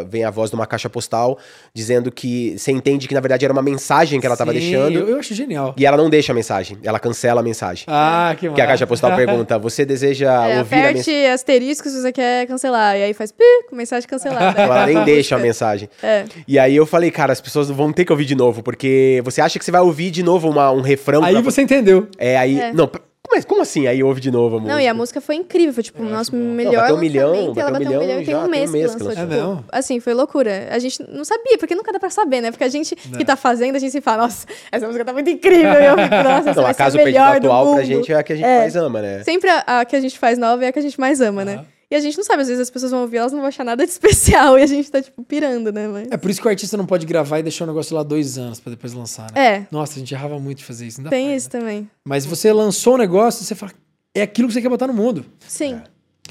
vem 0.09 0.25
a 0.25 0.31
voz 0.31 0.49
de 0.49 0.57
uma 0.57 0.67
caixa 0.67 0.89
postal 0.89 1.39
dizendo 1.75 2.11
que 2.11 2.57
você 2.59 2.73
entende 2.73 3.07
que 3.07 3.13
na 3.15 3.21
verdade 3.21 3.45
era 3.45 3.53
uma 3.53 3.61
mensagem 3.63 4.19
que 4.19 4.27
ela 4.27 4.37
tava 4.37 4.53
Sim, 4.53 4.59
deixando 4.61 4.99
Eu, 4.99 5.09
eu 5.11 5.19
acho 5.19 5.35
genial. 5.35 5.75
e 5.77 5.85
ela 5.85 5.99
não 5.99 6.09
deixa 6.09 6.33
a 6.33 6.35
mensagem, 6.35 6.79
ela 6.83 6.99
cancela 6.99 7.41
a 7.43 7.45
mensagem. 7.45 7.85
Ah, 7.87 8.35
que 8.39 8.49
Que 8.51 8.61
a 8.61 8.67
caixa 8.67 8.87
postal 8.87 9.15
pergunta: 9.15 9.59
"Você 9.61 9.85
deseja 9.85 10.33
É, 10.49 10.59
ouvir 10.61 10.75
a 10.77 10.79
aperte 10.79 10.95
mensagem?" 11.11 11.31
asterisco 11.31 11.89
se 11.91 12.01
você 12.01 12.11
quer 12.13 12.47
cancelar. 12.47 12.97
E 12.97 13.03
aí 13.03 13.13
faz 13.13 13.31
pi, 13.31 13.45
com 13.69 13.77
mensagem 13.77 14.09
cancelada. 14.09 14.59
Ela 14.59 14.87
nem 14.87 15.03
deixa 15.05 15.37
a 15.37 15.39
mensagem. 15.39 15.91
É. 16.03 16.25
E 16.49 16.59
aí 16.59 16.75
eu 16.75 16.87
falei, 16.87 17.11
cara, 17.11 17.33
as 17.35 17.41
pessoas 17.41 17.69
vão 17.69 17.93
ter 17.93 18.07
que 18.07 18.13
ouvir 18.13 18.25
de 18.25 18.35
novo, 18.35 18.63
porque 18.63 19.21
você 19.25 19.43
acha 19.47 19.59
que 19.59 19.65
você 19.65 19.71
vai 19.71 19.81
ouvir 19.81 20.11
de 20.11 20.23
novo 20.23 20.49
uma- 20.51 20.71
um 20.71 20.81
refrão. 20.83 21.23
Aí 21.25 21.33
pra- 21.35 21.43
você 21.43 21.63
entendeu. 21.63 22.09
É, 22.19 22.37
aí. 22.37 22.61
É. 22.61 22.73
Não, 22.73 22.87
como, 22.89 23.47
como 23.47 23.63
assim? 23.63 23.87
Aí 23.89 24.03
ouve 24.05 24.21
de 24.21 24.31
novo 24.31 24.57
a 24.57 24.59
música. 24.61 24.73
Não, 24.75 24.81
e 24.81 24.87
a 24.87 24.95
música 24.95 25.21
foi 25.21 25.35
incrível. 25.35 25.73
Foi, 25.75 25.83
tipo, 25.83 26.01
o 26.03 26.09
nosso 26.09 26.35
melhor 26.37 26.73
Não, 26.75 26.81
bateu 26.81 26.97
um 26.97 26.99
milhão, 27.01 27.35
e 27.35 27.39
ela 27.39 27.45
bateu 27.47 27.51
um 27.51 27.73
bateu 27.73 27.77
um 27.77 27.79
milhão 27.81 28.01
milhão 28.03 28.21
e 28.21 28.25
tem 28.25 28.35
já, 28.35 28.39
um 28.39 28.43
tem 28.43 28.49
um 28.49 28.51
mês 28.51 28.71
que 28.71 28.77
mês 28.77 28.95
que 28.95 29.03
lançou. 29.03 29.09
lançou. 29.09 29.23
Tipo, 29.25 29.35
É 29.35 29.37
mesmo? 29.37 29.65
assim, 29.73 29.99
foi 30.01 30.15
loucura. 30.15 30.69
A 30.71 30.79
gente 30.79 31.03
não 31.11 31.25
sabia, 31.25 31.59
porque 31.59 31.75
nunca 31.75 31.93
dá 31.93 31.99
pra 31.99 32.09
saber, 32.11 32.41
né? 32.41 32.51
Porque 32.53 32.63
a 32.65 32.69
gente 32.69 32.95
que 32.95 33.25
tá 33.25 33.35
fazendo, 33.35 33.75
a 33.75 33.79
gente 33.81 33.91
se 33.91 34.01
fala, 34.01 34.23
nossa, 34.25 34.47
essa 34.71 34.87
música 34.87 35.05
tá 35.05 35.13
muito 35.13 35.29
incrível. 35.29 35.73
E 35.73 35.87
eu 35.87 35.97
fico, 35.99 36.15
nossa, 36.23 36.51
essa 36.51 36.55
Não, 36.55 36.63
vai 36.63 36.71
a 36.71 36.75
ser 36.75 36.79
Caso 36.85 36.97
a 36.97 37.03
Perdido 37.03 37.21
melhor 37.25 37.41
do 37.41 37.47
atual 37.49 37.75
pra 37.75 37.83
gente 37.85 38.13
é 38.13 38.17
a 38.17 38.23
que 38.23 38.33
a 38.33 38.37
gente 38.37 38.47
É. 38.47 38.59
mais 38.59 38.77
ama, 38.77 39.03
né? 39.03 39.23
Sempre 39.25 39.51
a, 39.51 39.81
a 39.81 39.85
que 39.85 39.97
a 39.97 40.01
gente 40.01 40.19
faz 40.19 40.39
nova 40.39 40.65
é 40.65 40.69
a 40.69 40.73
que 40.73 40.79
a 40.79 40.83
gente 40.83 40.99
mais 41.01 41.21
ama, 41.21 41.45
né? 41.45 41.65
E 41.91 41.95
a 41.95 42.01
gente 42.01 42.17
não 42.17 42.25
sabe, 42.25 42.43
às 42.43 42.49
vezes 42.49 42.63
as 42.63 42.71
pessoas 42.71 42.91
vão 42.91 43.03
ouvir, 43.03 43.19
elas 43.19 43.31
não 43.33 43.39
vão 43.39 43.49
achar 43.49 43.65
nada 43.65 43.85
de 43.85 43.91
especial 43.93 44.59
e 44.59 44.63
a 44.63 44.67
gente 44.67 44.91
tá, 44.91 45.01
tipo, 45.01 45.23
pirando, 45.23 45.73
né? 45.73 45.87
Mas... 45.87 46.09
É 46.11 46.17
por 46.17 46.31
isso 46.31 46.41
que 46.41 46.47
o 46.47 46.51
artista 46.51 46.77
não 46.77 46.87
pode 46.87 47.07
gravar 47.07 47.39
e 47.39 47.43
deixar 47.43 47.65
o 47.65 47.67
negócio 47.69 47.95
lá 47.95 48.03
dois 48.03 48.37
anos 48.37 48.59
pra 48.59 48.71
depois 48.71 48.93
lançar, 48.93 49.31
né? 49.33 49.57
É, 49.59 49.67
Nossa, 49.71 49.95
a 49.95 49.99
gente 49.99 50.13
errava 50.13 50.39
muito 50.39 50.59
de 50.59 50.65
fazer 50.65 50.87
isso. 50.87 51.01
Ainda 51.01 51.11
tem 51.11 51.29
faz, 51.29 51.43
isso 51.43 51.57
né? 51.57 51.61
também. 51.61 51.91
Mas 52.05 52.27
você 52.27 52.53
lançou 52.53 52.95
o 52.95 52.99
negócio, 52.99 53.45
você 53.45 53.55
fala, 53.55 53.73
é 54.15 54.23
aquilo 54.23 54.49
que 54.49 54.55
você 54.55 54.63
quer 54.63 54.69
botar 54.69 54.89
no 54.89 54.95
mundo. 54.95 55.25
Sim. 55.47 55.81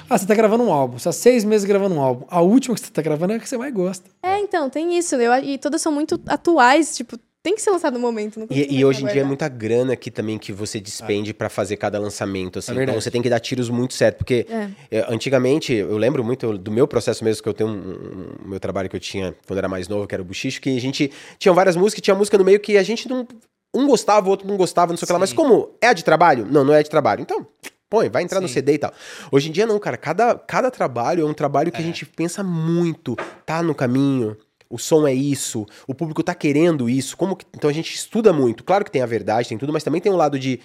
Ah, 0.09 0.17
você 0.17 0.25
tá 0.25 0.35
gravando 0.35 0.63
um 0.63 0.73
álbum, 0.73 0.99
você 0.99 1.05
tá 1.05 1.13
seis 1.13 1.45
meses 1.45 1.65
gravando 1.65 1.95
um 1.95 2.01
álbum. 2.01 2.25
A 2.29 2.41
última 2.41 2.75
que 2.75 2.81
você 2.81 2.91
tá 2.91 3.01
gravando 3.01 3.33
é 3.33 3.37
a 3.37 3.39
que 3.39 3.47
você 3.47 3.57
mais 3.57 3.73
gosta. 3.73 4.09
É, 4.21 4.37
então, 4.39 4.69
tem 4.69 4.97
isso. 4.97 5.15
Eu, 5.15 5.33
e 5.41 5.57
todas 5.57 5.81
são 5.81 5.91
muito 5.91 6.19
atuais, 6.27 6.95
tipo, 6.97 7.17
tem 7.45 7.53
que 7.53 7.61
ser 7.61 7.69
lançado 7.69 7.93
no 7.93 7.99
momento. 7.99 8.39
Não 8.39 8.47
E, 8.49 8.79
e 8.79 8.83
hoje 8.83 9.03
em 9.03 9.07
dia 9.07 9.21
é 9.21 9.23
muita 9.23 9.47
grana 9.47 9.93
aqui 9.93 10.09
também 10.09 10.39
que 10.39 10.51
você 10.51 10.79
despende 10.79 11.31
pra 11.31 11.47
fazer 11.47 11.77
cada 11.77 11.99
lançamento, 11.99 12.57
assim. 12.57 12.71
É 12.71 12.73
verdade. 12.73 12.91
então 12.97 13.01
você 13.01 13.11
tem 13.11 13.21
que 13.21 13.29
dar 13.29 13.39
tiros 13.39 13.69
muito 13.69 13.93
certo, 13.93 14.17
porque 14.17 14.47
É. 14.49 14.69
é, 14.89 15.05
antigamente, 15.13 15.71
eu 15.71 15.95
lembro 15.95 16.23
muito 16.23 16.57
do 16.57 16.71
meu 16.71 16.87
processo 16.87 17.23
mesmo, 17.23 17.43
que 17.43 17.47
eu 17.49 17.53
tenho 17.53 17.69
um, 17.69 17.73
um- 17.73 18.49
meu 18.49 18.59
trabalho 18.59 18.89
que 18.89 18.95
eu 18.95 18.99
tinha 18.99 19.35
quando 19.45 19.59
era 19.59 19.69
mais 19.69 19.87
novo, 19.87 20.07
que 20.07 20.15
era 20.15 20.23
o 20.23 20.25
Buchicho, 20.25 20.59
que 20.59 20.75
a 20.75 20.81
gente 20.81 21.11
tinha 21.37 21.53
várias 21.53 21.75
músicas, 21.75 22.01
tinha 22.01 22.15
música 22.15 22.35
no 22.35 22.43
meio 22.43 22.59
que 22.59 22.77
a 22.77 22.83
gente 22.83 23.07
não. 23.07 23.27
Um 23.75 23.85
gostava, 23.85 24.25
o 24.25 24.29
outro 24.31 24.47
não 24.47 24.57
gostava, 24.57 24.91
não 24.91 24.97
sei 24.97 25.03
o 25.05 25.07
que 25.07 25.13
lá. 25.13 25.19
Mas 25.19 25.31
como 25.31 25.69
é 25.79 25.87
a 25.87 25.93
de 25.93 26.03
trabalho? 26.03 26.47
Não, 26.49 26.63
não 26.63 26.73
é 26.73 26.79
a 26.79 26.81
de 26.81 26.89
trabalho. 26.89 27.21
Então, 27.21 27.45
põe, 27.89 28.09
vai 28.09 28.23
entrar 28.23 28.41
no 28.41 28.47
Sim. 28.47 28.55
CD 28.55 28.73
e 28.73 28.77
tal. 28.79 28.91
Hoje 29.31 29.49
em 29.49 29.51
dia 29.51 29.67
não, 29.67 29.77
cara. 29.77 29.97
Cada, 29.97 30.33
cada 30.35 30.71
trabalho 30.71 31.21
é 31.23 31.29
um 31.29 31.33
trabalho 31.33 31.71
que 31.71 31.77
a 31.77 31.83
gente 31.83 32.05
pensa 32.05 32.41
muito, 32.43 33.15
tá 33.45 33.61
no 33.61 33.75
caminho. 33.75 34.35
O 34.75 34.77
som 34.77 35.07
é 35.07 35.13
isso, 35.13 35.65
o 35.87 35.95
público 35.95 36.21
tá 36.21 36.35
querendo 36.35 36.89
isso. 36.89 37.15
Como 37.15 37.33
que... 37.33 37.45
Então 37.55 37.69
a 37.69 37.73
gente 37.73 37.95
estuda 37.95 38.33
muito. 38.33 38.61
Claro 38.61 38.83
que 38.83 38.91
tem 38.91 39.01
a 39.01 39.05
verdade, 39.05 39.47
tem 39.47 39.57
tudo, 39.57 39.71
mas 39.71 39.83
também 39.83 40.01
tem 40.01 40.11
um 40.11 40.17
lado 40.17 40.37
de. 40.37 40.59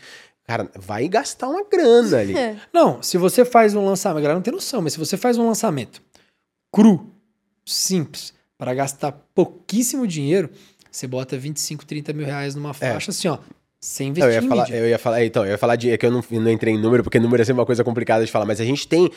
Cara, 0.44 0.68
vai 0.74 1.06
gastar 1.06 1.48
uma 1.48 1.64
grana 1.64 2.18
ali. 2.18 2.34
É. 2.36 2.56
Não, 2.72 3.00
se 3.00 3.16
você 3.16 3.44
faz 3.44 3.72
um 3.74 3.86
lançamento, 3.86 4.18
a 4.18 4.20
galera 4.22 4.34
não 4.34 4.42
tem 4.42 4.52
noção, 4.52 4.82
mas 4.82 4.94
se 4.94 4.98
você 4.98 5.16
faz 5.16 5.38
um 5.38 5.46
lançamento 5.46 6.02
cru, 6.72 7.06
simples, 7.64 8.34
para 8.58 8.74
gastar 8.74 9.12
pouquíssimo 9.32 10.06
dinheiro, 10.08 10.50
você 10.90 11.06
bota 11.06 11.38
25, 11.38 11.86
30 11.86 12.12
mil 12.12 12.26
reais 12.26 12.56
numa 12.56 12.74
faixa 12.74 13.12
assim, 13.12 13.28
ó, 13.28 13.38
sem 13.80 14.08
É. 14.08 14.10
Investir 14.10 14.28
eu 14.28 14.32
ia 14.40 14.44
em 14.44 14.48
falar, 14.48 14.62
mídia. 14.64 14.76
eu 14.76 14.88
ia 14.88 14.98
falar, 14.98 15.24
então, 15.24 15.44
eu 15.44 15.52
ia 15.52 15.58
falar 15.58 15.76
de 15.76 15.90
é 15.90 15.96
que 15.96 16.04
eu 16.04 16.10
não, 16.10 16.22
eu 16.30 16.40
não 16.40 16.50
entrei 16.50 16.74
em 16.74 16.78
número, 16.78 17.02
porque 17.02 17.18
número 17.18 17.40
é 17.40 17.44
sempre 17.46 17.60
uma 17.60 17.66
coisa 17.66 17.82
complicada 17.82 18.24
de 18.24 18.30
falar, 18.30 18.44
mas 18.44 18.60
a 18.60 18.64
gente 18.64 18.86
tem. 18.86 19.10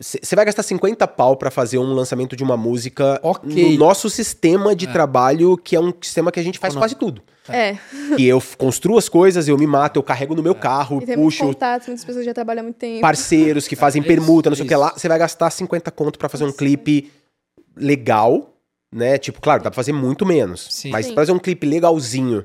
Você 0.00 0.34
vai 0.36 0.44
gastar 0.44 0.62
50 0.62 1.06
pau 1.08 1.36
pra 1.36 1.50
fazer 1.50 1.78
um 1.78 1.92
lançamento 1.92 2.36
de 2.36 2.42
uma 2.44 2.56
música 2.56 3.18
Ok. 3.22 3.72
no 3.72 3.78
nosso 3.78 4.08
sistema 4.08 4.74
de 4.74 4.86
É. 4.86 4.92
trabalho, 4.92 5.56
que 5.56 5.74
é 5.74 5.80
um 5.80 5.92
sistema 6.00 6.30
que 6.30 6.38
a 6.38 6.42
gente 6.44 6.58
faz 6.58 6.74
quase 6.76 6.94
tudo. 6.94 7.22
É. 7.48 7.76
E 8.16 8.26
eu 8.26 8.42
construo 8.56 8.96
as 8.96 9.08
coisas, 9.08 9.48
eu 9.48 9.58
me 9.58 9.66
mato, 9.66 9.98
eu 9.98 10.02
carrego 10.02 10.34
no 10.34 10.42
meu 10.42 10.54
carro, 10.54 11.00
E 11.02 11.06
tem 11.06 11.14
puxo 11.16 11.44
contatos, 11.44 11.88
muitas 11.88 12.04
pessoas 12.04 12.24
já 12.24 12.32
trabalham 12.32 12.60
há 12.60 12.62
muito 12.62 12.76
tempo. 12.76 13.00
parceiros 13.02 13.68
que 13.68 13.76
fazem 13.76 14.00
É 14.00 14.04
isso, 14.04 14.08
permuta, 14.08 14.48
não 14.48 14.56
sei 14.56 14.64
o 14.64 14.68
que 14.68 14.74
lá. 14.76 14.92
Você 14.96 15.08
vai 15.08 15.18
gastar 15.18 15.50
50 15.50 15.90
conto 15.90 16.18
pra 16.18 16.28
fazer 16.28 16.44
um 16.44 16.52
clipe 16.52 17.10
legal, 17.76 18.54
né? 18.92 19.18
Tipo, 19.18 19.40
claro, 19.40 19.62
dá 19.62 19.70
pra 19.70 19.76
fazer 19.76 19.92
muito 19.92 20.24
menos. 20.24 20.68
Sim. 20.70 20.90
Mas 20.90 21.06
Sim. 21.06 21.14
pra 21.14 21.22
fazer 21.22 21.32
um 21.32 21.38
clipe 21.38 21.66
legalzinho, 21.66 22.44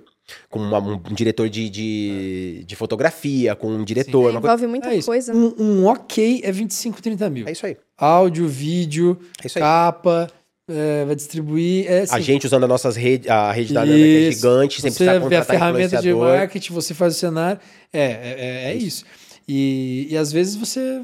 com 0.50 0.60
uma- 0.60 0.80
um 0.80 1.00
diretor 1.14 1.50
de, 1.50 1.70
de, 1.70 2.64
de 2.66 2.76
fotografia, 2.76 3.56
com 3.56 3.68
um 3.70 3.84
diretor, 3.84 4.20
É, 4.30 4.32
coisa. 4.34 4.38
envolve 4.40 4.68
muita 4.68 4.90
É 4.94 4.98
isso. 4.98 5.08
coisa. 5.08 5.34
Um, 5.36 5.54
um 5.58 5.86
ok 5.86 6.42
é 6.44 6.52
25, 6.52 7.02
30 7.02 7.30
mil. 7.30 7.48
É 7.48 7.52
isso 7.52 7.66
aí. 7.66 7.78
Áudio, 7.98 8.48
vídeo, 8.48 9.20
É 9.44 9.48
isso 9.48 9.58
aí. 9.58 9.62
capa, 9.62 10.28
é, 10.70 11.06
vai 11.06 11.16
distribuir. 11.16 11.86
É, 11.90 12.02
assim, 12.02 12.16
a 12.16 12.20
gente 12.20 12.46
usando 12.46 12.64
as 12.64 12.70
nossas 12.70 12.96
redes, 12.96 13.30
a 13.30 13.52
rede 13.52 13.74
da 13.74 13.82
Nanda, 13.86 13.98
que 13.98 14.04
é 14.04 14.20
Isso. 14.30 14.38
gigante, 14.40 14.82
sem 14.82 14.92
você 14.92 14.96
precisar 14.98 15.12
vê 15.14 15.18
a 15.18 15.22
contratar 15.22 15.46
ferramenta 15.46 16.02
de 16.02 16.14
marketing, 16.14 16.74
você 16.74 16.94
faz 16.94 17.16
o 17.16 17.18
cenário. 17.20 17.60
É, 17.92 18.02
é, 18.02 18.36
é- 18.38 18.72
é 18.72 18.76
isso. 18.76 19.04
E, 19.48 20.08
e 20.12 20.16
às 20.18 20.32
vezes 20.32 20.56
você 20.56 21.02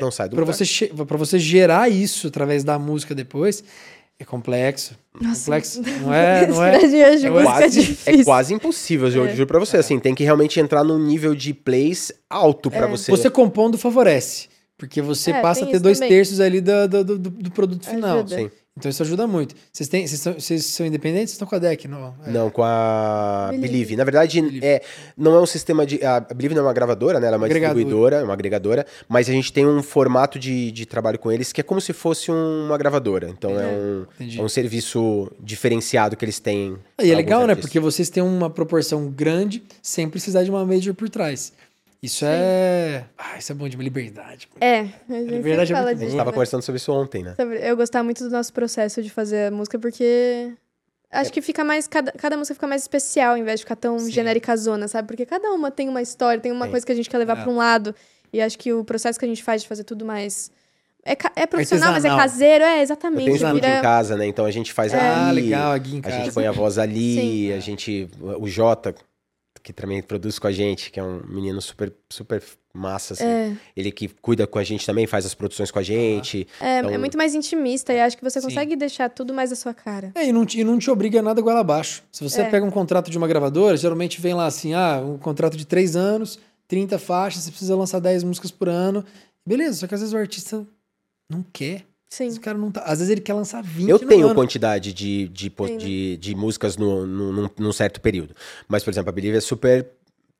Não 0.00 0.10
sai 0.10 0.28
do 0.28 0.36
lugar. 0.36 0.52
você, 0.52 0.64
che- 0.64 0.88
pra 0.88 1.16
você 1.16 1.38
gerar 1.38 1.88
isso 1.88 2.26
através 2.26 2.62
da 2.64 2.78
música 2.78 3.14
depois, 3.14 3.62
é 4.18 4.24
complexo. 4.24 4.94
complexo. 5.18 5.82
Não 6.02 6.12
é, 6.14 6.46
não 6.46 6.62
é. 6.64 6.76
Esse 6.76 6.88
de 6.88 7.04
hoje, 7.04 7.26
é 7.26 7.30
música 7.30 7.52
quase, 7.52 7.64
é 7.64 7.82
difícil. 7.82 8.24
quase 8.24 8.54
impossível, 8.54 9.08
eu 9.08 9.26
É. 9.26 9.34
juro 9.34 9.46
pra 9.46 9.58
você. 9.58 9.76
Assim, 9.76 9.98
tem 9.98 10.14
que 10.14 10.22
realmente 10.24 10.60
entrar 10.60 10.84
num 10.84 10.98
nível 10.98 11.34
de 11.34 11.52
plays 11.52 12.12
alto 12.30 12.70
pra 12.70 12.86
É. 12.86 12.88
você. 12.88 13.10
Você 13.10 13.28
compondo 13.30 13.76
favorece. 13.78 14.48
Porque 14.78 15.02
você 15.02 15.32
É, 15.32 15.42
passa 15.42 15.64
a 15.64 15.66
ter 15.66 15.80
dois 15.80 15.98
também. 15.98 16.14
terços 16.14 16.38
ali 16.40 16.60
do, 16.60 16.88
do, 16.88 17.04
do, 17.04 17.18
do 17.18 17.50
produto 17.50 17.84
final. 17.86 18.24
Então 18.76 18.88
isso 18.88 19.02
ajuda 19.02 19.26
muito. 19.26 19.56
Vocês, 19.72 19.88
têm, 19.88 20.06
vocês, 20.06 20.20
são, 20.20 20.34
vocês 20.34 20.64
são 20.66 20.86
independentes? 20.86 21.30
Vocês 21.30 21.32
estão 21.32 21.48
com 21.48 21.56
a 21.56 21.58
deck? 21.58 21.88
Não. 21.88 22.14
É. 22.24 22.30
Não, 22.30 22.48
com 22.48 22.62
a 22.62 23.48
Believe. 23.50 23.66
Believe. 23.72 23.96
Na 23.96 24.04
verdade, 24.04 24.60
é, 24.64 24.82
não 25.16 25.34
é 25.34 25.40
um 25.40 25.46
sistema 25.46 25.84
de. 25.84 26.00
A 26.04 26.20
Believe 26.20 26.54
não 26.54 26.62
é 26.62 26.66
uma 26.66 26.72
gravadora, 26.72 27.18
né? 27.18 27.26
Ela 27.26 27.34
é 27.34 27.38
uma 27.38 27.48
distribuidora, 27.48 28.16
é 28.18 28.22
uma 28.22 28.34
agregadora, 28.34 28.86
mas 29.08 29.28
a 29.28 29.32
gente 29.32 29.52
tem 29.52 29.66
um 29.66 29.82
formato 29.82 30.38
de, 30.38 30.70
de 30.70 30.86
trabalho 30.86 31.18
com 31.18 31.32
eles 31.32 31.52
que 31.52 31.60
é 31.60 31.64
como 31.64 31.80
se 31.80 31.92
fosse 31.92 32.30
um- 32.30 32.66
uma 32.66 32.78
gravadora. 32.78 33.28
Então 33.36 33.58
é, 33.58 33.66
um, 33.66 34.06
Entendi. 34.14 34.38
é 34.38 34.42
um 34.44 34.48
serviço 34.48 35.28
diferenciado 35.40 36.16
que 36.16 36.24
eles 36.24 36.38
têm. 36.38 36.78
E 37.02 37.10
é 37.10 37.16
legal, 37.16 37.40
né? 37.40 37.54
artistas. 37.54 37.64
Porque 37.64 37.80
vocês 37.80 38.08
têm 38.08 38.22
uma 38.22 38.48
proporção 38.48 39.08
grande 39.10 39.60
sem 39.82 40.08
precisar 40.08 40.44
de 40.44 40.50
uma 40.50 40.64
major 40.64 40.94
por 40.94 41.08
trás. 41.10 41.52
Isso 42.02 42.24
é. 42.24 43.04
Ah, 43.18 43.36
isso 43.38 43.50
é 43.50 43.54
bom 43.54 43.68
de 43.68 43.76
uma 43.76 43.82
liberdade. 43.82 44.46
pô. 44.46 44.56
É, 44.64 44.80
a 44.80 44.82
gente 44.82 45.40
verdade, 45.42 45.42
sempre 45.42 45.62
é 45.62 45.66
fala 45.66 45.82
muito 45.86 45.88
A 45.88 45.92
disso. 45.94 46.04
gente 46.10 46.16
tava 46.16 46.30
né? 46.30 46.34
conversando 46.34 46.62
sobre 46.62 46.76
isso 46.76 46.92
ontem, 46.92 47.22
né? 47.24 47.34
Sobre- 47.34 47.58
Eu 47.68 47.76
gostava 47.76 48.04
muito 48.04 48.22
do 48.22 48.30
nosso 48.30 48.52
processo 48.52 49.02
de 49.02 49.10
fazer 49.10 49.46
a 49.48 49.50
música, 49.50 49.78
porque 49.80 50.52
acho 51.10 51.32
que 51.32 51.42
fica 51.42 51.64
mais. 51.64 51.88
Cada, 51.88 52.12
cada 52.12 52.36
música 52.36 52.54
fica 52.54 52.66
mais 52.68 52.82
especial, 52.82 53.32
ao 53.32 53.36
invés 53.38 53.58
de 53.60 53.64
ficar 53.64 53.74
tão 53.76 53.98
Sim. 53.98 54.12
genericazona, 54.12 54.86
sabe? 54.86 55.08
Porque 55.08 55.26
cada 55.26 55.50
uma 55.50 55.70
tem 55.72 55.88
uma 55.88 56.00
história, 56.00 56.40
tem 56.40 56.52
uma 56.52 56.66
Tem. 56.66 56.70
coisa 56.70 56.86
que 56.86 56.92
a 56.92 56.94
gente 56.94 57.10
quer 57.10 57.18
levar 57.18 57.36
É. 57.38 57.42
pra 57.42 57.50
um 57.50 57.56
lado. 57.56 57.92
E 58.32 58.40
acho 58.40 58.56
que 58.58 58.72
o 58.72 58.84
processo 58.84 59.18
que 59.18 59.24
a 59.24 59.28
gente 59.28 59.42
faz 59.42 59.62
de 59.62 59.68
fazer 59.68 59.82
tudo 59.84 60.04
mais. 60.04 60.52
É, 61.04 61.16
é 61.36 61.46
profissional, 61.46 61.92
mas 61.92 62.04
é 62.04 62.08
Artesanal. 62.08 62.18
caseiro, 62.18 62.64
é 62.64 62.78
Eu 62.78 62.82
exatamente. 62.82 63.24
tenho 63.24 63.36
estúdio 63.36 63.54
vira- 63.54 63.78
em 63.78 63.82
casa, 63.82 64.16
né? 64.16 64.26
Então 64.26 64.44
a 64.44 64.50
gente 64.50 64.72
faz 64.72 64.92
Ah, 64.94 65.30
ali. 65.30 65.40
legal, 65.40 65.72
aqui 65.72 65.96
em 65.96 65.98
A 66.00 66.02
casa. 66.02 66.16
gente 66.16 66.32
põe 66.34 66.46
a 66.46 66.52
voz 66.52 66.76
ali, 66.78 67.14
Sim. 67.14 67.52
a 67.54 67.60
gente. 67.60 68.08
O 68.20 68.46
Jota, 68.46 68.94
que 69.72 69.72
também 69.82 70.02
produz 70.02 70.38
com 70.38 70.46
a 70.46 70.52
gente, 70.52 70.90
que 70.90 70.98
é 70.98 71.02
um 71.02 71.20
menino 71.28 71.60
super, 71.60 71.92
super 72.08 72.42
massa, 72.72 73.12
assim. 73.12 73.24
É, 73.24 73.52
Ele 73.76 73.92
que 73.92 74.08
cuida 74.08 74.46
com 74.46 74.58
a 74.58 74.64
gente 74.64 74.86
também, 74.86 75.06
faz 75.06 75.26
as 75.26 75.34
produções 75.34 75.70
com 75.70 75.78
a 75.78 75.82
gente. 75.82 76.46
é, 76.58 76.78
Então- 76.78 76.90
é 76.90 76.96
muito 76.96 77.18
mais 77.18 77.34
intimista 77.34 77.92
e 77.92 78.00
acho 78.00 78.16
que 78.16 78.24
você 78.24 78.40
Sim. 78.40 78.46
consegue 78.46 78.76
deixar 78.76 79.10
tudo 79.10 79.34
mais 79.34 79.52
a 79.52 79.56
sua 79.56 79.74
cara. 79.74 80.10
É, 80.14 80.26
e 80.26 80.32
não, 80.32 80.46
te, 80.46 80.58
e 80.58 80.64
não 80.64 80.78
te 80.78 80.90
obriga 80.90 81.18
a 81.18 81.22
nada 81.22 81.42
goela 81.42 81.60
abaixo. 81.60 82.02
Se 82.10 82.24
você 82.24 82.40
É. 82.40 82.48
pega 82.48 82.64
um 82.64 82.70
contrato 82.70 83.10
de 83.10 83.18
uma 83.18 83.28
gravadora, 83.28 83.76
geralmente 83.76 84.20
vem 84.22 84.32
lá 84.32 84.46
assim: 84.46 84.72
ah, 84.72 85.02
um 85.04 85.18
contrato 85.18 85.54
de 85.56 85.66
três 85.66 85.94
anos, 85.96 86.38
30 86.66 86.98
faixas, 86.98 87.42
você 87.42 87.50
precisa 87.50 87.76
lançar 87.76 87.98
10 88.00 88.24
músicas 88.24 88.50
por 88.50 88.70
ano. 88.70 89.04
Beleza, 89.46 89.74
só 89.80 89.86
que 89.86 89.94
às 89.94 90.00
vezes 90.00 90.14
o 90.14 90.18
artista 90.18 90.66
não 91.28 91.44
quer. 91.52 91.84
Sim. 92.08 92.28
Esse 92.28 92.40
cara 92.40 92.56
não 92.56 92.70
tá. 92.70 92.82
Às 92.82 92.98
vezes 92.98 93.10
ele 93.10 93.20
quer 93.20 93.34
lançar 93.34 93.62
20 93.62 93.88
Eu 93.88 93.98
no 93.98 94.06
tenho 94.08 94.26
ano. 94.26 94.34
quantidade 94.34 94.92
de, 94.92 95.28
de, 95.28 95.52
né? 95.60 95.76
de, 95.76 96.16
de 96.16 96.34
músicas 96.34 96.76
no, 96.76 97.06
no, 97.06 97.32
num, 97.32 97.50
num 97.58 97.72
certo 97.72 98.00
período. 98.00 98.34
Mas, 98.66 98.82
por 98.82 98.90
exemplo, 98.90 99.10
a 99.10 99.12
Believe 99.12 99.36
é 99.36 99.40
super 99.40 99.86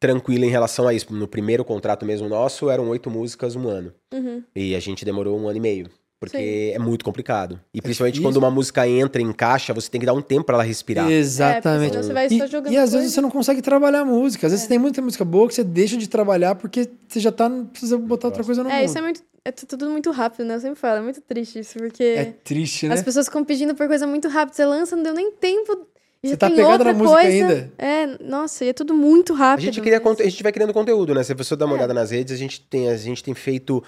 tranquila 0.00 0.46
em 0.46 0.50
relação 0.50 0.88
a 0.88 0.94
isso. 0.94 1.12
No 1.12 1.28
primeiro 1.28 1.64
contrato 1.64 2.06
mesmo 2.06 2.28
nosso, 2.28 2.70
eram 2.70 2.88
oito 2.88 3.10
músicas 3.10 3.54
um 3.54 3.68
ano. 3.68 3.92
Uhum. 4.12 4.42
E 4.56 4.74
a 4.74 4.80
gente 4.80 5.04
demorou 5.04 5.38
um 5.38 5.48
ano 5.48 5.58
e 5.58 5.60
meio. 5.60 5.90
Porque 6.20 6.36
Sim. 6.36 6.74
é 6.74 6.78
muito 6.80 7.04
complicado. 7.04 7.60
E 7.72 7.80
principalmente 7.80 8.14
difícil. 8.14 8.28
quando 8.28 8.36
uma 8.38 8.50
música 8.50 8.86
entra 8.88 9.22
em 9.22 9.32
caixa, 9.32 9.72
você 9.72 9.88
tem 9.88 10.00
que 10.00 10.06
dar 10.06 10.14
um 10.14 10.20
tempo 10.20 10.42
pra 10.44 10.56
ela 10.56 10.64
respirar. 10.64 11.08
Exatamente. 11.08 11.66
É, 11.66 11.70
porque 11.70 11.90
senão 11.90 12.02
você 12.02 12.12
vai 12.12 12.26
E, 12.26 12.38
só 12.38 12.46
jogando 12.48 12.72
e 12.72 12.76
às 12.76 12.90
vezes 12.90 12.92
coisa. 12.92 13.06
É. 13.06 13.08
você 13.14 13.20
não 13.20 13.30
consegue 13.30 13.62
trabalhar 13.62 14.00
a 14.00 14.04
música. 14.04 14.46
Às 14.48 14.52
vezes 14.52 14.66
tem 14.66 14.78
muita 14.80 15.00
música 15.00 15.24
boa 15.24 15.46
que 15.46 15.54
você 15.54 15.62
deixa 15.62 15.96
de 15.96 16.08
trabalhar 16.08 16.56
porque 16.56 16.88
você 17.06 17.20
já 17.20 17.30
tá. 17.30 17.48
Precisa 17.70 17.96
botar 17.96 18.28
outra 18.28 18.42
coisa 18.42 18.64
no 18.64 18.68
É, 18.70 18.78
mundo. 18.80 18.84
isso 18.86 18.98
é 18.98 19.00
muito. 19.00 19.22
É 19.44 19.52
tu- 19.52 19.64
tudo 19.66 19.88
muito 19.88 20.10
rápido, 20.10 20.44
né? 20.44 20.56
Eu 20.56 20.60
sempre 20.60 20.78
falo, 20.80 20.98
é 20.98 21.02
muito 21.02 21.20
triste 21.20 21.60
isso, 21.60 21.78
porque. 21.78 22.02
É 22.02 22.24
triste, 22.42 22.88
né? 22.88 22.94
As 22.94 23.02
pessoas 23.02 23.26
ficam 23.26 23.44
pedindo 23.44 23.74
por 23.76 23.86
coisa 23.86 24.04
muito 24.06 24.26
rápida. 24.28 24.56
Você 24.56 24.66
lança, 24.66 24.96
não 24.96 25.04
deu 25.04 25.14
nem 25.14 25.30
tempo. 25.30 25.86
E 26.22 26.28
Você 26.30 26.36
tá 26.36 26.48
outra 26.48 26.92
na 26.92 26.98
música 26.98 27.20
coisa. 27.22 27.28
ainda. 27.46 27.72
É, 27.78 28.06
nossa, 28.24 28.64
e 28.64 28.68
é 28.70 28.72
tudo 28.72 28.92
muito 28.92 29.32
A 29.34 29.36
rápido. 29.36 29.64
gente, 29.66 29.80
cria, 29.80 29.94
mas- 29.94 30.02
conte- 30.02 30.22
a 30.22 30.28
gente 30.28 30.42
vai 30.42 30.50
criando 30.50 30.72
conteúdo, 30.72 31.14
né? 31.14 31.22
Se 31.22 31.32
você 31.32 31.54
dá 31.54 31.64
uma 31.64 31.74
É. 31.74 31.78
olhada 31.78 31.94
nas 31.94 32.10
redes, 32.10 32.34
a 32.34 32.36
gente, 32.36 32.60
tem, 32.60 32.88
a 32.88 32.96
gente 32.96 33.22
tem 33.22 33.34
feito 33.34 33.82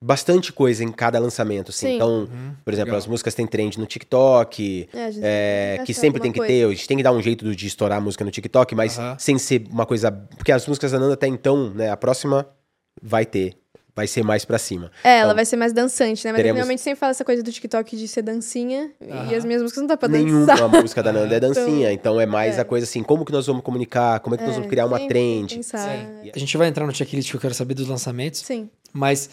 bastante 0.00 0.50
coisa 0.52 0.82
em 0.82 0.90
cada 0.90 1.18
lançamento. 1.18 1.68
Assim. 1.70 1.88
Sim. 1.88 1.94
Então, 1.96 2.20
Uhum, 2.20 2.54
por 2.64 2.72
exemplo, 2.72 2.86
legal. 2.92 2.98
as 2.98 3.06
músicas 3.06 3.34
têm 3.34 3.46
trend 3.46 3.78
no 3.78 3.84
TikTok, 3.86 4.88
É, 4.94 5.04
a 5.04 5.10
gente 5.10 5.22
é, 5.24 5.82
que 5.84 5.92
sempre 5.92 6.20
tem 6.22 6.32
que 6.32 6.38
alguma 6.40 6.46
ter. 6.54 6.60
coisa. 6.62 6.72
A 6.72 6.76
gente 6.76 6.88
tem 6.88 6.96
que 6.96 7.02
dar 7.02 7.12
um 7.12 7.20
jeito 7.22 7.54
de 7.54 7.66
estourar 7.66 7.98
a 7.98 8.00
música 8.00 8.24
no 8.24 8.30
TikTok, 8.30 8.74
mas 8.74 8.98
Aham. 8.98 9.16
sem 9.18 9.36
ser 9.38 9.64
uma 9.70 9.84
coisa. 9.84 10.10
Porque 10.10 10.52
as 10.52 10.66
músicas 10.66 10.90
da 10.92 10.98
Nanda 10.98 11.14
até 11.14 11.26
então, 11.26 11.68
né? 11.74 11.90
A 11.90 11.96
próxima 11.98 12.46
vai 13.02 13.26
ter. 13.26 13.54
Vai 13.96 14.08
ser 14.08 14.24
mais 14.24 14.44
pra 14.44 14.58
cima. 14.58 14.90
É, 15.04 15.18
ela 15.18 15.26
Então, 15.26 15.36
vai 15.36 15.44
ser 15.44 15.54
mais 15.56 15.72
dançante, 15.72 16.24
né? 16.24 16.32
Mas 16.32 16.38
teremos- 16.38 16.56
realmente 16.58 16.80
sempre 16.80 16.98
fala 16.98 17.10
essa 17.12 17.24
coisa 17.24 17.44
do 17.44 17.52
TikTok 17.52 17.96
de 17.96 18.08
ser 18.08 18.22
dancinha. 18.22 18.90
E 19.00 19.34
as 19.34 19.44
minhas 19.44 19.62
músicas 19.62 19.82
não 19.82 19.86
dá 19.86 19.96
pra 19.96 20.08
Nenhuma 20.08 20.46
dançar. 20.46 20.68
música 20.82 21.00
da 21.02 21.12
Nanda 21.12 21.36
é 21.36 21.38
dancinha. 21.38 21.92
Então 21.92 22.20
é 22.20 22.26
mais 22.26 22.58
é. 22.58 22.62
a 22.62 22.64
coisa 22.64 22.84
assim, 22.84 23.04
como 23.04 23.24
que 23.24 23.30
nós 23.30 23.46
vamos 23.46 23.62
comunicar, 23.62 24.18
como 24.18 24.34
é 24.34 24.38
que 24.38 24.44
nós 24.44 24.54
vamos 24.54 24.68
criar 24.68 24.86
uma 24.86 24.98
trend. 25.06 25.60
É. 25.74 26.32
A 26.34 26.38
gente 26.38 26.56
vai 26.56 26.66
entrar 26.66 26.84
no 26.86 26.92
checklist 26.94 27.30
que 27.30 27.36
eu 27.36 27.40
quero 27.40 27.54
saber 27.54 27.74
dos 27.74 27.86
lançamentos. 27.86 28.40
Sim. 28.40 28.68
Mas 28.92 29.30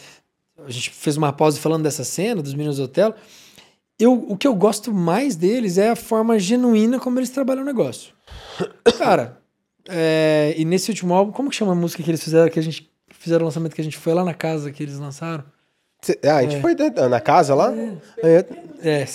a 0.64 0.70
gente 0.70 0.92
fez 0.92 1.18
uma 1.18 1.34
pausa 1.34 1.60
falando 1.60 1.82
dessa 1.82 2.04
cena, 2.04 2.40
dos 2.42 2.54
meninos 2.54 2.78
do 2.78 2.84
hotel. 2.84 3.16
Eu, 4.00 4.14
o 4.14 4.38
que 4.38 4.48
eu 4.48 4.54
gosto 4.54 4.94
mais 4.94 5.36
deles 5.36 5.80
é 5.80 5.90
a 5.90 5.96
forma 5.96 6.38
genuína 6.38 7.00
como 7.00 7.18
eles 7.20 7.30
trabalham 7.32 7.64
o 7.64 7.66
negócio. 7.66 8.14
Cara, 9.00 9.40
é, 9.90 10.54
e 10.56 10.66
nesse 10.66 10.92
último 10.92 11.14
álbum, 11.16 11.32
como 11.32 11.50
que 11.50 11.56
chama 11.56 11.72
a 11.72 11.76
música 11.76 12.04
que 12.04 12.12
eles 12.12 12.24
fizeram, 12.24 12.50
que 12.50 12.60
a 12.60 12.64
gente 12.64 12.91
fizeram 13.22 13.44
o 13.44 13.46
lançamento 13.46 13.74
que 13.76 13.82
a 13.82 13.84
gente 13.84 13.98
foi 13.98 14.14
lá 14.14 14.24
na 14.26 14.34
casa 14.34 14.72
que 14.72 14.82
eles 14.84 14.98
lançaram? 14.98 15.44
Cê- 16.02 16.20
ah, 16.26 16.38
a 16.38 16.42
gente 16.42 16.56
É. 16.56 16.62
foi 16.62 16.74
né, 16.76 16.90
na 17.08 17.20
casa 17.22 17.54
lá. 17.54 17.72
É, 18.24 18.46
É, 18.84 19.08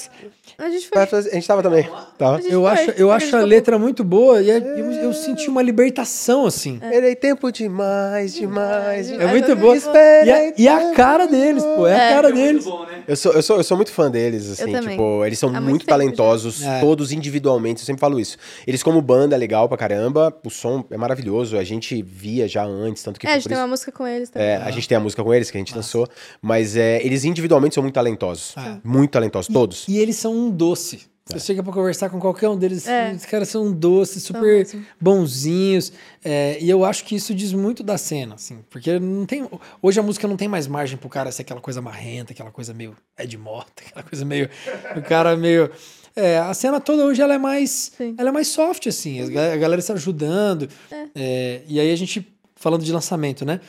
A 0.59 0.71
gente 0.71 0.89
foi. 0.89 1.03
a 1.03 1.21
gente 1.35 1.47
tava 1.47 1.63
também. 1.63 1.89
Tava. 2.19 2.37
A 2.37 2.41
gente 2.41 2.53
eu 2.53 2.63
foi. 2.63 2.71
acho, 2.71 2.91
eu 2.93 3.11
A 3.11 3.17
acho 3.17 3.37
a 3.37 3.41
letra 3.41 3.79
muito 3.79 4.03
boa 4.05 4.41
e 4.43 4.51
é- 4.51 4.57
eu, 4.59 4.91
eu 4.93 5.13
senti 5.13 5.49
uma 5.49 5.63
libertação, 5.63 6.47
assim. 6.47 6.81
Esperei 6.83 7.15
tempo 7.15 7.51
demais, 7.53 8.35
demais. 8.35 9.09
É 9.11 9.13
demais. 9.13 9.31
muito 9.31 9.51
eu 9.51 9.57
boa. 9.57 9.77
E 9.77 10.31
a, 10.31 10.53
e 10.57 10.69
a 10.69 10.93
cara 10.95 11.27
deles, 11.27 11.63
pô, 11.65 11.87
é 11.87 11.95
a 11.95 11.97
É. 12.05 12.15
cara 12.15 12.29
É 12.29 12.33
muito 12.33 12.47
deles. 12.47 12.65
bom, 12.65 12.85
né? 12.87 13.03
Eu 13.07 13.17
sou, 13.17 13.33
eu, 13.33 13.43
sou, 13.43 13.57
eu 13.59 13.65
sou 13.65 13.77
muito 13.77 13.93
fã 13.93 14.11
deles, 14.11 14.51
assim, 14.51 14.73
tipo, 14.81 15.25
eles 15.25 15.39
são 15.39 15.49
Há 15.51 15.53
muito, 15.53 15.69
muito 15.69 15.81
tempo 15.83 15.91
talentosos. 15.91 16.63
É. 16.63 16.81
todos 16.81 17.13
individualmente, 17.13 17.81
eu 17.83 17.87
sempre 17.87 18.01
falo 18.01 18.19
isso. 18.19 18.37
Eles 18.67 18.83
como 18.83 19.01
banda, 19.01 19.35
é 19.37 19.39
legal 19.39 19.69
pra 19.69 19.77
caramba, 19.79 20.35
o 20.45 20.51
som 20.51 20.85
é 20.91 20.97
maravilhoso, 20.97 21.57
a 21.57 21.65
gente 21.65 22.03
via 22.03 22.49
já 22.49 22.65
antes, 22.65 23.03
tanto 23.03 23.21
que 23.21 23.27
É, 23.27 23.31
a 23.31 23.35
gente 23.35 23.45
tem 23.49 23.53
isso- 23.55 23.61
uma 23.63 23.69
música 23.69 23.93
com 23.93 24.07
eles 24.07 24.29
também. 24.31 24.49
É, 24.49 24.57
a 24.57 24.71
gente 24.71 24.89
tem 24.89 24.97
a 24.97 25.01
música 25.01 25.23
com 25.23 25.33
eles, 25.33 25.51
que 25.51 25.57
a 25.57 25.61
gente 25.61 25.75
lançou, 25.75 26.09
mas 26.43 26.77
é, 26.77 27.05
eles 27.05 27.25
individualmente 27.25 27.75
são 27.75 27.83
muito 27.83 27.95
talentosos, 27.95 28.53
Ah. 28.57 28.79
muito 28.83 29.11
talentosos, 29.13 29.53
todos. 29.53 29.85
E 29.89 29.99
eles 29.99 30.17
são 30.17 30.35
um 30.37 30.51
doce. 30.51 31.01
Você 31.29 31.41
chega 31.41 31.61
pra 31.61 31.73
conversar 31.73 32.09
com 32.09 32.21
qualquer 32.21 32.49
um 32.49 32.57
deles, 32.57 32.87
É. 32.87 33.13
os 33.13 33.27
caras 33.27 33.49
são 33.49 33.67
um 33.67 33.73
doce, 33.73 34.21
São 34.21 34.37
super 34.37 34.65
bonzinhos. 35.01 35.93
é, 36.25 36.57
e 36.61 36.71
eu 36.71 36.85
acho 36.85 37.05
que 37.05 37.17
isso 37.17 37.35
diz 37.35 37.53
muito 37.53 37.83
da 37.83 37.99
cena, 37.99 38.37
assim. 38.37 38.59
Porque 38.71 38.97
não 39.01 39.27
tem. 39.27 39.49
Hoje 39.83 39.99
a 39.99 40.03
música 40.05 40.29
não 40.29 40.37
tem 40.37 40.47
mais 40.47 40.69
margem 40.69 40.97
pro 40.97 41.09
cara 41.09 41.33
ser 41.33 41.43
aquela 41.43 41.61
coisa 41.61 41.83
marrenta, 41.83 42.33
aquela 42.33 42.53
coisa 42.53 42.73
meio. 42.73 42.97
É 43.17 43.27
de 43.27 43.37
morta, 43.37 43.83
aquela 43.87 44.05
coisa 44.05 44.25
meio. 44.25 44.49
o 44.97 45.03
cara 45.03 45.37
meio. 45.37 45.69
É, 46.15 46.39
a 46.39 46.55
cena 46.55 46.81
toda 46.81 47.05
hoje 47.05 47.21
ela 47.21 47.35
é 47.35 47.39
mais. 47.39 47.93
Sim. 47.97 48.15
Ela 48.17 48.29
é 48.29 48.33
mais 48.33 48.47
soft, 48.49 48.87
assim. 48.87 49.21
A 49.21 49.27
ga- 49.29 49.53
a 49.55 49.57
galera 49.57 49.81
está 49.81 49.95
ajudando. 49.95 50.69
É, 51.15 51.63
e 51.67 51.81
aí 51.81 51.91
a 51.91 51.97
gente. 51.97 52.25
Falando 52.55 52.85
de 52.85 52.93
lançamento, 52.93 53.45
né? 53.45 53.61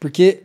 Porque 0.00 0.42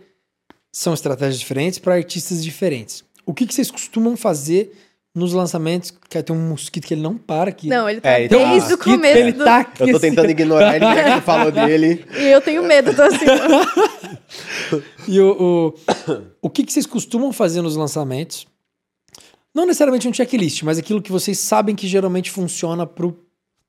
são 0.71 0.93
estratégias 0.93 1.39
diferentes 1.39 1.79
para 1.79 1.95
artistas 1.95 2.43
diferentes. 2.43 3.03
O 3.25 3.33
que, 3.33 3.47
que 3.47 3.53
vocês 3.55 3.71
costumam 3.71 4.15
fazer 4.17 4.71
nos 5.15 5.33
lançamentos? 5.33 5.91
Que 6.09 6.21
tem 6.21 6.35
um 6.35 6.49
mosquito 6.49 6.85
que 6.87 6.93
ele 6.93 7.01
não 7.01 7.17
para 7.17 7.49
aqui. 7.49 7.67
Não, 7.67 7.89
ele 7.89 7.99
tá 8.01 8.09
É, 8.11 8.19
ele 8.21 8.29
tá- 8.29 8.37
desde 8.37 8.53
o 8.73 8.77
Mosquito, 8.77 8.83
começo. 8.95 9.17
ele 9.17 9.31
do- 9.33 9.43
tá 9.43 9.57
aqui. 9.59 9.83
Eu 9.83 9.87
tô 9.91 9.97
assim. 9.97 10.09
tentando 10.09 10.29
ignorar 10.31 10.75
ele, 10.75 10.85
já 10.85 11.03
que 11.03 11.11
você 11.15 11.21
falou 11.21 11.51
dele. 11.51 12.05
E 12.17 12.25
eu 12.31 12.41
tenho 12.41 12.63
medo, 12.63 12.93
tô 12.95 13.01
assim. 13.01 13.25
E 15.07 15.19
o, 15.19 15.73
o, 15.73 15.73
o 16.43 16.49
que, 16.49 16.63
que 16.63 16.71
vocês 16.71 16.85
costumam 16.85 17.33
fazer 17.33 17.61
nos 17.61 17.75
lançamentos? 17.75 18.47
Não 19.53 19.65
necessariamente 19.65 20.07
um 20.07 20.13
checklist, 20.13 20.61
mas 20.63 20.77
aquilo 20.77 21.01
que 21.01 21.11
vocês 21.11 21.39
sabem 21.39 21.75
que 21.75 21.87
geralmente 21.87 22.29
funciona 22.29 22.85
pro 22.85 23.17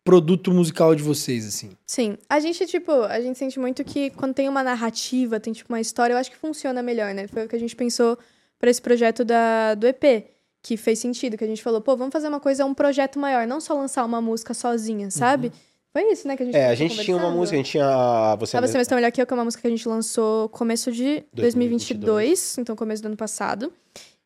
produto 0.05 0.53
musical 0.53 0.95
de 0.95 1.03
vocês, 1.03 1.47
assim. 1.47 1.71
Sim. 1.87 2.17
A 2.29 2.39
gente, 2.41 2.67
tipo, 2.67 2.93
a 2.93 3.21
gente 3.21 3.39
sente 3.39 3.59
muito 3.59 3.83
que 3.85 4.11
quando 4.11 4.35
tem 4.35 4.49
uma 4.49 4.63
narrativa, 4.63 5.41
tem, 5.41 5.53
tipo, 5.53 5.73
uma 5.73 5.81
história, 5.81 6.13
eu 6.15 6.19
acho 6.19 6.31
que 6.31 6.37
funciona 6.37 6.83
melhor, 6.83 7.15
né? 7.15 7.27
Foi 7.29 7.45
o 7.47 7.49
que 7.49 7.57
a 7.57 7.59
gente 7.59 7.75
pensou 7.75 8.19
pra 8.59 8.71
esse 8.71 8.81
projeto 8.83 9.25
da, 9.25 9.75
do 9.75 9.87
EP. 9.87 10.25
Que 10.63 10.77
fez 10.77 10.99
sentido, 10.99 11.37
que 11.39 11.45
a 11.45 11.47
gente 11.47 11.63
falou, 11.63 11.81
pô, 11.81 11.97
vamos 11.97 12.13
fazer 12.13 12.29
uma 12.29 12.41
coisa, 12.41 12.65
um 12.67 12.75
projeto 12.75 13.19
maior, 13.19 13.47
não 13.47 13.61
só 13.61 13.75
lançar 13.75 14.05
uma 14.05 14.21
música 14.21 14.53
sozinha, 14.55 15.11
sabe? 15.11 15.51
Foi 15.93 16.03
isso, 16.13 16.29
né, 16.29 16.37
que 16.37 16.43
a 16.43 16.47
gente 16.47 16.55
É, 16.55 16.67
a 16.69 16.75
gente 16.75 16.97
tinha 17.03 17.17
uma 17.17 17.31
música, 17.31 17.57
a 17.57 17.59
gente 17.59 17.71
tinha 17.73 18.37
Você, 18.39 18.57
Ah, 18.57 18.61
Você 18.61 18.67
Mesmo- 18.67 18.79
Mesmo 18.79 18.91
Tá 18.91 18.95
Melhor 18.97 19.11
Que 19.11 19.23
Eu, 19.23 19.27
que 19.27 19.33
é 19.33 19.37
uma 19.37 19.45
música 19.45 19.61
que 19.63 19.67
a 19.67 19.71
gente 19.71 19.89
lançou 19.89 20.49
começo 20.51 20.93
de 20.93 21.25
2022, 21.33 22.59
então 22.59 22.77
começo 22.77 23.03
do 23.03 23.07
ano 23.07 23.17
passado, 23.17 23.73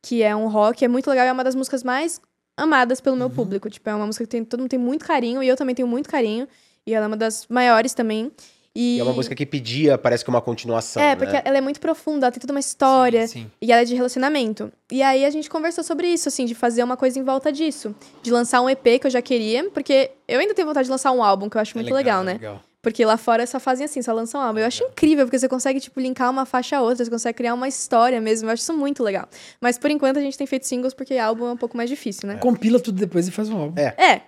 que 0.02 0.22
é 0.22 0.34
um 0.34 0.48
rock, 0.48 0.84
é 0.84 0.88
muito 0.88 1.08
legal, 1.08 1.24
é 1.26 1.32
uma 1.32 1.44
das 1.44 1.54
músicas 1.54 1.82
mais 1.82 2.20
amadas 2.56 3.00
pelo 3.00 3.16
meu 3.16 3.30
público, 3.30 3.70
tipo, 3.70 3.88
é 3.88 3.94
uma 3.94 4.06
música 4.06 4.24
que 4.24 4.30
tem, 4.30 4.44
todo 4.44 4.60
mundo 4.60 4.70
tem 4.70 4.78
muito 4.78 5.04
carinho, 5.04 5.42
e 5.42 5.48
eu 5.48 5.56
também 5.56 5.74
tenho 5.74 5.88
muito 5.88 6.08
carinho, 6.08 6.46
e 6.86 6.92
ela 6.94 7.06
é 7.06 7.08
uma 7.08 7.16
das 7.16 7.46
maiores 7.48 7.94
também, 7.94 8.30
E 8.74 8.96
E 8.96 9.00
é 9.00 9.02
uma 9.02 9.12
música 9.12 9.34
que 9.34 9.46
pedia, 9.46 9.96
parece 9.96 10.24
que 10.24 10.30
uma 10.30 10.40
continuação. 10.40 11.02
É, 11.02 11.10
né? 11.10 11.16
porque 11.16 11.40
ela 11.44 11.58
é 11.58 11.60
muito 11.60 11.80
profunda, 11.80 12.26
ela 12.26 12.32
tem 12.32 12.40
toda 12.40 12.52
uma 12.52 12.60
história. 12.60 13.26
Sim, 13.26 13.44
sim. 13.44 13.50
E 13.62 13.70
ela 13.70 13.82
é 13.82 13.84
de 13.84 13.94
relacionamento. 13.94 14.72
E 14.90 15.02
aí 15.02 15.24
a 15.24 15.30
gente 15.30 15.48
conversou 15.48 15.84
sobre 15.84 16.08
isso, 16.08 16.28
assim, 16.28 16.44
de 16.44 16.54
fazer 16.54 16.82
uma 16.82 16.96
coisa 16.96 17.18
em 17.18 17.22
volta 17.22 17.52
disso. 17.52 17.94
De 18.22 18.30
lançar 18.30 18.60
um 18.60 18.68
EP 18.68 19.00
que 19.00 19.06
eu 19.06 19.10
já 19.10 19.22
queria, 19.22 19.70
porque 19.70 20.10
eu 20.26 20.40
ainda 20.40 20.54
tenho 20.54 20.66
vontade 20.66 20.86
de 20.86 20.90
lançar 20.90 21.12
um 21.12 21.22
álbum, 21.22 21.48
que 21.48 21.56
eu 21.56 21.60
acho 21.60 21.76
É 21.76 21.80
muito 21.80 21.94
legal, 21.94 22.24
né? 22.24 22.38
Porque 22.84 23.02
lá 23.02 23.16
fora 23.16 23.46
só 23.46 23.58
fazem 23.58 23.86
assim, 23.86 24.02
só 24.02 24.12
lançam 24.12 24.38
álbum. 24.38 24.58
Eu 24.58 24.66
acho 24.66 24.84
incrível, 24.84 25.24
porque 25.24 25.38
você 25.38 25.48
consegue, 25.48 25.80
tipo, 25.80 25.98
linkar 25.98 26.30
uma 26.30 26.44
faixa 26.44 26.76
a 26.76 26.82
outra, 26.82 27.02
você 27.02 27.10
consegue 27.10 27.38
criar 27.38 27.54
uma 27.54 27.66
história 27.66 28.20
mesmo. 28.20 28.48
Eu 28.48 28.52
acho 28.52 28.62
isso 28.62 28.76
muito 28.76 29.02
legal. 29.02 29.26
Mas 29.58 29.78
por 29.78 29.90
enquanto 29.90 30.18
a 30.18 30.20
gente 30.20 30.36
tem 30.36 30.46
feito 30.46 30.66
singles, 30.66 30.92
porque 30.92 31.16
álbum 31.16 31.46
é 31.46 31.52
um 31.52 31.56
pouco 31.56 31.78
mais 31.78 31.88
difícil, 31.88 32.28
né? 32.28 32.36
Compila 32.36 32.78
tudo 32.78 32.98
depois 32.98 33.26
e 33.26 33.30
faz 33.30 33.48
um 33.48 33.56
álbum. 33.56 33.80
É. 33.80 33.94
É. 33.96 34.22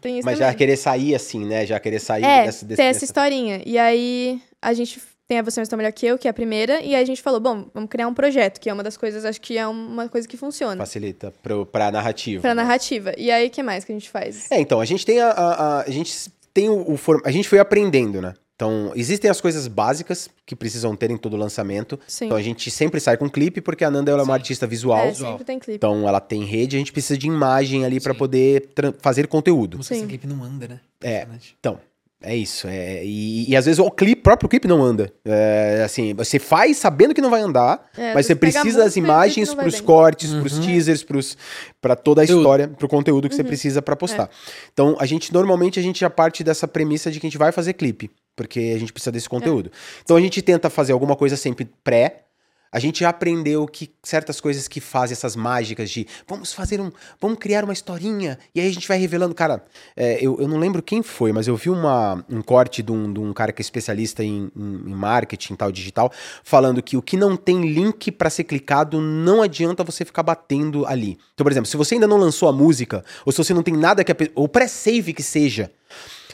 Tem 0.00 0.18
isso 0.18 0.26
Mas 0.26 0.38
também. 0.38 0.52
já 0.52 0.54
querer 0.58 0.76
sair 0.76 1.14
assim, 1.14 1.44
né? 1.46 1.64
Já 1.66 1.78
querer 1.80 1.98
sair 2.00 2.24
É, 2.24 2.44
desse, 2.46 2.64
desse, 2.64 2.76
tem 2.76 2.86
essa 2.86 2.94
dessa- 3.00 3.04
historinha. 3.04 3.62
E 3.64 3.78
aí 3.78 4.40
a 4.60 4.72
gente 4.74 5.00
tem 5.26 5.38
a 5.38 5.42
Você 5.42 5.60
Está 5.60 5.76
Melhor 5.76 5.92
Que 5.92 6.06
Eu, 6.06 6.18
que 6.18 6.26
é 6.26 6.30
a 6.30 6.34
primeira, 6.34 6.80
e 6.80 6.94
aí 6.94 7.02
a 7.02 7.06
gente 7.06 7.20
falou, 7.22 7.38
bom, 7.40 7.66
vamos 7.72 7.88
criar 7.90 8.08
um 8.08 8.14
projeto, 8.14 8.58
que 8.60 8.68
é 8.68 8.72
uma 8.72 8.82
das 8.82 8.96
coisas, 8.96 9.24
acho 9.24 9.40
que 9.40 9.56
é 9.58 9.66
uma 9.66 10.08
coisa 10.08 10.26
que 10.26 10.36
funciona. 10.36 10.76
Facilita 10.78 11.32
pro, 11.42 11.64
pra 11.66 11.90
narrativa. 11.90 12.40
Pra 12.42 12.54
né? 12.54 12.62
narrativa. 12.62 13.12
E 13.16 13.30
aí, 13.30 13.46
o 13.46 13.50
que 13.50 13.62
mais 13.62 13.84
que 13.84 13.92
a 13.92 13.94
gente 13.94 14.08
faz? 14.10 14.50
É, 14.50 14.58
então, 14.60 14.80
a 14.80 14.84
gente 14.84 15.04
tem 15.06 15.20
a. 15.20 15.30
a, 15.30 15.52
a- 15.80 15.82
a 15.82 15.90
gente 15.90 16.12
tem 16.52 16.68
o, 16.68 16.92
o 16.92 16.96
form- 16.96 17.20
A 17.24 17.30
gente 17.30 17.48
foi 17.48 17.58
aprendendo, 17.58 18.20
né? 18.22 18.34
Então, 18.58 18.90
existem 18.96 19.30
as 19.30 19.40
coisas 19.40 19.68
básicas 19.68 20.28
que 20.44 20.56
precisam 20.56 20.96
ter 20.96 21.12
em 21.12 21.16
todo 21.16 21.36
lançamento. 21.36 21.96
Sim. 22.08 22.24
Então, 22.24 22.36
a 22.36 22.42
gente 22.42 22.72
sempre 22.72 22.98
sai 22.98 23.16
com 23.16 23.30
clipe, 23.30 23.60
porque 23.60 23.84
a 23.84 23.90
Nanda 23.90 24.10
ela 24.10 24.22
é 24.22 24.24
uma 24.24 24.34
Sim. 24.34 24.40
artista 24.40 24.66
visual. 24.66 24.98
é, 24.98 25.10
visual. 25.12 25.30
sempre 25.30 25.44
tem 25.44 25.58
clipe. 25.60 25.76
Então, 25.76 26.08
ela 26.08 26.18
tem 26.20 26.42
rede, 26.42 26.74
a 26.74 26.78
gente 26.80 26.90
precisa 26.90 27.16
de 27.16 27.28
imagem 27.28 27.84
ali 27.84 28.00
pra 28.00 28.12
Sim. 28.14 28.18
poder 28.18 28.68
fazer 29.00 29.28
conteúdo. 29.28 29.76
Música 29.76 29.94
Sim. 29.94 30.00
sem 30.00 30.08
clipe 30.08 30.26
não 30.26 30.42
anda, 30.42 30.66
né? 30.66 30.80
É. 31.00 31.24
Então, 31.60 31.78
é 32.20 32.34
isso. 32.34 32.66
É, 32.66 33.04
e, 33.04 33.48
e 33.48 33.54
às 33.54 33.64
vezes 33.66 33.78
o 33.78 33.88
clipe, 33.92 34.22
próprio 34.22 34.48
clipe 34.48 34.66
não 34.66 34.82
anda. 34.82 35.12
É, 35.24 35.82
assim, 35.84 36.12
você 36.14 36.40
faz 36.40 36.78
sabendo 36.78 37.14
que 37.14 37.20
não 37.20 37.30
vai 37.30 37.40
andar, 37.42 37.88
É, 37.96 38.12
mas 38.12 38.26
você 38.26 38.34
precisa 38.34 38.78
das 38.82 38.96
o 38.96 38.98
imagens 38.98 39.54
pros 39.54 39.74
bem. 39.74 39.82
cortes, 39.84 40.34
pros 40.34 40.54
Uhum. 40.58 40.66
teasers, 40.66 41.04
pros, 41.04 41.36
pra 41.80 41.94
toda 41.94 42.22
a 42.22 42.24
história, 42.24 42.66
pro 42.66 42.88
conteúdo 42.88 43.28
que 43.28 43.34
Uhum. 43.36 43.40
você 43.40 43.44
precisa 43.44 43.80
pra 43.80 43.92
É. 43.92 43.96
postar. 43.96 44.28
Então, 44.72 44.96
a 44.98 45.06
gente, 45.06 45.32
normalmente, 45.32 45.78
a 45.78 45.82
gente 45.82 46.00
já 46.00 46.10
parte 46.10 46.42
dessa 46.42 46.66
premissa 46.66 47.08
de 47.08 47.20
que 47.20 47.26
a 47.28 47.30
gente 47.30 47.38
vai 47.38 47.52
fazer 47.52 47.74
clipe, 47.74 48.10
porque 48.38 48.72
a 48.74 48.78
gente 48.78 48.92
precisa 48.92 49.10
É. 49.10 49.12
desse 49.12 49.28
conteúdo. 49.28 49.70
Então, 50.04 50.16
a 50.16 50.20
gente 50.20 50.40
tenta 50.40 50.70
fazer 50.70 50.92
alguma 50.92 51.16
coisa 51.16 51.36
sempre 51.36 51.68
pré, 51.82 52.22
a 52.70 52.78
gente 52.78 53.00
já 53.00 53.08
aprendeu 53.08 53.66
que 53.66 53.90
certas 54.02 54.42
coisas 54.42 54.68
que 54.68 54.78
fazem 54.78 55.14
essas 55.14 55.34
mágicas 55.34 55.88
de 55.88 56.06
vamos 56.26 56.52
fazer 56.52 56.78
um. 56.82 56.92
Vamos 57.18 57.38
criar 57.38 57.64
uma 57.64 57.72
historinha. 57.72 58.38
E 58.54 58.60
aí 58.60 58.68
a 58.68 58.72
gente 58.72 58.86
vai 58.86 58.98
revelando. 58.98 59.34
Cara, 59.34 59.64
é, 59.96 60.18
eu, 60.20 60.36
eu 60.38 60.46
não 60.46 60.58
lembro 60.58 60.82
quem 60.82 61.02
foi, 61.02 61.32
mas 61.32 61.48
eu 61.48 61.56
vi 61.56 61.70
uma, 61.70 62.22
um 62.28 62.42
corte 62.42 62.82
de 62.82 62.92
um, 62.92 63.10
de 63.10 63.20
um 63.20 63.32
cara 63.32 63.52
que 63.52 63.62
é 63.62 63.64
especialista 63.64 64.22
em, 64.22 64.50
em, 64.54 64.90
em 64.90 64.94
marketing 64.94 65.54
e 65.54 65.56
tal, 65.56 65.72
digital, 65.72 66.12
falando 66.44 66.82
que 66.82 66.94
o 66.94 67.00
que 67.00 67.16
não 67.16 67.38
tem 67.38 67.62
link 67.72 68.12
pra 68.12 68.28
ser 68.28 68.44
clicado 68.44 69.00
não 69.00 69.40
adianta 69.40 69.82
você 69.82 70.04
ficar 70.04 70.22
batendo 70.22 70.84
ali. 70.84 71.18
Então, 71.32 71.44
por 71.44 71.50
exemplo, 71.50 71.70
se 71.70 71.76
você 71.76 71.94
ainda 71.94 72.06
não 72.06 72.18
lançou 72.18 72.50
a 72.50 72.52
música, 72.52 73.02
ou 73.24 73.32
se 73.32 73.38
você 73.38 73.54
não 73.54 73.62
tem 73.62 73.74
nada 73.74 74.04
que. 74.04 74.12
a 74.12 74.16
Ou 74.34 74.46
pré-save 74.46 75.14
que 75.14 75.22
seja. 75.22 75.70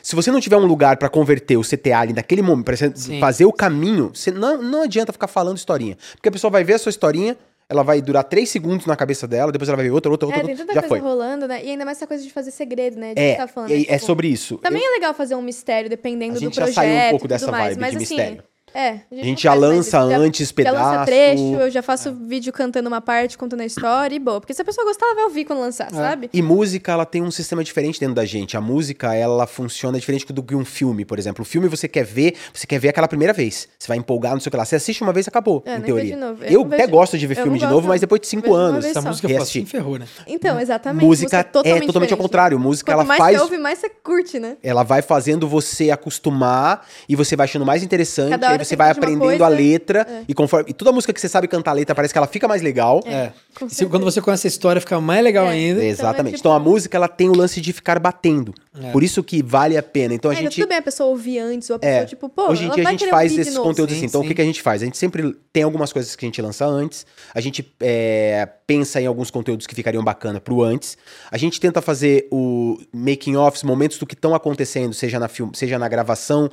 Se 0.04 0.14
você 0.14 0.30
não 0.30 0.38
tiver 0.38 0.58
um 0.58 0.66
lugar 0.66 0.98
pra 0.98 1.08
converter 1.08 1.56
o 1.56 1.62
CTA 1.62 1.98
ali 1.98 2.12
naquele 2.12 2.42
momento, 2.42 2.66
pra 2.66 2.76
Sim. 2.76 3.18
fazer 3.18 3.46
o 3.46 3.52
caminho, 3.52 4.10
você 4.12 4.30
não, 4.30 4.60
não 4.60 4.82
adianta 4.82 5.14
ficar 5.14 5.28
falando 5.28 5.56
historinha. 5.56 5.96
Porque 6.12 6.28
a 6.28 6.32
pessoa 6.32 6.50
vai 6.50 6.62
ver 6.62 6.74
a 6.74 6.78
sua 6.78 6.90
historinha, 6.90 7.34
ela 7.70 7.82
vai 7.82 8.02
durar 8.02 8.22
três 8.24 8.50
segundos 8.50 8.84
na 8.84 8.96
cabeça 8.96 9.26
dela, 9.26 9.50
depois 9.50 9.66
ela 9.66 9.76
vai 9.76 9.86
ver 9.86 9.92
outra, 9.92 10.10
outra, 10.12 10.26
outra, 10.26 10.42
É, 10.42 10.44
tem 10.44 10.50
outra 10.50 10.66
tanta 10.66 10.74
já 10.74 10.86
coisa 10.86 11.02
foi. 11.02 11.10
rolando, 11.10 11.48
né? 11.48 11.64
E 11.64 11.70
ainda 11.70 11.86
mais 11.86 11.96
essa 11.96 12.06
coisa 12.06 12.22
de 12.22 12.30
fazer 12.30 12.50
segredo, 12.50 12.98
né? 12.98 13.14
De 13.14 13.20
É, 13.22 13.34
tá 13.36 13.48
falando, 13.48 13.70
é, 13.70 13.76
é 13.80 13.84
Tipo, 13.84 14.00
sobre 14.04 14.28
isso. 14.28 14.58
Também 14.58 14.84
é 14.86 14.90
legal 14.90 15.14
fazer 15.14 15.36
um 15.36 15.42
mistério, 15.42 15.88
dependendo 15.88 16.36
A 16.36 16.38
gente 16.38 16.50
do 16.50 16.54
já 16.54 16.62
projeto. 16.64 16.74
saiu 16.84 17.06
um 17.06 17.10
pouco 17.10 17.26
dessa 17.26 17.50
mais, 17.50 17.68
vibe 17.70 17.80
mas, 17.80 17.90
de 17.96 18.04
assim, 18.04 18.14
mistério. 18.16 18.44
É, 18.74 19.00
a 19.12 19.24
gente 19.24 19.42
já 19.44 19.54
lança. 19.54 19.98
Já- 20.08 20.16
antes 20.18 20.48
Já 20.48 20.54
pedaço. 20.54 20.76
lança 20.76 21.04
trecho, 21.06 21.42
eu 21.42 21.70
já 21.70 21.80
faço 21.82 22.12
vídeo 22.12 22.52
cantando 22.52 22.88
uma 22.88 23.00
parte, 23.00 23.38
contando 23.38 23.60
a 23.60 23.64
história 23.64 24.14
e 24.16 24.18
boa. 24.18 24.40
Porque 24.40 24.52
se 24.52 24.60
a 24.60 24.64
pessoa 24.64 24.84
gostar, 24.84 25.06
ela 25.06 25.14
vai 25.14 25.24
ouvir 25.24 25.44
quando 25.44 25.60
lançar, 25.60 25.90
sabe? 25.90 26.28
E 26.32 26.42
música, 26.42 26.92
ela 26.92 27.06
tem 27.06 27.22
um 27.22 27.30
sistema 27.30 27.62
diferente 27.62 28.00
dentro 28.00 28.14
da 28.16 28.24
gente. 28.24 28.56
A 28.56 28.60
música, 28.60 29.14
ela 29.14 29.46
funciona 29.46 29.98
diferente 29.98 30.32
do 30.32 30.42
que 30.42 30.54
um 30.54 30.64
filme, 30.64 31.04
por 31.04 31.18
exemplo. 31.18 31.42
O 31.42 31.44
filme 31.44 31.68
você 31.68 31.86
quer 31.86 32.04
ver, 32.04 32.34
você 32.52 32.66
quer 32.66 32.78
ver 32.80 32.88
aquela 32.88 33.06
primeira 33.06 33.32
vez. 33.32 33.68
Você 33.78 33.86
vai 33.86 33.96
empolgar, 33.96 34.32
não 34.32 34.40
sei 34.40 34.48
o 34.48 34.50
que 34.50 34.56
lá. 34.56 34.64
Você 34.64 34.76
assiste 34.76 35.02
uma 35.02 35.12
vez, 35.12 35.28
acabou, 35.28 35.62
É, 35.64 35.76
em 35.76 35.80
teoria. 35.80 36.14
Eu 36.16 36.36
Eu, 36.42 36.62
até 36.66 36.78
vejo- 36.78 36.90
gosto 36.90 37.16
de 37.16 37.26
ver 37.26 37.38
eu 37.38 37.42
filme 37.44 37.58
de 37.58 37.66
novo, 37.66 37.86
mas 37.86 38.00
depois 38.00 38.20
de 38.20 38.26
cinco 38.26 38.54
anos. 38.54 38.84
Essa 38.84 39.00
música 39.00 39.40
assim, 39.40 39.64
ferrou, 39.64 39.98
né? 39.98 40.06
Então, 40.26 40.58
exatamente. 40.58 41.04
Música, 41.04 41.24
música 41.36 41.38
é 41.68 41.80
totalmente 41.80 42.12
ao 42.12 42.18
contrário. 42.18 42.58
Música, 42.58 42.90
Quanto 42.92 42.94
ela 43.00 43.04
mais 43.04 43.18
faz... 43.18 43.36
você 43.36 43.42
ouve, 43.42 43.58
mais 43.58 43.78
você 43.78 43.88
curte, 43.88 44.38
né? 44.40 44.56
ela 44.62 44.82
vai 44.82 45.00
fazendo 45.02 45.46
você 45.46 45.90
acostumar 45.90 46.86
e 47.08 47.14
você 47.14 47.36
vai 47.36 47.44
achando 47.44 47.64
mais 47.64 47.82
interessante, 47.82 48.30
Cada 48.30 48.46
aí 48.48 48.52
hora 48.54 48.63
você 48.64 48.70
você 48.70 48.76
vai 48.76 48.90
aprendendo 48.90 49.20
coisa, 49.20 49.44
a 49.44 49.48
letra 49.48 50.06
e 50.26 50.34
conforme 50.34 50.70
e 50.70 50.72
toda 50.72 50.90
música 50.90 51.12
que 51.12 51.20
você 51.20 51.28
sabe 51.28 51.46
cantar 51.46 51.70
a 51.70 51.74
letra 51.74 51.94
parece 51.94 52.12
que 52.12 52.18
ela 52.18 52.26
fica 52.26 52.48
mais 52.48 52.62
legal. 52.62 53.00
É. 53.06 53.30
Se- 53.68 53.86
quando 53.86 54.02
você 54.04 54.20
conhece 54.20 54.46
a 54.46 54.48
história, 54.48 54.80
fica 54.80 55.00
mais 55.00 55.22
legal 55.22 55.46
É. 55.46 55.50
ainda. 55.50 55.84
Exatamente. 55.84 56.36
tipo- 56.36 56.48
Então 56.48 56.52
a 56.52 56.58
música 56.58 56.96
ela 56.96 57.06
tem 57.08 57.28
o 57.28 57.36
lance 57.36 57.60
de 57.60 57.72
ficar 57.72 57.98
batendo. 57.98 58.52
É. 58.82 58.90
Por 58.90 59.02
isso 59.04 59.22
que 59.22 59.42
vale 59.42 59.76
a 59.76 59.82
pena. 59.82 60.14
Então 60.14 60.30
a 60.30 60.34
É, 60.34 60.38
gente 60.38 60.56
tudo 60.60 60.68
bem 60.68 60.78
a 60.78 60.82
pessoa 60.82 61.08
ouvir 61.08 61.38
antes, 61.38 61.70
ou 61.70 61.76
a 61.76 61.78
pessoa, 61.78 61.96
É. 62.00 62.04
tipo, 62.04 62.28
pô, 62.28 62.48
Hoje 62.50 62.62
em 62.62 62.66
ela 62.66 62.74
dia 62.74 62.88
a 62.88 62.90
gente 62.90 63.08
faz 63.08 63.36
esses 63.38 63.56
conteúdos 63.56 63.94
Sim, 63.94 64.00
assim. 64.00 64.06
Então 64.06 64.20
sim. 64.22 64.26
o 64.26 64.28
que, 64.28 64.34
que 64.34 64.42
a 64.42 64.44
gente 64.44 64.60
faz? 64.62 64.82
A 64.82 64.84
gente 64.86 64.98
sempre 64.98 65.36
tem 65.52 65.62
algumas 65.62 65.92
coisas 65.92 66.16
que 66.16 66.24
a 66.24 66.28
gente 66.28 66.42
lança 66.42 66.66
antes. 66.66 67.06
A 67.32 67.40
gente 67.40 67.72
é, 67.80 68.48
pensa 68.66 69.00
em 69.00 69.06
alguns 69.06 69.30
conteúdos 69.30 69.66
que 69.66 69.74
ficariam 69.74 70.02
bacana 70.02 70.40
pro 70.40 70.62
antes. 70.62 70.96
A 71.30 71.36
gente 71.36 71.60
tenta 71.60 71.82
fazer 71.82 72.28
o 72.30 72.78
making 72.92 73.36
offs, 73.36 73.62
momentos 73.62 73.98
do 73.98 74.06
que 74.06 74.14
estão 74.14 74.34
acontecendo, 74.34 74.94
seja 74.94 75.18
na 75.18 75.28
filme, 75.28 75.52
seja 75.54 75.78
na 75.78 75.88
gravação 75.88 76.50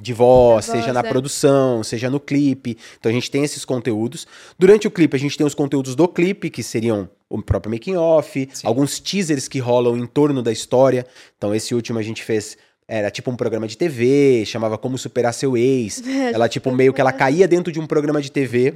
de 0.00 0.12
voz, 0.12 0.66
voz, 0.66 0.78
seja 0.78 0.92
na 0.92 1.00
é. 1.00 1.02
produção, 1.02 1.82
seja 1.82 2.08
no 2.08 2.20
clipe. 2.20 2.78
Então 2.98 3.10
a 3.10 3.12
gente 3.12 3.30
tem 3.30 3.44
esses 3.44 3.64
conteúdos. 3.64 4.26
Durante 4.58 4.86
o 4.86 4.90
clipe 4.90 5.16
a 5.16 5.20
gente 5.20 5.36
tem 5.36 5.46
os 5.46 5.54
conteúdos 5.54 5.94
do 5.94 6.06
clipe, 6.06 6.50
que 6.50 6.62
seriam 6.62 7.08
o 7.28 7.42
próprio 7.42 7.72
making 7.72 7.96
off, 7.96 8.48
Sim. 8.52 8.66
alguns 8.66 9.00
teasers 9.00 9.48
que 9.48 9.58
rolam 9.58 9.96
em 9.96 10.06
torno 10.06 10.42
da 10.42 10.52
história. 10.52 11.06
Então 11.36 11.54
esse 11.54 11.74
último 11.74 11.98
a 11.98 12.02
gente 12.02 12.22
fez 12.22 12.56
era 12.86 13.10
tipo 13.10 13.30
um 13.30 13.36
programa 13.36 13.66
de 13.66 13.76
TV, 13.76 14.44
chamava 14.44 14.76
Como 14.76 14.98
Superar 14.98 15.32
Seu 15.32 15.56
Ex. 15.56 16.02
É, 16.12 16.32
ela, 16.32 16.48
tipo, 16.48 16.70
meio 16.70 16.92
que 16.92 17.00
ela 17.00 17.12
caía 17.12 17.48
dentro 17.48 17.72
de 17.72 17.80
um 17.80 17.86
programa 17.86 18.20
de 18.20 18.30
TV. 18.30 18.74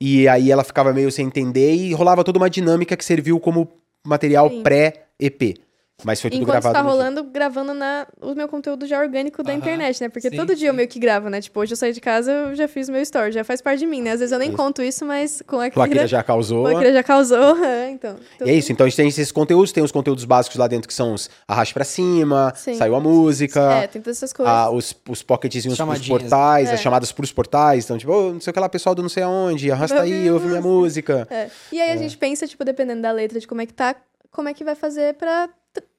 E 0.00 0.28
aí 0.28 0.50
ela 0.50 0.64
ficava 0.64 0.92
meio 0.92 1.10
sem 1.10 1.26
entender 1.26 1.74
e 1.74 1.92
rolava 1.92 2.24
toda 2.24 2.38
uma 2.38 2.50
dinâmica 2.50 2.96
que 2.96 3.04
serviu 3.04 3.38
como 3.40 3.68
material 4.04 4.50
pré-EP. 4.62 5.63
Mas 6.02 6.20
foi 6.20 6.28
tudo 6.28 6.42
Enquanto 6.42 6.54
gravado. 6.60 6.74
tá 6.74 6.82
no 6.82 6.88
dia. 6.88 6.98
rolando, 6.98 7.22
gravando 7.24 7.72
na, 7.72 8.06
o 8.20 8.34
meu 8.34 8.48
conteúdo 8.48 8.84
já 8.84 8.98
orgânico 8.98 9.42
da 9.44 9.52
Aham. 9.52 9.58
internet, 9.60 10.00
né? 10.00 10.08
Porque 10.08 10.28
Sim, 10.28 10.36
todo 10.36 10.54
dia 10.54 10.68
eu 10.68 10.74
meio 10.74 10.88
que 10.88 10.98
gravo, 10.98 11.28
né? 11.30 11.40
Tipo, 11.40 11.60
hoje 11.60 11.72
eu 11.72 11.76
saí 11.76 11.92
de 11.92 12.00
casa, 12.00 12.30
eu 12.32 12.54
já 12.54 12.66
fiz 12.66 12.88
meu 12.88 13.00
story, 13.00 13.30
já 13.32 13.44
faz 13.44 13.62
parte 13.62 13.78
de 13.78 13.86
mim, 13.86 14.02
né? 14.02 14.10
Às 14.10 14.18
vezes 14.18 14.32
eu 14.32 14.38
nem 14.38 14.48
Isso. 14.48 14.56
conto 14.56 14.82
isso, 14.82 15.04
mas 15.06 15.40
com 15.46 15.60
a 15.60 15.66
Akira, 15.66 16.06
já 16.06 16.22
causou. 16.22 16.66
Akira 16.66 16.92
já 16.92 17.02
causou, 17.02 17.56
é, 17.64 17.90
então. 17.90 18.16
E 18.44 18.50
é 18.50 18.54
isso, 18.54 18.72
então 18.72 18.84
a 18.84 18.88
gente 18.88 18.96
tem 18.96 19.08
esses 19.08 19.30
conteúdos, 19.30 19.70
tem 19.72 19.84
os 19.84 19.92
conteúdos 19.92 20.24
básicos 20.24 20.58
lá 20.58 20.66
dentro 20.66 20.88
que 20.88 20.94
são 20.94 21.14
os 21.14 21.30
arraste 21.46 21.72
pra 21.72 21.84
cima, 21.84 22.52
Sim. 22.56 22.74
saiu 22.74 22.96
a 22.96 23.00
música, 23.00 23.60
É, 23.60 23.86
tem 23.86 24.02
todas 24.02 24.16
essas 24.18 24.32
coisas. 24.32 24.52
a- 24.52 24.70
os, 24.70 24.94
os 25.08 25.22
pocketzinhos 25.22 25.78
pros 25.78 26.06
portais, 26.08 26.70
É. 26.70 26.74
as 26.74 26.80
chamadas 26.80 27.12
pros 27.12 27.32
portais, 27.32 27.84
então 27.84 27.96
tipo, 27.96 28.12
ô, 28.12 28.32
não 28.32 28.40
sei 28.40 28.50
o 28.50 28.54
que 28.54 28.60
lá, 28.60 28.68
pessoal 28.68 28.94
do 28.96 29.00
não 29.02 29.08
sei 29.08 29.22
aonde, 29.22 29.70
arrasta 29.70 30.02
aí, 30.02 30.28
ouve 30.30 30.48
minha 30.48 30.60
música. 30.60 31.26
É. 31.30 31.48
E 31.72 31.80
aí 31.80 31.92
a 31.92 31.96
gente 31.96 32.18
pensa, 32.18 32.46
tipo, 32.48 32.64
dependendo 32.64 33.00
da 33.00 33.12
letra, 33.12 33.38
de 33.38 33.46
como 33.46 33.60
é 33.62 33.66
que 33.66 33.72
tá, 33.72 33.94
como 34.32 34.48
é 34.48 34.54
que 34.54 34.64
vai 34.64 34.74
fazer 34.74 35.14
pra 35.14 35.48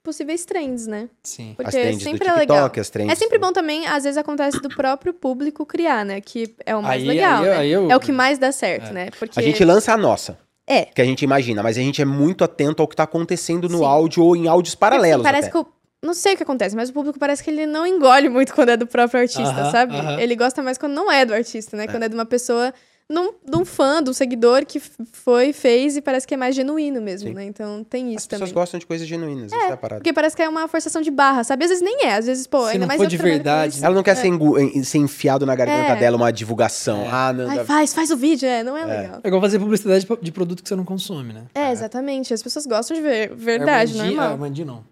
possíveis 0.06 0.46
trends, 0.46 0.88
né? 0.88 1.10
Sim. 1.24 1.54
Porque 1.58 1.68
as 1.68 1.74
trends 1.74 2.02
sempre 2.04 2.20
do 2.20 2.24
é 2.36 2.40
TikTok, 2.40 2.54
legal. 2.54 2.72
as 2.80 2.90
trends... 2.90 3.12
É 3.12 3.16
sempre 3.16 3.38
bom 3.38 3.52
também, 3.52 3.86
às 3.88 4.04
vezes 4.06 4.18
acontece 4.18 4.62
do 4.62 4.70
próprio 4.70 5.14
público 5.14 5.66
criar, 5.66 6.06
né? 6.06 6.22
Que 6.22 6.56
é 6.66 6.74
o 6.76 6.82
mais 6.82 7.02
Aí- 7.02 7.08
legal, 7.10 7.44
aí- 7.44 7.50
né? 7.50 7.58
aí 7.58 7.72
eu- 7.72 7.92
É 7.92 7.96
o 7.96 8.00
que 8.00 8.12
mais 8.14 8.38
dá 8.38 8.52
certo, 8.54 8.92
É. 8.92 8.94
né? 8.94 9.10
Porque 9.20 9.38
A 9.38 9.44
gente 9.44 9.62
lança 9.66 9.92
a 9.94 9.98
nossa, 9.98 10.38
é. 10.66 10.86
que 10.86 11.02
a 11.02 11.06
gente 11.06 11.24
imagina, 11.24 11.62
mas 11.62 11.78
a 11.78 11.82
gente 11.82 12.02
é 12.02 12.06
muito 12.06 12.44
atento 12.44 12.82
ao 12.82 12.88
que 12.88 12.96
tá 12.96 13.04
acontecendo 13.04 13.68
no 13.68 13.80
Sim. 13.80 13.86
áudio 13.86 14.24
ou 14.24 14.36
em 14.36 14.48
áudios 14.48 14.76
Porque, 14.76 14.86
assim, 14.86 14.92
paralelos 15.00 15.24
parece 15.24 15.50
até. 15.50 15.52
que 15.52 15.58
o... 15.58 15.76
Não 16.04 16.14
sei 16.14 16.36
o 16.36 16.38
que 16.38 16.44
acontece, 16.44 16.76
mas 16.76 16.90
o 16.90 16.94
público 16.94 17.18
parece 17.18 17.44
que 17.44 17.50
ele 17.50 17.66
não 17.66 17.86
engole 17.88 18.30
muito 18.30 18.54
quando 18.54 18.70
é 18.70 18.78
do 18.78 18.86
próprio 18.86 19.22
artista, 19.22 19.42
Aham, 19.42 19.72
sabe? 19.72 19.96
aham. 19.96 20.20
Ele 20.20 20.36
gosta 20.36 20.62
mais 20.62 20.78
quando 20.78 20.94
não 20.94 21.12
é 21.12 21.26
do 21.26 21.34
artista, 21.34 21.76
né? 21.76 21.88
Quando 21.88 22.04
é 22.04 22.08
de 22.10 22.14
uma 22.14 22.26
pessoa, 22.28 22.72
num, 23.08 23.34
de 23.48 23.56
um 23.56 23.64
fã, 23.64 24.02
de 24.02 24.10
um 24.10 24.14
seguidor 24.14 24.66
que 24.66 24.82
foi, 25.12 25.54
fez 25.54 25.96
e 25.96 26.02
parece 26.02 26.26
que 26.28 26.34
é 26.34 26.38
mais 26.38 26.56
genuíno 26.56 27.00
mesmo, 27.00 27.30
Sim. 27.30 27.36
né? 27.36 27.46
Então 27.46 27.84
tem 27.84 28.08
isso 28.10 28.18
As 28.18 28.26
pessoas 28.28 28.50
também. 28.50 28.54
gostam 28.62 28.80
de 28.80 28.86
coisas 28.88 29.08
genuínas, 29.08 29.54
essa 29.54 29.64
é 29.66 29.72
a 29.74 29.78
parada. 29.78 30.00
Porque 30.02 30.12
parece 30.12 30.36
que 30.36 30.42
é 30.42 30.50
uma 30.50 30.68
forçação 30.68 31.02
de 31.04 31.12
barra, 31.12 31.44
sabe? 31.44 31.64
Às 31.66 31.70
vezes 31.70 31.84
nem 31.84 32.06
é, 32.06 32.16
às 32.16 32.26
vezes, 32.26 32.48
pô, 32.48 32.62
Se 32.66 32.72
ainda 32.72 32.80
não 32.80 32.88
mais 32.88 32.98
for 32.98 33.04
eu 33.04 33.10
de 33.10 33.18
verdade. 33.18 33.84
Ela 33.86 33.94
não 33.94 34.02
quer 34.02 34.16
ser, 34.16 34.28
engu- 34.28 34.60
en- 34.60 34.84
ser 34.84 34.98
enfiado 34.98 35.46
na 35.46 35.56
garganta 35.56 35.94
É. 35.94 35.96
dela 36.00 36.18
uma 36.18 36.34
divulgação. 36.34 37.02
É. 37.04 37.10
Ah, 37.12 37.32
não. 37.32 37.48
Ai, 37.50 37.64
faz, 37.64 37.94
faz 37.94 38.10
o 38.10 38.18
vídeo, 38.18 38.48
é, 38.48 38.64
não 38.64 38.76
é, 38.76 38.82
É. 38.82 38.86
legal. 39.02 39.20
É 39.24 39.28
igual 39.28 39.42
fazer 39.42 39.60
publicidade 39.60 40.08
de 40.22 40.32
produto 40.32 40.64
que 40.64 40.70
você 40.70 40.76
não 40.76 40.84
consome, 40.86 41.32
né? 41.32 41.44
É, 41.54 41.72
exatamente. 41.72 42.34
As 42.34 42.42
pessoas 42.42 42.66
gostam 42.66 42.96
de 42.98 43.04
ver. 43.04 43.36
Verdade, 43.36 43.92
Armandinho, 43.92 44.16
normal. 44.18 44.32
Armandinho 44.34 44.68
não. 44.68 44.84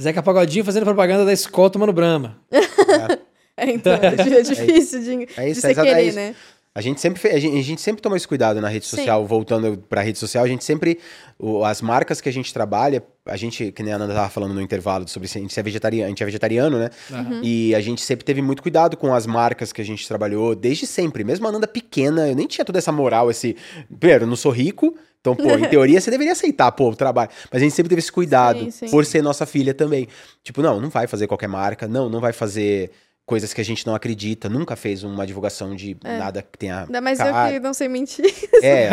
Zeca 0.00 0.22
Pagodinho 0.22 0.64
fazendo 0.64 0.84
propaganda 0.84 1.24
da 1.24 1.32
escola 1.32 1.70
tomando 1.70 1.92
brama. 1.92 2.36
É, 3.54 3.70
então, 3.70 3.92
é 3.92 4.42
difícil 4.42 5.00
de, 5.02 5.28
É 5.36 5.48
isso, 5.50 5.60
de 5.60 5.66
é 5.68 5.74
você 5.74 5.80
é 5.80 5.84
querer, 5.84 6.02
isso. 6.08 6.16
né? 6.16 6.34
A 6.74 6.80
gente 6.80 7.00
sempre 7.02 7.28
a 7.28 7.38
gente, 7.38 7.58
a 7.58 7.62
gente 7.62 7.80
sempre 7.82 8.00
toma 8.00 8.16
esse 8.16 8.26
cuidado 8.26 8.58
na 8.60 8.68
rede 8.68 8.86
Sim. 8.86 8.96
social, 8.96 9.26
voltando 9.26 9.76
pra 9.88 10.00
rede 10.00 10.18
social, 10.18 10.42
a 10.42 10.48
gente 10.48 10.64
sempre 10.64 10.98
o- 11.38 11.62
as 11.64 11.82
marcas 11.82 12.18
que 12.20 12.28
a 12.30 12.32
gente 12.32 12.52
trabalha, 12.52 13.02
a 13.26 13.36
gente, 13.36 13.70
que 13.72 13.82
nem 13.82 13.92
a 13.92 13.98
Nanda 13.98 14.14
tava 14.14 14.30
falando 14.30 14.54
no 14.54 14.60
intervalo 14.60 15.06
sobre 15.06 15.28
se 15.28 15.36
a 15.36 15.40
gente 15.42 15.58
é 15.60 15.62
vegetariano, 15.62 16.06
a 16.06 16.08
gente 16.08 16.22
é 16.22 16.26
vegetariano, 16.26 16.78
né? 16.78 16.88
Uhum. 17.10 17.40
E 17.42 17.74
a 17.74 17.80
gente 17.82 18.00
sempre 18.00 18.24
teve 18.24 18.40
muito 18.40 18.62
cuidado 18.62 18.96
com 18.96 19.12
as 19.14 19.26
marcas 19.26 19.70
que 19.70 19.82
a 19.82 19.84
gente 19.84 20.08
trabalhou 20.08 20.54
desde 20.54 20.86
sempre, 20.86 21.22
mesmo 21.24 21.46
a 21.46 21.52
Nanda 21.52 21.68
pequena, 21.68 22.26
eu 22.28 22.34
nem 22.34 22.46
tinha 22.46 22.64
toda 22.64 22.78
essa 22.78 22.90
moral, 22.90 23.30
esse, 23.30 23.54
primeiro, 24.00 24.24
eu 24.24 24.28
não 24.28 24.36
sou 24.36 24.50
rico, 24.50 24.96
então, 25.20 25.36
pô, 25.36 25.42
em 25.50 25.68
teoria 25.68 26.00
você 26.00 26.10
deveria 26.10 26.32
aceitar, 26.32 26.72
pô, 26.72 26.88
o 26.88 26.96
trabalho. 26.96 27.30
Mas 27.52 27.60
a 27.60 27.64
gente 27.64 27.74
sempre 27.74 27.90
teve 27.90 27.98
esse 28.00 28.10
cuidado, 28.10 28.58
Sim, 28.64 28.70
sim. 28.70 28.90
por 28.90 29.04
ser 29.04 29.22
nossa 29.22 29.44
filha 29.44 29.74
também. 29.74 30.08
Tipo, 30.42 30.62
não, 30.62 30.80
não 30.80 30.88
vai 30.88 31.06
fazer 31.06 31.26
qualquer 31.26 31.48
marca, 31.48 31.86
não, 31.86 32.08
não 32.08 32.18
vai 32.18 32.32
fazer 32.32 32.90
coisas 33.32 33.54
que 33.54 33.62
a 33.62 33.64
gente 33.64 33.86
não 33.86 33.94
acredita, 33.94 34.46
nunca 34.46 34.76
fez 34.76 35.02
uma 35.02 35.26
divulgação 35.26 35.74
de 35.74 35.96
nada 36.04 36.42
que 36.42 36.58
tenha 36.58 36.80
Ainda 36.82 37.00
mais 37.00 37.18
eu 37.18 37.24
cara. 37.24 37.50
que 37.54 37.60
não 37.60 37.72
sei 37.72 37.88
mentir. 37.88 38.22
É, 38.62 38.90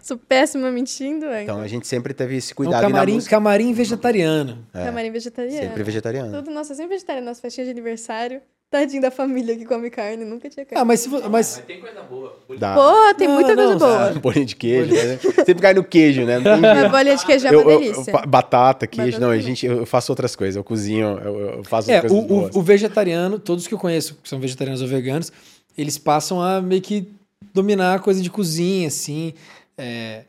Sou 0.00 0.16
péssima 0.16 0.70
mentindo. 0.70 1.26
é. 1.26 1.42
então 1.42 1.60
a 1.60 1.66
gente 1.66 1.86
sempre 1.88 2.14
teve 2.14 2.36
esse 2.36 2.52
Um 2.52 2.56
cuidado. 2.56 2.80
e 2.80 2.82
na 2.84 2.88
camarim, 2.92 3.14
música, 3.14 3.36
camarim 3.36 3.72
vegetariano. 3.72 4.64
Camarim 4.72 5.10
vegetariano. 5.10 5.66
sempre 5.66 5.82
vegetariano. 5.82 6.32
Tudo, 6.32 6.50
nossa, 6.52 6.74
sempre 6.76 6.94
vegetariano 6.94 7.26
nas 7.26 7.40
festinhas 7.40 7.66
de 7.66 7.72
aniversário. 7.72 8.40
Tadinho 8.80 9.00
da 9.02 9.10
família 9.10 9.56
que 9.56 9.64
come 9.64 9.88
carne, 9.90 10.24
nunca 10.24 10.48
tinha 10.50 10.64
carne. 10.66 10.80
Ah, 10.82 10.84
mas 10.84 11.00
se 11.00 11.08
vo- 11.08 11.28
mas 11.30 11.62
tem 11.66 11.80
coisa 11.80 12.02
boa. 12.02 12.36
Dá. 12.58 12.74
Pô, 12.74 13.14
tem 13.14 13.26
Não, 13.28 13.34
muita 13.34 13.54
coisa 13.54 13.70
não, 13.72 13.78
boa. 13.78 14.12
Um 14.12 14.18
bolinho 14.20 14.44
de 14.46 14.56
queijo, 14.56 14.92
né? 14.94 15.18
Sempre 15.44 15.62
cai 15.62 15.74
no 15.74 15.82
queijo, 15.84 16.24
né? 16.24 16.38
Não 16.38 16.44
tem 16.60 16.60
jeito. 16.74 16.90
bolinha 16.90 17.16
de 17.16 17.26
queijo 17.26 17.46
é 17.46 17.54
Eu- 17.54 17.60
uma 17.62 17.70
eu- 17.72 17.80
delícia. 17.80 18.00
eu 18.10 18.18
fa- 18.18 18.26
batata, 18.26 18.86
queijo. 18.86 19.12
Batata 19.12 19.20
não, 19.26 19.28
a 19.32 19.36
também. 19.36 19.46
gente, 19.46 19.66
eu 19.66 19.86
faço 19.86 20.12
outras 20.12 20.36
coisas. 20.36 20.56
Eu 20.56 20.62
cozinho, 20.64 21.18
eu, 21.24 21.40
eu 21.58 21.64
faço 21.64 21.90
é, 21.90 22.00
coisas 22.00 22.18
o, 22.18 22.22
boas. 22.22 22.54
o, 22.54 22.58
o 22.58 22.62
vegetariano, 22.62 23.38
todos 23.38 23.66
que 23.66 23.74
eu 23.74 23.78
conheço 23.78 24.16
que 24.22 24.28
são 24.28 24.38
vegetarianos 24.38 24.82
ou 24.82 24.88
veganos, 24.88 25.32
eles 25.76 25.96
passam 25.98 26.40
a 26.42 26.60
meio 26.60 26.82
que 26.82 27.08
dominar 27.54 27.94
a 27.94 27.98
coisa 27.98 28.20
de 28.22 28.30
cozinha, 28.30 28.88
assim. 28.88 29.32
É, 29.78 30.22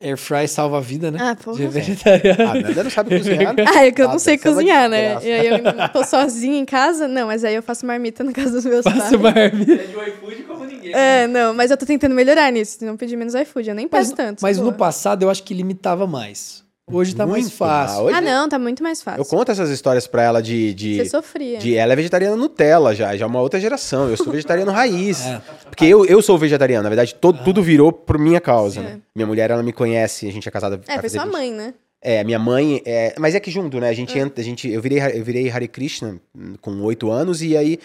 air 0.00 0.16
fry 0.16 0.48
salva 0.48 0.78
a 0.78 0.80
vida, 0.80 1.10
né? 1.10 1.18
Ah, 1.20 1.34
De 1.34 1.42
porra. 1.44 1.68
vegetariano. 1.68 2.42
A 2.50 2.54
Nanda 2.54 2.84
não 2.84 2.90
sabe 2.90 3.18
cozinhar. 3.18 3.54
Ah, 3.74 3.84
é 3.86 3.90
que 3.92 4.00
eu 4.02 4.08
não 4.08 4.18
sei 4.18 4.34
é 4.34 4.38
cozinhar, 4.38 4.88
né? 4.88 5.18
E 5.22 5.30
aí 5.32 5.46
eu 5.48 5.88
tô 5.92 6.02
sozinha 6.04 6.58
em 6.58 6.64
casa. 6.64 7.06
Não, 7.06 7.26
mas 7.26 7.44
aí 7.44 7.54
eu 7.54 7.62
faço 7.62 7.84
marmita 7.86 8.24
na 8.24 8.32
casa 8.32 8.50
dos 8.52 8.64
meus 8.64 8.82
Faço 8.84 9.18
pais. 9.18 9.34
marmita. 9.34 9.72
É 9.72 9.76
de 9.76 9.96
um 9.96 10.02
iFood 10.02 10.42
como 10.44 10.64
ninguém. 10.64 10.92
né? 10.92 11.22
É, 11.24 11.26
não, 11.26 11.52
mas 11.54 11.70
eu 11.70 11.76
tô 11.76 11.84
tentando 11.84 12.14
melhorar 12.14 12.50
nisso. 12.50 12.84
Não 12.84 12.96
pedir 12.96 13.16
menos 13.16 13.34
iFood. 13.34 13.68
Eu 13.68 13.74
nem 13.74 13.88
Mas, 13.90 14.06
peço 14.08 14.16
tanto. 14.16 14.40
mas 14.42 14.58
pô. 14.58 14.64
no 14.64 14.72
passado 14.72 15.22
eu 15.22 15.30
acho 15.30 15.42
que 15.42 15.52
limitava 15.54 16.06
mais. 16.06 16.64
Hoje 16.92 17.14
tá 17.14 17.26
mais 17.26 17.44
Muito. 17.44 17.56
fácil. 17.56 17.98
Ah, 17.98 18.02
hoje 18.02 18.16
Ah, 18.16 18.20
não, 18.20 18.48
tá 18.48 18.58
muito 18.58 18.82
mais 18.82 19.02
fácil. 19.02 19.20
Eu 19.20 19.24
conto 19.24 19.50
essas 19.52 19.70
histórias 19.70 20.06
pra 20.06 20.22
ela 20.22 20.42
de. 20.42 20.74
de... 20.74 20.96
Você 20.96 21.04
sofria. 21.08 21.58
de- 21.58 21.76
ela 21.76 21.92
é 21.92 21.96
vegetariana 21.96 22.36
Nutella 22.36 22.94
já, 22.94 23.16
já 23.16 23.24
é 23.24 23.28
uma 23.28 23.40
outra 23.40 23.60
geração. 23.60 24.08
Eu 24.08 24.16
sou 24.16 24.30
vegetariano 24.32 24.70
raiz. 24.72 25.20
É. 25.30 25.40
Porque 25.70 25.84
eu, 25.86 26.04
eu 26.04 26.20
sou 26.20 26.36
vegetariano, 26.36 26.82
na 26.82 26.88
verdade, 26.88 27.14
todo, 27.14 27.42
tudo 27.44 27.62
virou 27.62 27.92
por 27.92 28.18
minha 28.18 28.40
causa. 28.40 28.80
né? 28.82 29.00
Minha 29.14 29.26
mulher, 29.26 29.50
ela 29.50 29.62
me 29.62 29.72
conhece, 29.72 30.26
a 30.28 30.32
gente 30.32 30.48
é 30.48 30.50
casada. 30.50 30.80
É, 30.88 30.98
foi 30.98 31.08
sua 31.08 31.24
20 31.24 31.32
mãe, 31.32 31.52
né? 31.52 31.74
É, 32.02 32.24
minha 32.24 32.38
mãe. 32.38 32.82
É, 32.84 33.14
mas 33.18 33.34
é 33.34 33.40
que 33.40 33.50
junto, 33.50 33.78
né? 33.78 33.88
A 33.88 33.92
gente 33.92 34.18
entra. 34.18 34.40
A 34.40 34.44
gente, 34.44 34.68
eu, 34.68 34.80
virei, 34.82 34.98
eu 34.98 35.24
virei 35.24 35.48
Hare 35.50 35.68
Krishna 35.68 36.20
com 36.60 36.80
oito 36.82 37.10
anos 37.10 37.40
e 37.42 37.56
aí 37.56 37.78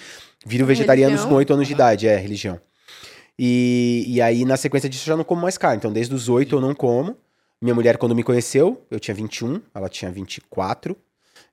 viro 0.46 0.66
vegetarianos 0.66 1.12
Religião? 1.20 1.30
com 1.30 1.36
oito 1.36 1.54
anos 1.54 1.68
de 1.68 1.74
idade, 1.74 2.08
é, 2.08 2.16
religião. 2.18 2.60
E, 3.38 4.06
e 4.08 4.22
aí, 4.22 4.46
na 4.46 4.56
sequência 4.58 4.90
disso, 4.90 5.04
eu 5.10 5.14
já 5.14 5.18
não 5.18 5.24
como 5.24 5.42
mais 5.42 5.58
carne. 5.58 5.78
Então, 5.78 5.92
desde 5.92 6.14
os 6.16 6.30
oito 6.30 6.56
eu 6.56 6.62
não 6.62 6.74
como. 6.74 7.16
Minha 7.62 7.74
mulher, 7.76 7.98
quando 7.98 8.14
me 8.16 8.24
conheceu, 8.24 8.86
eu 8.92 9.00
tinha 9.00 9.16
21, 9.16 9.62
ela 9.74 9.90
tinha 9.90 10.12
24. 10.12 10.96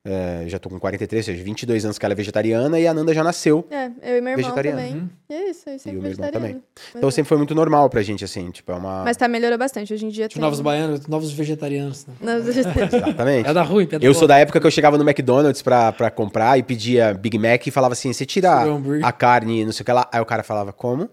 É, 0.05 0.45
já 0.49 0.59
tô 0.59 0.69
com 0.69 0.81
43, 0.81 1.29
ou 1.29 1.33
seja, 1.33 1.45
22 1.45 1.85
anos 1.85 1.97
que 1.97 2.05
ela 2.05 2.13
é 2.13 2.17
vegetariana 2.17 2.79
e 2.79 2.89
a 2.89 2.93
Nanda 2.95 3.15
já 3.15 3.23
nasceu. 3.23 3.65
É, 3.71 3.87
eu 4.03 4.19
e 4.19 4.21
meu 4.21 4.33
irmão 4.33 4.37
Vegetariano. 4.37 4.77
também. 4.79 5.11
E 5.31 5.33
é 5.33 5.51
isso, 5.51 5.69
eu 5.71 5.79
sempre 5.79 5.99
o 5.99 6.03
meu 6.03 6.11
irmão 6.11 6.27
vegetariano. 6.27 6.63
Mas, 6.75 6.85
Então 6.97 7.09
é. 7.09 7.13
sempre 7.13 7.29
foi 7.29 7.39
muito 7.39 7.55
normal 7.55 7.89
pra 7.89 8.03
gente, 8.03 8.25
assim, 8.25 8.51
tipo, 8.51 8.73
é 8.73 8.75
uma. 8.75 9.05
Mas 9.05 9.17
tá, 9.17 9.29
melhorou 9.29 9.57
bastante. 9.57 9.95
Hoje 9.95 10.05
em 10.05 10.09
dia 10.09 10.27
Tipo, 10.27 10.41
tem... 10.41 10.43
novos 10.43 10.61
baianos, 10.61 11.07
novos 11.07 11.31
vegetarianos. 11.33 12.05
Né? 12.07 12.15
Não, 12.21 12.43
vegetariano. 12.43 12.97
Exatamente. 12.97 13.49
É 13.49 13.55
da 13.55 13.63
ruim, 13.63 13.85
é 13.85 13.87
da 13.87 13.97
Eu 13.99 14.01
boa. 14.01 14.15
sou 14.15 14.27
da 14.27 14.39
época 14.39 14.61
que 14.61 14.67
eu 14.67 14.71
chegava 14.73 14.99
no 14.99 15.09
McDonald's 15.09 15.63
pra, 15.63 15.93
pra 15.93 16.11
comprar 16.11 16.59
e 16.59 16.65
pedia 16.65 17.15
Big 17.15 17.39
Mac 17.39 17.65
e 17.65 17.71
falava 17.71 17.93
assim: 17.93 18.13
você 18.13 18.27
tira 18.27 18.61
hambúrguer. 18.65 19.07
a 19.07 19.13
carne, 19.13 19.65
não 19.65 19.71
sei 19.73 19.83
o 19.83 19.87
que 19.87 19.93
lá. 19.93 20.09
Aí 20.13 20.21
o 20.21 20.27
cara 20.27 20.43
falava, 20.43 20.73
como? 20.73 21.09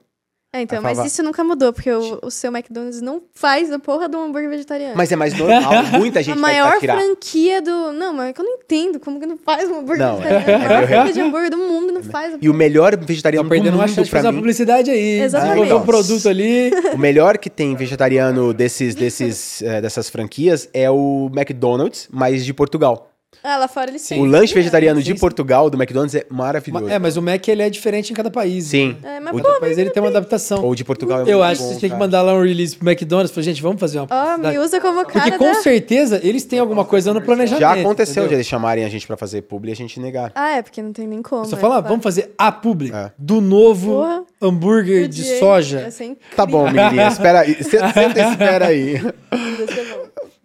É, 0.51 0.61
então, 0.63 0.81
mas 0.81 0.93
falava- 0.93 1.07
isso 1.07 1.21
nunca 1.21 1.43
mudou, 1.43 1.71
porque 1.71 1.91
o, 1.91 2.19
o 2.23 2.31
seu 2.31 2.51
McDonald's 2.51 3.01
não 3.01 3.21
faz 3.35 3.71
a 3.71 3.77
porra 3.77 4.09
do 4.09 4.17
hambúrguer 4.17 4.49
vegetariano. 4.49 4.95
Mas 4.97 5.11
é 5.11 5.15
mais 5.15 5.37
normal. 5.37 5.61
Muita 5.99 6.19
a 6.19 6.21
gente 6.23 6.33
pede 6.33 6.41
maior 6.41 6.79
tirar. 6.79 6.97
franquia 6.97 7.61
do. 7.61 7.91
Não, 7.93 8.13
mas 8.13 8.29
é 8.29 8.33
que 8.33 8.41
eu 8.41 8.45
não 8.45 8.53
entendo 8.55 8.99
como 8.99 9.19
que 9.19 9.27
não 9.27 9.37
faz 9.37 9.69
um 9.69 9.77
hambúrguer 9.79 9.99
Não, 10.07 10.17
vegetariano. 10.17 10.49
é- 10.49 10.55
A 10.55 10.67
maior 10.69 10.87
franquia 10.87 11.13
de 11.13 11.21
hambúrguer 11.21 11.51
do 11.51 11.57
mundo 11.57 11.93
não 11.93 12.01
faz. 12.01 12.35
E 12.41 12.49
o 12.49 12.53
melhor 12.53 12.97
vegetariano 12.97 13.47
do 13.47 13.49
perdendo 13.49 13.75
uma 13.75 13.83
mundo 13.85 13.89
chance 13.95 14.05
de 14.05 14.09
pra 14.09 14.19
fazer 14.19 14.27
uma 14.27 14.31
mim. 14.33 14.39
publicidade 14.39 14.89
aí. 14.89 15.19
Exatamente. 15.21 15.53
Desenvolver 15.59 15.83
um 15.83 15.85
produto 15.85 16.27
ali. 16.29 16.71
O 16.93 16.97
melhor 16.97 17.37
que 17.37 17.49
tem 17.51 17.75
vegetariano 17.75 18.51
desses, 18.51 18.95
desses, 18.95 19.61
eh, 19.61 19.81
dessas 19.81 20.09
franquias 20.09 20.67
é 20.73 20.89
o 20.89 21.29
McDonald's, 21.31 22.07
mas 22.11 22.43
de 22.43 22.53
Portugal. 22.55 23.11
Ah, 23.43 23.57
lá 23.57 23.67
fora 23.69 23.89
eles 23.91 24.05
têm. 24.05 24.19
O 24.21 24.25
lanche 24.25 24.53
vegetariano 24.53 24.99
sim, 24.99 25.13
de. 25.13 25.19
Portugal, 25.19 25.69
do 25.69 25.77
McDonald's, 25.77 26.13
é 26.15 26.25
maravilhoso. 26.29 26.89
É, 26.89 26.99
mas 26.99 27.15
o 27.15 27.21
Mac 27.21 27.47
ele 27.47 27.61
é 27.61 27.69
diferente 27.69 28.11
em 28.11 28.15
cada 28.15 28.29
país. 28.29 28.65
Sim. 28.65 28.97
É, 29.03 29.19
mas 29.19 29.33
O- 29.33 29.37
pô, 29.37 29.43
Cada 29.43 29.59
país 29.61 29.77
ele 29.77 29.91
tem 29.91 30.01
uma 30.03 30.09
adaptação. 30.09 30.63
Ou 30.65 30.75
de 30.75 30.83
Portugal 30.83 31.19
é 31.19 31.21
Eu 31.21 31.37
muito 31.37 31.43
acho 31.43 31.55
que 31.55 31.61
bom, 31.61 31.67
vocês 31.69 31.79
têm 31.79 31.89
que 31.89 31.95
mandar 31.95 32.21
lá 32.21 32.33
um 32.33 32.41
release 32.43 32.75
pro 32.75 32.89
McDonald's. 32.89 33.31
Falar, 33.33 33.43
gente, 33.45 33.61
vamos 33.61 33.79
fazer 33.79 33.99
uma 33.99 34.05
Ó, 34.05 34.07
publicidade. 34.07 34.57
me 34.57 34.63
usa 34.63 34.81
como 34.81 35.05
cara 35.05 35.25
Porque 35.25 35.37
com 35.37 35.45
da... 35.53 35.61
certeza 35.61 36.19
eles 36.23 36.43
têm 36.43 36.59
alguma 36.59 36.83
coisa 36.83 37.13
no 37.13 37.21
planejamento. 37.21 37.61
Já 37.61 37.73
aconteceu 37.79 38.13
de 38.15 38.19
entendeu? 38.21 38.37
eles 38.37 38.47
chamarem 38.47 38.83
a 38.83 38.89
gente 38.89 39.07
pra 39.07 39.15
fazer 39.15 39.43
publi 39.43 39.69
e 39.69 39.71
a 39.71 39.75
gente 39.75 39.99
negar. 39.99 40.31
Ah, 40.35 40.57
é, 40.57 40.61
porque 40.61 40.81
não 40.81 40.91
tem 40.91 41.07
nem 41.07 41.21
como. 41.21 41.45
Só 41.45 41.55
é, 41.55 41.59
falar, 41.59 41.75
claro. 41.75 41.87
vamos 41.87 42.03
fazer 42.03 42.33
a 42.37 42.51
publi 42.51 42.91
É. 42.93 43.11
do 43.17 43.39
novo 43.39 43.93
Porra. 43.93 44.23
hambúrguer 44.41 45.07
de 45.07 45.23
soja. 45.39 45.87
incrível, 45.87 46.17
Tá 46.35 46.45
bom, 46.45 46.69
menininha, 46.69 47.07
espera 47.09 47.41
aí. 47.41 47.63
Senta 47.63 47.93
senta 47.93 48.19
e 48.19 48.31
espera 48.31 48.67
aí. 48.67 49.01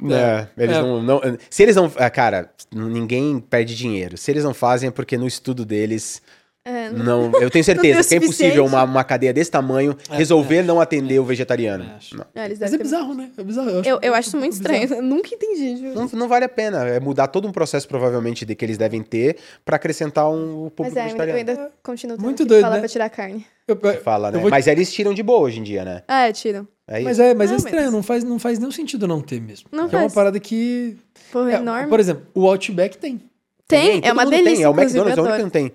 Bom. 0.05 0.15
É, 0.15 0.49
eles 0.59 0.77
É. 0.77 0.81
Não, 0.83 1.03
não- 1.03 1.21
Se 1.51 1.63
eles 1.63 1.77
não. 1.77 1.91
ah, 1.97 2.11
Cara, 2.11 2.51
ninguém 2.73 3.39
perde 3.41 3.75
dinheiro. 3.77 4.17
Se 4.17 4.31
eles 4.31 4.45
não 4.45 4.55
fazem 4.55 4.89
é 4.89 4.93
porque 4.93 5.17
no 5.17 5.27
estudo 5.27 5.65
deles. 5.65 6.21
É, 6.67 6.89
não- 6.89 7.29
Não, 7.31 7.41
eu 7.43 7.51
tenho 7.51 7.63
certeza 8.03 8.09
que 8.09 8.15
é 8.15 8.17
impossível 8.17 8.65
uma, 8.65 8.85
uma 8.85 9.05
cadeia 9.05 9.35
desse 9.35 9.51
tamanho 9.51 9.95
resolver 10.11 10.63
não 10.63 10.81
atender 10.81 11.19
o 11.19 11.25
vegetariano. 11.25 11.85
É. 11.85 12.17
Não. 12.17 12.25
Mas 12.35 12.73
é 12.73 12.79
bizarro, 12.79 13.13
né? 13.15 13.31
É 13.37 13.43
bizarro. 13.45 13.69
Eu 13.69 13.81
acho, 13.81 13.89
Eu, 13.91 13.99
eu 14.01 14.15
acho 14.15 14.29
isso 14.29 14.39
muito 14.39 14.57
bizarro. 14.57 14.75
estranho. 14.83 15.03
Eu 15.03 15.07
nunca 15.07 15.29
entendi. 15.35 15.75
Não, 15.95 16.07
não 16.15 16.27
vale 16.27 16.47
a 16.47 16.49
pena. 16.49 16.87
É 16.89 16.99
mudar 16.99 17.27
todo 17.29 17.47
um 17.47 17.53
processo, 17.53 17.87
provavelmente, 17.87 18.47
de 18.47 18.55
que 18.55 18.65
eles 18.65 18.79
devem 18.79 19.03
ter 19.03 19.37
pra 19.63 19.77
acrescentar 19.77 20.27
um 20.31 20.71
público 20.75 20.85
Mas 20.85 20.97
é, 20.97 21.01
eu 21.01 21.05
vegetariano. 21.05 21.39
ainda 21.39 21.71
continuo 21.83 22.17
tendo 22.17 22.25
Muito 22.25 22.43
que 22.45 22.49
doido, 22.49 22.63
falar 22.63 22.77
né? 22.77 22.81
pra 22.81 22.89
tirar 22.89 23.11
carne. 23.11 23.45
Eu- 23.69 23.79
eu- 23.83 24.01
Fala, 24.03 24.31
né? 24.31 24.39
eu 24.39 24.41
vou- 24.43 24.51
Mas 24.51 24.67
eles 24.67 24.91
tiram 24.91 25.13
de 25.13 25.23
boa 25.23 25.41
hoje 25.41 25.61
em 25.61 25.63
dia, 25.63 25.85
né? 25.85 26.03
Ah, 26.09 26.29
é, 26.29 26.33
tiram. 26.33 26.67
É 26.87 26.97
isso. 26.99 27.05
Mas 27.05 27.19
é, 27.19 27.35
mas 27.35 27.49
é 27.51 27.53
Não, 27.53 27.59
estranho, 27.59 27.85
mas- 27.85 27.93
não, 27.95 28.03
faz, 28.03 28.25
não 28.25 28.39
faz 28.39 28.59
nenhum 28.59 28.71
sentido 28.71 29.07
não 29.09 29.21
ter 29.21 29.41
mesmo. 29.41 29.69
Não 29.73 29.85
É 29.85 29.87
uma 29.87 29.91
faz. 29.91 30.13
parada 30.15 30.39
que. 30.39 30.97
Porra, 31.33 31.53
é, 31.53 31.55
enorme. 31.57 31.89
Por 31.89 31.99
exemplo, 32.01 32.27
o 32.35 32.47
Outback 32.49 32.99
tem. 32.99 33.21
Tem, 33.67 34.01
todo 34.01 34.07
é 34.09 34.13
uma 34.13 34.27
delícia, 34.27 34.55
Tem. 34.57 34.65
É 34.65 34.69
o 34.69 34.73
McDonald's, 34.73 35.17
é 35.17 35.21
o 35.21 35.25
eu 35.25 35.25
único 35.25 35.37
que 35.39 35.43
não 35.43 35.51
tem. 35.51 35.73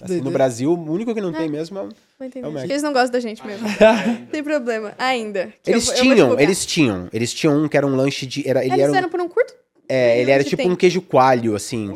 Assim, 0.00 0.20
no 0.22 0.30
Brasil, 0.30 0.70
o 0.72 0.90
único 0.92 1.14
que 1.14 1.20
não 1.20 1.30
tem 1.30 1.44
É. 1.44 1.48
mesmo 1.48 1.78
é 1.78 1.82
o... 1.82 1.88
É 2.42 2.46
o 2.46 2.50
Mac. 2.52 2.64
Eles 2.64 2.82
não 2.82 2.90
gostam 2.90 3.10
da 3.12 3.20
gente 3.20 3.46
mesmo. 3.46 3.68
Tem 4.32 4.42
problema, 4.42 4.94
ainda. 4.98 5.52
Eles 5.66 5.86
eu 5.88 5.94
eu 5.94 6.00
tinham, 6.00 6.16
divulgar. 6.16 6.42
eles 6.42 6.64
tinham. 6.66 7.08
Eles 7.12 7.34
tinham 7.34 7.62
um 7.62 7.68
que 7.68 7.76
era 7.76 7.86
um 7.86 7.94
lanche 7.94 8.24
de. 8.26 8.48
Era, 8.48 8.60
ele 8.64 8.70
Eles 8.70 8.78
era 8.80 8.90
um- 8.90 8.94
fizeram 8.94 9.08
por 9.10 9.20
um 9.20 9.28
curto? 9.28 9.54
É, 9.86 10.20
ele 10.20 10.30
era 10.30 10.42
tipo 10.42 10.56
tem? 10.56 10.70
um 10.70 10.74
queijo 10.74 11.02
coalho, 11.02 11.54
assim. 11.54 11.94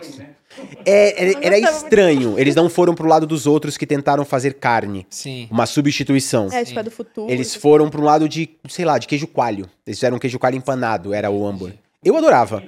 É, 0.84 1.46
era, 1.46 1.58
estranho. 1.58 2.38
Eles 2.38 2.54
não 2.54 2.68
foram 2.68 2.94
pro 2.94 3.06
lado 3.08 3.26
dos 3.26 3.46
outros 3.46 3.76
que 3.76 3.86
tentaram 3.86 4.24
fazer 4.24 4.54
carne. 4.54 5.06
Sim. 5.10 5.48
Uma 5.50 5.66
substituição. 5.66 6.48
É, 6.52 6.64
tipo, 6.64 6.78
é 6.78 6.82
do 6.82 6.90
futuro. 6.90 7.30
Eles 7.32 7.54
foram 7.54 7.88
pro 7.88 8.02
lado 8.02 8.28
de, 8.28 8.50
sei 8.68 8.84
lá, 8.84 8.98
de 8.98 9.06
queijo 9.06 9.26
coalho. 9.26 9.68
Eles 9.86 9.98
fizeram 9.98 10.16
um 10.16 10.20
queijo 10.20 10.38
coalho 10.38 10.56
empanado, 10.56 11.12
era 11.14 11.30
o 11.30 11.46
hambúrguer. 11.46 11.78
Eu 12.04 12.16
adorava. 12.16 12.62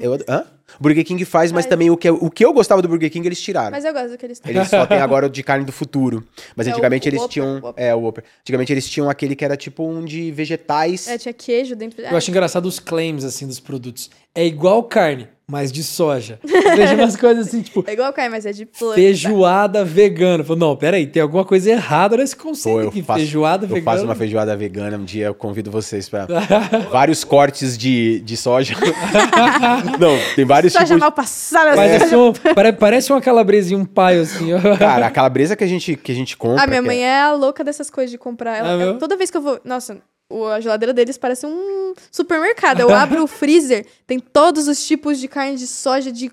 Eu, 0.00 0.14
ad- 0.14 0.24
hã? 0.28 0.44
Burger 0.78 1.02
King 1.04 1.24
faz, 1.24 1.50
mas 1.50 1.64
também 1.64 1.90
o 1.90 1.96
que, 1.96 2.08
eu- 2.08 2.18
o 2.20 2.30
que 2.30 2.44
eu 2.44 2.52
gostava 2.52 2.80
do 2.82 2.86
Burger 2.88 3.10
King 3.10 3.26
eles 3.26 3.40
tiraram. 3.40 3.70
Mas 3.70 3.84
eu 3.86 3.92
gosto 3.92 4.10
do 4.10 4.18
que 4.18 4.26
eles 4.26 4.38
têm. 4.38 4.54
Eles 4.54 4.68
só 4.68 4.84
tem 4.86 4.98
agora 4.98 5.26
o 5.26 5.30
de 5.30 5.42
carne 5.42 5.64
do 5.64 5.72
futuro. 5.72 6.22
Mas 6.54 6.66
É 6.66 6.70
o- 6.70 6.72
antigamente 6.74 7.08
o 7.08 7.10
eles 7.10 7.20
Whopper, 7.22 7.32
tinham. 7.32 7.54
Whopper. 7.60 7.84
É, 7.84 7.94
o 7.94 7.98
Whopper. 8.00 8.24
Antigamente 8.42 8.72
eles 8.72 8.88
tinham 8.88 9.08
aquele 9.10 9.34
que 9.34 9.44
era 9.44 9.56
tipo 9.56 9.82
um 9.88 10.04
de 10.04 10.30
vegetais. 10.30 11.08
É, 11.08 11.16
tinha 11.18 11.32
queijo 11.32 11.74
dentro. 11.74 12.00
Eu 12.02 12.16
acho 12.16 12.30
engraçado 12.30 12.66
os 12.66 12.78
claims, 12.78 13.24
assim, 13.24 13.46
dos 13.46 13.58
produtos. 13.58 14.10
É 14.40 14.46
igual 14.46 14.82
carne, 14.84 15.26
mas 15.50 15.72
de 15.72 15.82
soja. 15.82 16.38
Eu 16.44 16.76
Vejo 16.76 16.94
umas 16.94 17.16
coisas 17.18 17.48
assim, 17.48 17.60
tipo, 17.62 17.82
É 17.88 17.92
igual 17.94 18.12
carne, 18.12 18.30
mas 18.30 18.46
é 18.46 18.52
de 18.52 18.64
planta. 18.66 18.94
feijoada 18.94 19.84
vegana. 19.84 20.44
Falo, 20.44 20.58
não, 20.58 20.76
peraí, 20.76 21.06
tem 21.06 21.20
alguma 21.20 21.44
coisa 21.44 21.70
errada 21.70 22.16
nesse 22.16 22.36
conceito 22.36 22.74
Pô, 22.76 22.80
eu 22.82 22.88
aqui. 22.88 23.02
faço, 23.02 23.18
feijoada 23.18 23.64
eu 23.64 23.68
vegana. 23.68 23.84
faço 23.84 24.04
uma 24.04 24.14
feijoada 24.14 24.56
vegana 24.56 24.96
um 24.96 25.04
dia, 25.04 25.26
eu 25.26 25.34
convido 25.34 25.70
vocês 25.72 26.08
pra 26.08 26.26
vários 26.92 27.24
cortes 27.24 27.76
de, 27.76 28.20
de 28.20 28.36
soja. 28.36 28.74
Não, 29.98 30.16
tem 30.36 30.44
vários 30.44 30.72
Soja 30.72 30.84
tipos. 30.86 31.00
mal 31.00 31.12
passada. 31.12 31.74
Parece, 31.74 32.14
um, 32.16 32.32
pare- 32.32 32.72
parece 32.74 33.12
uma 33.12 33.20
calabresa 33.20 33.72
e 33.72 33.76
um 33.76 33.84
paio, 33.84 34.22
assim. 34.22 34.52
ó. 34.52 34.76
Cara, 34.76 35.06
a 35.06 35.10
calabresa 35.10 35.56
que 35.56 35.64
a 35.64 35.66
gente, 35.66 35.96
que 35.96 36.12
a 36.12 36.14
gente 36.14 36.36
compra. 36.36 36.62
A 36.62 36.66
minha 36.66 36.82
mãe 36.82 37.02
é 37.04 37.20
a 37.22 37.32
louca 37.32 37.64
dessas 37.64 37.90
coisas 37.90 38.10
de 38.10 38.18
comprar. 38.18 38.56
Ela- 38.58 38.70
É 38.78 38.82
ela- 38.82 38.94
toda 38.94 39.16
vez 39.16 39.30
que 39.30 39.36
eu 39.36 39.40
vou. 39.42 39.58
Nossa, 39.64 39.98
o- 40.30 40.44
a 40.46 40.60
geladeira 40.60 40.92
deles 40.92 41.16
parece 41.18 41.46
um 41.46 41.94
supermercado. 42.10 42.80
Eu 42.80 42.90
abro 42.94 43.22
o 43.22 43.26
freezer, 43.26 43.86
tem 44.06 44.18
todos 44.18 44.68
os 44.68 44.86
tipos 44.86 45.18
de 45.18 45.28
carne 45.28 45.56
de 45.56 45.66
soja, 45.66 46.10
de 46.12 46.30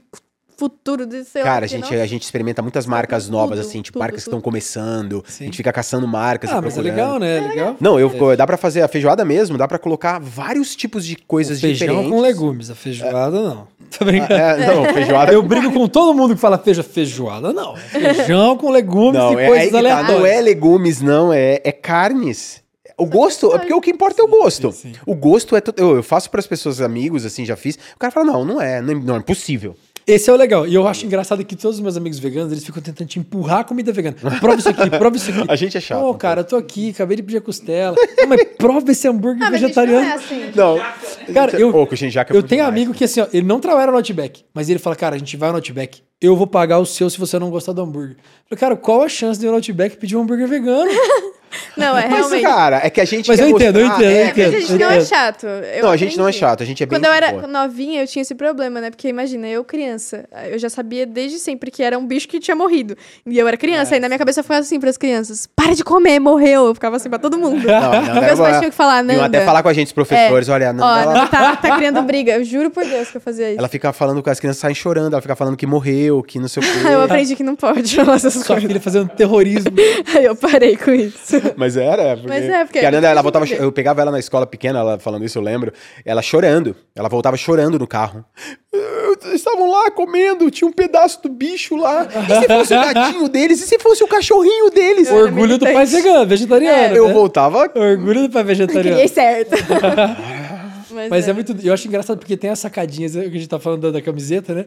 futuro 0.58 1.06
de 1.06 1.26
sei. 1.26 1.44
Cara, 1.44 1.66
a 1.66 1.68
gente, 1.68 1.94
não? 1.94 2.02
a 2.02 2.06
gente 2.06 2.24
experimenta 2.24 2.62
muitas 2.62 2.86
marcas 2.86 3.26
tudo, 3.26 3.34
novas, 3.34 3.60
assim, 3.60 3.82
tipo, 3.82 3.96
tudo, 3.96 4.00
marcas 4.00 4.24
que 4.24 4.30
estão 4.30 4.40
tudo. 4.40 4.44
começando. 4.46 5.22
A 5.28 5.30
Sim. 5.30 5.46
gente 5.46 5.58
fica 5.58 5.74
caçando 5.74 6.08
marcas. 6.08 6.50
Ah, 6.50 6.60
e 6.60 6.62
mas 6.62 6.78
é 6.78 6.82
legal, 6.82 7.20
né? 7.20 7.38
É 7.38 7.42
legal. 7.50 7.76
Não, 7.78 8.00
eu, 8.00 8.10
dá 8.38 8.48
pra 8.48 8.56
fazer 8.56 8.82
a 8.82 8.88
feijoada 8.88 9.26
mesmo, 9.26 9.58
dá 9.58 9.68
pra 9.68 9.78
colocar 9.78 10.18
vários 10.18 10.74
tipos 10.74 11.06
de 11.06 11.18
coisas 11.18 11.60
Feijão 11.60 11.88
diferentes. 11.88 12.10
com 12.10 12.22
legumes, 12.22 12.70
a 12.70 12.76
feijoada 12.76 13.32
não. 13.42 13.68
Tô 13.98 14.06
brincando. 14.06 14.34
É, 14.34 14.66
não, 14.66 14.86
feijoada 14.96 15.34
Eu 15.34 15.44
brigo 15.44 15.72
com 15.74 15.88
todo 15.90 16.14
mundo 16.14 16.34
que 16.36 16.40
fala 16.40 16.58
feija, 16.58 16.84
feijoada, 16.84 17.52
não. 17.52 17.76
É 17.94 18.14
Feijão 18.14 18.56
com 18.58 18.70
legumes 18.72 19.20
Não, 19.20 19.34
e 19.38 19.44
é, 19.44 19.48
coisas 19.48 19.62
aí 19.62 19.66
que 19.68 19.72
tá, 19.74 19.78
aleatórias. 19.80 20.20
não 20.20 20.26
é 20.26 20.42
legumes, 20.42 21.02
não, 21.02 21.34
é, 21.34 21.60
é 21.66 21.72
carnes. 21.74 22.64
O 22.98 23.06
gosto, 23.06 23.54
é 23.54 23.60
porque 23.60 23.74
o 23.74 23.82
que 23.82 23.92
importa 23.92 24.22
é 24.22 24.26
o 24.26 24.28
gosto. 24.28 24.72
sim, 24.72 24.94
sim. 24.94 25.00
O 25.06 25.16
gosto 25.16 25.56
é. 25.56 25.62
Eu, 25.76 25.98
eu 25.98 26.04
faço 26.04 26.30
para 26.30 26.40
as 26.40 26.48
pessoas, 26.48 26.80
amigos, 26.80 27.26
assim, 27.26 27.46
já 27.46 27.56
fiz. 27.56 27.76
O 27.96 28.00
cara 28.00 28.12
fala: 28.12 28.26
não, 28.26 28.46
não 28.46 28.62
é, 28.62 28.82
não 28.82 28.94
é, 28.94 28.96
não 28.96 29.16
é 29.18 29.20
possível. 29.22 29.76
Esse 30.08 30.30
é 30.30 30.34
o 30.34 30.36
legal. 30.36 30.68
E 30.68 30.76
eu 30.76 30.88
acho 30.88 31.04
engraçado 31.04 31.44
que 31.44 31.56
todos 31.56 31.78
os 31.78 31.82
meus 31.82 31.98
amigos 31.98 32.20
veganos, 32.20 32.52
eles 32.52 32.64
ficam 32.64 32.80
tentando 32.82 33.08
te 33.08 33.18
empurrar 33.18 33.62
a 33.62 33.64
comida 33.64 33.92
vegana. 33.92 34.16
Prova 34.40 34.60
isso 34.60 34.70
aqui, 34.70 34.88
prova 34.88 35.16
isso 35.16 35.32
aqui. 35.32 35.44
A 35.50 35.56
gente 35.56 35.76
é 35.76 35.82
chato. 35.82 36.00
Pô, 36.00 36.14
cara, 36.14 36.42
eu 36.42 36.46
tô 36.46 36.56
aqui, 36.58 36.92
acabei 36.92 37.18
de 37.18 37.24
pedir 37.24 37.38
a 37.38 37.42
costela. 37.42 37.96
Não, 38.20 38.28
mas 38.28 38.44
prova 38.56 38.92
esse 38.92 39.08
hambúrguer 39.08 39.44
Ah, 39.48 39.50
mas 39.50 39.64
a 39.64 39.68
gente 39.68 39.76
não 39.76 39.84
vegetariano. 39.84 40.08
é 40.08 40.14
assim. 40.14 40.52
Não. 40.56 41.34
Cara, 41.34 41.60
eu, 41.60 41.70
é 41.72 42.28
eu 42.38 42.44
tenho 42.44 42.44
demais, 42.44 42.68
amigo 42.68 42.94
que 42.94 43.04
assim, 43.04 43.20
ó, 43.20 43.28
ele 43.34 43.48
não 43.48 43.60
trabalha 43.60 43.92
no 43.92 43.98
Outback, 43.98 44.46
mas 44.54 44.70
ele 44.70 44.78
fala, 44.78 44.96
cara, 44.96 45.16
a 45.16 45.18
gente 45.18 45.36
vai 45.38 45.50
no 45.50 45.56
Outback, 45.56 46.04
eu 46.22 46.36
vou 46.36 46.46
pagar 46.46 46.78
o 46.78 46.86
seu 46.86 47.10
se 47.10 47.18
você 47.18 47.40
não 47.40 47.50
gostar 47.50 47.72
do 47.74 47.82
hambúrguer. 47.82 48.16
Eu 48.18 48.58
falei, 48.58 48.60
cara, 48.60 48.76
qual 48.76 49.02
a 49.02 49.10
chance 49.10 49.40
de 49.40 49.48
ir 49.48 49.50
no 49.50 49.56
Outback 49.56 49.98
pedir 49.98 50.16
um 50.16 50.22
hambúrguer 50.22 50.48
vegano? 50.48 50.92
Não, 51.78 51.98
é 51.98 52.08
Mas, 52.08 52.18
realmente. 52.18 52.42
cara, 52.44 52.82
é 52.84 52.90
que 52.90 53.02
a 53.02 53.06
gente. 53.06 53.28
Mas 53.28 53.38
quer 53.40 53.44
eu 53.46 53.50
entendo, 53.50 53.80
eu 53.80 53.86
entendo, 53.88 54.04
eu 54.04 54.10
é, 54.10 54.22
É, 54.22 54.26
porque 54.28 54.42
a 54.42 54.48
entendo, 54.48 54.62
gente 54.62 54.74
não 54.80 54.90
é 54.90 54.94
entendo. 54.96 55.08
chato. 55.08 55.46
Eu 55.48 55.84
Não, 55.84 55.92
a 55.92 55.98
gente 55.98 56.18
não 56.18 56.28
é 56.28 56.32
chato, 56.32 56.64
a 56.64 56.66
gente 56.66 56.82
é 56.84 56.86
bem. 56.86 56.98
Quando 57.00 57.06
eu 57.06 57.12
era 57.14 57.32
boa. 57.32 57.48
novinha, 57.48 58.02
eu 58.02 58.08
tinha 58.08 58.22
esse 58.22 58.34
problema, 58.36 58.80
né? 58.82 58.90
Porque 58.90 59.08
imagina, 59.08 59.48
eu 59.48 59.64
criança, 59.64 60.26
eu 60.50 60.58
já 60.60 60.70
sabia 60.70 61.06
desde 61.06 61.40
sempre 61.40 61.70
que 61.72 61.84
era 61.84 61.98
um 61.98 62.06
bicho 62.06 62.28
que 62.28 62.40
tinha 62.40 62.56
morrido. 62.56 62.96
E 63.26 63.38
eu 63.38 63.48
era 63.48 63.58
criança, 63.58 63.94
É. 63.94 63.96
aí 63.96 64.00
na 64.02 64.08
minha 64.08 64.18
cabeça 64.20 64.42
foi 64.44 64.56
assim 64.58 64.80
pras 64.80 64.98
crianças: 64.98 65.48
para 65.56 65.74
de 65.76 65.84
comer, 65.84 66.20
morreu. 66.20 66.68
Eu 66.68 66.74
ficava 66.74 66.96
assim 66.96 67.10
pra 67.10 67.20
todo 67.20 67.38
mundo. 67.38 67.66
Não, 67.68 68.16
não, 68.16 68.22
Meus 68.22 68.40
pais 68.40 68.58
tinham 68.58 68.70
que 68.72 68.76
falar, 68.76 69.04
Nanda. 69.04 69.26
até 69.26 69.46
falar 69.46 69.62
com 69.64 69.70
a 69.70 69.74
gente, 69.74 69.88
os 69.88 69.94
professores, 69.94 70.50
olha, 70.50 70.72
não, 70.74 70.86
Ó, 70.86 70.98
ela, 70.98 71.28
tá, 71.28 71.56
tá 71.62 71.76
criando 71.78 72.02
briga. 72.04 72.34
Eu 72.34 72.44
juro 72.44 72.70
por 72.72 72.86
Deus 72.86 73.10
que 73.10 73.18
eu 73.18 73.22
fazia 73.22 73.50
isso. 73.50 73.60
ela 73.60 73.68
fica 73.68 73.92
falando 73.94 74.22
que 74.24 74.30
as 74.30 74.40
crianças 74.40 74.60
saem 74.62 74.76
chorando, 74.76 75.14
ela 75.14 75.22
fica 75.22 75.36
falando 75.36 75.56
que 75.58 75.66
morreu, 75.66 76.22
que 76.24 76.40
não 76.40 76.48
sei 76.48 76.64
o 76.64 76.66
quê. 76.66 76.88
Eu 76.88 77.02
aprendi 77.02 77.36
que 77.36 77.44
não 77.44 77.56
pode 77.56 77.96
falar 77.96 78.16
essas 78.16 78.34
Sua 78.34 78.46
coisas. 78.56 78.64
filha 78.64 78.80
fazendo 78.82 79.10
terrorismo. 79.10 79.72
Aí 80.16 80.26
eu 80.26 80.36
parei 80.36 80.76
com 80.78 80.92
isso. 80.92 81.36
Mas 81.56 81.78
era, 81.78 82.16
porque, 82.16 82.28
Mas 82.28 82.46
é, 82.46 82.66
porque 82.66 82.80
a 82.80 82.92
Nanda, 82.92 83.08
ela 83.08 83.22
voltava, 83.22 83.46
eu 83.48 83.72
pegava 83.72 84.02
ela 84.02 84.12
na 84.12 84.20
escola 84.20 84.46
pequena, 84.46 84.80
ela 84.80 85.00
falando 85.00 85.26
isso, 85.26 85.38
eu 85.38 85.42
lembro, 85.42 85.72
ela 86.04 86.22
chorando, 86.22 86.76
ela 86.96 87.10
voltava 87.10 87.38
chorando 87.38 87.80
no 87.80 87.88
carro. 87.88 88.26
Eles 88.74 89.36
estavam 89.36 89.70
lá 89.70 89.90
comendo, 89.92 90.52
tinha 90.52 90.68
um 90.68 90.74
pedaço 90.74 91.22
do 91.24 91.30
bicho 91.30 91.76
lá. 91.76 92.06
E 92.06 92.42
se 92.42 92.48
fosse 92.48 92.74
o 92.74 92.82
gatinho 92.94 93.30
deles? 93.30 93.62
E 93.62 93.68
se 93.68 93.80
fosse 93.80 94.04
o 94.04 94.08
cachorrinho 94.08 94.70
deles? 94.70 95.08
Eu 95.08 95.16
era 95.16 95.26
Orgulho 95.26 95.58
do 95.58 95.66
pai 95.66 95.86
vegano, 95.86 96.26
vegetariano. 96.28 96.96
Eu 96.96 97.08
né? 97.08 97.14
voltava. 97.14 97.72
Orgulho 97.74 98.24
do 98.24 98.30
pai 98.30 98.44
vegetariano. 98.44 98.96
Criei 98.96 99.08
certo. 99.08 99.56
Mas, 100.92 101.10
Mas 101.10 101.28
é 101.28 101.34
muito. 101.34 101.56
Eu 101.62 101.74
acho 101.74 101.88
engraçado 101.88 102.18
porque 102.18 102.38
tem 102.38 102.50
as 102.50 102.60
sacadinhas, 102.60 103.16
é 103.16 103.20
o 103.20 103.24
que 103.24 103.38
a 103.38 103.40
gente 103.40 103.50
tá 103.50 103.60
falando 103.60 103.82
da, 103.82 103.92
da 103.92 104.02
camiseta, 104.02 104.54
né? 104.54 104.66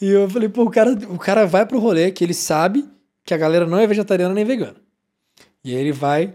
E 0.00 0.10
eu 0.10 0.28
falei, 0.28 0.48
pô, 0.48 0.62
o 0.62 0.70
cara, 0.70 0.92
o 1.08 1.18
cara 1.18 1.46
vai 1.46 1.66
pro 1.66 1.78
rolê 1.78 2.10
que 2.10 2.22
ele 2.22 2.34
sabe 2.34 2.84
que 3.24 3.34
a 3.34 3.36
galera 3.36 3.66
não 3.66 3.78
é 3.78 3.86
vegetariana 3.86 4.32
nem 4.32 4.44
vegana. 4.44 4.76
E 5.66 5.74
aí 5.74 5.80
ele 5.80 5.90
vai, 5.90 6.32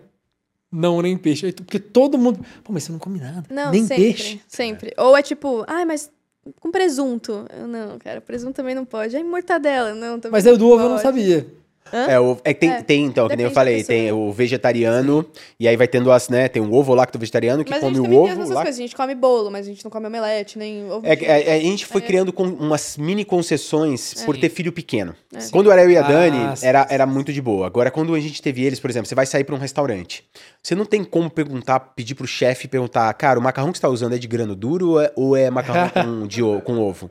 não 0.70 1.02
nem 1.02 1.18
peixe. 1.18 1.46
Aí 1.46 1.54
Porque 1.54 1.80
todo 1.80 2.18
mundo. 2.18 2.46
Pô, 2.66 2.74
mas 2.74 2.84
você 2.84 2.92
não 2.92 3.00
come 3.00 3.18
nada. 3.18 3.46
Não, 3.50 3.72
nem 3.72 3.86
sempre. 3.86 4.04
peixe. 4.04 4.42
Sempre. 4.46 4.94
Ou 4.98 5.16
é 5.16 5.22
tipo, 5.22 5.64
ai, 5.68 5.86
mas 5.86 6.12
com 6.60 6.70
presunto. 6.70 7.46
Eu, 7.58 7.66
não, 7.66 7.98
cara, 7.98 8.20
presunto 8.20 8.54
também 8.54 8.76
não 8.76 8.84
pode. 8.84 9.16
Ai, 9.16 9.24
mortadela. 9.24 9.94
Não, 9.94 10.20
também 10.20 10.34
Mas 10.34 10.46
aí 10.46 10.52
o 10.52 10.58
do 10.58 10.68
ovo 10.68 10.84
eu 10.84 10.90
não 10.90 11.00
pode. 11.00 11.48
É, 11.92 12.20
o, 12.20 12.38
é, 12.44 12.54
tem, 12.54 12.70
É, 12.72 12.82
tem, 12.82 13.06
então, 13.06 13.28
que 13.28 13.36
nem 13.36 13.46
eu 13.46 13.52
falei, 13.52 13.84
tem 13.84 14.12
o 14.12 14.32
vegetariano, 14.32 15.26
e 15.60 15.68
aí 15.68 15.76
vai 15.76 15.88
tendo 15.88 16.12
as, 16.12 16.30
né? 16.30 16.48
Tem 16.48 16.62
o 16.62 16.74
ovo 16.74 16.94
lacto 16.94 17.18
vegetariano 17.20 17.64
que 17.64 17.70
Mas 17.72 17.80
a 17.80 17.82
come 17.82 17.96
gente 17.96 18.02
o 18.02 18.04
também 18.06 18.24
tem 18.24 18.32
as 18.32 18.40
ovo. 18.40 18.54
lá- 18.54 18.62
coisas. 18.64 18.80
A 18.80 18.82
gente 18.82 18.96
come 18.96 19.16
bolo, 19.16 19.52
mas 19.52 19.66
a 19.66 19.70
gente 19.70 19.84
não 19.84 19.92
come 19.92 20.08
omelete, 20.08 20.58
nem 20.58 20.90
ovo. 20.92 21.06
É, 21.06 21.16
de- 21.16 21.26
que 21.26 21.32
a, 21.32 21.60
gente 21.60 21.86
foi 21.86 22.02
É. 22.02 22.06
criando 22.06 22.32
com 22.34 22.44
umas 22.44 22.98
mini 22.98 23.26
concessões 23.26 24.24
por 24.26 24.38
ter 24.38 24.50
filho 24.50 24.72
pequeno. 24.72 25.16
É. 25.34 25.40
Quando 25.52 25.72
era 25.72 25.84
eu 25.84 25.90
e 25.92 25.98
a 25.98 26.02
Ah, 26.02 26.08
Dani, 26.08 26.58
sim, 26.58 26.66
era, 26.66 26.88
era 26.90 27.06
muito 27.06 27.32
de 27.32 27.42
boa. 27.42 27.68
Agora, 27.68 27.92
quando 27.92 28.14
a 28.16 28.20
gente 28.20 28.42
teve 28.42 28.64
eles, 28.64 28.80
por 28.80 28.90
exemplo, 28.90 29.08
você 29.08 29.16
vai 29.16 29.26
sair 29.26 29.44
pra 29.44 29.56
um 29.56 29.60
restaurante. 29.60 30.24
Você 30.64 30.76
não 30.76 30.86
tem 30.86 31.04
como 31.04 31.30
perguntar, 31.30 31.80
pedir 31.96 32.16
pro 32.16 32.28
chefe 32.28 32.68
perguntar, 32.68 33.12
cara, 33.14 33.40
o 33.40 33.42
macarrão 33.42 33.72
que 33.72 33.78
você 33.78 33.82
tá 33.82 33.90
usando 33.90 34.16
é 34.16 34.18
de 34.18 34.28
grano 34.28 34.56
duro 34.56 34.92
ou 34.92 35.02
é, 35.02 35.12
ou 35.16 35.36
é 35.36 35.50
macarrão 35.50 35.90
com, 36.22 36.28
de, 36.28 36.42
com 36.64 36.80
ovo? 36.80 37.10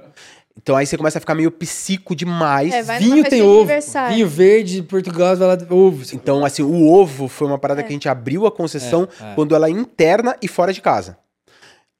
Então 0.56 0.76
aí 0.76 0.86
você 0.86 0.96
começa 0.96 1.18
a 1.18 1.20
ficar 1.20 1.34
meio 1.34 1.50
psico 1.50 2.14
demais. 2.14 2.72
É, 2.72 2.82
Vinho 2.98 3.24
tem 3.24 3.40
de 3.40 3.46
ovo. 3.46 3.58
aniversário. 3.60 4.14
Vinho 4.14 4.28
verde, 4.28 4.82
Portugal, 4.82 5.36
vai 5.36 5.48
lá, 5.48 5.58
ovo. 5.70 6.04
Então, 6.12 6.44
assim, 6.44 6.62
o 6.62 6.90
ovo 6.92 7.28
foi 7.28 7.46
uma 7.46 7.58
parada 7.58 7.82
que 7.82 7.88
a 7.88 7.92
gente 7.92 8.08
abriu 8.08 8.46
a 8.46 8.52
concessão 8.52 9.08
É, 9.20 9.32
é. 9.32 9.34
quando 9.34 9.54
ela 9.54 9.68
é 9.68 9.70
interna 9.70 10.36
e 10.42 10.48
fora 10.48 10.72
de 10.72 10.80
casa. 10.80 11.16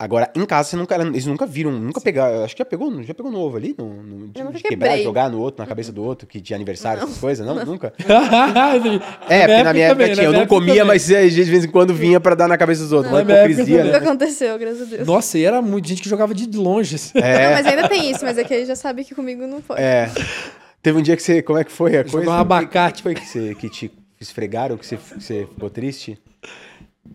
Agora, 0.03 0.31
em 0.35 0.47
casa, 0.47 0.71
você 0.71 0.77
nunca, 0.77 0.95
eles 0.97 1.27
nunca 1.27 1.45
viram, 1.45 1.71
nunca 1.73 2.01
pegaram. 2.01 2.43
Acho 2.43 2.57
que 2.57 2.61
já 2.63 2.65
pegou, 2.65 3.03
já 3.03 3.13
pegou 3.13 3.31
no 3.31 3.39
ovo 3.39 3.59
ali? 3.59 3.75
No, 3.77 4.03
no- 4.03 4.29
de, 4.29 4.43
nunca 4.43 4.57
de 4.57 4.63
quebrar, 4.63 4.97
jogar 5.01 5.29
no 5.29 5.39
outro, 5.39 5.63
na 5.63 5.67
cabeça 5.69 5.93
do 5.93 6.03
outro, 6.03 6.27
que 6.27 6.41
de 6.41 6.55
aniversário, 6.55 7.03
essas 7.03 7.19
coisas? 7.19 7.47
Não, 7.47 7.63
nunca. 7.67 7.93
é, 9.29 9.47
porque 9.47 9.63
na 9.63 9.73
minha 9.75 9.87
época 9.89 10.09
tinha, 10.15 10.25
eu 10.25 10.33
não 10.33 10.47
comia, 10.47 10.87
mas 10.87 11.11
é, 11.11 11.27
de 11.29 11.43
vez 11.45 11.67
em 11.67 11.69
quando 11.69 11.93
vinha 11.93 12.19
pra 12.19 12.35
dar 12.35 12.49
na 12.49 12.57
cabeça 12.57 12.83
dos 12.83 12.93
outros. 12.93 13.13
Na 13.13 13.19
Uma 13.19 13.31
época 13.31 13.45
hipocrisia, 13.51 13.85
Nunca 13.85 14.01
né? 14.01 14.07
aconteceu, 14.07 14.59
graças 14.59 14.81
a 14.81 14.85
Deus. 14.87 15.07
Nossa, 15.07 15.37
e 15.37 15.45
era 15.45 15.61
muito 15.61 15.87
gente 15.87 16.01
que 16.01 16.09
jogava 16.09 16.33
de 16.33 16.47
longe. 16.57 16.97
É. 17.15 17.45
Não, 17.45 17.53
mas 17.57 17.67
ainda 17.67 17.87
tem 17.87 18.11
isso, 18.11 18.25
mas 18.25 18.39
é 18.39 18.45
que 18.45 18.55
ele 18.55 18.65
já 18.65 18.77
sabe 18.77 19.05
que 19.05 19.15
comigo 19.15 19.47
não 19.47 19.61
pode. 19.61 19.83
É. 19.83 20.11
Teve 20.83 20.99
um 20.99 21.03
dia 21.03 21.15
que 21.15 21.23
você. 21.23 21.43
Como 21.43 21.59
é 21.59 21.65
que 21.65 21.71
foi 21.71 21.91
a 21.99 22.03
Jogou 22.03 22.13
coisa? 22.13 22.31
um 22.31 22.35
abacate. 22.35 23.03
Que, 23.03 23.09
que 23.09 23.15
foi 23.15 23.15
que, 23.15 23.27
você, 23.29 23.55
que 23.55 23.69
te 23.69 23.93
esfregaram, 24.19 24.79
que 24.79 24.87
você, 24.87 24.97
que 24.97 25.23
você 25.23 25.47
ficou 25.53 25.69
triste? 25.69 26.19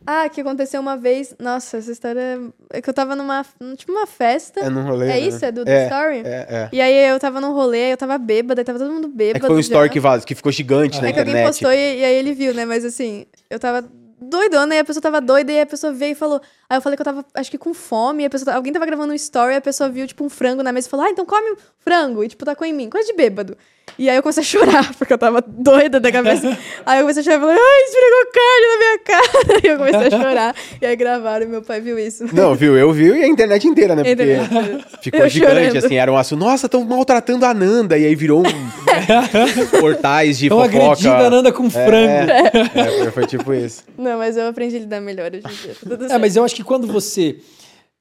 Ah, 0.05 0.27
que 0.29 0.41
aconteceu 0.41 0.81
uma 0.81 0.97
vez. 0.97 1.35
Nossa, 1.39 1.77
essa 1.77 1.91
história. 1.91 2.39
É 2.71 2.81
que 2.81 2.89
eu 2.89 2.93
tava 2.93 3.15
numa. 3.15 3.45
Tipo, 3.77 3.91
uma 3.91 4.05
festa. 4.07 4.59
É 4.59 4.69
num 4.69 4.83
rolê. 4.83 5.05
É 5.05 5.09
né? 5.09 5.19
isso? 5.19 5.43
É 5.45 5.51
do 5.51 5.61
é, 5.61 5.65
The 5.65 5.83
Story? 5.85 6.17
É, 6.25 6.47
é. 6.49 6.69
E 6.71 6.81
aí 6.81 7.09
eu 7.09 7.19
tava 7.19 7.39
num 7.39 7.53
rolê, 7.53 7.93
eu 7.93 7.97
tava 7.97 8.17
bêbada, 8.17 8.63
tava 8.63 8.79
todo 8.79 8.91
mundo 8.91 9.07
É 9.07 9.11
bêbado. 9.11 9.39
que 9.41 9.47
foi 9.47 9.55
um 9.55 9.61
já. 9.61 9.67
story 9.67 9.89
que, 9.89 9.99
vaz- 9.99 10.25
que 10.25 10.35
ficou 10.35 10.51
gigante 10.51 11.01
na 11.01 11.09
É 11.09 11.13
que 11.13 11.19
alguém 11.19 11.33
internet. 11.33 11.53
postou 11.53 11.71
e, 11.71 11.99
e 11.99 12.05
aí 12.05 12.15
ele 12.15 12.33
viu, 12.33 12.53
né? 12.53 12.65
Mas 12.65 12.83
assim, 12.85 13.25
eu 13.49 13.59
tava 13.59 13.87
doidona 14.19 14.75
e 14.75 14.79
a 14.79 14.85
pessoa 14.85 15.01
tava 15.01 15.21
doida 15.21 15.51
e 15.51 15.61
a 15.61 15.65
pessoa 15.65 15.93
veio 15.93 16.11
e 16.13 16.15
falou. 16.15 16.41
Aí 16.69 16.77
eu 16.77 16.81
falei 16.81 16.95
que 16.97 17.01
eu 17.01 17.05
tava, 17.05 17.23
acho 17.35 17.51
que 17.51 17.57
com 17.59 17.73
fome, 17.73 18.25
a 18.25 18.29
pessoa, 18.29 18.55
alguém 18.55 18.73
tava 18.73 18.85
gravando 18.87 19.13
um 19.13 19.15
story 19.15 19.53
e 19.53 19.57
a 19.57 19.61
pessoa 19.61 19.87
viu, 19.89 20.07
tipo, 20.07 20.23
um 20.23 20.29
frango 20.29 20.63
na 20.63 20.71
mesa 20.71 20.87
e 20.87 20.89
falou: 20.89 21.05
Ah, 21.05 21.09
então 21.11 21.25
come 21.25 21.51
o 21.51 21.57
frango. 21.79 22.23
E, 22.23 22.27
tipo, 22.27 22.43
tacou 22.43 22.65
em 22.65 22.73
mim, 22.73 22.89
coisa 22.89 23.07
de 23.07 23.13
bêbado. 23.15 23.55
E 23.99 24.09
aí 24.09 24.15
eu 24.15 24.23
comecei 24.23 24.41
a 24.41 24.43
chorar, 24.45 24.93
porque 24.95 25.13
eu 25.13 25.17
tava 25.17 25.43
doida 25.47 25.99
da 25.99 26.11
cabeça. 26.11 26.57
aí 26.85 26.99
eu 26.99 27.03
comecei 27.03 27.21
a 27.21 27.23
chorar 27.23 27.37
e 27.37 27.39
falei: 27.41 27.55
Ai, 27.55 27.81
esfregou 27.83 28.31
carne 28.33 28.67
na 28.67 28.77
minha 28.77 28.99
cara. 28.99 29.61
E 29.63 29.67
eu 29.67 29.77
comecei 29.77 30.07
a 30.07 30.21
chorar. 30.21 30.55
e 30.81 30.85
aí 30.85 30.95
gravaram 30.95 31.45
e 31.45 31.49
meu 31.49 31.61
pai 31.61 31.79
viu 31.81 31.99
isso. 31.99 32.25
Não, 32.33 32.55
viu? 32.55 32.75
Eu 32.77 32.91
vi 32.91 33.05
e 33.09 33.23
a 33.23 33.27
internet 33.27 33.67
inteira, 33.67 33.95
né? 33.95 34.03
Porque 34.03 34.23
Internet. 34.23 34.85
ficou 35.01 35.19
Eu 35.21 35.29
gigante, 35.29 35.53
chorando. 35.55 35.77
assim. 35.77 35.95
Era 35.97 36.11
um 36.11 36.17
assunto. 36.17 36.39
Nossa, 36.39 36.65
estão 36.65 36.83
maltratando 36.83 37.45
a 37.45 37.53
Nanda. 37.53 37.95
E 37.97 38.05
aí 38.05 38.15
virou 38.15 38.41
um 38.41 39.79
portais 39.79 40.37
de 40.39 40.45
Estão 40.47 40.59
fofoca. 40.61 40.77
agredindo 40.85 41.13
a 41.13 41.29
Nanda 41.29 41.51
com 41.51 41.69
frango. 41.69 42.31
É, 42.31 43.01
foi, 43.03 43.11
foi 43.11 43.27
tipo 43.27 43.53
isso. 43.53 43.83
Não, 43.97 44.17
mas 44.17 44.35
eu 44.37 44.47
aprendi 44.47 44.77
a 44.77 44.79
lidar 44.79 45.01
melhor 45.01 45.31
hoje 45.31 45.43
em 45.45 45.55
dia. 45.61 45.97
tá 46.07 46.15
É, 46.15 46.17
mas 46.17 46.35
eu 46.35 46.43
acho 46.43 46.54
que 46.55 46.63
quando 46.63 46.87
você 46.87 47.39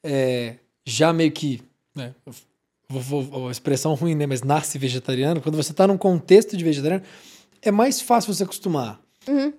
é, 0.03 0.57
já 0.85 1.13
meio 1.13 1.33
que. 1.33 1.61
Né, 1.95 2.15
vou, 2.89 3.01
vou- 3.01 3.23
vou- 3.23 3.51
expressão 3.51 3.95
ruim, 3.95 4.15
né? 4.15 4.27
Mas 4.27 4.43
nasce 4.43 4.79
vegetariano, 4.79 5.41
quando 5.41 5.57
você 5.57 5.73
tá 5.73 5.87
num 5.87 5.97
contexto 5.97 6.57
de 6.57 6.65
vegetariano, 6.65 7.05
é 7.63 7.71
mais 7.71 8.01
fácil 8.01 8.33
você 8.35 8.45
acostumar. 8.45 9.01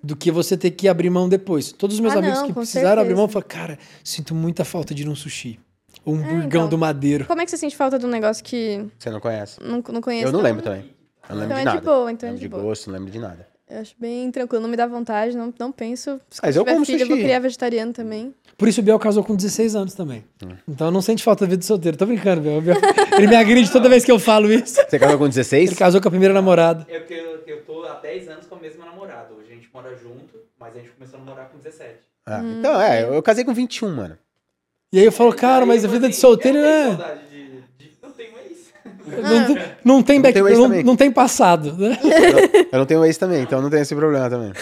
Do 0.00 0.14
que 0.14 0.30
você 0.30 0.56
ter 0.56 0.70
que 0.70 0.86
abrir 0.86 1.10
mão 1.10 1.28
depois. 1.28 1.72
Todos 1.72 1.96
os 1.96 2.00
meus 2.00 2.14
Ah, 2.14 2.18
amigos 2.18 2.38
não, 2.38 2.46
que 2.46 2.52
precisaram 2.52 3.02
abrir 3.02 3.16
certeza. 3.16 3.16
mão 3.20 3.28
falaram, 3.28 3.48
cara, 3.48 3.78
sinto 4.04 4.32
muita 4.32 4.64
falta 4.64 4.94
de 4.94 5.02
ir 5.02 5.06
num 5.06 5.16
sushi. 5.16 5.58
Ou 6.04 6.14
um 6.14 6.22
burgão 6.22 6.44
então. 6.44 6.68
do 6.68 6.78
madeiro. 6.78 7.24
Como 7.24 7.40
é 7.40 7.44
que 7.44 7.50
você 7.50 7.56
sente 7.56 7.74
falta 7.76 7.98
de 7.98 8.06
um 8.06 8.08
negócio 8.08 8.44
que 8.44 8.86
Você 8.96 9.10
não 9.10 9.18
conhece? 9.18 9.58
não, 9.60 9.82
não 9.92 10.00
conheço? 10.00 10.28
Eu 10.28 10.32
não 10.32 10.40
lembro 10.40 10.62
também. 10.62 10.84
Eu 11.28 11.34
não 11.34 11.40
lembro 11.40 11.46
Então 11.46 11.56
de 11.56 11.62
é 11.62 11.64
nada. 11.64 11.80
de 11.80 11.84
boa, 11.84 12.12
então 12.12 12.28
é 12.28 12.30
Não 12.30 12.34
lembro 12.36 12.38
de 12.38 12.44
de 12.44 12.48
boa. 12.48 12.62
gosto, 12.62 12.86
não 12.86 12.94
lembro 12.96 13.10
de 13.10 13.18
nada. 13.18 13.48
Eu 13.68 13.80
acho 13.80 13.94
bem 13.98 14.30
tranquilo, 14.30 14.62
não 14.62 14.68
me 14.70 14.76
dá 14.76 14.86
vontade, 14.86 15.36
não, 15.36 15.52
não 15.58 15.72
penso. 15.72 16.20
Se 16.30 16.40
Mas 16.42 16.54
eu 16.54 16.60
eu 16.60 16.64
tiver 16.64 16.74
como 16.74 16.86
filho, 16.86 17.00
eu 17.02 17.06
vou 17.08 17.16
sushi. 17.16 17.24
criar 17.26 17.38
vegetariano 17.40 17.92
também. 17.92 18.32
Por 18.56 18.68
isso 18.68 18.80
o 18.80 18.84
Biel 18.84 18.98
casou 18.98 19.24
com 19.24 19.34
16 19.34 19.74
anos 19.74 19.92
também. 19.94 20.24
Hum. 20.44 20.54
Então 20.68 20.90
não 20.90 21.02
sente 21.02 21.22
falta 21.22 21.44
da 21.44 21.50
vida 21.50 21.58
de 21.60 21.66
solteiro. 21.66 21.96
Tô 21.96 22.06
brincando, 22.06 22.40
Biel. 22.42 22.60
Biel- 22.62 22.76
Ele 23.18 23.26
me 23.26 23.34
agride 23.36 23.70
toda 23.72 23.88
vez 23.88 24.04
que 24.04 24.12
eu 24.12 24.18
falo 24.20 24.52
isso. 24.52 24.80
Você 24.88 24.98
casou 24.98 25.18
com 25.18 25.28
16? 25.28 25.70
Ele 25.70 25.78
casou 25.78 26.00
com 26.00 26.06
a 26.06 26.10
primeira 26.10 26.32
namorada. 26.32 26.86
É 26.88 26.98
porque 27.00 27.14
eu, 27.14 27.42
eu 27.46 27.62
tô 27.64 27.84
há 27.84 27.94
10 27.94 28.28
anos 28.28 28.46
com 28.46 28.54
a 28.54 28.58
mesma 28.60 28.84
namorada. 28.86 29.34
Hoje 29.34 29.50
a 29.50 29.54
gente 29.56 29.68
mora 29.74 29.94
junto, 29.96 30.38
mas 30.60 30.74
a 30.74 30.78
gente 30.78 30.90
começou 30.90 31.18
a 31.18 31.24
namorar 31.24 31.48
com 31.50 31.58
17. 31.58 31.94
Ah, 32.24 32.40
Hum, 32.42 32.58
então, 32.60 32.80
é, 32.80 33.02
eu 33.02 33.22
casei 33.22 33.44
com 33.44 33.52
21, 33.52 33.94
mano. 33.94 34.16
E 34.92 34.98
aí 35.00 35.04
eu 35.04 35.12
falo, 35.12 35.34
cara, 35.34 35.66
mas 35.66 35.84
a 35.84 35.88
vida 35.88 36.08
de 36.08 36.14
solteiro 36.16 36.58
eu 36.58 36.62
tenho 36.64 36.74
é. 36.92 36.96
saudade 36.96 37.20
de, 37.30 37.46
de... 37.84 37.90
Eu 38.00 38.10
tenho 38.12 38.30
ex. 38.38 38.72
Não, 39.06 39.46
tem- 39.46 39.64
não 39.84 40.02
tem 40.02 40.20
back, 40.20 40.40
não, 40.40 40.68
não 40.68 40.96
tem 40.96 41.10
passado, 41.10 41.74
né? 41.78 41.96
Eu, 42.02 42.64
eu 42.72 42.78
não 42.78 42.86
tenho 42.86 43.04
ex 43.04 43.16
também, 43.16 43.42
então 43.42 43.62
não 43.62 43.70
tenho 43.70 43.82
esse 43.82 43.94
problema 43.94 44.28
também. 44.28 44.52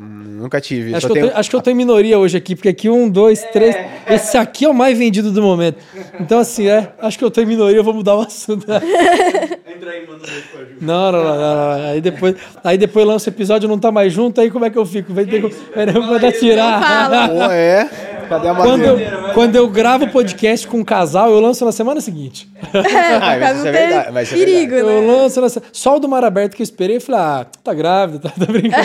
Hum, 0.00 0.18
Nunca 0.38 0.60
tive. 0.60 0.94
Acho 0.94 1.06
só 1.08 1.12
que, 1.12 1.18
eu 1.18 1.22
tenho... 1.22 1.32
tô, 1.32 1.38
acho 1.38 1.50
que 1.50 1.56
eu 1.56 1.60
tô 1.60 1.70
em 1.70 1.74
minoria 1.74 2.18
hoje 2.18 2.36
aqui, 2.36 2.54
porque 2.54 2.68
aqui 2.68 2.88
um, 2.88 3.08
dois, 3.08 3.42
três. 3.52 3.76
Esse 4.08 4.36
aqui 4.36 4.64
é 4.64 4.68
o 4.68 4.74
mais 4.74 4.96
vendido 4.96 5.32
do 5.32 5.42
momento. 5.42 5.78
Então, 6.20 6.38
assim, 6.38 6.68
é. 6.68 6.92
Acho 7.00 7.18
que 7.18 7.24
eu 7.24 7.30
tô 7.30 7.40
em 7.40 7.46
minoria, 7.46 7.76
eu 7.76 7.84
vou 7.84 7.92
mudar 7.92 8.14
o 8.16 8.20
assunto. 8.20 8.64
entra 8.70 9.90
aí, 9.90 10.06
manda 10.06 10.22
um. 10.24 10.84
Não, 10.84 11.12
não, 11.12 11.24
não, 11.24 11.36
não, 11.36 11.78
não. 11.78 11.90
Aí 11.90 12.00
depois, 12.00 12.36
aí 12.62 12.78
depois 12.78 13.04
lança 13.06 13.30
o 13.30 13.32
episódio, 13.32 13.68
não 13.68 13.78
tá 13.78 13.90
mais 13.90 14.12
junto, 14.12 14.40
aí 14.40 14.48
como 14.50 14.64
é 14.64 14.70
que 14.70 14.78
eu 14.78 14.86
fico? 14.86 15.12
Vai 15.12 15.24
ter 15.24 15.42
que 15.42 15.54
vai 15.74 15.86
ter 15.86 15.92
que 15.92 15.98
mandar 15.98 16.32
tirar. 16.32 17.28
Pô, 17.28 17.50
é. 17.50 17.90
Cadê 18.28 18.48
a 18.48 18.54
Quando 18.54 18.82
eu, 18.82 18.98
quando 19.34 19.56
eu 19.56 19.68
gravo 19.68 20.08
podcast 20.08 20.66
com 20.68 20.78
um 20.80 20.84
casal, 20.84 21.30
eu 21.30 21.40
lanço 21.40 21.64
na 21.64 21.72
semana 21.72 22.00
seguinte. 22.00 22.48
É, 22.74 23.14
Ah, 23.16 23.20
mas 23.20 23.38
pra 23.38 23.52
isso 23.54 23.66
é 23.66 23.72
verdade, 23.72 24.12
mas 24.12 24.28
isso 24.28 24.34
é 24.34 24.44
perigo, 24.44 24.74
Eu 24.74 24.86
né? 25.02 25.06
lanço 25.06 25.40
na 25.40 25.48
Só 25.72 25.96
o 25.96 26.00
do 26.00 26.08
Mar 26.08 26.24
Aberto 26.24 26.54
que 26.56 26.62
eu 26.62 26.64
esperei, 26.64 26.96
eu 26.96 27.00
falei, 27.00 27.20
ah, 27.20 27.46
tá 27.64 27.72
grávida, 27.74 28.28
tá, 28.28 28.30
tá 28.30 28.52
brincando. 28.52 28.82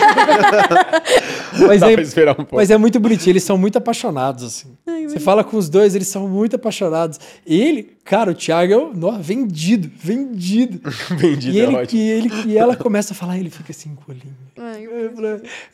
mas, 1.67 1.81
Dá 1.81 1.91
é, 1.91 1.93
pra 1.93 2.01
esperar 2.03 2.31
um 2.31 2.35
pouco. 2.35 2.55
mas 2.55 2.71
é 2.71 2.77
muito 2.77 2.99
bonitinho, 2.99 3.31
eles 3.33 3.43
são 3.43 3.57
muito 3.57 3.77
apaixonados, 3.77 4.43
assim. 4.43 4.73
Você 5.07 5.19
fala 5.19 5.43
com 5.43 5.57
os 5.57 5.69
dois, 5.69 5.95
eles 5.95 6.07
são 6.07 6.27
muito 6.27 6.55
apaixonados. 6.55 7.19
Ele, 7.45 7.91
cara, 8.05 8.31
o 8.31 8.33
Thiago 8.33 8.73
é 8.73 8.77
o- 8.77 8.93
vendido, 9.19 9.91
vendido. 9.97 10.79
Vendido 11.11 11.55
e, 11.57 11.59
é 11.59 11.63
ele, 11.63 11.75
ótimo. 11.75 12.01
e, 12.01 12.09
ele, 12.09 12.31
e 12.47 12.57
ela 12.57 12.75
começa 12.75 13.13
a 13.13 13.15
falar, 13.15 13.37
ele 13.37 13.49
fica 13.49 13.71
assim, 13.71 13.89
encolhinho. 13.89 14.33
Ai, 14.57 14.87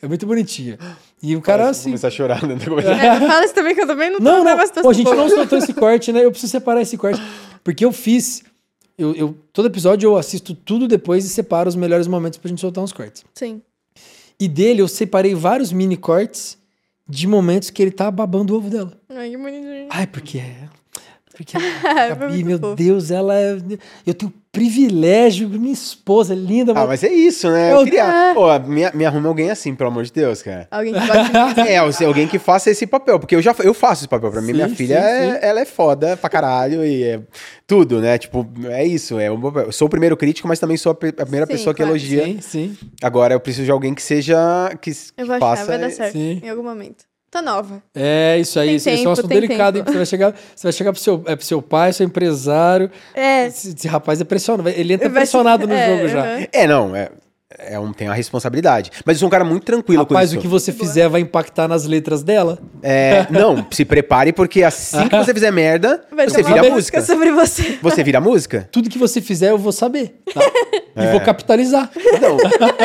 É 0.02 0.08
muito 0.08 0.26
bonitinho. 0.26 0.78
E 1.22 1.36
o 1.36 1.40
cara, 1.42 1.64
Vou 1.64 1.70
assim. 1.70 1.84
começar 1.90 2.08
a 2.08 2.10
chorar, 2.10 2.42
né? 2.46 2.54
É, 2.54 3.20
fala 3.26 3.44
isso 3.44 3.54
também 3.54 3.74
que 3.74 3.80
eu 3.82 3.86
também 3.86 4.10
não 4.10 4.18
tô 4.18 4.24
Não, 4.24 4.44
não. 4.44 4.50
situação 4.66 4.82
Pô, 4.82 4.90
a 4.90 4.92
gente 4.92 5.10
não 5.14 5.28
soltou 5.28 5.58
esse 5.58 5.72
corte, 5.74 6.12
né? 6.12 6.24
Eu 6.24 6.30
preciso 6.30 6.50
separar 6.50 6.80
esse 6.82 6.96
corte. 6.96 7.20
Porque 7.62 7.84
eu 7.84 7.92
fiz. 7.92 8.42
Eu, 8.96 9.14
eu- 9.14 9.36
todo 9.52 9.66
episódio 9.66 10.06
eu 10.06 10.16
assisto 10.16 10.54
tudo 10.54 10.86
depois 10.88 11.24
e 11.24 11.28
separo 11.28 11.68
os 11.68 11.76
melhores 11.76 12.06
momentos 12.06 12.38
pra 12.38 12.48
gente 12.48 12.60
soltar 12.60 12.82
uns 12.84 12.92
cortes. 12.92 13.24
Sim. 13.34 13.60
E 14.38 14.48
dele 14.48 14.80
eu 14.82 14.88
separei 14.88 15.34
vários 15.34 15.72
mini 15.72 15.96
cortes 15.96 16.56
de 17.08 17.26
momentos 17.26 17.68
que 17.70 17.82
ele 17.82 17.90
tá 17.90 18.10
babando 18.10 18.54
o 18.54 18.56
ovo 18.56 18.70
dela. 18.70 18.92
Ai, 19.08 19.30
que 19.30 19.36
bonitinho. 19.36 19.86
Ai, 19.90 20.06
porque 20.06 20.38
é. 20.38 20.68
Porque 21.42 21.56
a 21.56 22.08
Gabi, 22.14 22.32
muito 22.34 22.46
meu 22.46 22.58
fofo. 22.58 22.74
Deus, 22.76 23.10
ela 23.10 23.34
é. 23.34 23.56
Eu 24.06 24.12
tenho 24.12 24.30
privilégio, 24.52 25.48
minha 25.48 25.72
esposa 25.72 26.34
é 26.34 26.36
linda, 26.36 26.72
Ah, 26.76 26.86
mas 26.86 27.02
é 27.04 27.08
isso, 27.10 27.48
né? 27.50 27.72
Eu 27.72 27.78
Eu- 27.78 27.84
queria. 27.84 28.32
Pô, 28.34 28.58
me, 28.68 28.82
me 28.92 29.06
arruma 29.06 29.28
alguém 29.28 29.50
assim, 29.50 29.74
pelo 29.74 29.88
amor 29.90 30.04
de 30.04 30.12
Deus, 30.12 30.42
cara. 30.42 30.66
Alguém 30.70 30.92
que 30.92 31.00
de 31.00 31.60
É, 31.70 31.76
alguém 31.78 32.26
que 32.28 32.38
faça 32.38 32.68
esse 32.70 32.86
papel, 32.86 33.18
porque 33.18 33.34
eu 33.36 33.40
já 33.40 33.54
eu 33.60 33.72
faço 33.72 34.02
esse 34.02 34.08
papel. 34.08 34.30
Pra 34.30 34.40
mim, 34.40 34.48
Sim, 34.48 34.52
minha 34.54 34.68
sim, 34.68 34.74
filha, 34.74 34.94
é- 34.98 35.32
sim. 35.34 35.38
ela 35.40 35.60
é 35.60 35.64
foda 35.64 36.16
pra 36.16 36.28
caralho 36.28 36.84
e 36.84 37.02
é 37.04 37.20
tudo, 37.66 38.00
né? 38.00 38.18
Tipo, 38.18 38.46
é 38.68 38.84
isso. 38.84 39.18
É 39.18 39.30
um 39.30 39.40
papel. 39.40 39.62
Eu 39.66 39.72
sou 39.72 39.86
o 39.86 39.90
primeiro 39.90 40.16
crítico, 40.16 40.46
mas 40.48 40.58
também 40.58 40.76
sou 40.76 40.92
a, 40.92 40.94
primeira 40.94 41.46
Sim, 41.46 41.52
pessoa 41.52 41.72
que 41.72 41.78
claro. 41.82 41.92
elogia. 41.92 42.24
Sim, 42.24 42.38
sim. 42.40 42.76
Agora 43.02 43.32
eu 43.34 43.40
preciso 43.40 43.64
de 43.64 43.70
alguém 43.70 43.94
que 43.94 44.02
seja. 44.02 44.36
que, 44.82 44.90
Eu 44.90 44.94
que 45.16 45.24
vou 45.24 45.36
achar, 45.36 45.40
faça. 45.40 45.64
vai 45.64 45.78
dar 45.78 45.90
certo 45.90 46.12
Sim. 46.12 46.40
em 46.42 46.48
algum 46.50 46.62
momento. 46.64 47.04
Tô 47.30 47.40
nova. 47.40 47.80
É 47.94 48.38
isso 48.40 48.58
aí. 48.58 48.66
Tem 48.68 48.76
Isso, 48.76 48.88
isso 48.88 48.90
é 48.90 48.92
um 48.92 48.96
tempo, 48.98 49.10
assunto 49.12 49.28
tem 49.28 49.40
delicado, 49.40 49.76
hein? 49.78 49.84
tempo. 49.84 49.92
Você 49.92 49.96
vai 49.98 50.06
chegar, 50.06 50.34
você 50.56 50.62
vai 50.64 50.72
chegar 50.72 50.92
pro 50.92 51.00
seu, 51.00 51.22
é, 51.26 51.36
pro 51.36 51.44
seu 51.44 51.62
pai, 51.62 51.92
seu 51.92 52.04
empresário. 52.04 52.90
É. 53.14 53.46
Esse, 53.46 53.72
esse 53.72 53.86
rapaz 53.86 54.20
é 54.20 54.24
pressionado. 54.24 54.68
Ele 54.68 54.94
entra 54.94 55.08
vai- 55.08 55.20
pressionado 55.20 55.66
no 55.66 55.72
é, 55.74 55.96
jogo 55.96 56.08
já. 56.08 56.26
É, 56.52 56.66
não, 56.66 56.94
é. 56.96 57.08
É 57.58 57.78
um, 57.78 57.92
tem 57.92 58.08
uma 58.08 58.14
responsabilidade. 58.14 58.90
Mas 59.04 59.16
eu 59.16 59.20
sou 59.20 59.28
um 59.28 59.30
cara 59.30 59.44
muito 59.44 59.64
tranquilo 59.64 60.06
com 60.06 60.14
Rapaz, 60.14 60.30
isso. 60.30 60.38
o 60.38 60.42
que 60.42 60.46
você 60.48 60.72
fizer 60.72 61.08
vai 61.08 61.20
impactar 61.20 61.66
nas 61.66 61.84
letras 61.84 62.22
dela. 62.22 62.58
É, 62.82 63.26
não, 63.30 63.66
se 63.70 63.84
prepare, 63.84 64.32
porque 64.32 64.62
assim 64.62 65.08
que 65.08 65.16
você 65.16 65.34
fizer 65.34 65.50
merda, 65.50 66.02
Vai 66.14 66.28
você 66.28 66.42
vira 66.42 66.62
música. 66.70 67.00
sobre 67.02 67.30
você. 67.32 67.78
Você 67.82 68.04
vira 68.04 68.20
música? 68.20 68.68
Tudo 68.70 68.88
que 68.88 68.98
você 68.98 69.20
fizer, 69.20 69.50
eu 69.50 69.58
vou 69.58 69.72
saber. 69.72 70.20
Tá? 70.32 70.40
É. 70.96 71.04
E 71.08 71.10
vou 71.12 71.20
capitalizar. 71.20 71.90
Não. 72.20 72.36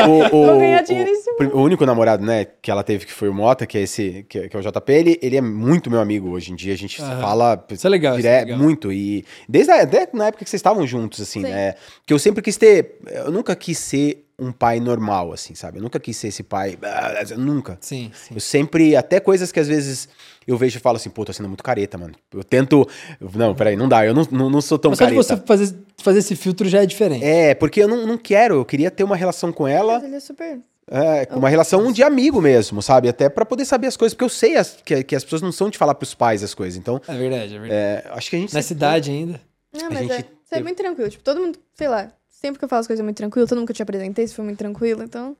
O, 0.08 0.24
o, 0.26 0.46
Vou 0.46 0.58
ganhar 0.58 0.82
o- 0.82 0.84
dinheiro 0.86 1.10
em 1.10 1.14
cima. 1.22 1.50
o 1.54 1.60
único 1.62 1.84
namorado, 1.86 2.24
né, 2.24 2.46
que 2.60 2.70
ela 2.70 2.82
teve, 2.82 3.04
que 3.06 3.12
foi 3.12 3.28
o 3.28 3.34
Mota, 3.34 3.66
que 3.66 3.76
é 3.78 3.82
esse, 3.82 4.24
que, 4.28 4.48
que 4.48 4.56
é 4.56 4.60
o 4.60 4.62
JP, 4.62 4.92
ele, 4.92 5.18
ele 5.22 5.36
é 5.36 5.40
muito 5.40 5.90
meu 5.90 6.00
amigo 6.00 6.30
hoje 6.30 6.52
em 6.52 6.56
dia. 6.56 6.72
A 6.72 6.76
gente 6.76 6.98
fala 7.00 7.64
Isso 7.70 7.86
é 7.86 7.90
legal, 7.90 8.18
isso 8.18 8.26
é 8.26 8.38
dire- 8.38 8.44
legal. 8.52 8.58
muito. 8.58 8.92
E 8.92 9.24
desde 9.48 9.70
a, 9.72 9.82
até 9.82 10.08
na 10.12 10.26
época 10.26 10.44
que 10.44 10.50
vocês 10.50 10.58
estavam 10.60 10.86
juntos, 10.86 11.20
assim, 11.20 11.40
Sim. 11.42 11.50
né? 11.50 11.74
Que 12.04 12.12
eu 12.14 12.18
sempre 12.18 12.42
quis 12.42 12.56
ter. 12.56 12.96
Eu 13.06 13.30
nunca 13.30 13.54
quis 13.56 13.78
ser 13.78 14.25
um 14.38 14.52
pai 14.52 14.80
normal, 14.80 15.32
assim, 15.32 15.54
sabe? 15.54 15.78
Eu 15.78 15.82
nunca 15.82 15.98
quis 15.98 16.16
ser 16.16 16.28
esse 16.28 16.42
pai. 16.42 16.78
ah, 16.82 17.24
Nunca. 17.36 17.78
Sim, 17.80 18.10
sim. 18.14 18.34
Eu 18.34 18.40
sempre, 18.40 18.94
até 18.94 19.18
coisas 19.18 19.50
que 19.50 19.58
às 19.58 19.66
vezes 19.68 20.08
eu 20.46 20.56
vejo 20.58 20.76
e 20.76 20.80
falo 20.80 20.96
assim, 20.96 21.08
pô, 21.08 21.24
tô 21.24 21.32
sendo 21.32 21.48
muito 21.48 21.64
careta, 21.64 21.96
mano. 21.96 22.14
Eu 22.32 22.44
tento. 22.44 22.86
Não, 23.34 23.54
peraí, 23.54 23.76
não 23.76 23.88
dá, 23.88 24.04
eu 24.04 24.12
não, 24.14 24.26
não, 24.30 24.50
não 24.50 24.60
sou 24.60 24.78
tão 24.78 24.90
Mas 24.90 24.98
careta. 24.98 25.22
você 25.22 25.36
fazer, 25.38 25.74
fazer 25.98 26.18
esse 26.18 26.36
filtro 26.36 26.68
já 26.68 26.82
é 26.82 26.86
diferente. 26.86 27.24
É, 27.24 27.54
porque 27.54 27.82
eu 27.82 27.88
não, 27.88 28.06
não 28.06 28.18
quero, 28.18 28.56
eu 28.56 28.64
queria 28.64 28.90
ter 28.90 29.04
uma 29.04 29.16
relação 29.16 29.50
com 29.52 29.66
ela, 29.66 29.94
Mas 29.94 30.04
ele 30.04 30.16
é 30.16 30.20
super. 30.20 30.60
é, 30.90 31.28
uma 31.34 31.48
relação 31.48 31.90
de 31.90 32.02
amigo 32.02 32.40
mesmo, 32.42 32.82
sabe? 32.82 33.08
Até 33.08 33.28
pra 33.30 33.44
poder 33.46 33.64
saber 33.64 33.86
as 33.86 33.96
coisas, 33.96 34.12
porque 34.14 34.24
eu 34.24 34.28
sei 34.28 34.56
as- 34.56 34.76
que, 34.84 35.02
que 35.02 35.16
as 35.16 35.24
pessoas 35.24 35.40
não 35.40 35.50
são 35.50 35.70
de 35.70 35.78
falar 35.78 35.94
pros 35.94 36.12
pais 36.14 36.42
as 36.42 36.52
coisas. 36.52 36.78
Então, 36.78 37.00
É 37.08 37.14
verdade, 37.16 37.54
é 37.54 37.58
verdade. 37.58 37.72
é, 37.72 38.10
acho 38.12 38.28
que 38.30 38.36
a 38.36 38.38
gente. 38.38 38.52
Na 38.54 38.60
cidade 38.62 39.10
ainda. 39.10 39.40
Não, 39.72 39.86
A 39.86 39.90
mas 39.90 39.98
gente 40.00 40.12
é. 40.12 40.24
Você 40.46 40.54
é 40.56 40.62
muito 40.62 40.76
tranquilo. 40.76 41.10
Tipo, 41.10 41.24
todo 41.24 41.40
mundo, 41.40 41.58
sei 41.74 41.88
lá, 41.88 42.08
sempre 42.40 42.58
que 42.58 42.64
eu 42.64 42.68
falo 42.68 42.80
as 42.80 42.86
coisas 42.86 43.00
é 43.00 43.04
muito 43.04 43.16
tranquilo, 43.16 43.46
todo 43.46 43.58
mundo 43.58 43.66
que 43.66 43.72
eu 43.72 43.76
te 43.76 43.82
apresentei, 43.82 44.26
se 44.26 44.34
foi 44.34 44.44
muito 44.44 44.58
tranquilo, 44.58 45.02
então. 45.02 45.36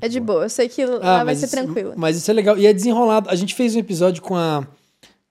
é 0.00 0.08
de 0.08 0.20
boa. 0.20 0.44
Eu 0.44 0.50
sei 0.50 0.68
que 0.68 0.84
lá 0.84 1.24
vai 1.24 1.34
ser 1.34 1.46
isso, 1.46 1.56
tranquilo. 1.56 1.94
mas 1.96 2.16
isso 2.16 2.30
é 2.30 2.34
legal. 2.34 2.56
E 2.58 2.66
é 2.66 2.72
desenrolado. 2.72 3.30
A 3.30 3.34
gente 3.34 3.54
fez 3.54 3.74
um 3.74 3.78
episódio 3.78 4.22
com 4.22 4.36
a, 4.36 4.66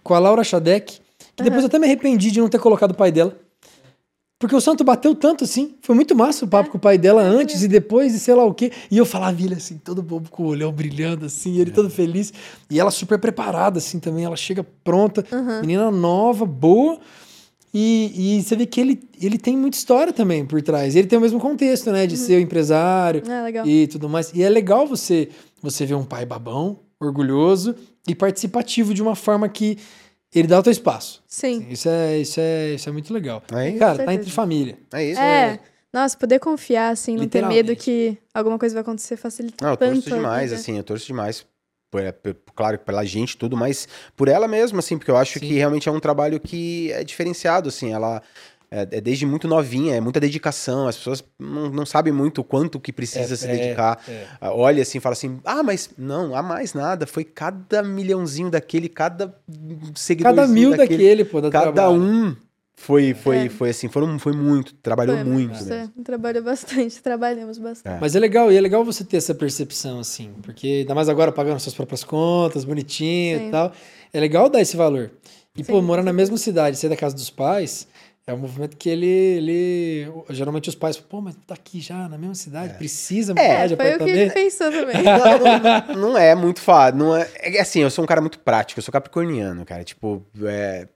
com 0.03 0.13
a 0.13 0.19
Laura 0.19 0.43
Xadec, 0.43 0.99
que 1.35 1.43
depois 1.43 1.63
eu 1.63 1.67
até 1.67 1.79
me 1.79 1.85
arrependi 1.85 2.31
de 2.31 2.39
não 2.39 2.49
ter 2.49 2.59
colocado 2.59 2.91
o 2.91 2.95
pai 2.95 3.11
dela. 3.11 3.37
Porque 4.39 4.55
o 4.55 4.59
santo 4.59 4.83
bateu 4.83 5.15
tanto 5.15 5.45
assim. 5.45 5.75
Foi 5.81 5.95
muito 5.95 6.13
massa 6.13 6.43
o 6.43 6.47
papo 6.47 6.69
com 6.69 6.77
o 6.77 6.81
pai 6.81 6.97
dela 6.97 7.21
antes 7.21 7.63
e 7.63 7.67
depois, 7.67 8.13
e 8.13 8.19
sei 8.19 8.33
lá 8.33 8.43
o 8.43 8.53
quê. 8.53 8.73
E 8.91 8.97
eu 8.97 9.05
falava, 9.05 9.41
ele 9.41 9.53
assim, 9.53 9.77
todo 9.77 10.03
bobo 10.03 10.29
com 10.29 10.43
o 10.43 10.47
olhão 10.47 10.69
brilhando, 10.69 11.27
assim, 11.27 11.59
ele 11.59 11.71
todo 11.71 11.89
feliz. 11.89 12.33
E 12.69 12.77
ela 12.77 12.91
super 12.91 13.17
preparada, 13.17 13.77
assim, 13.77 13.99
também. 13.99 14.25
Ela 14.25 14.35
chega 14.35 14.65
pronta, 14.83 15.23
menina 15.61 15.89
nova, 15.89 16.45
boa. 16.45 16.99
E, 17.73 18.37
e 18.37 18.43
você 18.43 18.55
vê 18.55 18.65
que 18.67 18.79
ele, 18.79 19.01
ele 19.19 19.37
tem 19.37 19.57
muita 19.57 19.75
história 19.77 20.13
também 20.13 20.45
por 20.45 20.61
trás. 20.61 20.95
Ele 20.95 21.07
tem 21.07 21.17
o 21.17 21.21
mesmo 21.21 21.39
contexto, 21.39 21.91
né? 21.91 22.05
De 22.05 22.15
ser 22.17 22.35
o 22.35 22.39
empresário 22.39 23.23
Ah, 23.27 23.43
legal. 23.43 23.65
e 23.67 23.87
tudo 23.87 24.07
mais. 24.07 24.31
E 24.33 24.43
é 24.43 24.49
legal 24.49 24.85
você, 24.85 25.29
você 25.61 25.85
ver 25.85 25.95
um 25.95 26.03
pai 26.03 26.25
babão, 26.25 26.79
orgulhoso 26.99 27.75
e 28.07 28.13
participativo 28.13 28.93
de 28.93 29.01
uma 29.01 29.15
forma 29.15 29.49
que 29.49 29.77
ele 30.33 30.47
dá 30.47 30.59
o 30.59 30.63
teu 30.63 30.71
espaço. 30.71 31.23
Sim. 31.27 31.65
Isso 31.69 31.89
é, 31.89 32.19
isso 32.19 32.39
é, 32.39 32.73
isso 32.75 32.89
é 32.89 32.91
muito 32.91 33.11
legal. 33.13 33.41
É 33.51 33.69
isso. 33.69 33.79
Cara, 33.79 34.03
tá 34.05 34.13
entre 34.13 34.29
família. 34.29 34.77
É 34.93 35.03
isso. 35.09 35.19
É. 35.19 35.59
Nossa, 35.91 36.17
poder 36.17 36.39
confiar, 36.39 36.89
assim, 36.91 37.15
não 37.15 37.27
ter 37.27 37.45
medo 37.45 37.75
que 37.75 38.17
alguma 38.33 38.57
coisa 38.57 38.73
vai 38.73 38.81
acontecer 38.81 39.15
facilita 39.15 39.63
Não, 39.63 39.73
eu 39.73 39.77
tanto. 39.77 39.93
torço 40.01 40.09
demais, 40.09 40.51
assim, 40.51 40.75
eu 40.77 40.83
torço 40.83 41.05
demais. 41.05 41.45
É, 41.99 42.13
claro, 42.55 42.79
pela 42.79 43.03
gente, 43.05 43.37
tudo, 43.37 43.55
mas 43.57 43.87
por 44.15 44.27
ela 44.27 44.47
mesma, 44.47 44.79
assim, 44.79 44.97
porque 44.97 45.11
eu 45.11 45.17
acho 45.17 45.39
Sim. 45.39 45.47
que 45.47 45.53
realmente 45.53 45.87
é 45.87 45.91
um 45.91 45.99
trabalho 45.99 46.39
que 46.39 46.91
é 46.91 47.03
diferenciado, 47.03 47.69
assim, 47.69 47.93
ela 47.93 48.21
é, 48.71 48.81
é 48.97 49.01
desde 49.01 49.23
muito 49.25 49.47
novinha, 49.47 49.95
é 49.95 50.01
muita 50.01 50.19
dedicação, 50.19 50.87
as 50.87 50.97
pessoas 50.97 51.23
não, 51.37 51.69
não 51.69 51.85
sabem 51.85 52.11
muito 52.11 52.41
o 52.41 52.43
quanto 52.43 52.79
que 52.79 52.91
precisa 52.91 53.35
É, 53.35 53.37
se 53.37 53.47
é, 53.47 53.51
dedicar. 53.51 53.99
é. 54.07 54.25
Ah, 54.41 54.51
Olha 54.51 54.81
assim, 54.81 54.99
fala 54.99 55.13
assim, 55.13 55.39
ah, 55.45 55.61
mas 55.61 55.91
não, 55.95 56.35
há 56.35 56.41
mais 56.41 56.73
nada, 56.73 57.05
foi 57.05 57.23
cada 57.23 57.83
milhãozinho 57.83 58.49
daquele, 58.49 58.89
cada 58.89 59.35
seguidorzinho 59.93 60.43
Cada 60.43 60.47
mil 60.47 60.71
daquele, 60.71 60.89
daquele, 60.97 61.25
pô, 61.25 61.39
cada 61.41 61.71
trabalho. 61.71 62.01
um 62.01 62.35
foi, 62.75 63.13
foi, 63.13 63.45
É. 63.45 63.49
foi 63.49 63.69
assim, 63.69 63.87
foram, 63.87 64.17
foi 64.19 64.33
muito, 64.33 64.73
trabalhou 64.75 65.15
Foi, 65.15 65.23
muito. 65.23 65.55
Você 65.57 65.89
trabalhou 66.03 66.43
bastante, 66.43 66.99
trabalhamos 67.03 67.57
bastante. 67.57 67.95
É. 67.95 67.99
Mas 67.99 68.15
é 68.15 68.19
legal, 68.19 68.51
e 68.51 68.57
é 68.57 68.61
legal 68.61 68.83
você 68.83 69.03
ter 69.03 69.17
essa 69.17 69.33
percepção, 69.33 69.99
assim, 69.99 70.33
porque 70.41 70.67
ainda 70.81 70.93
mais 70.95 71.07
agora 71.07 71.31
pagando 71.31 71.59
suas 71.59 71.75
próprias 71.75 72.03
contas, 72.03 72.65
bonitinho 72.65 73.39
Sim. 73.39 73.47
e 73.47 73.51
tal. 73.51 73.71
É 74.11 74.19
legal 74.19 74.49
dar 74.49 74.61
esse 74.61 74.75
valor. 74.75 75.11
E, 75.55 75.63
pô, 75.63 75.79
Sim, 75.79 75.85
morar 75.85 76.01
com 76.01 76.05
na 76.07 76.13
mesma 76.13 76.35
cidade, 76.37 76.77
sair 76.77 76.89
da 76.89 76.95
casa 76.97 77.15
dos 77.15 77.29
pais, 77.29 77.87
é 78.25 78.33
um 78.33 78.37
movimento 78.37 78.75
que 78.75 78.89
ele. 78.89 79.05
ele 79.05 80.11
geralmente 80.31 80.67
os 80.69 80.75
pais, 80.75 80.97
pô, 80.97 81.21
mas 81.21 81.35
tá 81.45 81.53
aqui 81.53 81.79
já, 81.79 82.07
na 82.09 82.17
mesma 82.17 82.33
cidade, 82.35 82.73
precisa 82.75 83.33
mudar 83.33 83.43
É, 83.43 83.67
de 83.67 83.75
Foi 83.75 83.95
o 83.95 83.99
que 83.99 84.09
ele 84.09 84.29
pensou 84.31 84.71
também. 84.71 84.95
Não, 85.03 85.95
não- 85.95 86.09
não 86.11 86.17
é 86.17 86.33
muito 86.33 86.59
fácil. 86.59 86.97
Não 86.97 87.15
é, 87.15 87.29
é 87.35 87.61
assim, 87.61 87.79
eu 87.81 87.89
sou 87.91 88.03
um 88.03 88.07
cara 88.07 88.19
muito 88.21 88.39
prático, 88.39 88.79
eu 88.79 88.83
sou 88.83 88.91
capricorniano, 88.91 89.63
cara. 89.65 89.83
Tipo, 89.83 90.23
é, 90.43 90.87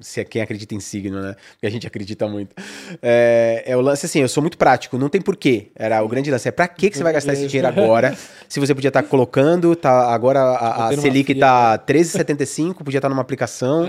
se 0.00 0.20
é 0.20 0.24
quem 0.24 0.42
acredita 0.42 0.74
em 0.74 0.80
signo, 0.80 1.20
né? 1.20 1.34
Porque 1.52 1.66
a 1.66 1.70
gente 1.70 1.86
acredita 1.86 2.26
muito. 2.28 2.54
É, 3.02 3.62
é 3.66 3.76
o 3.76 3.80
lance 3.80 4.06
assim, 4.06 4.20
eu 4.20 4.28
sou 4.28 4.42
muito 4.42 4.58
prático, 4.58 4.98
não 4.98 5.08
tem 5.08 5.20
porquê. 5.20 5.70
Era 5.74 6.02
o 6.02 6.08
grande 6.08 6.30
lance. 6.30 6.48
É 6.48 6.50
pra 6.52 6.66
que, 6.68 6.90
que 6.90 6.96
você 6.96 7.02
vai 7.02 7.12
gastar 7.12 7.32
esse 7.32 7.46
dinheiro 7.46 7.68
agora? 7.68 8.16
Se 8.48 8.58
você 8.60 8.74
podia 8.74 8.88
estar 8.88 9.02
colocando, 9.04 9.74
tá, 9.76 10.12
agora 10.12 10.40
a, 10.40 10.88
a 10.88 10.96
Selic 10.96 11.26
fria. 11.32 11.40
tá 11.40 11.78
13,75, 11.78 12.78
podia 12.84 12.98
estar 12.98 13.08
numa 13.08 13.22
aplicação, 13.22 13.86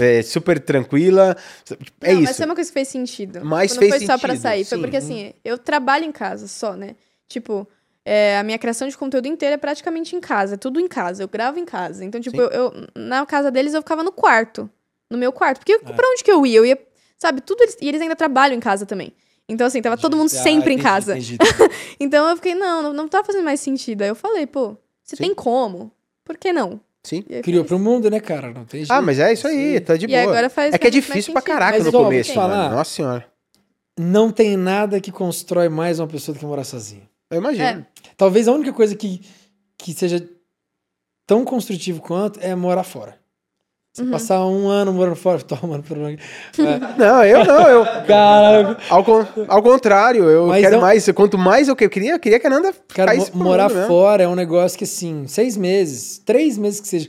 é, 0.00 0.22
super 0.22 0.58
tranquila. 0.60 1.36
É 2.00 2.12
Não, 2.14 2.20
isso. 2.20 2.28
Mas 2.28 2.36
foi 2.36 2.46
uma 2.46 2.54
coisa 2.54 2.70
que 2.70 2.74
fez 2.74 2.88
sentido. 2.88 3.40
Mas 3.44 3.72
Tipo, 3.72 3.82
não 3.84 3.90
fez 3.90 4.02
foi 4.02 4.06
só 4.06 4.18
pra 4.18 4.28
sentido, 4.30 4.42
sair. 4.42 4.64
Foi 4.64 4.78
sim. 4.78 4.82
porque, 4.82 4.96
assim, 4.96 5.32
eu 5.44 5.58
trabalho 5.58 6.04
em 6.04 6.12
casa 6.12 6.46
só, 6.48 6.74
né? 6.74 6.94
Tipo, 7.28 7.68
é, 8.04 8.38
a 8.38 8.42
minha 8.42 8.58
criação 8.58 8.88
de 8.88 8.96
conteúdo 8.96 9.26
inteira 9.26 9.54
é 9.54 9.58
praticamente 9.58 10.16
em 10.16 10.20
casa. 10.20 10.54
É 10.54 10.56
tudo 10.56 10.80
em 10.80 10.88
casa. 10.88 11.22
Eu 11.22 11.28
gravo 11.28 11.58
em 11.58 11.64
casa. 11.64 12.04
Então, 12.04 12.20
tipo, 12.20 12.40
eu, 12.40 12.48
eu- 12.50 12.72
na 12.96 13.26
casa 13.26 13.50
deles 13.50 13.74
eu 13.74 13.82
ficava 13.82 14.02
no 14.02 14.12
quarto. 14.12 14.70
No 15.10 15.16
meu 15.18 15.32
quarto. 15.32 15.58
Porque 15.58 15.72
É. 15.72 15.78
pra 15.78 16.08
onde 16.08 16.22
que 16.24 16.30
eu 16.30 16.44
ia? 16.46 16.58
Eu 16.58 16.66
ia, 16.66 16.78
sabe, 17.18 17.40
tudo 17.40 17.62
eles, 17.62 17.76
e 17.80 17.88
eles 17.88 18.00
ainda 18.00 18.16
trabalham 18.16 18.56
em 18.56 18.60
casa 18.60 18.84
também. 18.86 19.12
Então, 19.48 19.66
assim, 19.66 19.80
tava 19.80 19.96
todo 19.96 20.16
mundo 20.16 20.26
Ah, 20.26 20.42
sempre 20.42 20.74
em 20.74 20.78
casa. 20.78 21.14
Então 22.00 22.28
eu 22.28 22.36
fiquei, 22.36 22.54
não, 22.54 22.82
não, 22.82 22.92
não 22.92 23.08
tá 23.08 23.24
fazendo 23.24 23.44
mais 23.44 23.60
sentido. 23.60 24.02
Aí 24.02 24.08
eu 24.08 24.14
falei, 24.14 24.46
pô, 24.46 24.76
se 25.02 25.16
Sim. 25.16 25.24
tem 25.24 25.34
como, 25.34 25.90
por 26.24 26.36
que 26.36 26.52
não? 26.52 26.80
Sim. 27.02 27.24
Aí 27.30 27.40
Criou 27.42 27.64
pro 27.64 27.78
mundo, 27.78 28.10
né, 28.10 28.20
cara? 28.20 28.52
Não 28.52 28.64
tem 28.66 28.80
jeito. 28.80 28.92
Ah, 28.92 29.00
mas 29.00 29.18
é 29.18 29.32
isso 29.32 29.48
aí, 29.48 29.78
Sim. 29.78 29.80
tá 29.80 29.96
de 29.96 30.04
E 30.04 30.08
boa. 30.08 30.20
agora 30.22 30.50
faz 30.50 30.74
é 30.74 30.78
que 30.78 30.86
é 30.86 30.90
difícil 30.90 31.32
pra 31.32 31.40
caraca 31.40 31.78
Mas, 31.78 31.90
no 31.90 31.98
ó, 31.98 32.04
começo, 32.04 32.34
falar. 32.34 32.56
mano. 32.56 32.76
Nossa 32.76 32.90
senhora. 32.94 33.26
não 33.98 34.30
tem 34.30 34.56
nada 34.56 35.00
que 35.00 35.10
constrói 35.10 35.68
mais 35.70 35.98
uma 35.98 36.06
pessoa 36.06 36.34
do 36.34 36.38
que 36.38 36.44
morar 36.46 36.64
sozinha. 36.64 37.08
Eu 37.30 37.38
imagino. 37.38 37.64
É. 37.64 37.86
Talvez 38.16 38.46
a 38.48 38.52
única 38.52 38.72
coisa 38.72 38.94
que, 38.94 39.22
que 39.78 39.92
seja 39.94 40.28
tão 41.26 41.44
construtivo 41.44 42.00
quanto 42.00 42.38
é 42.40 42.54
morar 42.54 42.84
fora. 42.84 43.17
Você 43.92 44.02
Uhum. 44.02 44.10
passar 44.10 44.46
um 44.46 44.68
ano 44.68 44.92
morando 44.92 45.16
fora, 45.16 45.40
toma, 45.42 45.80
pelo 45.80 46.06
é, 46.08 46.18
Não, 46.98 47.24
eu 47.24 47.44
não, 47.44 47.68
eu. 47.68 47.84
Caralho. 48.06 48.76
Ao, 48.88 49.02
con- 49.02 49.26
ao 49.48 49.62
contrário, 49.62 50.24
eu 50.24 50.46
Mas 50.46 50.60
quero 50.60 50.74
não- 50.76 50.80
mais. 50.82 51.08
Quanto 51.10 51.36
mais 51.38 51.68
eu 51.68 51.74
que- 51.74 51.84
eu 51.84 51.90
queria, 51.90 52.12
eu 52.12 52.18
queria 52.20 52.38
que 52.38 52.46
a 52.46 52.50
Nanda 52.50 52.72
Cara, 52.88 53.14
mo- 53.16 53.26
morar 53.34 53.68
mundo, 53.68 53.78
né? 53.80 53.86
fora 53.86 54.22
é 54.22 54.28
um 54.28 54.34
negócio 54.36 54.78
que, 54.78 54.84
assim, 54.84 55.26
seis 55.26 55.56
meses, 55.56 56.18
três 56.18 56.56
meses 56.58 56.80
que 56.80 56.86
seja, 56.88 57.08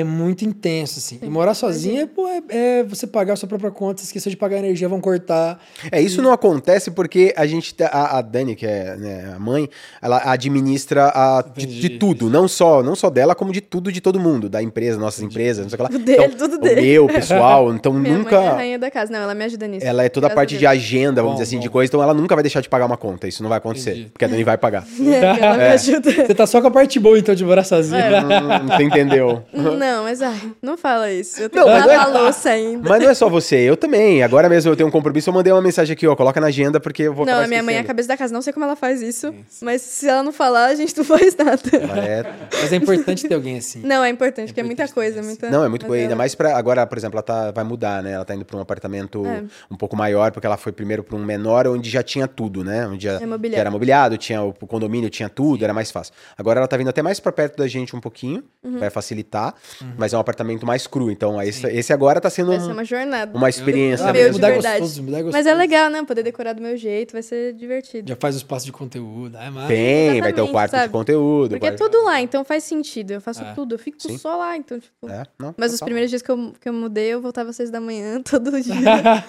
é 0.00 0.04
muito 0.04 0.44
intenso, 0.44 0.98
assim. 0.98 1.18
E 1.22 1.26
morar 1.26 1.54
sozinha 1.54 2.02
é, 2.02 2.06
pô, 2.06 2.28
é, 2.28 2.42
é 2.50 2.84
você 2.84 3.06
pagar 3.06 3.32
a 3.32 3.36
sua 3.36 3.48
própria 3.48 3.70
conta, 3.70 4.00
se 4.00 4.06
esqueceu 4.06 4.30
de 4.30 4.36
pagar 4.36 4.56
a 4.56 4.58
energia, 4.58 4.88
vão 4.88 5.00
cortar. 5.00 5.58
É, 5.90 6.00
isso 6.00 6.20
não 6.20 6.32
acontece 6.32 6.90
porque 6.90 7.32
a 7.36 7.46
gente, 7.46 7.74
tá- 7.74 7.88
a, 7.92 8.18
a 8.18 8.22
Dani, 8.22 8.54
que 8.54 8.66
é 8.66 8.96
né, 8.96 9.32
a 9.34 9.38
mãe, 9.38 9.68
ela 10.02 10.20
administra 10.24 11.10
a, 11.14 11.42
de, 11.42 11.64
Entendi. 11.64 11.80
de 11.80 11.88
tudo, 11.98 12.28
não 12.28 12.46
só, 12.46 12.82
não 12.82 12.94
só 12.94 13.08
dela, 13.10 13.34
como 13.34 13.52
de 13.52 13.60
tudo 13.60 13.90
de 13.90 14.00
todo 14.00 14.20
mundo, 14.20 14.48
da 14.48 14.62
empresa, 14.62 14.98
nossas 14.98 15.22
empresas, 15.22 15.64
não 15.64 15.70
sei 15.70 15.78
o 15.78 15.88
que 15.88 15.92
lá. 15.94 15.98
Dele, 16.04 16.34
tudo 16.36 16.56
o 16.56 16.58
dele. 16.58 16.80
meu, 16.82 17.06
pessoal, 17.06 17.72
então 17.74 17.92
Minha 17.92 18.18
nunca... 18.18 18.36
mãe 18.38 18.46
é 18.46 18.50
a 18.50 18.54
rainha 18.54 18.78
da 18.78 18.90
casa. 18.90 19.10
Não, 19.12 19.20
ela 19.20 19.34
me 19.34 19.44
ajuda 19.44 19.66
nisso. 19.66 19.86
Ela 19.86 20.04
é 20.04 20.08
toda 20.08 20.26
a 20.26 20.30
parte 20.30 20.58
de 20.58 20.66
agenda, 20.66 21.22
vamos 21.22 21.36
Bom, 21.38 21.42
dizer 21.42 21.44
assim, 21.54 21.60
de 21.60 21.68
bom. 21.68 21.72
coisa, 21.72 21.88
então 21.90 22.02
ela 22.02 22.12
nunca 22.14 22.34
vai 22.34 22.42
deixar 22.42 22.60
de 22.60 22.68
pagar 22.68 22.86
uma 22.86 22.96
conta, 22.96 23.26
isso 23.26 23.42
não 23.42 23.48
vai 23.48 23.58
acontecer, 23.58 23.92
Entendi. 23.92 24.08
porque 24.12 24.24
a 24.24 24.28
Dani 24.28 24.44
vai 24.44 24.58
pagar. 24.58 24.86
ela 25.40 25.56
me 25.56 25.64
ajuda. 25.64 26.10
Você 26.12 26.34
tá 26.34 26.46
só 26.46 26.60
com 26.60 26.66
a 26.68 26.70
parte 26.70 26.98
boa, 27.00 27.18
então, 27.18 27.34
de 27.34 27.44
morar 27.44 27.64
sozinha. 27.64 28.00
É. 28.00 28.20
Hum, 28.20 28.66
Você 28.68 28.82
entendeu? 28.82 29.42
Não, 29.52 29.76
mas 30.04 30.22
ai, 30.22 30.52
não 30.62 30.76
fala 30.76 31.10
isso. 31.10 31.40
Eu 31.40 31.48
tenho 31.50 31.64
Não, 31.64 31.72
que 31.72 31.78
mas 31.78 31.86
não 31.86 31.92
é- 31.92 31.96
lavar 31.96 32.16
a 32.16 32.22
louça 32.22 32.50
ainda. 32.50 32.88
Mas 32.88 33.02
não 33.02 33.10
é 33.10 33.14
só 33.14 33.28
você, 33.28 33.56
eu 33.56 33.76
também. 33.76 34.22
Agora 34.22 34.48
mesmo 34.48 34.70
eu 34.70 34.76
tenho 34.76 34.88
um 34.88 34.92
compromisso, 34.92 35.30
eu 35.30 35.34
mandei 35.34 35.52
uma 35.52 35.62
mensagem 35.62 35.92
aqui, 35.92 36.06
ó, 36.06 36.14
coloca 36.16 36.40
na 36.40 36.46
agenda 36.48 36.78
porque 36.80 37.02
eu 37.04 37.14
vou 37.14 37.24
Não, 37.26 37.40
a 37.40 37.46
minha 37.46 37.62
mãe 37.62 37.76
é 37.76 37.80
a 37.80 37.84
cabeça 37.84 38.08
da 38.08 38.16
casa. 38.16 38.32
Não 38.32 38.42
sei 38.42 38.52
como 38.52 38.64
ela 38.64 38.76
faz 38.76 39.00
isso, 39.02 39.34
mas 39.62 39.82
se 39.82 40.08
ela 40.08 40.22
não 40.22 40.32
falar, 40.32 40.66
a 40.66 40.74
gente 40.74 40.96
não 40.96 41.04
faz 41.04 41.36
nada. 41.36 41.60
É 42.06 42.24
Mas 42.62 42.72
é 42.72 42.76
importante 42.76 43.26
ter 43.28 43.34
alguém 43.34 43.58
assim. 43.58 43.80
Não, 43.82 44.02
é 44.04 44.08
importante, 44.10 44.48
porque 44.48 44.60
é 44.60 44.62
muita 44.62 44.82
importante 44.84 44.94
coisa. 44.94 45.14
também, 45.16 45.26
Muita... 45.28 45.50
Não, 45.50 45.64
é 45.64 45.68
muito 45.68 45.82
mas 45.82 45.88
boa. 45.88 45.96
Ainda 45.98 46.08
ela- 46.12 46.16
mais 46.16 46.34
pra. 46.34 46.56
Agora, 46.56 46.86
por 46.86 46.96
exemplo, 46.98 47.16
ela 47.16 47.22
tá, 47.22 47.50
vai 47.50 47.64
mudar, 47.64 48.02
né? 48.02 48.12
Ela 48.12 48.24
tá 48.24 48.34
indo 48.34 48.44
pra 48.44 48.56
um 48.56 48.60
apartamento 48.60 49.24
É. 49.26 49.42
um 49.70 49.76
pouco 49.76 49.96
maior, 49.96 50.30
porque 50.32 50.46
ela 50.46 50.56
foi 50.56 50.72
primeiro 50.72 51.02
pra 51.04 51.16
um 51.16 51.24
menor, 51.24 51.66
onde 51.66 51.88
já 51.90 52.02
tinha 52.02 52.26
tudo, 52.28 52.62
né? 52.64 52.86
Onde 52.86 53.04
já, 53.04 53.12
É 53.20 53.56
era 53.56 53.70
mobiliado, 53.70 54.16
tinha 54.16 54.42
o, 54.42 54.52
condomínio, 54.52 55.08
tinha 55.10 55.28
tudo, 55.28 55.64
era 55.64 55.72
mais 55.74 55.90
fácil. 55.90 56.14
Agora 56.36 56.60
ela 56.60 56.68
tá 56.68 56.76
vindo 56.76 56.88
até 56.88 57.02
mais 57.02 57.18
pra 57.20 57.32
perto 57.32 57.56
da 57.56 57.66
gente 57.68 57.94
um 57.94 58.00
pouquinho, 58.00 58.42
Uhum. 58.62 58.78
vai 58.78 58.90
facilitar, 58.90 59.54
mas 59.98 60.12
é 60.12 60.16
um 60.16 60.20
apartamento 60.20 60.64
mais 60.66 60.86
cru. 60.86 61.10
Então, 61.10 61.40
esse, 61.42 61.66
esse 61.68 61.92
agora 61.92 62.20
tá 62.20 62.30
sendo 62.30 62.48
Vai 62.48 62.58
um- 62.58 62.64
ser 62.66 62.72
uma 62.72 62.84
jornada. 62.84 63.36
uma 63.36 63.48
experiência. 63.48 64.06
Ah, 64.08 64.12
Meu, 64.12 64.26
de 64.28 64.32
mudar 64.34 64.52
gostoso, 64.54 65.02
mudar 65.02 65.22
gostoso. 65.22 65.32
Mas 65.36 65.46
é 65.46 65.54
legal, 65.54 65.90
né? 65.90 66.02
Poder 66.04 66.22
decorar 66.22 66.52
do 66.52 66.62
meu 66.62 66.76
jeito, 66.76 67.12
vai 67.12 67.22
ser 67.22 67.52
divertido. 67.54 68.08
Já 68.08 68.16
faz 68.16 68.34
o 68.34 68.38
espaço 68.38 68.64
de 68.66 68.72
conteúdo. 68.72 69.36
É 69.36 69.50
massa. 69.50 69.68
Tem, 69.68 70.20
vai 70.20 70.32
ter 70.32 70.40
o 70.40 70.48
quarto 70.48 70.72
de 70.72 70.78
sabe? 70.78 70.92
conteúdo. 70.92 71.50
Porque 71.50 71.66
é 71.66 71.72
tudo 71.72 72.02
lá, 72.04 72.20
então 72.20 72.44
faz 72.44 72.64
sentido. 72.64 73.12
Eu 73.12 73.20
faço 73.20 73.42
É. 73.42 73.52
tudo, 73.54 73.74
eu 73.74 73.78
fico 73.78 74.00
Sim. 74.00 74.18
só 74.18 74.36
lá, 74.36 74.56
então, 74.56 74.78
tipo. 74.78 75.08
É, 75.10 75.24
não, 75.38 75.54
Mas 75.56 75.72
os 75.74 75.80
primeiros 75.80 76.10
dias 76.10 76.22
que 76.22 76.30
eu, 76.30 76.52
que 76.60 76.68
eu 76.68 76.72
mudei, 76.72 77.06
eu 77.08 77.20
voltava 77.20 77.50
às 77.50 77.56
seis 77.56 77.70
da 77.70 77.80
manhã, 77.80 78.20
todo 78.28 78.50
dia. 78.60 78.74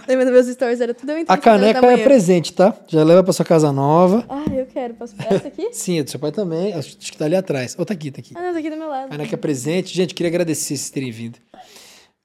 Lembrando 0.07 0.31
meus 0.31 0.47
stories, 0.47 0.81
era 0.81 0.93
tudo 0.93 1.11
eu 1.11 1.23
A 1.27 1.37
caneca 1.37 1.85
é 1.85 1.97
presente, 2.03 2.53
tá? 2.53 2.73
Já 2.87 3.03
leva 3.03 3.23
pra 3.23 3.33
sua 3.33 3.45
casa 3.45 3.71
nova. 3.71 4.23
Ah, 4.29 4.43
eu 4.53 4.65
quero. 4.65 4.93
Posso 4.93 5.15
pegar 5.15 5.35
essa 5.35 5.47
aqui? 5.47 5.69
Sim, 5.71 5.99
é 5.99 6.03
do 6.03 6.09
seu 6.09 6.19
pai 6.19 6.31
também. 6.31 6.73
Acho 6.73 6.97
que 6.97 7.17
tá 7.17 7.25
ali 7.25 7.35
atrás. 7.35 7.75
Ou 7.77 7.85
tá 7.85 7.93
aqui, 7.93 8.11
tá 8.11 8.19
aqui. 8.19 8.33
Ah, 8.35 8.41
não, 8.41 8.53
tá 8.53 8.59
aqui 8.59 8.69
do 8.69 8.77
meu 8.77 8.87
lado. 8.89 9.09
Caneca 9.09 9.33
é 9.35 9.37
presente. 9.37 9.93
Gente, 9.95 10.13
queria 10.13 10.26
agradecer 10.27 10.75
vocês 10.77 10.89
terem 10.89 11.11
vindo. 11.11 11.37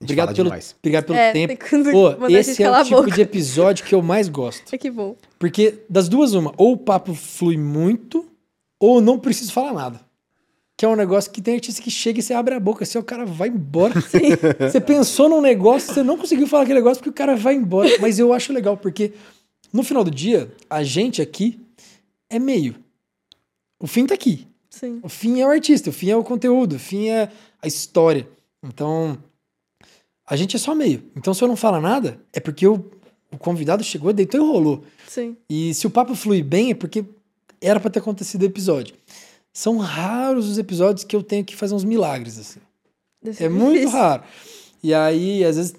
Obrigado 0.00 0.34
pelo, 0.34 0.48
demais. 0.48 0.74
obrigado 0.78 1.04
pelo 1.04 1.18
É, 1.18 1.32
tempo. 1.32 1.54
Pô, 1.92 2.26
esse 2.28 2.60
é 2.62 2.70
o 2.70 2.84
tipo 2.84 2.96
boca. 2.96 3.10
de 3.12 3.20
episódio 3.20 3.84
que 3.84 3.94
eu 3.94 4.02
mais 4.02 4.28
gosto. 4.28 4.64
Ah, 4.74 4.76
que 4.78 4.90
bom. 4.90 5.16
Porque 5.38 5.78
das 5.88 6.08
duas, 6.08 6.34
uma, 6.34 6.52
ou 6.56 6.72
o 6.72 6.76
papo 6.76 7.14
flui 7.14 7.56
muito, 7.56 8.28
ou 8.80 9.00
não 9.00 9.18
preciso 9.18 9.52
falar 9.52 9.72
nada. 9.72 10.00
Que 10.76 10.84
é 10.84 10.88
um 10.88 10.96
negócio 10.96 11.30
que 11.30 11.40
tem 11.40 11.54
artista 11.54 11.80
que 11.80 11.90
chega 11.90 12.18
e 12.18 12.22
você 12.22 12.34
abre 12.34 12.54
a 12.54 12.58
boca, 12.60 12.82
assim, 12.82 12.98
o 12.98 13.04
cara 13.04 13.24
vai 13.24 13.48
embora. 13.48 13.94
Você 14.58 14.80
pensou 14.80 15.28
num 15.28 15.40
negócio, 15.40 15.94
você 15.94 16.02
não 16.02 16.16
conseguiu 16.18 16.48
falar 16.48 16.64
aquele 16.64 16.80
negócio 16.80 16.96
porque 17.00 17.10
o 17.10 17.12
cara 17.12 17.36
vai 17.36 17.54
embora. 17.54 17.88
Mas 18.00 18.18
eu 18.18 18.32
acho 18.32 18.52
legal, 18.52 18.76
porque 18.76 19.12
no 19.72 19.84
final 19.84 20.02
do 20.02 20.10
dia, 20.10 20.50
a 20.68 20.82
gente 20.82 21.22
aqui 21.22 21.60
é 22.28 22.40
meio. 22.40 22.74
O 23.78 23.86
fim 23.86 24.06
tá 24.06 24.14
aqui. 24.14 24.48
Sim. 24.70 24.98
O 25.02 25.08
fim 25.08 25.40
é 25.40 25.46
o 25.46 25.50
artista, 25.50 25.90
o 25.90 25.92
fim 25.92 26.10
é 26.10 26.16
o 26.16 26.24
conteúdo, 26.24 26.76
o 26.76 26.78
fim 26.80 27.08
é 27.10 27.28
a 27.62 27.66
história. 27.68 28.28
Então, 28.62 29.16
a 30.26 30.36
gente 30.36 30.56
é 30.56 30.58
só 30.58 30.74
meio. 30.74 31.04
Então, 31.16 31.32
se 31.32 31.42
eu 31.42 31.48
não 31.48 31.56
falar 31.56 31.80
nada, 31.80 32.20
é 32.32 32.40
porque 32.40 32.66
o, 32.66 32.90
o 33.30 33.38
convidado 33.38 33.82
chegou, 33.84 34.12
deitou 34.12 34.40
e 34.40 34.44
rolou. 34.46 34.84
Sim. 35.08 35.36
E 35.48 35.72
se 35.74 35.86
o 35.86 35.90
papo 35.90 36.14
flui 36.14 36.42
bem, 36.42 36.70
é 36.70 36.74
porque 36.74 37.04
era 37.60 37.78
pra 37.78 37.90
ter 37.90 38.00
acontecido 38.00 38.42
o 38.42 38.46
episódio. 38.46 38.94
São 39.52 39.78
raros 39.78 40.48
os 40.48 40.58
episódios 40.58 41.04
que 41.04 41.14
eu 41.14 41.22
tenho 41.22 41.44
que 41.44 41.54
fazer 41.54 41.74
uns 41.74 41.84
milagres, 41.84 42.38
assim. 42.38 42.60
É 43.38 43.48
muito 43.48 43.88
raro. 43.88 44.22
E 44.82 44.92
aí, 44.92 45.44
às 45.44 45.56
vezes, 45.56 45.74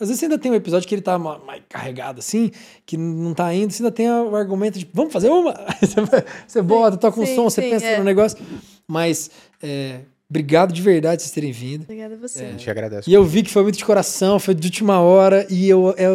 às 0.00 0.08
vezes 0.08 0.18
você 0.18 0.26
ainda 0.26 0.38
tem 0.38 0.50
um 0.50 0.54
episódio 0.54 0.88
que 0.88 0.94
ele 0.94 1.02
tá 1.02 1.18
ma- 1.18 1.38
mais 1.38 1.62
carregado 1.68 2.18
assim, 2.18 2.50
que 2.86 2.96
não 2.96 3.34
tá 3.34 3.52
indo, 3.54 3.72
você 3.72 3.82
ainda 3.82 3.92
tem 3.92 4.10
o 4.10 4.34
argumento 4.34 4.78
de 4.78 4.88
vamos 4.92 5.12
fazer 5.12 5.28
uma? 5.28 5.54
Você 5.80 5.96
você 6.46 6.62
bota, 6.62 6.96
toca 6.96 7.20
um 7.20 7.26
sim, 7.26 7.34
som, 7.34 7.44
você 7.44 7.62
sim, 7.62 7.70
pensa 7.70 7.86
é. 7.86 7.98
no 7.98 8.04
negócio. 8.04 8.38
Mas, 8.86 9.30
é, 9.62 10.00
obrigado 10.30 10.72
de 10.72 10.82
verdade 10.82 11.22
vocês 11.22 11.32
terem 11.32 11.52
vindo. 11.52 11.82
Obrigada 11.82 12.14
a 12.14 12.18
você. 12.18 12.44
A 12.44 12.50
gente 12.50 12.70
agradece. 12.70 13.10
E 13.10 13.14
eu 13.14 13.24
vi 13.24 13.42
que 13.42 13.50
foi 13.50 13.62
muito 13.62 13.78
de 13.78 13.84
coração, 13.84 14.38
foi 14.38 14.54
de 14.54 14.66
última 14.66 15.00
hora, 15.00 15.46
e 15.50 15.68
eu, 15.68 15.94
é 15.96 16.08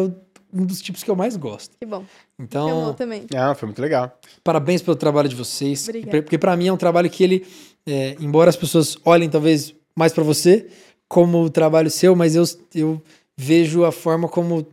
um 0.52 0.64
dos 0.64 0.80
tipos 0.80 1.02
que 1.02 1.10
eu 1.10 1.16
mais 1.16 1.36
gosto. 1.36 1.76
Que 1.78 1.86
bom. 1.86 2.04
Então, 2.38 2.68
Chamou 2.68 2.94
também. 2.94 3.26
Ah, 3.34 3.54
foi 3.54 3.66
muito 3.66 3.82
legal. 3.82 4.18
parabéns 4.42 4.80
pelo 4.82 4.96
trabalho 4.96 5.28
de 5.28 5.34
vocês. 5.34 5.88
Obrigada. 5.88 6.22
Porque 6.22 6.38
para 6.38 6.56
mim 6.56 6.68
é 6.68 6.72
um 6.72 6.76
trabalho 6.76 7.10
que 7.10 7.24
ele, 7.24 7.46
é, 7.86 8.16
embora 8.20 8.50
as 8.50 8.56
pessoas 8.56 8.96
olhem 9.04 9.28
talvez 9.28 9.74
mais 9.96 10.12
para 10.12 10.22
você 10.24 10.66
como 11.08 11.42
o 11.42 11.50
trabalho 11.50 11.90
seu, 11.90 12.14
mas 12.16 12.34
eu, 12.34 12.44
eu 12.74 13.02
vejo 13.36 13.84
a 13.84 13.92
forma 13.92 14.28
como 14.28 14.66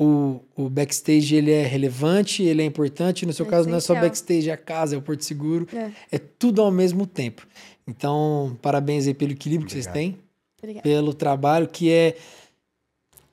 o, 0.00 0.40
o 0.56 0.68
backstage 0.68 1.34
ele 1.36 1.52
é 1.52 1.62
relevante, 1.64 2.42
ele 2.42 2.62
é 2.62 2.64
importante. 2.64 3.24
No 3.26 3.32
seu 3.32 3.46
É 3.46 3.48
caso 3.48 3.68
não 3.68 3.76
é 3.76 3.80
só 3.80 3.92
essencial. 3.92 4.08
backstage, 4.08 4.50
é 4.50 4.52
a 4.52 4.56
casa, 4.56 4.94
é 4.94 4.98
o 4.98 5.02
porto 5.02 5.22
seguro, 5.24 5.66
É. 5.72 5.90
é 6.12 6.18
tudo 6.18 6.62
ao 6.62 6.70
mesmo 6.72 7.06
tempo. 7.06 7.46
Então, 7.86 8.56
parabéns 8.62 9.06
aí 9.06 9.14
pelo 9.14 9.32
equilíbrio 9.32 9.66
que 9.66 9.72
vocês 9.72 9.86
Obrigado. 9.86 10.12
têm, 10.14 10.18
Obrigada. 10.58 10.82
pelo 10.82 11.14
trabalho 11.14 11.68
que 11.68 11.90
é 11.90 12.16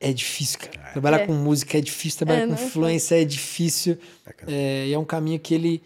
é 0.01 0.13
difícil, 0.13 0.59
cara. 0.59 0.91
Trabalhar 0.93 1.19
É. 1.21 1.25
com 1.27 1.33
música 1.33 1.77
é 1.77 1.81
difícil, 1.81 2.19
trabalhar 2.19 2.43
É, 2.43 2.47
com 2.47 2.53
é 2.53 2.63
influência 2.65 3.21
é 3.21 3.25
difícil. 3.25 3.97
É, 4.47 4.87
e 4.87 4.93
é 4.93 4.97
um 4.97 5.03
caminho 5.03 5.37
que 5.39 5.53
ele, 5.53 5.83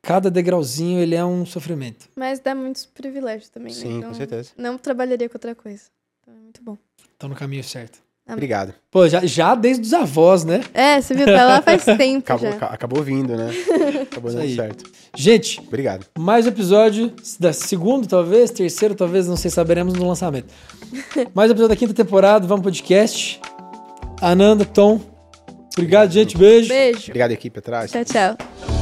cada 0.00 0.30
degrauzinho, 0.30 1.00
ele 1.00 1.16
é 1.16 1.24
um 1.24 1.44
sofrimento. 1.44 2.08
Mas 2.14 2.38
dá 2.38 2.54
muitos 2.54 2.86
privilégios 2.86 3.48
também, 3.48 3.74
né? 3.74 3.80
Sim, 3.80 3.96
Então, 3.98 4.10
com 4.10 4.14
certeza. 4.14 4.52
Não 4.56 4.78
trabalharia 4.78 5.28
com 5.28 5.34
outra 5.36 5.52
coisa. 5.54 5.82
Então 6.22 6.34
é 6.34 6.38
muito 6.38 6.62
bom. 6.62 6.78
Estão 7.12 7.28
no 7.28 7.34
caminho 7.34 7.64
certo. 7.64 8.00
Obrigado. 8.28 8.74
Pô, 8.90 9.08
já, 9.08 9.24
já 9.24 9.54
desde 9.54 9.82
os 9.86 9.94
avós, 9.94 10.44
né? 10.44 10.60
É, 10.74 11.00
você 11.00 11.14
viu? 11.14 11.26
Tá 11.26 11.44
lá 11.44 11.62
faz 11.62 11.84
tempo 11.96 12.18
Acabou, 12.18 12.50
já. 12.50 12.56
ca- 12.56 12.66
acabou 12.66 13.02
vindo, 13.02 13.36
né? 13.36 13.50
Acabou 14.10 14.30
dando 14.32 14.42
aí. 14.42 14.56
certo. 14.56 14.84
Gente, 15.16 15.60
Obrigado. 15.60 16.06
mais 16.18 16.44
um 16.44 16.48
episódio 16.48 17.12
da 17.38 17.52
segundo, 17.52 18.06
talvez, 18.08 18.50
terceiro, 18.50 18.94
talvez, 18.94 19.28
não 19.28 19.36
sei, 19.36 19.50
saberemos 19.50 19.94
no 19.94 20.06
lançamento. 20.08 20.52
Mais 21.34 21.50
um 21.50 21.52
episódio 21.52 21.68
da 21.68 21.76
quinta 21.76 21.94
temporada, 21.94 22.46
vamos 22.46 22.62
pro 22.62 22.70
podcast. 22.72 23.40
Ananda, 24.20 24.64
Tom, 24.64 25.00
obrigado, 25.76 26.10
gente, 26.10 26.36
beijo. 26.36 26.68
Beijo. 26.68 27.04
Obrigado, 27.08 27.30
equipe 27.30 27.58
atrás. 27.58 27.90
Tchau, 27.92 28.04
tchau. 28.04 28.75